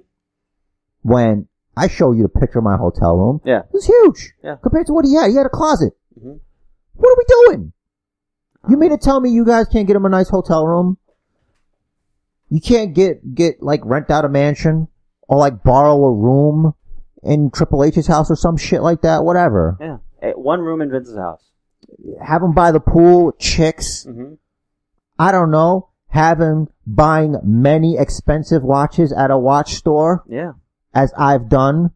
when 1.01 1.47
I 1.77 1.87
show 1.87 2.11
you 2.11 2.23
the 2.23 2.39
picture 2.39 2.59
of 2.59 2.65
my 2.65 2.75
hotel 2.77 3.15
room, 3.15 3.39
Yeah. 3.45 3.59
it 3.59 3.65
was 3.73 3.85
huge. 3.85 4.33
Yeah. 4.43 4.55
Compared 4.61 4.87
to 4.87 4.93
what 4.93 5.05
he 5.05 5.15
had. 5.15 5.29
He 5.29 5.35
had 5.37 5.45
a 5.45 5.49
closet. 5.49 5.93
Mhm. 6.19 6.39
What 6.95 7.09
are 7.09 7.17
we 7.17 7.25
doing? 7.55 7.71
You 8.69 8.77
mean 8.77 8.89
to 8.91 8.97
tell 8.97 9.19
me 9.21 9.29
you 9.29 9.45
guys 9.45 9.67
can't 9.67 9.87
get 9.87 9.95
him 9.95 10.05
a 10.05 10.09
nice 10.09 10.27
hotel 10.29 10.65
room? 10.67 10.97
You 12.49 12.61
can't 12.61 12.93
get, 12.93 13.33
get, 13.35 13.61
like, 13.61 13.81
rent 13.83 14.09
out 14.11 14.25
a 14.25 14.29
mansion? 14.29 14.87
Or, 15.27 15.37
like, 15.37 15.63
borrow 15.63 15.95
a 16.05 16.13
room 16.13 16.73
in 17.23 17.49
Triple 17.51 17.83
H's 17.83 18.07
house 18.07 18.29
or 18.29 18.35
some 18.35 18.55
shit 18.57 18.81
like 18.81 19.01
that? 19.01 19.23
Whatever. 19.23 19.77
Yeah. 19.81 19.97
Eh, 20.21 20.31
One 20.33 20.61
room 20.61 20.81
in 20.81 20.91
Vince's 20.91 21.17
house. 21.17 21.41
Have 22.23 22.43
him 22.43 22.53
by 22.53 22.71
the 22.71 22.79
pool 22.79 23.31
chicks. 23.39 24.03
hmm 24.03 24.33
I 25.17 25.31
don't 25.31 25.49
know. 25.49 25.89
Have 26.09 26.39
him 26.39 26.67
buying 26.85 27.35
many 27.43 27.97
expensive 27.97 28.63
watches 28.63 29.11
at 29.13 29.31
a 29.31 29.37
watch 29.37 29.73
store. 29.75 30.23
Yeah. 30.29 30.53
as 30.93 31.13
I've 31.17 31.49
done. 31.49 31.91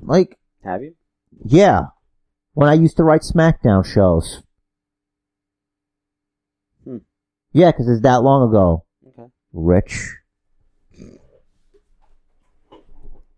Like, 0.00 0.38
Have 0.64 0.82
you? 0.82 0.94
yeah, 1.44 1.86
when 2.52 2.68
I 2.68 2.74
used 2.74 2.96
to 2.98 3.04
write 3.04 3.22
SmackDown 3.22 3.84
shows. 3.84 4.42
Hmm. 6.84 6.98
Yeah, 7.52 7.70
because 7.72 7.88
it's 7.88 8.02
that 8.02 8.22
long 8.22 8.48
ago. 8.48 8.84
Rich. 9.58 10.14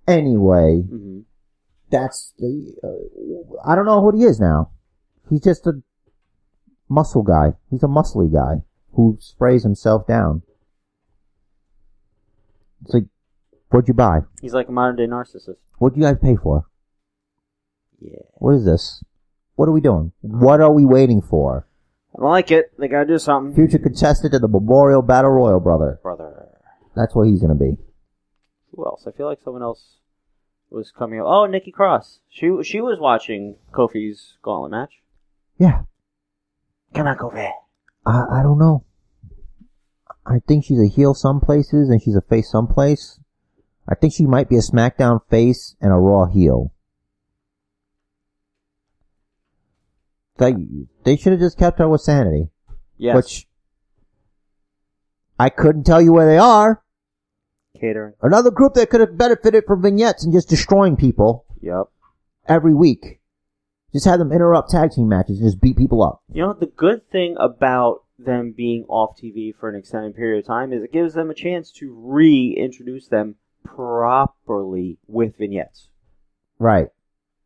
Anyway, 0.06 0.82
hmm 0.82 1.20
that's 1.90 2.32
the. 2.38 2.72
Uh, 2.84 3.58
I 3.68 3.74
don't 3.74 3.84
know 3.84 4.00
what 4.00 4.14
he 4.14 4.22
is 4.22 4.38
now. 4.38 4.70
He's 5.28 5.40
just 5.42 5.66
a 5.66 5.82
muscle 6.88 7.22
guy. 7.22 7.54
He's 7.70 7.82
a 7.82 7.88
muscly 7.88 8.32
guy. 8.32 8.62
who 8.92 9.16
sprays 9.20 9.62
himself 9.62 10.06
down. 10.06 10.42
It's 12.84 12.94
like, 12.94 13.04
what'd 13.70 13.88
you 13.88 13.94
buy? 13.94 14.20
He's 14.40 14.52
like 14.54 14.68
a 14.68 14.72
modern 14.72 14.96
day 14.96 15.06
narcissist. 15.06 15.56
What'd 15.78 15.96
you 15.96 16.04
guys 16.04 16.16
pay 16.22 16.36
for? 16.36 16.66
Yeah. 18.00 18.18
What 18.34 18.54
is 18.54 18.64
this? 18.64 19.02
What 19.56 19.68
are 19.68 19.72
we 19.72 19.80
doing? 19.80 20.12
What 20.20 20.60
are 20.60 20.72
we 20.72 20.84
waiting 20.84 21.20
for? 21.22 21.66
I 22.18 22.24
like 22.24 22.50
it. 22.50 22.72
They 22.78 22.88
gotta 22.88 23.06
do 23.06 23.18
something. 23.18 23.54
Future 23.54 23.78
contestant 23.78 24.32
to 24.32 24.38
the 24.38 24.48
Memorial 24.48 25.02
Battle 25.02 25.30
Royal, 25.30 25.60
brother. 25.60 26.00
Brother. 26.02 26.48
That's 26.96 27.14
what 27.14 27.28
he's 27.28 27.40
gonna 27.40 27.54
be. 27.54 27.76
Who 28.74 28.84
else? 28.84 29.06
I 29.06 29.12
feel 29.12 29.26
like 29.26 29.40
someone 29.42 29.62
else 29.62 29.98
was 30.70 30.90
coming 30.90 31.20
up. 31.20 31.26
Oh, 31.28 31.46
Nikki 31.46 31.70
Cross. 31.70 32.20
She 32.28 32.50
she 32.62 32.80
was 32.80 32.98
watching 33.00 33.56
Kofi's 33.72 34.36
gauntlet 34.42 34.70
match. 34.72 34.92
Yeah, 35.58 35.82
Come 36.94 37.06
on, 37.06 37.16
Kofi. 37.16 37.50
I, 38.06 38.40
I 38.40 38.42
don't 38.42 38.58
know. 38.58 38.84
I 40.26 40.40
think 40.46 40.64
she's 40.64 40.80
a 40.80 40.88
heel 40.88 41.14
some 41.14 41.40
places 41.40 41.88
and 41.88 42.02
she's 42.02 42.16
a 42.16 42.20
face 42.20 42.50
some 42.50 42.66
place. 42.66 43.20
I 43.88 43.94
think 43.94 44.12
she 44.14 44.26
might 44.26 44.48
be 44.48 44.56
a 44.56 44.60
SmackDown 44.60 45.20
face 45.28 45.76
and 45.80 45.92
a 45.92 45.96
Raw 45.96 46.26
heel. 46.26 46.72
They 50.40 50.54
they 51.04 51.16
should 51.16 51.32
have 51.32 51.40
just 51.40 51.58
kept 51.58 51.78
her 51.78 51.88
with 51.88 52.00
Sanity, 52.00 52.48
Yes. 52.96 53.14
which 53.14 53.46
I 55.38 55.50
couldn't 55.50 55.84
tell 55.84 56.00
you 56.00 56.12
where 56.12 56.26
they 56.26 56.38
are. 56.38 56.82
Catering. 57.78 58.14
Another 58.22 58.50
group 58.50 58.74
that 58.74 58.90
could 58.90 59.00
have 59.00 59.16
benefited 59.16 59.64
from 59.66 59.82
vignettes 59.82 60.24
and 60.24 60.32
just 60.32 60.48
destroying 60.48 60.96
people 60.96 61.44
Yep. 61.60 61.84
every 62.48 62.74
week. 62.74 63.20
Just 63.92 64.06
have 64.06 64.18
them 64.18 64.32
interrupt 64.32 64.70
tag 64.70 64.92
team 64.92 65.08
matches 65.08 65.40
and 65.40 65.46
just 65.48 65.60
beat 65.60 65.76
people 65.76 66.02
up. 66.02 66.22
You 66.32 66.42
know, 66.42 66.52
the 66.54 66.66
good 66.66 67.08
thing 67.10 67.36
about 67.38 68.04
them 68.18 68.52
being 68.56 68.84
off 68.88 69.16
TV 69.18 69.52
for 69.54 69.68
an 69.68 69.74
extended 69.76 70.14
period 70.14 70.40
of 70.40 70.46
time 70.46 70.72
is 70.72 70.82
it 70.82 70.92
gives 70.92 71.14
them 71.14 71.30
a 71.30 71.34
chance 71.34 71.70
to 71.72 71.92
reintroduce 71.94 73.08
them 73.08 73.36
properly 73.64 74.98
with 75.06 75.36
vignettes. 75.36 75.88
Right. 76.58 76.88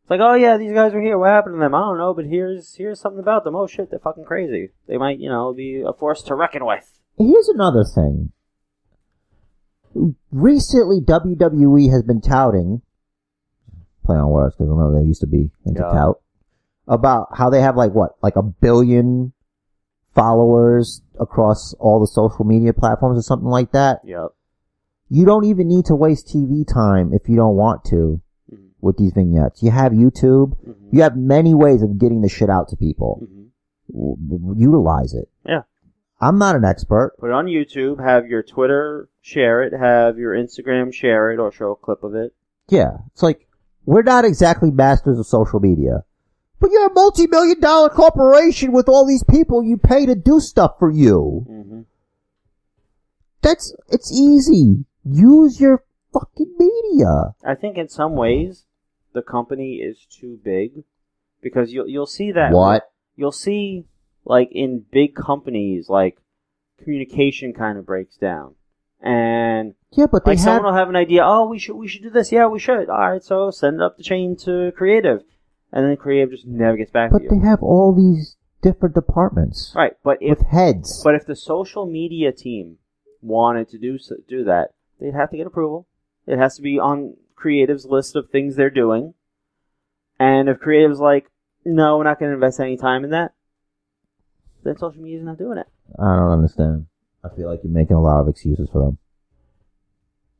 It's 0.05 0.09
like, 0.11 0.19
oh 0.21 0.35
yeah, 0.35 0.57
these 0.57 0.71
guys 0.71 0.93
are 0.93 1.01
here. 1.01 1.17
What 1.17 1.29
happened 1.31 1.55
to 1.55 1.59
them? 1.59 1.73
I 1.73 1.79
don't 1.79 1.97
know, 1.97 2.13
but 2.13 2.25
here's 2.25 2.75
here's 2.75 2.99
something 2.99 3.19
about 3.19 3.43
them. 3.43 3.55
Oh 3.55 3.65
shit, 3.65 3.89
they're 3.89 3.97
fucking 3.97 4.25
crazy. 4.25 4.69
They 4.87 4.97
might, 4.97 5.17
you 5.17 5.29
know, 5.29 5.51
be 5.51 5.81
a 5.83 5.93
force 5.93 6.21
to 6.23 6.35
reckon 6.35 6.63
with. 6.63 6.99
Here's 7.17 7.49
another 7.49 7.83
thing. 7.83 8.31
Recently, 10.31 10.99
WWE 11.01 11.89
has 11.91 12.03
been 12.03 12.21
touting, 12.21 12.83
play 14.05 14.15
on 14.17 14.29
words 14.29 14.53
because 14.55 14.69
remember 14.69 14.99
they 15.01 15.07
used 15.07 15.21
to 15.21 15.27
be 15.27 15.49
into 15.65 15.81
Yeah. 15.81 15.91
tout, 15.91 16.21
about 16.87 17.29
how 17.35 17.49
they 17.49 17.61
have 17.61 17.75
like 17.75 17.93
what, 17.93 18.11
like 18.21 18.35
a 18.35 18.43
billion 18.43 19.33
followers 20.13 21.01
across 21.19 21.73
all 21.79 21.99
the 21.99 22.05
social 22.07 22.45
media 22.45 22.73
platforms 22.73 23.17
or 23.17 23.23
something 23.23 23.49
like 23.49 23.71
that. 23.71 24.01
Yep. 24.03 24.27
You 25.09 25.25
don't 25.25 25.45
even 25.45 25.67
need 25.67 25.85
to 25.85 25.95
waste 25.95 26.27
TV 26.27 26.63
time 26.71 27.11
if 27.11 27.27
you 27.27 27.35
don't 27.37 27.55
want 27.55 27.83
to. 27.85 28.21
With 28.85 28.97
these 28.97 29.11
vignettes. 29.13 29.61
You 29.63 29.71
have 29.71 29.91
YouTube. 29.91 30.55
Mhm. 30.65 30.75
You 30.91 31.01
have 31.01 31.17
many 31.17 31.53
ways 31.53 31.81
of 31.81 31.97
getting 31.97 32.21
the 32.21 32.29
shit 32.29 32.49
out 32.49 32.69
to 32.69 32.75
people. 32.77 33.21
Mhm. 33.23 33.45
W- 33.91 34.15
w- 34.29 34.55
utilize 34.57 35.13
it. 35.13 35.27
Yeah. 35.45 35.63
I'm 36.21 36.37
not 36.37 36.55
an 36.55 36.63
expert. 36.63 37.15
Put 37.19 37.27
it 37.31 37.33
on 37.33 37.45
YouTube. 37.47 37.99
Have 37.99 38.27
your 38.27 38.41
Twitter 38.43 39.09
share 39.21 39.61
it. 39.63 39.73
Have 39.73 40.17
your 40.17 40.33
Instagram 40.33 40.93
share 40.93 41.31
it 41.31 41.39
or 41.39 41.51
show 41.51 41.71
a 41.71 41.75
clip 41.75 42.03
of 42.03 42.15
it. 42.15 42.33
Yeah, 42.69 42.97
it's 43.11 43.21
like 43.21 43.47
we're 43.85 44.01
not 44.01 44.25
exactly 44.25 44.71
masters 44.71 45.19
of 45.19 45.27
social 45.27 45.59
media, 45.59 46.03
but 46.59 46.71
you're 46.71 46.87
a 46.87 46.93
multi-million 46.93 47.59
dollar 47.59 47.89
corporation 47.89 48.71
with 48.71 48.87
all 48.89 49.05
these 49.05 49.23
people 49.23 49.61
you 49.63 49.77
pay 49.77 50.05
to 50.05 50.15
do 50.15 50.39
stuff 50.39 50.79
for 50.79 50.89
you. 50.89 51.43
hmm 51.47 51.81
That's 53.41 53.75
it's 53.89 54.11
easy. 54.11 54.85
Use 55.03 55.59
your 55.61 55.83
fucking 56.13 56.55
media. 56.57 57.35
I 57.43 57.53
think 57.55 57.77
in 57.77 57.89
some 57.89 58.15
ways 58.15 58.64
the 59.15 59.23
company 59.23 59.77
is 59.77 60.05
too 60.05 60.39
big? 60.43 60.83
Because 61.41 61.73
you'll 61.73 61.87
you'll 61.89 62.05
see 62.05 62.31
that 62.33 62.51
What? 62.51 62.91
you'll 63.15 63.31
see 63.31 63.85
like 64.25 64.49
in 64.51 64.85
big 64.91 65.15
companies 65.15 65.89
like 65.89 66.17
communication 66.83 67.53
kind 67.53 67.77
of 67.77 67.85
breaks 67.85 68.17
down. 68.17 68.55
And 69.01 69.73
Yeah, 69.91 70.07
but 70.11 70.25
like 70.27 70.39
someone 70.39 70.63
will 70.65 70.73
have 70.79 70.89
an 70.89 70.95
idea 70.95 71.21
oh 71.23 71.47
we 71.47 71.59
should 71.59 71.75
we 71.75 71.87
should 71.87 72.03
do 72.03 72.09
this. 72.09 72.31
Yeah 72.31 72.47
we 72.47 72.59
should. 72.59 72.89
All 72.89 73.09
right 73.11 73.23
so 73.23 73.51
send 73.51 73.77
it 73.77 73.81
up 73.81 73.97
the 73.97 74.03
chain 74.03 74.35
to 74.45 74.71
creative. 74.75 75.21
And 75.71 75.85
then 75.85 75.97
creative 75.97 76.31
just 76.31 76.45
never 76.45 76.77
gets 76.77 76.91
back 76.91 77.11
But 77.11 77.23
they 77.29 77.39
have 77.39 77.61
all 77.61 77.93
these 77.93 78.37
different 78.61 78.95
departments 78.95 79.73
right 79.75 79.93
but 80.03 80.17
if 80.21 80.39
with 80.39 80.47
heads. 80.47 81.01
but 81.03 81.13
if 81.13 81.25
the 81.27 81.35
social 81.35 81.85
media 81.85 82.31
team 82.31 82.77
wanted 83.21 83.69
to 83.69 83.77
do 83.77 83.97
so, 83.99 84.15
do 84.27 84.43
that 84.45 84.73
they'd 84.99 85.13
have 85.13 85.29
to 85.29 85.37
get 85.37 85.45
approval. 85.45 85.85
It 86.25 86.37
has 86.39 86.55
to 86.55 86.61
be 86.63 86.79
on 86.79 87.15
creative's 87.45 87.85
list 87.85 88.15
of 88.15 88.29
things 88.29 88.55
they're 88.55 88.69
doing 88.69 89.13
and 90.19 90.49
if 90.49 90.59
creative's 90.59 90.99
like 90.99 91.25
no 91.63 91.97
we're 91.97 92.03
not 92.03 92.19
going 92.19 92.29
to 92.29 92.35
invest 92.35 92.59
any 92.59 92.77
time 92.77 93.03
in 93.03 93.11
that 93.11 93.33
then 94.63 94.77
social 94.77 95.01
media's 95.01 95.23
not 95.23 95.37
doing 95.37 95.57
it 95.57 95.67
I 95.99 96.15
don't 96.15 96.31
understand. 96.31 96.87
I 97.23 97.29
feel 97.35 97.49
like 97.49 97.61
you're 97.63 97.73
making 97.73 97.95
a 97.95 98.01
lot 98.01 98.21
of 98.21 98.27
excuses 98.27 98.69
for 98.71 98.85
them. 98.85 98.97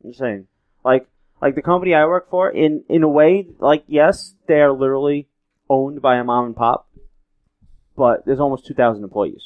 I'm 0.03 0.11
just 0.11 0.19
saying. 0.19 0.47
Like 0.83 1.07
like 1.41 1.55
the 1.55 1.61
company 1.61 1.93
I 1.93 2.05
work 2.05 2.29
for, 2.29 2.49
in 2.49 2.83
in 2.89 3.03
a 3.03 3.09
way, 3.09 3.47
like 3.59 3.83
yes, 3.87 4.35
they 4.47 4.55
are 4.55 4.71
literally 4.71 5.27
owned 5.69 6.01
by 6.01 6.17
a 6.17 6.23
mom 6.23 6.45
and 6.45 6.55
pop, 6.55 6.89
but 7.95 8.25
there's 8.25 8.39
almost 8.39 8.65
two 8.65 8.73
thousand 8.73 9.03
employees. 9.03 9.43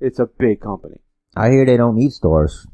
It's 0.00 0.18
a 0.18 0.26
big 0.26 0.60
company. 0.60 1.00
I 1.36 1.50
hear 1.50 1.64
they 1.64 1.76
don't 1.76 1.96
need 1.96 2.12
stores. 2.12 2.66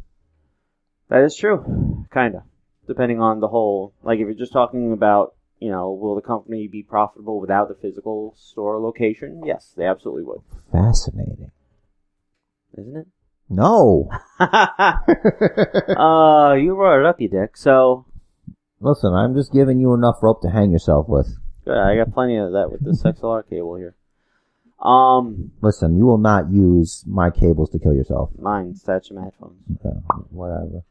That 1.09 1.25
is 1.25 1.37
true, 1.37 2.07
kinda. 2.13 2.45
Depending 2.89 3.21
on 3.21 3.41
the 3.41 3.49
whole, 3.49 3.93
like 4.03 4.19
if 4.19 4.23
you're 4.27 4.35
just 4.35 4.53
talking 4.53 4.93
about, 4.93 5.35
you 5.61 5.71
know, 5.71 5.93
will 5.93 6.15
the 6.17 6.23
company 6.23 6.67
be 6.67 6.83
profitable 6.83 7.41
without 7.41 7.69
the 7.69 7.75
physical 7.75 8.35
store 8.37 8.81
location? 8.81 9.43
Yes, 9.45 9.73
they 9.77 9.85
absolutely 9.85 10.25
would, 10.25 10.41
Fascinating. 10.73 11.51
isn't 12.77 12.97
it? 12.97 13.07
No. 13.51 14.11
uh, 14.41 14.97
you 16.55 16.75
brought 16.75 17.01
it 17.01 17.07
up, 17.07 17.21
you 17.21 17.29
dick. 17.29 17.57
So 17.57 18.07
Listen, 18.81 19.13
I'm 19.13 19.35
just 19.35 19.53
giving 19.53 19.81
you 19.81 19.93
enough 19.95 20.23
rope 20.23 20.41
to 20.43 20.51
hang 20.51 20.71
yourself 20.71 21.09
with. 21.09 21.37
good, 21.65 21.77
I 21.77 21.97
got 21.97 22.13
plenty 22.15 22.37
of 22.37 22.53
that 22.53 22.71
with 22.71 22.85
this 22.85 23.03
XLR 23.03 23.49
cable 23.49 23.77
here. 23.77 23.95
Um, 24.81 25.51
Listen, 25.61 25.99
you 25.99 26.07
will 26.07 26.19
not 26.19 26.51
use 26.53 27.03
my 27.07 27.31
cables 27.31 27.71
to 27.71 27.79
kill 27.79 27.95
yourself. 27.95 28.31
mine, 28.39 28.75
statue 28.77 29.15
my 29.15 29.25
headphones. 29.25 29.59
Okay, 29.85 29.97
whatever. 30.31 30.83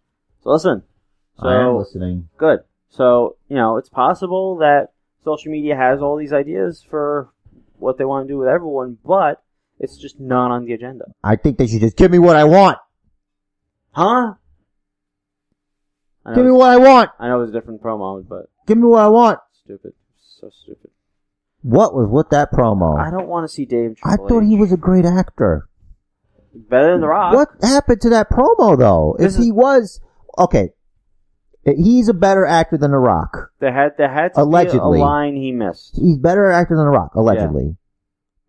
So 0.43 0.51
listen. 0.51 0.83
I 1.39 1.55
am 1.67 1.75
listening. 1.77 2.29
good. 2.37 2.59
So 2.89 3.37
you 3.49 3.55
know, 3.55 3.77
it's 3.77 3.89
possible 3.89 4.57
that 4.57 4.89
social 5.23 5.51
media 5.51 5.75
has 5.75 6.01
all 6.01 6.17
these 6.17 6.33
ideas 6.33 6.83
for 6.89 7.29
what 7.79 7.97
they 7.97 8.05
want 8.05 8.27
to 8.27 8.33
do 8.33 8.37
with 8.37 8.47
everyone, 8.47 8.97
but 9.05 9.43
it's 9.79 9.97
just 9.97 10.19
not 10.19 10.49
on 10.51 10.65
the 10.65 10.73
agenda. 10.73 11.05
I 11.23 11.35
think 11.35 11.57
they 11.57 11.67
should 11.67 11.81
just 11.81 11.97
give 11.97 12.11
me 12.11 12.19
what 12.19 12.35
I 12.35 12.45
want. 12.45 12.77
Huh? 13.91 14.33
I 16.25 16.35
Give 16.35 16.45
me 16.45 16.51
what 16.51 16.69
I 16.69 16.77
want. 16.77 17.11
I 17.19 17.27
know 17.27 17.41
it's 17.41 17.51
a 17.51 17.53
different 17.53 17.81
promos, 17.81 18.27
but 18.27 18.49
Give 18.65 18.77
me 18.77 18.85
what 18.85 19.01
I 19.01 19.07
want. 19.07 19.39
stupid. 19.63 19.93
So 20.39 20.49
stupid. 20.49 20.91
What 21.61 21.93
was 21.95 22.07
with 22.09 22.29
that 22.29 22.51
promo? 22.51 22.99
I 22.99 23.09
don't 23.09 23.27
want 23.27 23.47
to 23.47 23.53
see 23.53 23.65
Dave. 23.65 23.97
I 24.03 24.11
Triple 24.15 24.27
thought 24.27 24.43
H. 24.43 24.49
he 24.49 24.55
was 24.55 24.71
a 24.71 24.77
great 24.77 25.05
actor. 25.05 25.67
better 26.53 26.91
than 26.91 27.01
The 27.01 27.07
Rock. 27.07 27.33
What 27.35 27.49
happened 27.61 28.01
to 28.01 28.09
that 28.09 28.29
promo 28.29 28.77
though? 28.77 29.15
This 29.17 29.33
if 29.35 29.39
is- 29.39 29.45
he 29.45 29.51
was 29.51 29.99
okay, 30.37 30.69
he's 31.75 32.07
a 32.07 32.13
better 32.13 32.45
actor 32.45 32.77
than 32.77 32.91
The 32.91 32.97
Rock. 32.97 33.51
There 33.59 33.73
had 33.73 33.97
there 33.97 34.11
had 34.13 34.33
to 34.35 34.41
Allegedly. 34.41 34.97
be 34.97 35.01
a 35.01 35.05
line 35.05 35.35
he 35.35 35.51
missed. 35.51 35.95
He's 35.97 36.17
better 36.17 36.49
actor 36.49 36.75
than 36.75 36.85
The 36.85 36.91
Rock, 36.91 37.15
allegedly. 37.15 37.63
Yeah. 37.65 37.73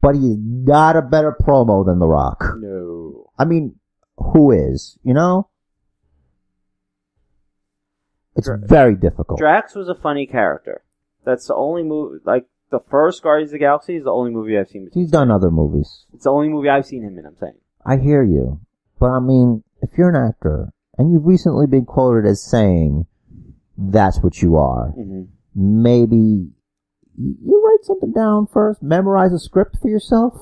But 0.00 0.14
he's 0.14 0.36
not 0.38 0.94
a 0.94 1.02
better 1.02 1.34
promo 1.40 1.84
than 1.84 1.98
The 1.98 2.06
Rock. 2.06 2.44
No. 2.58 3.30
I 3.38 3.44
mean, 3.44 3.74
who 4.16 4.52
is? 4.52 4.98
You 5.02 5.14
know? 5.14 5.48
It's 8.36 8.46
Dra- 8.46 8.58
very 8.58 8.94
difficult. 8.94 9.38
Drax 9.40 9.74
was 9.74 9.88
a 9.88 9.94
funny 9.96 10.26
character. 10.26 10.82
That's 11.24 11.46
the 11.48 11.54
only 11.56 11.82
movie. 11.82 12.20
Like 12.24 12.46
the 12.70 12.78
first 12.88 13.22
Guardians 13.22 13.50
of 13.50 13.54
the 13.54 13.58
Galaxy 13.58 13.96
is 13.96 14.04
the 14.04 14.12
only 14.12 14.30
movie 14.30 14.56
I've 14.56 14.68
seen. 14.68 14.88
He's 14.92 15.10
done 15.10 15.30
other 15.30 15.50
movies. 15.50 16.04
It's 16.14 16.24
the 16.24 16.30
only 16.30 16.48
movie 16.48 16.68
I've 16.68 16.86
seen 16.86 17.02
him 17.02 17.18
in. 17.18 17.26
I'm 17.26 17.36
saying. 17.36 17.58
I 17.84 17.96
hear 17.96 18.22
you. 18.22 18.60
But 19.00 19.10
I 19.10 19.18
mean, 19.20 19.64
if 19.82 19.90
you're 19.98 20.10
an 20.10 20.28
actor 20.28 20.72
and 20.98 21.12
you've 21.12 21.26
recently 21.26 21.66
been 21.66 21.84
quoted 21.86 22.28
as 22.28 22.42
saying 22.42 23.06
that's 23.76 24.20
what 24.20 24.42
you 24.42 24.56
are, 24.56 24.90
hmm 24.90 25.22
maybe 25.54 26.50
you 27.16 27.62
write 27.64 27.84
something 27.84 28.12
down 28.12 28.46
first, 28.46 28.80
memorize 28.80 29.32
a 29.32 29.38
script 29.40 29.76
for 29.82 29.88
yourself. 29.88 30.34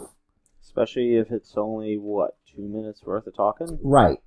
Especially 0.62 1.14
if 1.16 1.30
it's 1.30 1.54
only 1.56 1.96
what 1.96 2.36
two 2.54 2.68
minutes 2.68 3.02
worth 3.04 3.26
of 3.26 3.34
talking. 3.34 3.78
Right. 3.82 4.18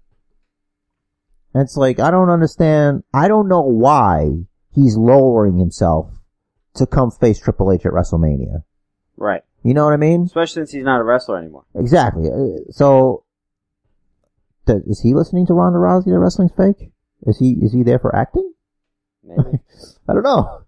And 1.54 1.62
it's 1.62 1.78
like, 1.78 2.00
I 2.00 2.10
don't 2.10 2.30
understand. 2.30 3.04
I 3.14 3.28
don't 3.28 3.48
know 3.48 3.62
why 3.62 4.46
he's 4.72 4.98
lowering 4.98 5.58
himself 5.60 6.12
to 6.76 6.88
come 6.88 7.12
face 7.12 7.40
Triple 7.40 7.72
H 7.72 7.86
at 7.86 7.92
WrestleMania. 7.92 8.64
Right. 9.18 9.44
You 9.64 9.74
know 9.74 9.84
what 9.86 9.94
I 9.94 9.98
mean? 9.98 10.24
Especially 10.24 10.62
since 10.62 10.72
he's 10.72 10.84
not 10.86 11.02
a 11.02 11.04
wrestler 11.04 11.38
anymore. 11.38 11.66
Exactly. 11.76 12.30
Uh, 12.30 12.72
So, 12.72 13.26
Th- 14.70 14.84
Is 14.88 15.02
he 15.02 15.14
listening 15.16 15.46
to 15.48 15.54
Ronda 15.54 15.80
Rousey? 15.80 16.06
The 16.06 16.20
wrestling's 16.20 16.52
fake. 16.56 16.92
Is 17.24 17.40
he? 17.40 17.52
Is 17.62 17.74
he 17.74 17.82
there 17.84 17.98
for 18.00 18.16
acting? 18.16 18.54
Maybe. 19.24 19.60
I 20.08 20.14
don't 20.14 20.24
know. 20.24 20.62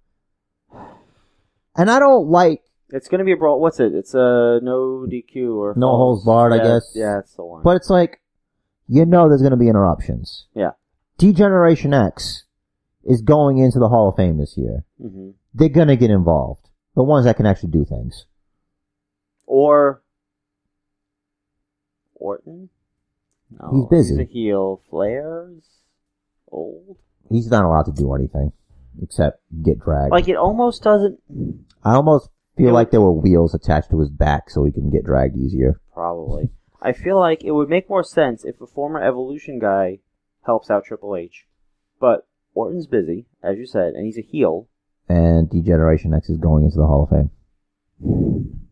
And 1.76 1.90
I 1.90 2.00
don't 2.00 2.28
like. 2.28 2.62
it's 2.90 3.08
gonna 3.08 3.24
be 3.24 3.32
a 3.32 3.38
brawl. 3.38 3.60
What's 3.62 3.80
it? 3.80 3.94
It's 3.94 4.14
a 4.14 4.60
no 4.62 5.06
DQ 5.10 5.56
or 5.56 5.74
No 5.78 5.96
holds 5.96 6.26
barred, 6.26 6.54
I 6.54 6.58
guess. 6.58 6.92
Yeah, 6.96 7.20
it's 7.20 7.34
the 7.36 7.44
one. 7.46 7.64
But 7.64 7.78
it's 7.78 7.90
like, 7.90 8.20
you 8.88 9.06
know, 9.06 9.30
there's 9.30 9.42
going 9.42 9.52
to 9.52 9.58
be 9.58 9.70
interruptions. 9.70 10.48
Yeah. 10.54 10.72
D-Generation 11.18 11.94
X 11.94 12.44
is 13.06 13.22
going 13.22 13.58
into 13.60 13.80
the 13.80 13.88
Hall 13.90 14.10
of 14.10 14.16
Fame 14.16 14.38
this 14.38 14.58
year. 14.58 14.84
hmm 15.02 15.30
They're 15.54 15.70
going 15.70 15.88
to 15.88 15.96
get 15.96 16.10
involved. 16.12 16.68
The 16.96 17.04
ones 17.04 17.26
that 17.26 17.38
can 17.38 17.46
actually 17.46 17.70
do 17.72 17.86
things. 17.86 18.26
Or 19.46 20.02
Orton. 22.16 22.70
No, 23.60 23.88
He's 23.90 24.00
busy. 24.00 24.14
He's 24.18 24.30
a 24.30 24.32
heel. 24.32 24.82
Flair's 24.90 25.64
old. 26.52 26.98
He's 27.30 27.50
not 27.50 27.66
allowed 27.66 27.84
to 27.84 27.92
do 27.92 28.14
anything 28.14 28.52
except 29.02 29.42
get 29.64 29.80
dragged. 29.80 30.12
Like 30.12 30.28
it 30.28 30.36
almost 30.36 30.84
doesn't. 30.84 31.20
I 31.84 31.94
almost 31.96 32.30
feel 32.58 32.70
It 32.70 32.74
like 32.74 32.92
there 32.92 33.02
were 33.02 33.12
wheels 33.12 33.54
attached 33.54 33.90
to 33.92 34.00
his 34.00 34.10
back 34.10 34.50
so 34.50 34.66
he 34.66 34.72
can 34.72 34.90
get 34.90 35.06
dragged 35.06 35.38
easier. 35.38 35.80
Probably. 35.94 36.50
I 36.82 36.94
feel 36.94 37.20
like 37.20 37.44
it 37.44 37.52
would 37.52 37.70
make 37.70 37.90
more 37.90 38.04
sense 38.04 38.44
if 38.44 38.60
a 38.60 38.68
former 38.68 39.02
Evolution 39.02 39.60
guy 39.60 40.00
helps 40.46 40.70
out 40.70 40.86
Triple 40.86 41.16
H. 41.16 41.46
But 42.00 42.28
Orton's 42.54 42.88
busy, 42.88 43.28
as 43.44 43.58
you 43.58 43.66
said, 43.66 43.94
and 43.94 44.06
he's 44.06 44.18
a 44.18 44.22
heel. 44.22 44.68
And 45.08 45.50
D-Generation 45.50 46.14
X 46.14 46.30
is 46.30 46.38
going 46.38 46.64
into 46.66 46.78
the 46.78 46.88
Hall 46.88 47.04
of 47.04 47.10
Fame. 47.10 48.68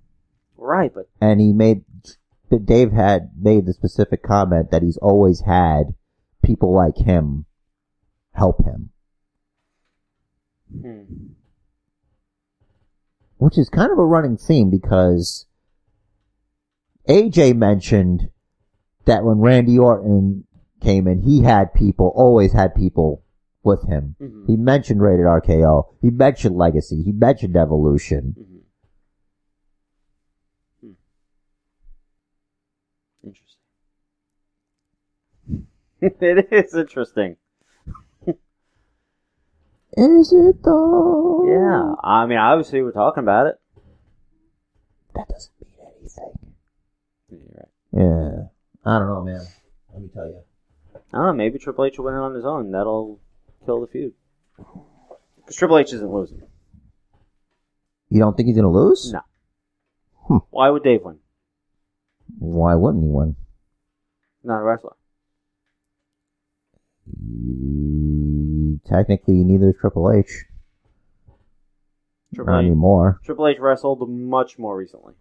Right, 0.58 0.94
but 0.94 1.10
And 1.22 1.40
he 1.40 1.54
made, 1.54 1.84
but 2.50 2.66
Dave 2.66 2.92
had 2.92 3.32
made 3.40 3.66
the 3.66 3.74
specific 3.74 4.24
comment 4.24 4.72
that 4.72 4.82
he's 4.84 4.98
always 4.98 5.42
had 5.42 5.94
people 6.44 6.74
like 6.74 6.98
him 6.98 7.46
help 8.34 8.64
him. 8.66 8.90
hmm, 10.72 11.04
which 13.38 13.58
is 13.58 13.70
kind 13.70 13.92
of 13.92 13.98
a 13.98 14.06
running 14.06 14.38
theme 14.38 14.70
because 14.70 15.46
AJ 17.08 17.56
mentioned 17.56 18.30
that 19.06 19.24
when 19.24 19.40
Randy 19.40 19.80
Orton 19.80 20.46
came 20.82 21.08
in, 21.08 21.22
he 21.24 21.42
had 21.44 21.74
people, 21.74 22.12
always 22.16 22.54
had 22.54 22.76
people 22.76 23.24
with 23.64 23.88
him. 23.88 24.16
mhm, 24.22 24.46
He 24.48 24.56
mentioned 24.56 25.02
Rated 25.02 25.26
RKO. 25.26 25.88
He 26.02 26.10
mentioned 26.12 26.56
Legacy. 26.56 27.02
He 27.04 27.12
mentioned 27.12 27.56
Evolution. 27.58 28.36
mhm. 28.38 28.46
Hmm. 30.82 30.92
Interesting. 33.28 33.58
it 36.22 36.48
is 36.52 36.76
interesting. 36.76 37.38
Is 39.98 40.32
it 40.32 40.64
though? 40.64 41.44
Yeah, 41.46 41.96
I 42.02 42.26
mean, 42.26 42.38
obviously 42.38 42.82
we're 42.82 42.92
talking 42.92 43.24
about 43.24 43.48
it. 43.48 43.56
That 45.16 45.28
doesn't 45.28 45.52
mean 45.60 45.74
anything. 46.00 46.54
Yeah. 47.32 47.66
Yeah. 47.92 48.44
I 48.86 49.00
don't 49.00 49.08
know, 49.08 49.24
man. 49.24 49.42
Let 49.92 50.02
me 50.02 50.10
tell 50.14 50.28
you. 50.28 50.40
I 50.96 51.18
don't 51.18 51.26
know. 51.26 51.34
Maybe 51.34 51.58
Triple 51.58 51.86
H 51.86 51.98
will 51.98 52.06
win 52.06 52.14
it 52.14 52.20
on 52.20 52.36
his 52.36 52.46
own. 52.46 52.72
That'll 52.72 53.20
kill 53.66 53.82
the 53.82 53.88
feud. 53.88 54.14
Because 55.36 55.56
Triple 55.56 55.80
H 55.80 55.92
isn't 55.92 56.10
losing. 56.10 56.44
You 58.10 58.20
don't 58.20 58.38
think 58.38 58.48
he's 58.48 58.56
gonna 58.56 58.72
lose? 58.72 59.12
No. 59.12 59.22
Hmm. 60.28 60.38
Why 60.52 60.70
would 60.70 60.84
Dave 60.84 61.02
win? 61.04 61.18
Why 62.38 62.76
wouldn't 62.76 63.04
he 63.04 63.10
win? 63.10 63.36
Not 64.44 64.62
a 64.62 64.64
wrestler. 64.64 64.94
Technically, 68.86 69.36
neither 69.44 69.70
is 69.70 69.76
Triple 69.80 70.12
H. 70.12 70.46
Triple 72.34 72.54
Not 72.54 72.60
H, 72.62 72.66
anymore. 72.66 73.20
Triple 73.24 73.48
H 73.48 73.60
wrestled 73.60 74.10
much 74.10 74.58
more 74.58 74.78
recently. 74.78 75.14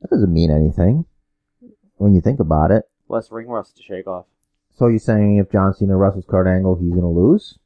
That 0.00 0.10
doesn't 0.10 0.32
mean 0.32 0.50
anything 0.50 1.06
when 1.96 2.14
you 2.14 2.20
think 2.20 2.40
about 2.40 2.70
it. 2.70 2.84
Less 3.08 3.30
ring 3.30 3.48
rust 3.48 3.76
to 3.76 3.82
shake 3.82 4.06
off. 4.06 4.26
So 4.76 4.86
you're 4.86 4.98
saying 4.98 5.38
if 5.38 5.50
John 5.50 5.74
Cena 5.74 5.96
wrestles 5.96 6.24
Kurt 6.28 6.46
Angle, 6.46 6.76
he's 6.76 6.92
gonna 6.92 7.10
lose? 7.10 7.58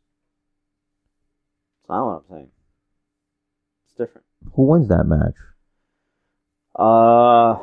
That's 1.82 1.90
not 1.90 2.06
what 2.06 2.12
I'm 2.12 2.22
saying. 2.30 2.50
It's 3.86 3.94
different. 3.98 4.26
Who 4.54 4.62
wins 4.66 4.88
that 4.88 5.04
match? 5.04 5.34
Uh, 6.74 7.58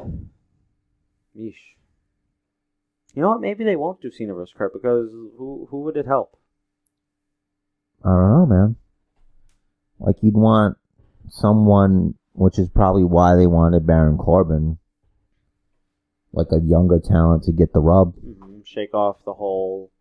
yeesh. 1.35 1.55
You 3.19 3.23
know 3.23 3.31
what? 3.31 3.41
Maybe 3.41 3.65
they 3.65 3.75
won't 3.75 3.99
do 3.99 4.11
Cena 4.11 4.33
versus 4.33 4.55
Kurt 4.57 4.71
because 4.71 5.11
who 5.11 5.67
who 5.69 5.81
would 5.81 5.97
it 5.97 6.05
help? 6.05 6.37
I 8.01 8.07
don't 8.07 8.31
know, 8.31 8.45
man. 8.45 8.75
Like 9.99 10.15
you'd 10.21 10.35
want 10.35 10.77
someone, 11.27 12.15
which 12.31 12.57
is 12.57 12.69
probably 12.69 13.03
why 13.03 13.35
they 13.35 13.45
wanted 13.45 13.85
Baron 13.85 14.17
Corbin, 14.17 14.77
like 16.31 16.47
a 16.53 16.61
younger 16.61 16.97
talent 16.97 17.43
to 17.43 17.51
get 17.51 17.73
the 17.73 17.81
rub. 17.81 18.13
hmm 18.15 18.61
Shake 18.63 18.93
off 18.93 19.17
the 19.25 19.33
whole 19.33 19.91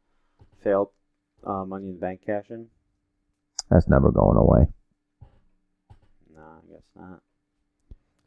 failed 0.62 0.90
uh, 1.42 1.64
Money 1.64 1.88
in 1.88 1.94
the 1.94 2.00
Bank 2.00 2.20
cash 2.24 2.44
in. 2.50 2.68
That's 3.68 3.88
never 3.88 4.12
going 4.12 4.36
away. 4.36 4.68
No, 6.36 6.40
I 6.40 6.72
guess 6.72 6.84
not. 6.94 7.20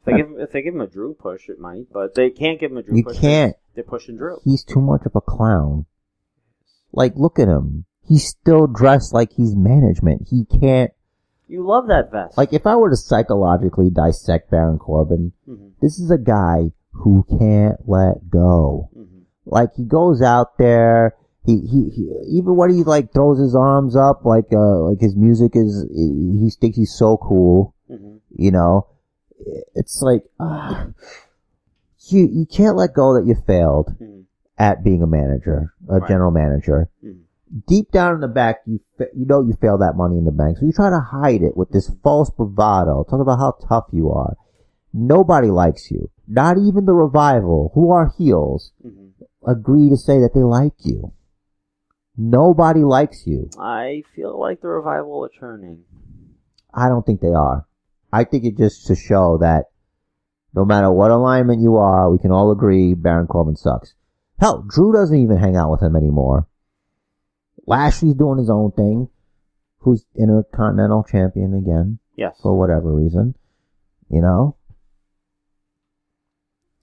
If 0.00 0.04
they, 0.04 0.12
give, 0.18 0.38
if 0.38 0.52
they 0.52 0.60
give 0.60 0.74
him 0.74 0.82
a 0.82 0.86
Drew 0.86 1.14
push, 1.14 1.48
it 1.48 1.58
might, 1.58 1.90
but 1.90 2.14
they 2.14 2.28
can't 2.28 2.60
give 2.60 2.72
him 2.72 2.76
a 2.76 2.82
Drew 2.82 3.02
push. 3.02 3.14
You 3.14 3.20
can't. 3.22 3.56
They're 3.74 3.84
pushing 3.84 4.16
Drew. 4.16 4.38
He's 4.44 4.64
too 4.64 4.80
much 4.80 5.02
of 5.06 5.16
a 5.16 5.20
clown. 5.20 5.86
Like, 6.92 7.14
look 7.16 7.38
at 7.38 7.48
him. 7.48 7.86
He's 8.06 8.26
still 8.26 8.66
dressed 8.66 9.14
like 9.14 9.32
he's 9.32 9.56
management. 9.56 10.28
He 10.30 10.44
can't. 10.44 10.90
You 11.48 11.66
love 11.66 11.86
that 11.88 12.10
vest. 12.10 12.36
Like, 12.36 12.52
if 12.52 12.66
I 12.66 12.76
were 12.76 12.90
to 12.90 12.96
psychologically 12.96 13.90
dissect 13.90 14.50
Baron 14.50 14.78
Corbin, 14.78 15.32
hmm 15.46 15.68
this 15.80 15.98
is 15.98 16.12
a 16.12 16.18
guy 16.18 16.70
who 16.92 17.26
can't 17.28 17.76
let 17.88 18.30
go. 18.30 18.90
hmm 18.94 19.22
Like 19.46 19.74
he 19.74 19.84
goes 19.84 20.22
out 20.22 20.56
there, 20.58 21.16
he, 21.44 21.58
he, 21.60 21.90
he 21.90 22.36
even 22.38 22.54
when 22.54 22.70
he 22.70 22.84
like 22.84 23.12
throws 23.12 23.40
his 23.40 23.56
arms 23.56 23.96
up, 23.96 24.24
like 24.24 24.52
uh, 24.52 24.80
like 24.82 25.00
his 25.00 25.16
music 25.16 25.52
is, 25.56 25.84
he 25.92 26.50
thinks 26.60 26.76
he's 26.76 26.94
so 26.94 27.16
cool, 27.16 27.74
hmm 27.88 28.16
you 28.36 28.50
know. 28.50 28.86
It's 29.74 30.00
like 30.02 30.22
ah, 30.38 30.86
you 32.12 32.28
you 32.32 32.46
can't 32.46 32.76
let 32.76 32.94
go 32.94 33.14
that 33.14 33.26
you 33.26 33.34
failed 33.46 33.94
hmm 33.98 34.20
at 34.58 34.84
being 34.84 35.02
a 35.02 35.06
manager, 35.06 35.72
a 35.88 35.98
Right. 35.98 36.08
general 36.08 36.30
manager. 36.30 36.88
hmm 37.02 37.22
Deep 37.66 37.90
down 37.90 38.14
in 38.14 38.20
the 38.20 38.28
back, 38.28 38.62
you 38.66 38.80
you 39.14 39.26
know 39.26 39.42
you 39.42 39.54
failed 39.54 39.80
that 39.82 39.96
money 39.96 40.16
in 40.16 40.24
the 40.24 40.30
bank, 40.32 40.56
so 40.58 40.64
you 40.66 40.72
try 40.72 40.88
to 40.90 41.00
hide 41.00 41.42
it 41.42 41.54
with 41.56 41.70
this 41.70 41.90
false 42.02 42.30
bravado, 42.30 43.04
talk 43.04 43.20
about 43.20 43.38
how 43.38 43.52
tough 43.68 43.86
you 43.92 44.10
are. 44.10 44.36
Nobody 44.94 45.50
likes 45.50 45.90
you, 45.90 46.10
not 46.26 46.56
even 46.58 46.84
the 46.86 46.94
revival, 46.94 47.70
who 47.74 47.90
are 47.90 48.12
heels 48.16 48.72
hmm 48.82 49.08
agree 49.46 49.88
to 49.90 49.96
say 49.96 50.20
that 50.20 50.32
they 50.34 50.42
like 50.42 50.74
you. 50.84 51.12
Nobody 52.16 52.84
likes 52.84 53.26
you. 53.26 53.50
I 53.58 54.04
feel 54.14 54.38
like 54.38 54.60
the 54.60 54.68
revival 54.68 55.24
are 55.24 55.30
turning. 55.40 55.84
I 56.72 56.88
don't 56.88 57.04
think 57.04 57.20
they 57.20 57.32
are. 57.32 57.66
I 58.12 58.24
think 58.24 58.44
it 58.44 58.56
just 58.56 58.86
to 58.86 58.94
show 58.94 59.38
that 59.38 59.64
no 60.54 60.64
matter 60.64 60.90
what 60.90 61.10
alignment 61.10 61.60
you 61.62 61.76
are, 61.76 62.10
we 62.10 62.18
can 62.18 62.30
all 62.32 62.50
agree 62.50 62.94
Baron 62.94 63.26
Corbin 63.26 63.56
sucks. 63.56 63.94
Hell, 64.40 64.64
Drew 64.68 64.92
doesn't 64.92 65.16
even 65.16 65.38
hang 65.38 65.56
out 65.56 65.70
with 65.70 65.82
him 65.82 65.96
anymore. 65.96 66.46
Lashley's 67.66 68.14
doing 68.14 68.38
his 68.38 68.50
own 68.50 68.72
thing, 68.72 69.08
who's 69.78 70.04
Intercontinental 70.18 71.04
Champion 71.04 71.54
again, 71.54 71.98
Yes. 72.16 72.38
for 72.42 72.58
whatever 72.58 72.92
reason. 72.92 73.34
You 74.10 74.20
know? 74.20 74.56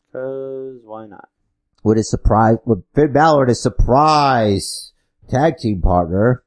Because 0.08 0.80
why 0.84 1.06
not? 1.08 1.30
With 1.84 1.98
his 1.98 2.10
surprise, 2.10 2.58
with 2.66 2.84
Finn 2.96 3.14
Balor 3.14 3.46
his 3.48 3.62
surprise 3.62 4.94
tag 5.30 5.58
team 5.58 5.82
partner, 5.82 6.44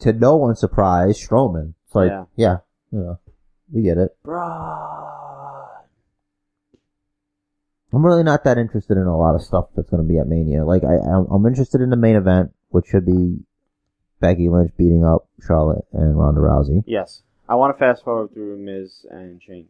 to 0.00 0.12
no 0.12 0.36
one's 0.36 0.60
surprise, 0.60 1.18
Strowman. 1.18 1.74
It's 1.86 1.94
like, 1.94 2.10
Yeah. 2.10 2.24
yeah, 2.36 2.56
you 2.90 2.98
know, 3.00 3.18
we 3.72 3.82
get 3.82 3.98
it. 3.98 4.16
Bro. 4.22 5.23
I'm 7.94 8.04
really 8.04 8.22
not 8.24 8.44
that 8.44 8.58
interested 8.58 8.96
in 8.96 9.04
a 9.04 9.16
lot 9.16 9.34
of 9.34 9.42
stuff 9.42 9.66
that's 9.76 9.88
going 9.90 10.02
to 10.02 10.08
be 10.08 10.18
at 10.18 10.26
Mania. 10.26 10.64
Like, 10.64 10.82
I, 10.84 10.94
I'm 10.94 11.46
interested 11.46 11.80
in 11.80 11.90
the 11.90 11.96
main 11.96 12.16
event, 12.16 12.50
which 12.70 12.86
should 12.86 13.06
be 13.06 13.38
Becky 14.20 14.48
Lynch 14.48 14.72
beating 14.76 15.04
up 15.04 15.28
Charlotte 15.46 15.84
and 15.92 16.18
Ronda 16.18 16.40
Rousey, 16.40 16.82
Yes. 16.86 17.22
I 17.48 17.56
want 17.56 17.76
to 17.76 17.78
fast 17.78 18.02
forward 18.04 18.32
through 18.32 18.56
Miz 18.58 19.04
and 19.10 19.40
Shane. 19.42 19.68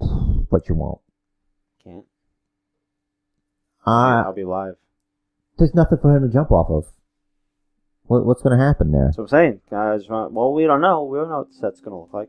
but 0.50 0.68
you 0.68 0.76
won't. 0.76 1.00
Can't. 1.82 2.04
Uh, 3.86 4.22
I'll 4.26 4.32
be 4.32 4.44
live. 4.44 4.74
there's 5.58 5.74
nothing 5.74 5.98
for 6.00 6.16
him 6.16 6.22
to 6.26 6.32
jump 6.32 6.50
off 6.52 6.70
of. 6.70 6.84
What, 8.04 8.24
what's 8.24 8.42
going 8.42 8.56
to 8.56 8.64
happen 8.64 8.92
there? 8.92 9.10
So 9.12 9.22
I'm 9.22 9.28
saying, 9.28 9.60
guys. 9.70 10.02
Well, 10.08 10.52
we 10.52 10.64
don't 10.64 10.80
know. 10.80 11.04
We 11.04 11.18
don't 11.18 11.28
know 11.30 11.38
what 11.38 11.48
the 11.48 11.54
set's 11.56 11.80
gonna 11.80 11.98
look 11.98 12.12
like. 12.14 12.28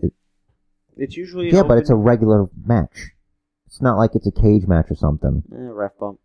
It- 0.00 0.12
it's 0.96 1.16
usually 1.16 1.50
Yeah, 1.50 1.62
but 1.62 1.78
it's 1.78 1.90
a 1.90 1.96
regular 1.96 2.46
match. 2.64 3.12
It's 3.76 3.82
not 3.82 3.98
like 3.98 4.12
it's 4.14 4.26
a 4.26 4.30
cage 4.32 4.66
match 4.66 4.86
or 4.90 4.94
something. 4.94 5.42
eh, 5.52 5.68
ref 5.70 5.92
bump. 6.00 6.18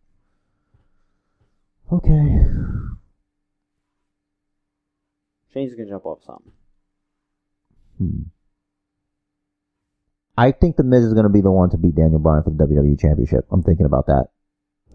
Okay. 1.91 2.45
Shane's 5.53 5.75
gonna 5.75 5.89
jump 5.89 6.05
off 6.05 6.19
something. 6.25 6.53
Hmm. 7.97 8.21
I 10.37 10.53
think 10.53 10.77
the 10.77 10.83
Miz 10.85 11.03
is 11.03 11.11
going 11.13 11.25
to 11.25 11.29
be 11.29 11.41
the 11.41 11.51
one 11.51 11.69
to 11.71 11.77
beat 11.77 11.93
Daniel 11.95 12.19
Bryan 12.19 12.43
for 12.43 12.51
the 12.51 12.63
WWE 12.63 12.97
Championship. 12.97 13.45
I'm 13.51 13.61
thinking 13.63 13.85
about 13.85 14.05
that. 14.07 14.27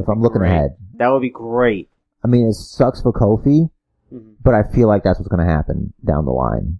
If 0.01 0.09
I'm 0.09 0.23
looking 0.23 0.39
Great. 0.39 0.51
ahead, 0.51 0.77
That 0.95 1.09
would 1.09 1.21
be 1.21 1.29
great. 1.29 1.91
I 2.25 2.27
mean, 2.29 2.49
it 2.49 2.55
sucks 2.55 3.03
for 3.03 3.13
Kofi, 3.13 3.69
hmm 4.09 4.33
but 4.43 4.55
I 4.55 4.63
feel 4.63 4.89
like 4.89 5.03
that's 5.03 5.19
what's 5.19 5.29
going 5.29 5.47
to 5.47 5.53
happen 5.53 5.93
down 6.05 6.25
the 6.25 6.31
line. 6.33 6.79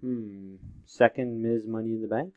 Hmm. 0.00 0.56
Second 0.86 1.40
Miz 1.40 1.64
Money 1.68 1.90
in 1.92 2.02
the 2.02 2.08
Bank. 2.08 2.34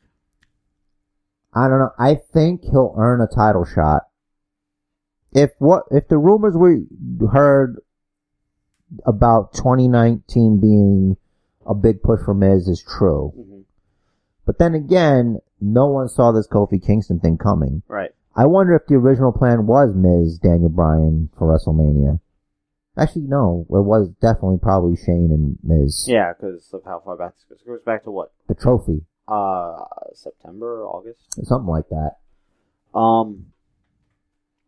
I 1.58 1.68
don't 1.68 1.80
know. 1.80 1.92
I 1.98 2.16
think 2.16 2.64
he'll 2.64 2.94
earn 2.98 3.20
a 3.20 3.28
title 3.28 3.66
shot. 3.66 4.04
If 5.34 5.52
what 5.58 5.84
if 5.92 6.08
the 6.08 6.18
rumors 6.18 6.56
we 6.56 6.86
heard 7.32 7.82
about 9.06 9.54
2019 9.54 10.60
being 10.60 11.18
a 11.66 11.74
big 11.74 12.02
push 12.02 12.22
for 12.24 12.34
Miz 12.34 12.68
is 12.68 12.84
true, 12.84 13.34
hmm 13.36 13.62
but 14.46 14.60
then 14.60 14.74
again, 14.74 15.40
no 15.60 15.88
one 15.88 16.08
saw 16.08 16.32
this 16.32 16.48
Kofi 16.48 16.82
Kingston 16.82 17.20
thing 17.20 17.38
coming. 17.38 17.84
Right. 17.90 18.12
I 18.34 18.46
wonder 18.46 18.76
if 18.76 18.88
the 18.88 18.96
original 18.96 19.34
plan 19.34 19.68
was 19.68 19.94
Miz 19.94 20.40
Daniel 20.40 20.70
Bryan 20.70 21.30
for 21.38 21.54
WrestleMania. 21.54 22.22
Actually, 22.98 23.24
no, 23.24 23.66
it 23.70 23.84
was 23.84 24.10
definitely 24.22 24.60
probably 24.60 24.96
Shane 24.96 25.32
and 25.32 25.58
Miz. 25.62 26.06
Yeah, 26.08 26.32
because 26.32 26.70
of 26.74 26.84
how 26.86 27.02
far 27.04 27.18
back 27.18 27.34
this 27.36 27.44
goes. 27.50 27.60
It 27.60 27.68
goes 27.68 27.82
back 27.86 28.06
to 28.06 28.12
what? 28.12 28.32
The 28.48 28.56
trophy, 28.56 29.02
Uh, 29.28 29.84
September, 30.14 30.86
August. 30.86 31.20
something 31.44 31.68
like 31.70 31.90
that. 31.90 32.18
Um. 32.98 33.48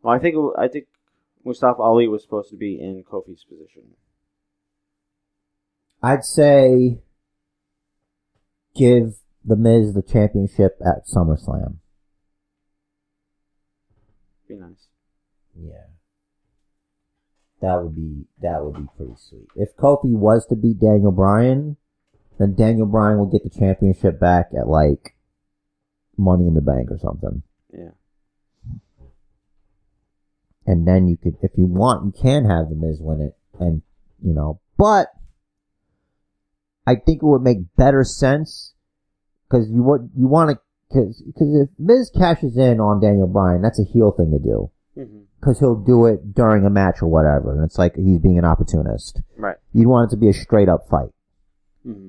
Well, 0.02 0.14
I 0.16 0.20
think 0.20 0.36
I 0.58 0.68
think 0.68 0.88
Mustafa 1.46 1.82
Ali 1.82 2.08
was 2.08 2.24
supposed 2.24 2.50
to 2.52 2.58
be 2.58 2.80
in 2.80 3.04
Kofi's 3.04 3.44
position. 3.44 3.96
I'd 6.02 6.24
say 6.24 7.00
give 8.76 9.16
the 9.44 9.56
Miz 9.56 9.94
the 9.94 10.02
championship 10.02 10.78
at 10.86 11.06
SummerSlam. 11.08 11.78
Be 14.48 14.56
nice. 14.56 14.88
Yeah. 15.58 15.86
That 17.62 17.84
would 17.84 17.96
be 17.96 18.26
that 18.42 18.64
would 18.64 18.76
be 18.76 18.88
pretty 18.96 19.16
sweet. 19.18 19.48
If 19.56 19.76
Kofi 19.76 20.12
was 20.12 20.46
to 20.48 20.56
beat 20.56 20.80
Daniel 20.80 21.12
Bryan, 21.12 21.76
then 22.40 22.56
Daniel 22.56 22.88
Bryan 22.88 23.20
will 23.20 23.26
get 23.28 23.44
the 23.44 23.50
championship 23.50 24.20
back 24.20 24.50
at 24.58 24.68
like 24.68 25.16
Money 26.18 26.48
in 26.48 26.56
the 26.56 26.62
Bank 26.62 26.90
or 26.90 26.98
something. 26.98 27.44
Yeah. 27.72 27.92
And 30.66 30.88
then 30.88 31.08
you 31.08 31.18
could 31.18 31.36
if 31.42 31.52
you 31.58 31.66
want 31.66 32.06
you 32.06 32.22
can 32.22 32.46
have 32.46 32.70
the 32.70 32.76
Miz 32.76 33.00
win 33.00 33.22
it 33.22 33.38
and 33.60 33.82
you 34.24 34.34
know, 34.34 34.60
but 34.78 35.10
I 36.88 36.96
think 36.96 37.22
it 37.22 37.26
would 37.26 37.42
make 37.42 37.76
better 37.76 38.04
sense 38.04 38.74
cuz 39.50 39.70
you 39.70 39.84
would 39.84 40.10
you 40.16 40.28
want 40.28 40.52
to 40.52 40.60
cuz 40.94 41.22
if 41.36 41.70
Miz 41.78 42.10
cashes 42.10 42.58
in 42.58 42.80
on 42.80 43.00
Daniel 43.02 43.28
Bryan, 43.28 43.62
that's 43.62 43.80
a 43.80 43.84
heel 43.84 44.12
thing 44.12 44.32
to 44.32 44.40
do. 44.40 44.72
because 45.40 45.60
he'll 45.60 45.76
do 45.76 46.06
it 46.06 46.34
during 46.36 46.66
a 46.66 46.70
match 46.70 47.02
or 47.02 47.08
whatever, 47.08 47.56
and 47.56 47.64
it's 47.64 47.78
like 47.78 47.96
he's 47.96 48.20
being 48.20 48.38
an 48.38 48.44
opportunist. 48.44 49.22
Right. 49.38 49.56
You'd 49.72 49.88
want 49.88 50.10
it 50.10 50.16
to 50.16 50.20
be 50.20 50.28
a 50.28 50.34
straight 50.34 50.68
up 50.68 50.88
fight. 50.90 51.12
hmm 51.84 52.08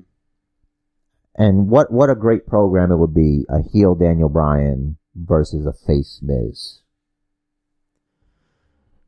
And 1.35 1.69
what 1.69 1.91
what 1.91 2.09
a 2.09 2.15
great 2.15 2.45
program 2.45 2.91
it 2.91 2.97
would 2.97 3.13
be 3.13 3.45
a 3.49 3.61
heel 3.61 3.95
Daniel 3.95 4.29
Bryan 4.29 4.97
versus 5.15 5.65
a 5.65 5.73
face 5.73 6.19
Miz. 6.21 6.81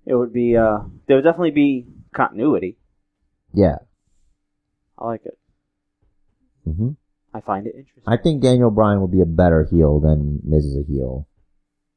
It 0.05 0.15
would 0.15 0.33
be. 0.33 0.55
Uh, 0.57 0.79
there 1.07 1.17
would 1.17 1.23
definitely 1.23 1.51
be 1.51 1.85
continuity. 2.13 2.77
Yeah. 3.53 3.77
I 4.97 5.05
like 5.07 5.25
it. 5.25 5.37
hmm 6.65 6.91
I 7.33 7.41
find 7.41 7.65
it 7.67 7.75
interesting. 7.75 8.03
I 8.05 8.17
think 8.17 8.41
Daniel 8.43 8.69
Bryan 8.71 9.01
would 9.01 9.11
be 9.11 9.21
a 9.21 9.25
better 9.25 9.65
heel 9.69 9.99
than 9.99 10.39
Miz 10.43 10.65
is 10.65 10.77
a 10.77 10.83
heel 10.87 11.27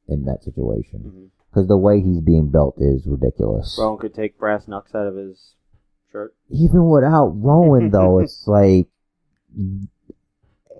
in 0.07 0.25
that 0.25 0.43
situation 0.43 1.31
because 1.49 1.67
the 1.67 1.77
way 1.77 2.01
he's 2.01 2.21
being 2.21 2.49
built 2.49 2.75
is 2.79 3.05
ridiculous. 3.05 3.77
Rowan 3.79 3.99
could 3.99 4.13
take 4.15 4.37
brass 4.39 4.67
knucks 4.67 4.95
out 4.95 5.05
of 5.07 5.15
his 5.15 5.53
shirt. 6.11 6.33
even 6.49 6.89
without 6.89 7.27
Rowan 7.35 7.91
though, 7.91 8.19
it's 8.23 8.47
like 8.47 8.87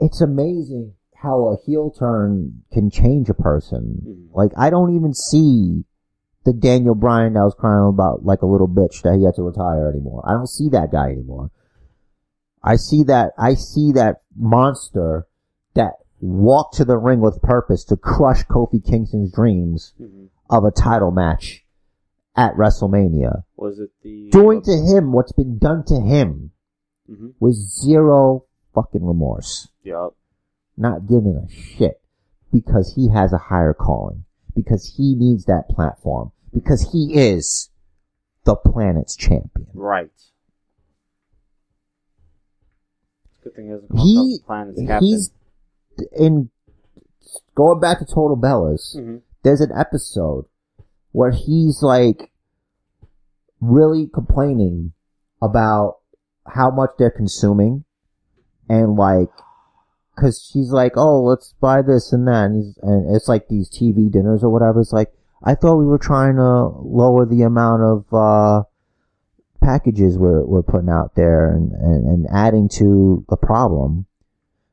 it's 0.02 0.22
amazing 0.22 0.94
how 1.16 1.48
a 1.48 1.58
heel 1.66 1.90
turn 1.92 2.64
can 2.72 2.90
change 2.90 3.30
a 3.30 3.34
person. 3.34 4.02
Mhm. 4.06 4.36
Like 4.36 4.52
I 4.56 4.70
don't 4.70 4.96
even 4.96 5.14
see 5.14 5.86
the 6.44 6.54
Daniel 6.54 6.96
Bryan 6.96 7.34
that 7.34 7.44
was 7.44 7.56
crying 7.56 7.90
about 7.90 8.24
like 8.24 8.42
a 8.42 8.46
little 8.46 8.68
bitch 8.68 9.02
that 9.02 9.16
he 9.18 9.24
had 9.26 9.36
to 9.36 9.44
retire 9.44 9.90
anymore. 9.90 10.22
I 10.26 10.34
don't 10.34 10.48
see 10.50 10.70
that 10.70 10.92
guy 10.92 11.12
anymore. 11.12 11.52
I 12.64 12.76
see 12.76 13.04
that 13.04 13.34
I 13.38 13.56
see 13.56 13.92
that 13.94 14.22
monster 14.36 15.28
that 15.74 15.94
walked 16.22 16.76
to 16.76 16.86
the 16.86 16.98
ring 16.98 17.20
with 17.20 17.42
purpose 17.42 17.84
to 17.86 17.98
crush 17.98 18.44
Kofi 18.46 18.84
Kingston's 18.84 19.32
dreams 19.32 19.94
hmm 19.98 20.26
of 20.50 20.64
a 20.64 20.72
title 20.72 21.12
match 21.12 21.66
at 22.34 22.54
WrestleMania. 22.56 23.44
Was 23.58 23.80
it 23.80 23.90
the 24.02 24.30
Doing 24.30 24.62
to 24.62 24.72
him 24.72 25.12
what's 25.12 25.34
been 25.34 25.58
done 25.58 25.84
to 25.88 26.00
him 26.00 26.52
hmm 27.08 27.30
with 27.40 27.56
zero 27.56 28.46
fucking 28.78 29.06
remorse. 29.06 29.70
Yup. 29.84 30.16
Not 30.78 31.08
giving 31.08 31.36
a 31.36 31.50
shit 31.52 32.00
because 32.54 32.94
he 32.96 33.10
has 33.10 33.34
a 33.34 33.38
higher 33.38 33.74
calling. 33.74 34.24
Because 34.56 34.94
he 34.98 35.16
needs 35.16 35.46
that 35.46 35.68
platform. 35.70 36.32
Because 36.54 36.92
he 36.92 37.14
is 37.16 37.70
the 38.44 38.56
planet's 38.56 39.16
champion. 39.16 39.68
Right. 39.74 40.12
It's 43.26 43.42
a 43.42 43.44
good 43.44 43.56
thing 43.56 43.66
he 43.66 43.72
hasn't 43.72 43.92
He, 44.00 44.40
planet's 44.46 44.82
captain. 44.86 45.08
he's 45.08 45.32
in, 46.18 46.50
going 47.56 47.80
back 47.80 48.00
to 48.00 48.06
Total 48.06 48.38
Bellas, 48.38 48.96
hmm 48.96 49.18
there's 49.44 49.62
an 49.62 49.72
episode 49.78 50.46
where 51.14 51.32
he's 51.32 51.82
like 51.82 52.32
really 53.62 54.08
complaining 54.14 54.92
about 55.42 56.00
how 56.46 56.70
much 56.70 56.90
they're 57.00 57.10
consuming 57.12 57.86
and 58.70 58.96
like 58.96 59.30
cause 60.20 60.50
she's 60.52 60.72
like 60.72 60.94
oh 60.96 61.22
let's 61.24 61.54
buy 61.62 61.82
this 61.82 62.12
and 62.12 62.28
that 62.28 62.46
and, 62.46 62.56
he's, 62.64 62.78
and 62.82 63.16
it's 63.16 63.28
like 63.28 63.48
these 63.48 63.70
tv 63.70 64.12
dinners 64.12 64.44
or 64.44 64.50
whatever 64.50 64.82
it's 64.82 64.94
like 64.94 65.12
i 65.44 65.54
thought 65.54 65.78
we 65.78 65.86
were 65.86 65.98
trying 66.00 66.36
to 66.36 66.68
lower 66.82 67.26
the 67.26 67.44
amount 67.44 67.84
of 67.84 68.06
uh 68.14 68.64
packages 69.62 70.18
we're, 70.18 70.44
we're 70.46 70.64
putting 70.64 70.90
out 70.90 71.16
there 71.16 71.52
and, 71.52 71.72
and, 71.74 72.08
and 72.08 72.28
adding 72.34 72.70
to 72.70 73.26
the 73.30 73.38
problem 73.38 74.06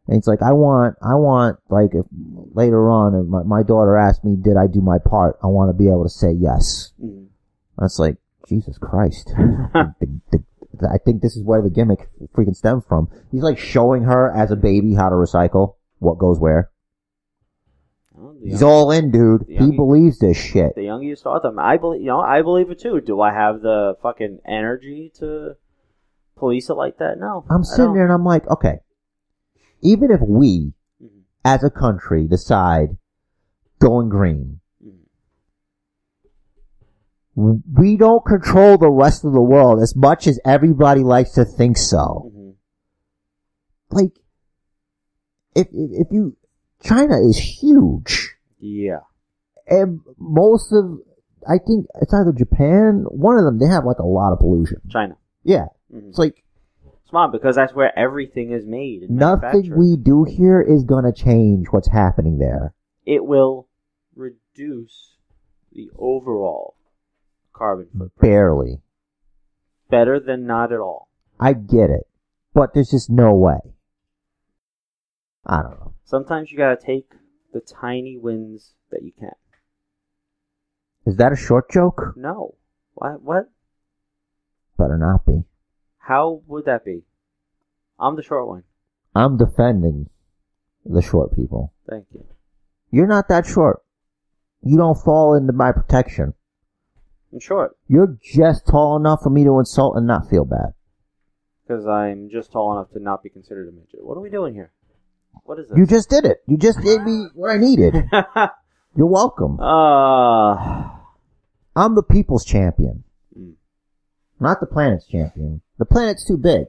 and 0.06 0.18
it's 0.18 0.26
like 0.26 0.42
I 0.42 0.52
want, 0.52 0.96
I 1.00 1.14
want 1.14 1.58
like 1.70 1.94
if 1.94 2.04
later 2.52 2.90
on, 2.90 3.14
if 3.14 3.26
my, 3.26 3.42
my 3.42 3.62
daughter 3.62 3.96
asked 3.96 4.22
me, 4.22 4.36
did 4.36 4.56
I 4.56 4.66
do 4.66 4.82
my 4.82 4.98
part? 4.98 5.38
I 5.42 5.46
want 5.46 5.70
to 5.70 5.72
be 5.72 5.88
able 5.88 6.02
to 6.02 6.10
say 6.10 6.30
yes. 6.30 6.92
hmm 7.00 7.24
That's 7.78 7.98
like 7.98 8.16
Jesus 8.46 8.76
Christ. 8.78 9.32
The- 9.72 10.20
the- 10.30 10.44
I 10.82 10.98
think 10.98 11.22
this 11.22 11.36
is 11.36 11.44
where 11.44 11.62
the 11.62 11.70
gimmick 11.70 12.08
freaking 12.34 12.56
stems 12.56 12.84
from. 12.88 13.08
He's 13.30 13.42
like 13.42 13.58
showing 13.58 14.04
her 14.04 14.30
as 14.34 14.50
a 14.50 14.56
baby 14.56 14.94
how 14.94 15.08
to 15.08 15.14
recycle 15.14 15.76
what 15.98 16.18
goes 16.18 16.38
where. 16.38 16.70
Well, 18.12 18.34
He's 18.42 18.60
young- 18.60 18.70
all 18.70 18.90
in, 18.90 19.10
dude. 19.10 19.44
He 19.48 19.54
young- 19.54 19.76
believes 19.76 20.18
this 20.18 20.36
shit. 20.36 20.74
the 20.74 20.84
younger 20.84 21.06
you 21.06 21.16
start 21.16 21.42
them, 21.42 21.58
I 21.58 21.76
believe. 21.76 22.00
You 22.02 22.08
know, 22.08 22.20
I 22.20 22.42
believe 22.42 22.70
it 22.70 22.78
too. 22.78 23.00
Do 23.00 23.20
I 23.20 23.32
have 23.32 23.60
the 23.62 23.96
fucking 24.02 24.38
energy 24.46 25.10
to 25.18 25.56
police 26.36 26.70
it 26.70 26.74
like 26.74 26.98
that? 26.98 27.18
No. 27.18 27.44
I'm 27.50 27.64
sitting 27.64 27.94
there 27.94 28.04
and 28.04 28.12
I'm 28.12 28.24
like, 28.24 28.48
okay, 28.48 28.80
even 29.80 30.10
if 30.10 30.20
we 30.20 30.74
Mhm. 31.02 31.08
as 31.44 31.64
a 31.64 31.70
country 31.70 32.26
decide 32.26 32.96
going 33.80 34.08
green. 34.08 34.60
We 37.36 37.96
don't 37.96 38.24
control 38.24 38.78
the 38.78 38.90
rest 38.90 39.24
of 39.24 39.32
the 39.32 39.42
world 39.42 39.82
as 39.82 39.96
much 39.96 40.26
as 40.26 40.38
everybody 40.44 41.02
likes 41.02 41.32
to 41.32 41.44
think 41.44 41.76
so. 41.76 42.30
Mhm. 42.34 42.54
Like, 43.90 44.12
if, 45.54 45.66
if, 45.72 46.06
if 46.06 46.12
you, 46.12 46.36
China 46.82 47.16
is 47.20 47.38
huge. 47.38 48.36
Yeah. 48.58 49.00
And 49.66 50.00
most 50.18 50.72
of, 50.72 51.00
I 51.48 51.58
think 51.58 51.86
it's 52.00 52.14
either 52.14 52.32
Japan, 52.32 53.04
one 53.08 53.36
of 53.36 53.44
them, 53.44 53.58
they 53.58 53.66
have 53.66 53.84
like 53.84 53.98
a 53.98 54.06
lot 54.06 54.32
of 54.32 54.38
pollution. 54.38 54.80
China. 54.88 55.16
Yeah. 55.42 55.66
Mhm. 55.92 56.08
It's 56.08 56.18
like, 56.18 56.44
Smart 57.10 57.32
because 57.32 57.54
that's 57.54 57.74
where 57.74 57.96
everything 57.98 58.52
is 58.52 58.64
made. 58.66 59.10
Nothing 59.10 59.76
we 59.76 59.96
do 59.96 60.24
here 60.24 60.60
is 60.60 60.84
gonna 60.84 61.12
change 61.12 61.66
what's 61.70 61.88
happening 61.88 62.38
there. 62.38 62.74
It 63.04 63.24
will 63.24 63.68
reduce 64.16 65.16
the 65.72 65.90
overall 65.98 66.74
carbon 67.54 67.86
footprint. 67.92 68.20
Barely. 68.20 68.80
Better 69.90 70.20
than 70.20 70.46
not 70.46 70.72
at 70.72 70.80
all. 70.80 71.08
I 71.40 71.52
get 71.54 71.90
it. 71.90 72.06
But 72.52 72.74
there's 72.74 72.90
just 72.90 73.10
no 73.10 73.34
way. 73.34 73.58
I 75.46 75.62
don't 75.62 75.78
know. 75.80 75.94
Sometimes 76.04 76.50
you 76.50 76.58
gotta 76.58 76.76
take 76.80 77.12
the 77.52 77.60
tiny 77.60 78.16
wins 78.16 78.74
that 78.90 79.02
you 79.02 79.12
can. 79.18 79.32
Is 81.06 81.16
that 81.16 81.32
a 81.32 81.36
short 81.36 81.70
joke? 81.70 82.14
No. 82.16 82.54
What? 82.94 83.22
What? 83.22 83.50
Better 84.78 84.96
not 84.98 85.26
be. 85.26 85.44
How 85.98 86.42
would 86.46 86.64
that 86.66 86.84
be? 86.84 87.02
I'm 87.98 88.16
the 88.16 88.22
short 88.22 88.48
one. 88.48 88.64
I'm 89.14 89.36
defending 89.36 90.08
the 90.84 91.02
short 91.02 91.34
people. 91.34 91.72
Thank 91.88 92.06
you. 92.12 92.24
You're 92.90 93.06
not 93.06 93.28
that 93.28 93.46
short. 93.46 93.80
You 94.62 94.76
don't 94.76 94.98
fall 94.98 95.34
into 95.34 95.52
my 95.52 95.72
protection. 95.72 96.34
I'm 97.34 97.40
short 97.40 97.76
You're 97.88 98.16
just 98.22 98.66
tall 98.66 98.96
enough 98.96 99.20
for 99.22 99.30
me 99.30 99.44
to 99.44 99.58
insult 99.58 99.96
and 99.96 100.06
not 100.06 100.30
feel 100.30 100.44
bad. 100.44 100.72
because 101.66 101.84
I'm 101.86 102.30
just 102.30 102.52
tall 102.52 102.72
enough 102.72 102.90
to 102.92 103.00
not 103.00 103.22
be 103.22 103.28
considered 103.28 103.68
a 103.68 103.72
midget. 103.72 104.04
What 104.04 104.16
are 104.16 104.20
we 104.20 104.30
doing 104.30 104.54
here? 104.54 104.70
What 105.42 105.58
is 105.58 105.68
this? 105.68 105.76
You 105.76 105.84
just 105.86 106.08
did 106.08 106.24
it. 106.24 106.38
You 106.46 106.56
just 106.56 106.80
gave 106.80 107.02
me 107.02 107.26
what 107.34 107.50
I 107.50 107.56
needed. 107.58 107.94
You're 108.96 109.08
welcome. 109.08 109.58
uh, 109.58 110.54
I'm 111.76 111.96
the 111.96 112.04
people's 112.08 112.44
champion. 112.44 113.02
Mm. 113.36 113.54
Not 114.38 114.60
the 114.60 114.66
planet's 114.66 115.06
champion. 115.08 115.60
The 115.78 115.84
planet's 115.86 116.24
too 116.24 116.36
big. 116.38 116.66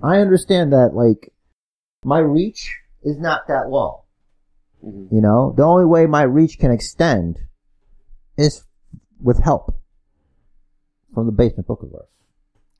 I 0.00 0.18
understand 0.18 0.72
that, 0.72 0.94
like, 0.94 1.32
my 2.04 2.20
reach 2.20 2.76
is 3.02 3.18
not 3.18 3.48
that 3.48 3.68
long. 3.68 4.02
mhm. 4.84 5.08
You 5.10 5.20
know, 5.20 5.52
the 5.56 5.64
only 5.64 5.84
way 5.86 6.06
my 6.06 6.22
reach 6.22 6.60
can 6.60 6.70
extend 6.70 7.40
is 8.36 8.62
with 9.22 9.42
help 9.42 9.74
from 11.14 11.26
the 11.26 11.32
basement 11.32 11.66
book 11.66 11.82
of 11.82 11.88
bookiverse. 11.90 12.06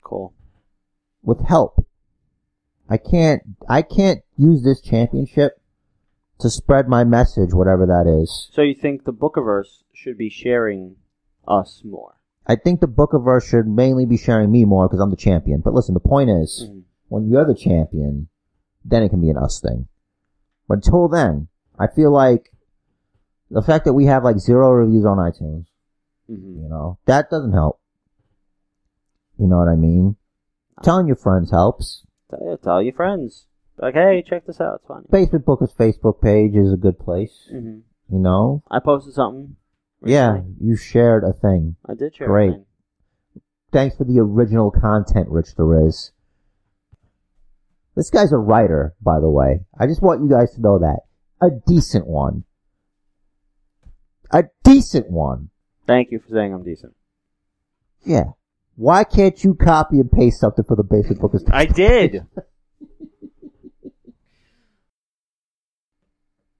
cool. 0.01 0.33
With 1.21 1.45
help. 1.45 1.85
I 2.89 2.97
can't, 2.97 3.41
I 3.69 3.81
can't 3.81 4.21
use 4.37 4.63
this 4.63 4.81
championship 4.81 5.61
to 6.39 6.49
spread 6.49 6.89
my 6.89 7.03
message, 7.05 7.53
whatever 7.53 7.85
that 7.85 8.05
is. 8.07 8.49
So 8.51 8.61
you 8.61 8.75
think 8.75 9.05
the 9.05 9.13
Bookiverse 9.13 9.83
should 9.93 10.17
be 10.17 10.29
sharing 10.29 10.97
us 11.47 11.81
more? 11.85 12.15
I 12.45 12.55
think 12.55 12.81
the 12.81 12.87
bookiverse 12.87 13.47
should 13.49 13.67
mainly 13.67 14.05
be 14.05 14.17
sharing 14.17 14.51
me 14.51 14.65
more 14.65 14.87
because 14.87 14.99
I'm 14.99 15.11
the 15.11 15.15
champion. 15.15 15.61
But 15.61 15.73
listen, 15.73 15.93
the 15.93 16.01
point 16.01 16.29
is, 16.29 16.67
Mhm. 16.69 16.83
when 17.07 17.29
you're 17.29 17.45
the 17.45 17.55
champion, 17.55 18.27
then 18.83 19.03
it 19.03 19.09
can 19.09 19.21
be 19.21 19.29
an 19.29 19.37
us 19.37 19.61
thing. 19.61 19.87
But 20.67 20.79
until 20.79 21.07
then, 21.07 21.47
I 21.79 21.87
feel 21.87 22.11
like 22.11 22.51
the 23.49 23.61
fact 23.61 23.85
that 23.85 23.93
we 23.93 24.05
have 24.07 24.25
like 24.25 24.39
zero 24.39 24.71
reviews 24.71 25.05
on 25.05 25.17
iTunes, 25.17 25.67
Mhm. 26.29 26.61
you 26.63 26.69
know, 26.69 26.97
that 27.05 27.29
doesn't 27.29 27.53
help. 27.53 27.79
You 29.37 29.47
know 29.47 29.57
what 29.57 29.67
I 29.67 29.75
mean? 29.75 30.15
Telling 30.83 31.07
your 31.07 31.15
friends 31.15 31.51
helps. 31.51 32.05
Tell, 32.29 32.57
tell 32.57 32.81
your 32.81 32.93
friends. 32.93 33.47
Like, 33.77 33.95
hey, 33.95 34.23
check 34.25 34.45
this 34.45 34.61
out. 34.61 34.75
It's 34.75 34.87
funny. 34.87 35.05
Basement 35.11 35.45
Bookers 35.45 35.75
Facebook 35.75 36.21
page 36.21 36.55
is 36.55 36.71
a 36.71 36.77
good 36.77 36.99
place. 36.99 37.47
hmm 37.49 37.79
You 38.09 38.19
know? 38.19 38.63
I 38.69 38.79
posted 38.79 39.13
something. 39.13 39.55
Yeah, 40.05 40.41
you 40.59 40.75
shared 40.75 41.23
a 41.23 41.33
thing. 41.33 41.75
I 41.85 41.93
did 41.93 42.15
share. 42.15 42.27
Great. 42.27 42.49
a 42.49 42.53
thing. 42.53 42.65
Thanks 43.71 43.95
for 43.95 44.03
the 44.03 44.19
original 44.19 44.69
content, 44.69 45.29
Rich 45.29 45.55
Derez. 45.57 46.11
This 47.95 48.09
guy's 48.09 48.31
a 48.31 48.37
writer, 48.37 48.93
by 49.01 49.19
the 49.19 49.29
way. 49.29 49.65
I 49.79 49.87
just 49.87 50.01
want 50.01 50.21
you 50.23 50.29
guys 50.29 50.53
to 50.55 50.61
know 50.61 50.79
that. 50.79 51.01
A 51.41 51.49
decent 51.67 52.05
one. 52.07 52.43
A 54.31 54.45
decent 54.63 55.09
one. 55.11 55.49
Thank 55.85 56.11
you 56.11 56.19
for 56.19 56.29
saying 56.29 56.53
I'm 56.53 56.63
decent. 56.63 56.95
Yeah. 58.05 58.31
Why 58.75 59.03
can't 59.03 59.43
you 59.43 59.53
copy 59.53 59.99
and 59.99 60.11
paste 60.11 60.39
something 60.39 60.65
for 60.65 60.75
the 60.75 60.83
basic 60.83 61.19
book? 61.19 61.33
I 61.51 61.65
did. 61.65 62.25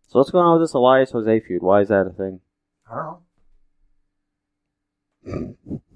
so 0.08 0.20
what's 0.20 0.30
going 0.32 0.46
on 0.46 0.60
with 0.60 0.70
this 0.70 0.74
Elias 0.74 1.12
Jose 1.12 1.40
feud? 1.40 1.64
Why 1.64 1.82
is 1.82 1.88
that 1.88 2.08
a 2.08 2.12
thing? 2.12 2.40
I 2.90 2.96
don't 2.96 3.06
know. 5.26 5.80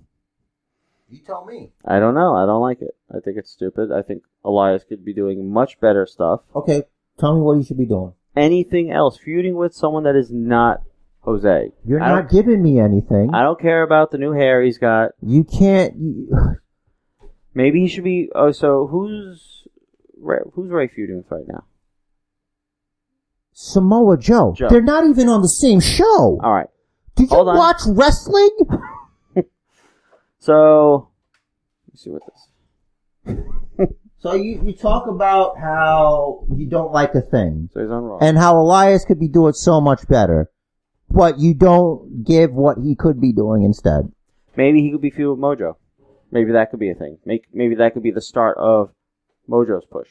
You 1.09 1.19
tell 1.25 1.45
me. 1.45 1.71
I 1.85 1.99
don't 1.99 2.15
know. 2.15 2.35
I 2.35 2.45
don't 2.45 2.61
like 2.61 2.81
it. 2.81 2.95
I 3.09 3.19
think 3.19 3.37
it's 3.37 3.51
stupid. 3.51 3.91
I 3.91 4.01
think 4.01 4.23
Elias 4.43 4.83
could 4.83 5.05
be 5.05 5.13
doing 5.13 5.49
much 5.51 5.79
better 5.79 6.05
stuff. 6.05 6.41
Okay, 6.53 6.83
tell 7.17 7.33
me 7.33 7.41
what 7.41 7.57
you 7.57 7.63
should 7.63 7.77
be 7.77 7.85
doing. 7.85 8.13
Anything 8.35 8.91
else? 8.91 9.17
Feuding 9.17 9.55
with 9.55 9.73
someone 9.73 10.03
that 10.03 10.17
is 10.17 10.31
not 10.31 10.81
Jose. 11.27 11.71
You're 11.85 12.01
I 12.01 12.07
not 12.07 12.29
don't- 12.29 12.31
giving 12.31 12.63
me 12.63 12.79
anything. 12.79 13.31
I 13.33 13.43
don't 13.43 13.59
care 13.59 13.83
about 13.83 14.11
the 14.11 14.17
new 14.17 14.31
hair 14.31 14.63
he's 14.63 14.77
got. 14.77 15.11
You 15.21 15.43
can't. 15.43 15.93
You, 15.97 16.55
Maybe 17.53 17.81
he 17.81 17.87
should 17.89 18.05
be. 18.05 18.29
Oh, 18.33 18.51
so 18.51 18.87
who's 18.87 19.67
Rey, 20.21 20.39
who's 20.53 20.69
Rey 20.71 20.87
feuding 20.87 21.17
with 21.17 21.25
right 21.29 21.43
now? 21.47 21.65
Samoa 23.51 24.17
Joe. 24.17 24.53
Joe. 24.55 24.69
They're 24.69 24.81
not 24.81 25.05
even 25.07 25.27
on 25.27 25.41
the 25.41 25.49
same 25.49 25.79
show. 25.79 26.39
All 26.41 26.53
right. 26.53 26.67
Did 27.15 27.23
you 27.31 27.35
hold 27.35 27.49
on. 27.49 27.57
watch 27.57 27.81
wrestling? 27.87 28.49
So 30.39 31.09
let 31.87 31.93
me 31.93 31.97
see 31.97 32.09
what 32.09 32.21
this. 33.25 33.87
So 34.19 34.33
you, 34.33 34.61
you 34.63 34.73
talk 34.73 35.07
about 35.07 35.57
how 35.59 36.45
you 36.55 36.67
don't 36.69 36.91
like 36.93 37.13
a 37.15 37.21
thing 37.21 37.69
So 37.73 37.81
he's 37.81 37.91
on 37.91 38.03
Raw. 38.03 38.17
and 38.19 38.37
how 38.37 38.57
Elias 38.57 39.03
could 39.05 39.19
be 39.19 39.27
doing 39.27 39.53
so 39.53 39.79
much 39.81 40.07
better, 40.07 40.49
but 41.09 41.39
you 41.39 41.53
don't 41.53 42.23
give 42.23 42.53
what 42.53 42.77
he 42.77 42.95
could 42.95 43.19
be 43.21 43.31
doing 43.33 43.63
instead. 43.63 44.11
Maybe 44.55 44.81
he 44.81 44.91
could 44.91 45.01
be 45.01 45.11
feud 45.11 45.37
with 45.37 45.39
Mojo. 45.39 45.75
Maybe 46.31 46.51
that 46.51 46.71
could 46.71 46.79
be 46.79 46.89
a 46.89 46.95
thing. 46.95 47.19
Make 47.25 47.45
maybe 47.53 47.75
that 47.75 47.93
could 47.93 48.03
be 48.03 48.11
the 48.11 48.21
start 48.21 48.57
of 48.57 48.91
Mojo's 49.49 49.85
push. 49.85 50.09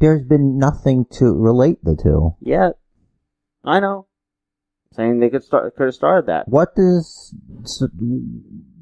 There's 0.00 0.24
been 0.24 0.58
nothing 0.58 1.06
to 1.12 1.32
relate 1.32 1.78
the 1.84 1.94
two. 1.94 2.34
Yeah, 2.40 2.70
I 3.64 3.78
know. 3.78 4.06
Saying 4.94 5.20
they 5.20 5.30
could 5.30 5.44
start 5.44 5.76
could 5.76 5.84
have 5.84 5.94
started 5.94 6.26
that. 6.26 6.48
What 6.48 6.74
does 6.74 7.34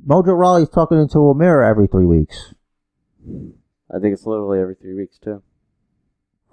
Mojo 0.07 0.37
Rawley's 0.37 0.71
talking 0.71 0.99
into 0.99 1.19
a 1.19 1.35
mirror 1.35 1.63
every 1.63 1.87
three 1.87 2.07
weeks? 2.07 2.55
I 3.95 3.99
think 3.99 4.15
it's 4.15 4.27
literally 4.27 4.61
every 4.61 4.77
three 4.77 4.95
weeks 4.95 5.19
too. 5.19 5.43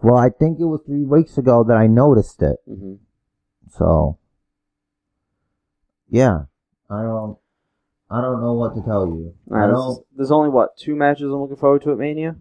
Well, 0.02 0.18
I 0.18 0.30
think 0.30 0.60
it 0.60 0.66
was 0.66 0.82
three 0.86 1.04
weeks 1.04 1.38
ago 1.38 1.64
that 1.68 1.76
I 1.76 1.88
noticed 1.88 2.42
it. 2.42 2.58
hmm 2.68 2.96
So, 3.70 4.20
yeah, 6.10 6.44
I 6.90 7.02
don't, 7.02 7.38
I 8.10 8.22
don't 8.22 8.42
know 8.42 8.54
what 8.54 8.76
to 8.76 8.82
tell 8.82 9.08
you. 9.08 9.34
I 9.54 9.62
there's, 9.68 9.74
don't. 9.74 10.06
there's 10.16 10.32
only 10.32 10.50
what 10.50 10.78
two 10.78 10.96
matches 10.96 11.24
I'm 11.24 11.42
looking 11.42 11.58
forward 11.58 11.82
to 11.84 11.92
at 11.92 11.98
Mania. 11.98 12.36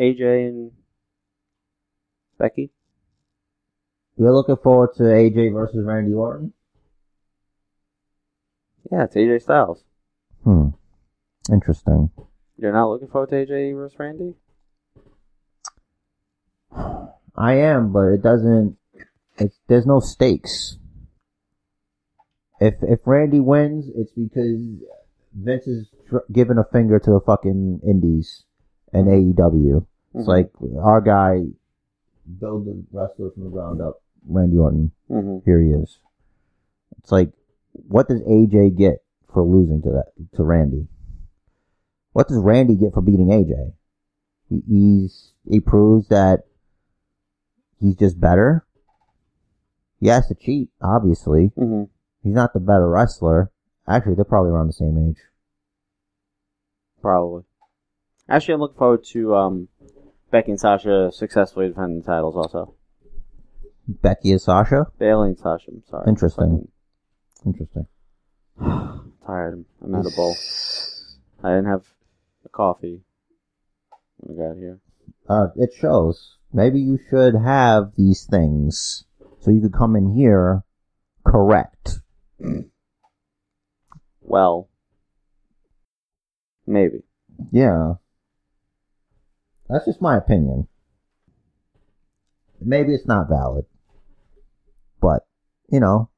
AJ 0.00 0.48
and 0.48 0.72
Becky. 2.38 2.70
You're 4.16 4.34
looking 4.34 4.56
forward 4.56 4.94
to 4.96 5.04
AJ 5.04 5.52
versus 5.52 5.84
Randy 5.84 6.12
Orton? 6.12 6.52
Yeah, 8.90 9.04
it's 9.04 9.14
AJ 9.14 9.42
Styles. 9.42 9.84
Hmm. 10.44 10.68
Interesting. 11.50 12.10
You're 12.56 12.72
not 12.72 12.88
looking 12.88 13.08
forward 13.08 13.30
to 13.30 13.36
AJ 13.36 13.74
versus 13.74 13.98
Randy? 13.98 14.34
I 16.74 17.54
am, 17.54 17.92
but 17.92 18.08
it 18.08 18.22
doesn't. 18.22 18.76
It's 19.38 19.56
there's 19.68 19.86
no 19.86 20.00
stakes. 20.00 20.76
If 22.60 22.74
if 22.82 23.00
Randy 23.06 23.40
wins, 23.40 23.86
it's 23.94 24.12
because 24.12 24.60
Vince 25.34 25.66
is 25.66 25.88
tr- 26.08 26.26
giving 26.32 26.58
a 26.58 26.64
finger 26.64 26.98
to 26.98 27.10
the 27.10 27.20
fucking 27.20 27.80
Indies 27.86 28.44
and 28.92 29.06
AEW. 29.08 29.86
It's 30.14 30.24
Mhm. 30.24 30.28
like 30.28 30.50
our 30.82 31.00
guy 31.00 31.46
build 32.40 32.66
the 32.66 32.82
wrestler 32.92 33.30
from 33.30 33.44
the 33.44 33.50
ground 33.50 33.80
up. 33.80 34.02
Randy 34.26 34.58
Orton, 34.58 34.90
hmm 35.06 35.38
here 35.44 35.60
he 35.60 35.70
is. 35.70 36.00
It's 36.98 37.12
like, 37.12 37.32
what 37.72 38.08
does 38.08 38.20
AJ 38.22 38.70
get 38.70 39.02
for 39.32 39.42
losing 39.42 39.80
to 39.82 39.90
that 39.90 40.12
to 40.34 40.42
Randy? 40.42 40.88
What 42.12 42.26
does 42.28 42.38
Randy 42.38 42.74
get 42.74 42.92
for 42.92 43.00
beating 43.00 43.28
AJ? 43.30 43.72
He, 44.48 44.62
he's 44.66 45.32
he 45.48 45.60
proves 45.60 46.08
that 46.08 46.46
he's 47.80 47.96
just 47.96 48.20
better. 48.20 48.64
He 50.00 50.08
has 50.08 50.28
to 50.28 50.34
cheat, 50.34 50.70
obviously. 50.80 51.52
hmm 51.56 51.84
He's 52.22 52.34
not 52.34 52.52
the 52.52 52.60
better 52.60 52.88
wrestler. 52.88 53.50
Actually, 53.86 54.16
they're 54.16 54.24
probably 54.24 54.50
around 54.50 54.66
the 54.66 54.72
same 54.72 54.98
age. 54.98 55.18
Probably. 57.00 57.44
Actually, 58.28 58.54
I'm 58.54 58.60
looking 58.60 58.76
forward 58.76 59.04
to 59.12 59.34
um, 59.36 59.68
Becky 60.30 60.50
and 60.50 60.60
Sasha 60.60 61.10
successfully 61.12 61.68
defending 61.68 62.00
the 62.02 62.06
titles. 62.06 62.34
Also, 62.36 62.74
Becky 63.86 64.32
and 64.32 64.40
Sasha. 64.40 64.86
Bayley 64.98 65.28
and 65.28 65.38
Sasha. 65.38 65.70
I'm 65.70 65.82
sorry. 65.88 66.04
Interesting. 66.08 66.68
Interesting. 67.46 67.86
Fucking 68.58 69.12
tired. 69.26 69.64
I'm 69.82 69.94
out 69.94 70.06
of 70.06 70.14
bowl. 70.16 70.36
I 71.42 71.50
didn't 71.50 71.70
have 71.70 71.86
a 72.44 72.48
coffee 72.48 73.02
when 74.18 74.38
I 74.38 74.48
got 74.48 74.56
here. 74.58 74.80
Uh, 75.28 75.46
it 75.56 75.70
shows. 75.78 76.37
Maybe 76.52 76.80
you 76.80 76.98
should 77.10 77.34
have 77.34 77.92
these 77.96 78.24
things 78.24 79.04
so 79.40 79.50
you 79.50 79.60
could 79.60 79.72
come 79.74 79.96
in 79.96 80.14
here 80.14 80.62
correct. 81.26 82.00
Well, 84.20 84.68
maybe. 86.66 87.02
Yeah. 87.50 87.94
That's 89.68 89.84
just 89.84 90.00
my 90.00 90.16
opinion. 90.16 90.68
Maybe 92.60 92.94
it's 92.94 93.06
not 93.06 93.28
valid. 93.28 93.66
But, 95.00 95.26
you 95.70 95.80
know, 95.80 96.10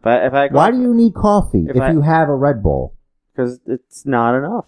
If 0.00 0.06
I, 0.06 0.26
if 0.26 0.34
I 0.34 0.48
Why 0.48 0.70
do 0.70 0.80
you 0.80 0.92
need 0.94 1.14
coffee 1.14 1.66
If 1.68 1.76
if, 1.76 1.82
I- 1.82 1.92
you 1.92 2.02
have 2.02 2.28
a 2.28 2.34
Red 2.34 2.62
Bull? 2.62 2.94
Because 3.32 3.60
it's 3.66 4.04
not 4.06 4.36
enough. 4.36 4.66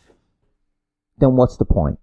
Then 1.18 1.36
what's 1.36 1.56
the 1.56 1.64
point? 1.64 1.98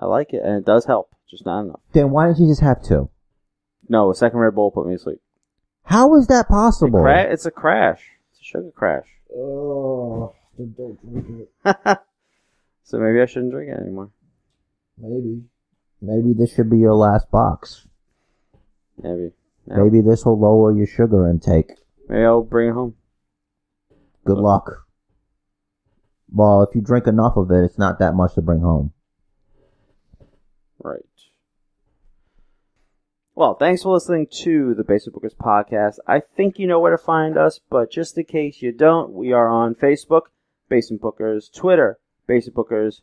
I 0.00 0.06
like 0.06 0.32
it, 0.32 0.42
and 0.42 0.56
it 0.56 0.64
does 0.64 0.86
help. 0.86 1.10
Just 1.30 1.46
not 1.46 1.60
enough. 1.60 1.80
Then 1.92 2.10
why 2.10 2.26
didn't 2.26 2.40
you 2.40 2.48
just 2.48 2.62
have 2.62 2.82
two? 2.82 3.08
No, 3.88 4.10
a 4.10 4.14
second 4.14 4.38
Red 4.40 4.54
Bull 4.54 4.70
put 4.72 4.86
me 4.86 4.94
to 4.94 4.98
sleep. 4.98 5.20
How 5.84 6.16
is 6.16 6.26
that 6.28 6.46
It 6.46 6.48
possible? 6.48 7.00
cra- 7.02 7.30
it's 7.32 7.46
a 7.46 7.50
crash. 7.50 8.02
It's 8.32 8.40
a 8.40 8.44
sugar 8.44 8.70
crash. 8.74 9.06
Oh, 9.36 10.34
then 10.58 10.74
don't 10.76 10.98
drink 11.12 11.48
it. 11.64 11.98
so 12.82 12.98
maybe 12.98 13.20
I 13.20 13.26
shouldn't 13.26 13.52
drink 13.52 13.70
it 13.70 13.78
anymore. 13.80 14.10
Maybe. 14.98 15.42
Maybe 16.02 16.32
this 16.32 16.54
should 16.54 16.70
be 16.70 16.78
your 16.78 16.94
last 16.94 17.30
box. 17.30 17.86
Maybe. 19.02 19.32
Yeah. 19.68 19.76
Maybe 19.82 20.00
this 20.00 20.24
will 20.24 20.38
lower 20.38 20.72
your 20.76 20.86
sugar 20.86 21.28
intake. 21.28 21.72
Maybe 22.08 22.24
I'll 22.24 22.42
bring 22.42 22.70
it 22.70 22.72
home. 22.72 22.94
Good 24.24 24.38
luck. 24.38 24.86
Well, 26.32 26.62
if 26.62 26.74
you 26.74 26.80
drink 26.80 27.06
enough 27.06 27.36
of 27.36 27.50
it, 27.50 27.64
it's 27.64 27.78
not 27.78 27.98
that 27.98 28.14
much 28.14 28.34
to 28.34 28.42
bring 28.42 28.60
home. 28.60 28.92
Right. 30.82 31.04
Well, 33.34 33.54
thanks 33.54 33.82
for 33.82 33.92
listening 33.94 34.26
to 34.42 34.74
the 34.74 34.84
Basic 34.84 35.14
Bookers 35.14 35.34
podcast. 35.36 35.98
I 36.06 36.20
think 36.20 36.58
you 36.58 36.66
know 36.66 36.80
where 36.80 36.90
to 36.96 37.02
find 37.02 37.38
us, 37.38 37.60
but 37.70 37.90
just 37.90 38.18
in 38.18 38.24
case 38.24 38.60
you 38.60 38.72
don't, 38.72 39.12
we 39.12 39.32
are 39.32 39.48
on 39.48 39.74
Facebook, 39.74 40.22
Basement 40.68 41.00
Bookers, 41.02 41.50
Twitter, 41.54 41.98
Basic 42.26 42.52
Bookers, 42.54 43.00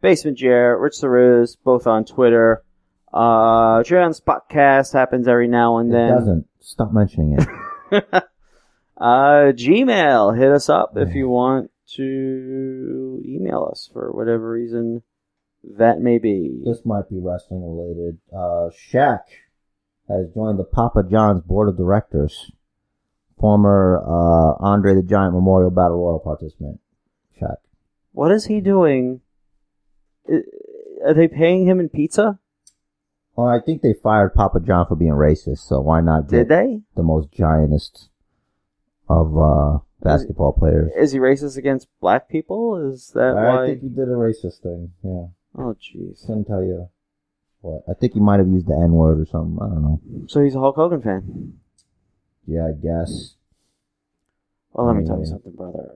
Basement 0.00 0.36
Jer, 0.38 0.76
Rich 0.78 0.94
Ceruz, 1.00 1.56
both 1.62 1.86
on 1.86 2.04
Twitter. 2.04 2.62
Uh, 3.14 3.82
Trans 3.84 4.20
Spotcast 4.20 4.92
happens 4.92 5.28
every 5.28 5.48
now 5.48 5.78
and 5.78 5.90
It 5.90 5.92
then. 5.94 6.10
doesn't. 6.10 6.46
Stop 6.60 6.92
mentioning 6.92 7.38
it. 7.38 7.48
uh, 8.96 9.52
Gmail, 9.52 10.36
hit 10.38 10.50
us 10.50 10.68
up 10.68 10.96
if 10.96 11.14
you 11.14 11.28
want 11.28 11.70
to 11.94 13.22
email 13.24 13.68
us 13.70 13.88
for 13.92 14.10
whatever 14.12 14.50
reason 14.50 15.02
that 15.64 16.00
may 16.00 16.18
be. 16.18 16.62
this 16.64 16.84
might 16.84 17.08
be 17.08 17.18
wrestling 17.18 17.62
related. 17.62 18.18
Uh, 18.32 18.70
Shaq 18.70 19.20
has 20.08 20.26
joined 20.34 20.58
the 20.58 20.64
Papa 20.64 21.02
John's 21.10 21.42
board 21.42 21.68
of 21.68 21.76
directors. 21.76 22.50
Former 23.38 23.98
uh, 24.04 24.54
Andre 24.64 24.94
the 24.94 25.02
Giant 25.02 25.34
Memorial 25.34 25.70
Battle 25.70 25.98
Royal 26.04 26.20
participant. 26.20 26.80
Shaq. 27.40 27.56
What 28.12 28.30
is 28.30 28.46
he 28.46 28.60
doing? 28.60 29.20
Are 31.04 31.14
they 31.14 31.26
paying 31.28 31.66
him 31.66 31.80
in 31.80 31.88
pizza? 31.88 32.38
Well, 33.34 33.48
I 33.48 33.58
think 33.64 33.82
they 33.82 33.94
fired 33.94 34.34
Papa 34.34 34.60
John 34.60 34.86
for 34.86 34.94
being 34.94 35.12
racist, 35.12 35.60
so 35.66 35.80
why 35.80 36.00
not 36.02 36.28
Did 36.28 36.48
they? 36.48 36.82
the 36.94 37.02
most 37.02 37.30
giantest 37.32 38.08
of 39.08 39.36
uh, 39.36 39.78
basketball 40.02 40.52
players? 40.52 40.92
Is 40.96 41.12
he 41.12 41.18
racist 41.18 41.56
against 41.56 41.88
black 42.00 42.28
people? 42.28 42.76
Is 42.92 43.10
that 43.14 43.34
why? 43.34 43.40
I 43.46 43.54
why? 43.56 43.66
think 43.68 43.82
he 43.82 43.88
did 43.88 44.08
a 44.08 44.12
racist 44.12 44.60
thing. 44.62 44.92
Yeah, 45.02 45.26
Oh, 45.56 45.74
jeez. 45.74 46.26
couldn't 46.26 46.46
tell 46.46 46.62
you 46.62 46.88
what. 47.60 47.82
I 47.88 47.94
think 47.94 48.14
he 48.14 48.20
might 48.20 48.38
have 48.38 48.48
used 48.48 48.66
the 48.66 48.74
N 48.74 48.92
word 48.92 49.20
or 49.20 49.26
something. 49.26 49.58
I 49.60 49.66
don't 49.66 49.82
know. 49.82 50.00
So 50.26 50.42
he's 50.42 50.54
a 50.54 50.60
Hulk 50.60 50.76
Hogan 50.76 51.02
fan. 51.02 51.54
Yeah, 52.46 52.66
I 52.66 52.72
guess. 52.72 53.36
Well, 54.72 54.86
let 54.86 54.96
me 54.96 55.06
tell 55.06 55.18
you 55.18 55.26
something, 55.26 55.52
brother. 55.52 55.90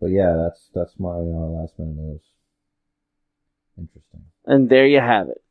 But 0.00 0.08
yeah, 0.08 0.34
that's 0.36 0.68
that's 0.74 0.98
my 0.98 1.10
uh, 1.10 1.48
last 1.60 1.78
minute 1.78 1.96
news. 1.96 2.20
Interesting. 3.78 4.24
And 4.46 4.68
there 4.68 4.86
you 4.86 5.00
have 5.00 5.28
it. 5.28 5.42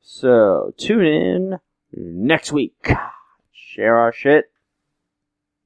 So 0.00 0.74
tune 0.76 1.04
in 1.04 1.60
next 1.92 2.52
week. 2.52 2.90
Share 3.52 3.96
our 3.96 4.12
shit 4.12 4.50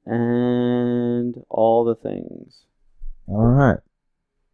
and 0.05 1.43
all 1.49 1.83
the 1.83 1.95
things. 1.95 2.63
All 3.27 3.45
right. 3.45 3.79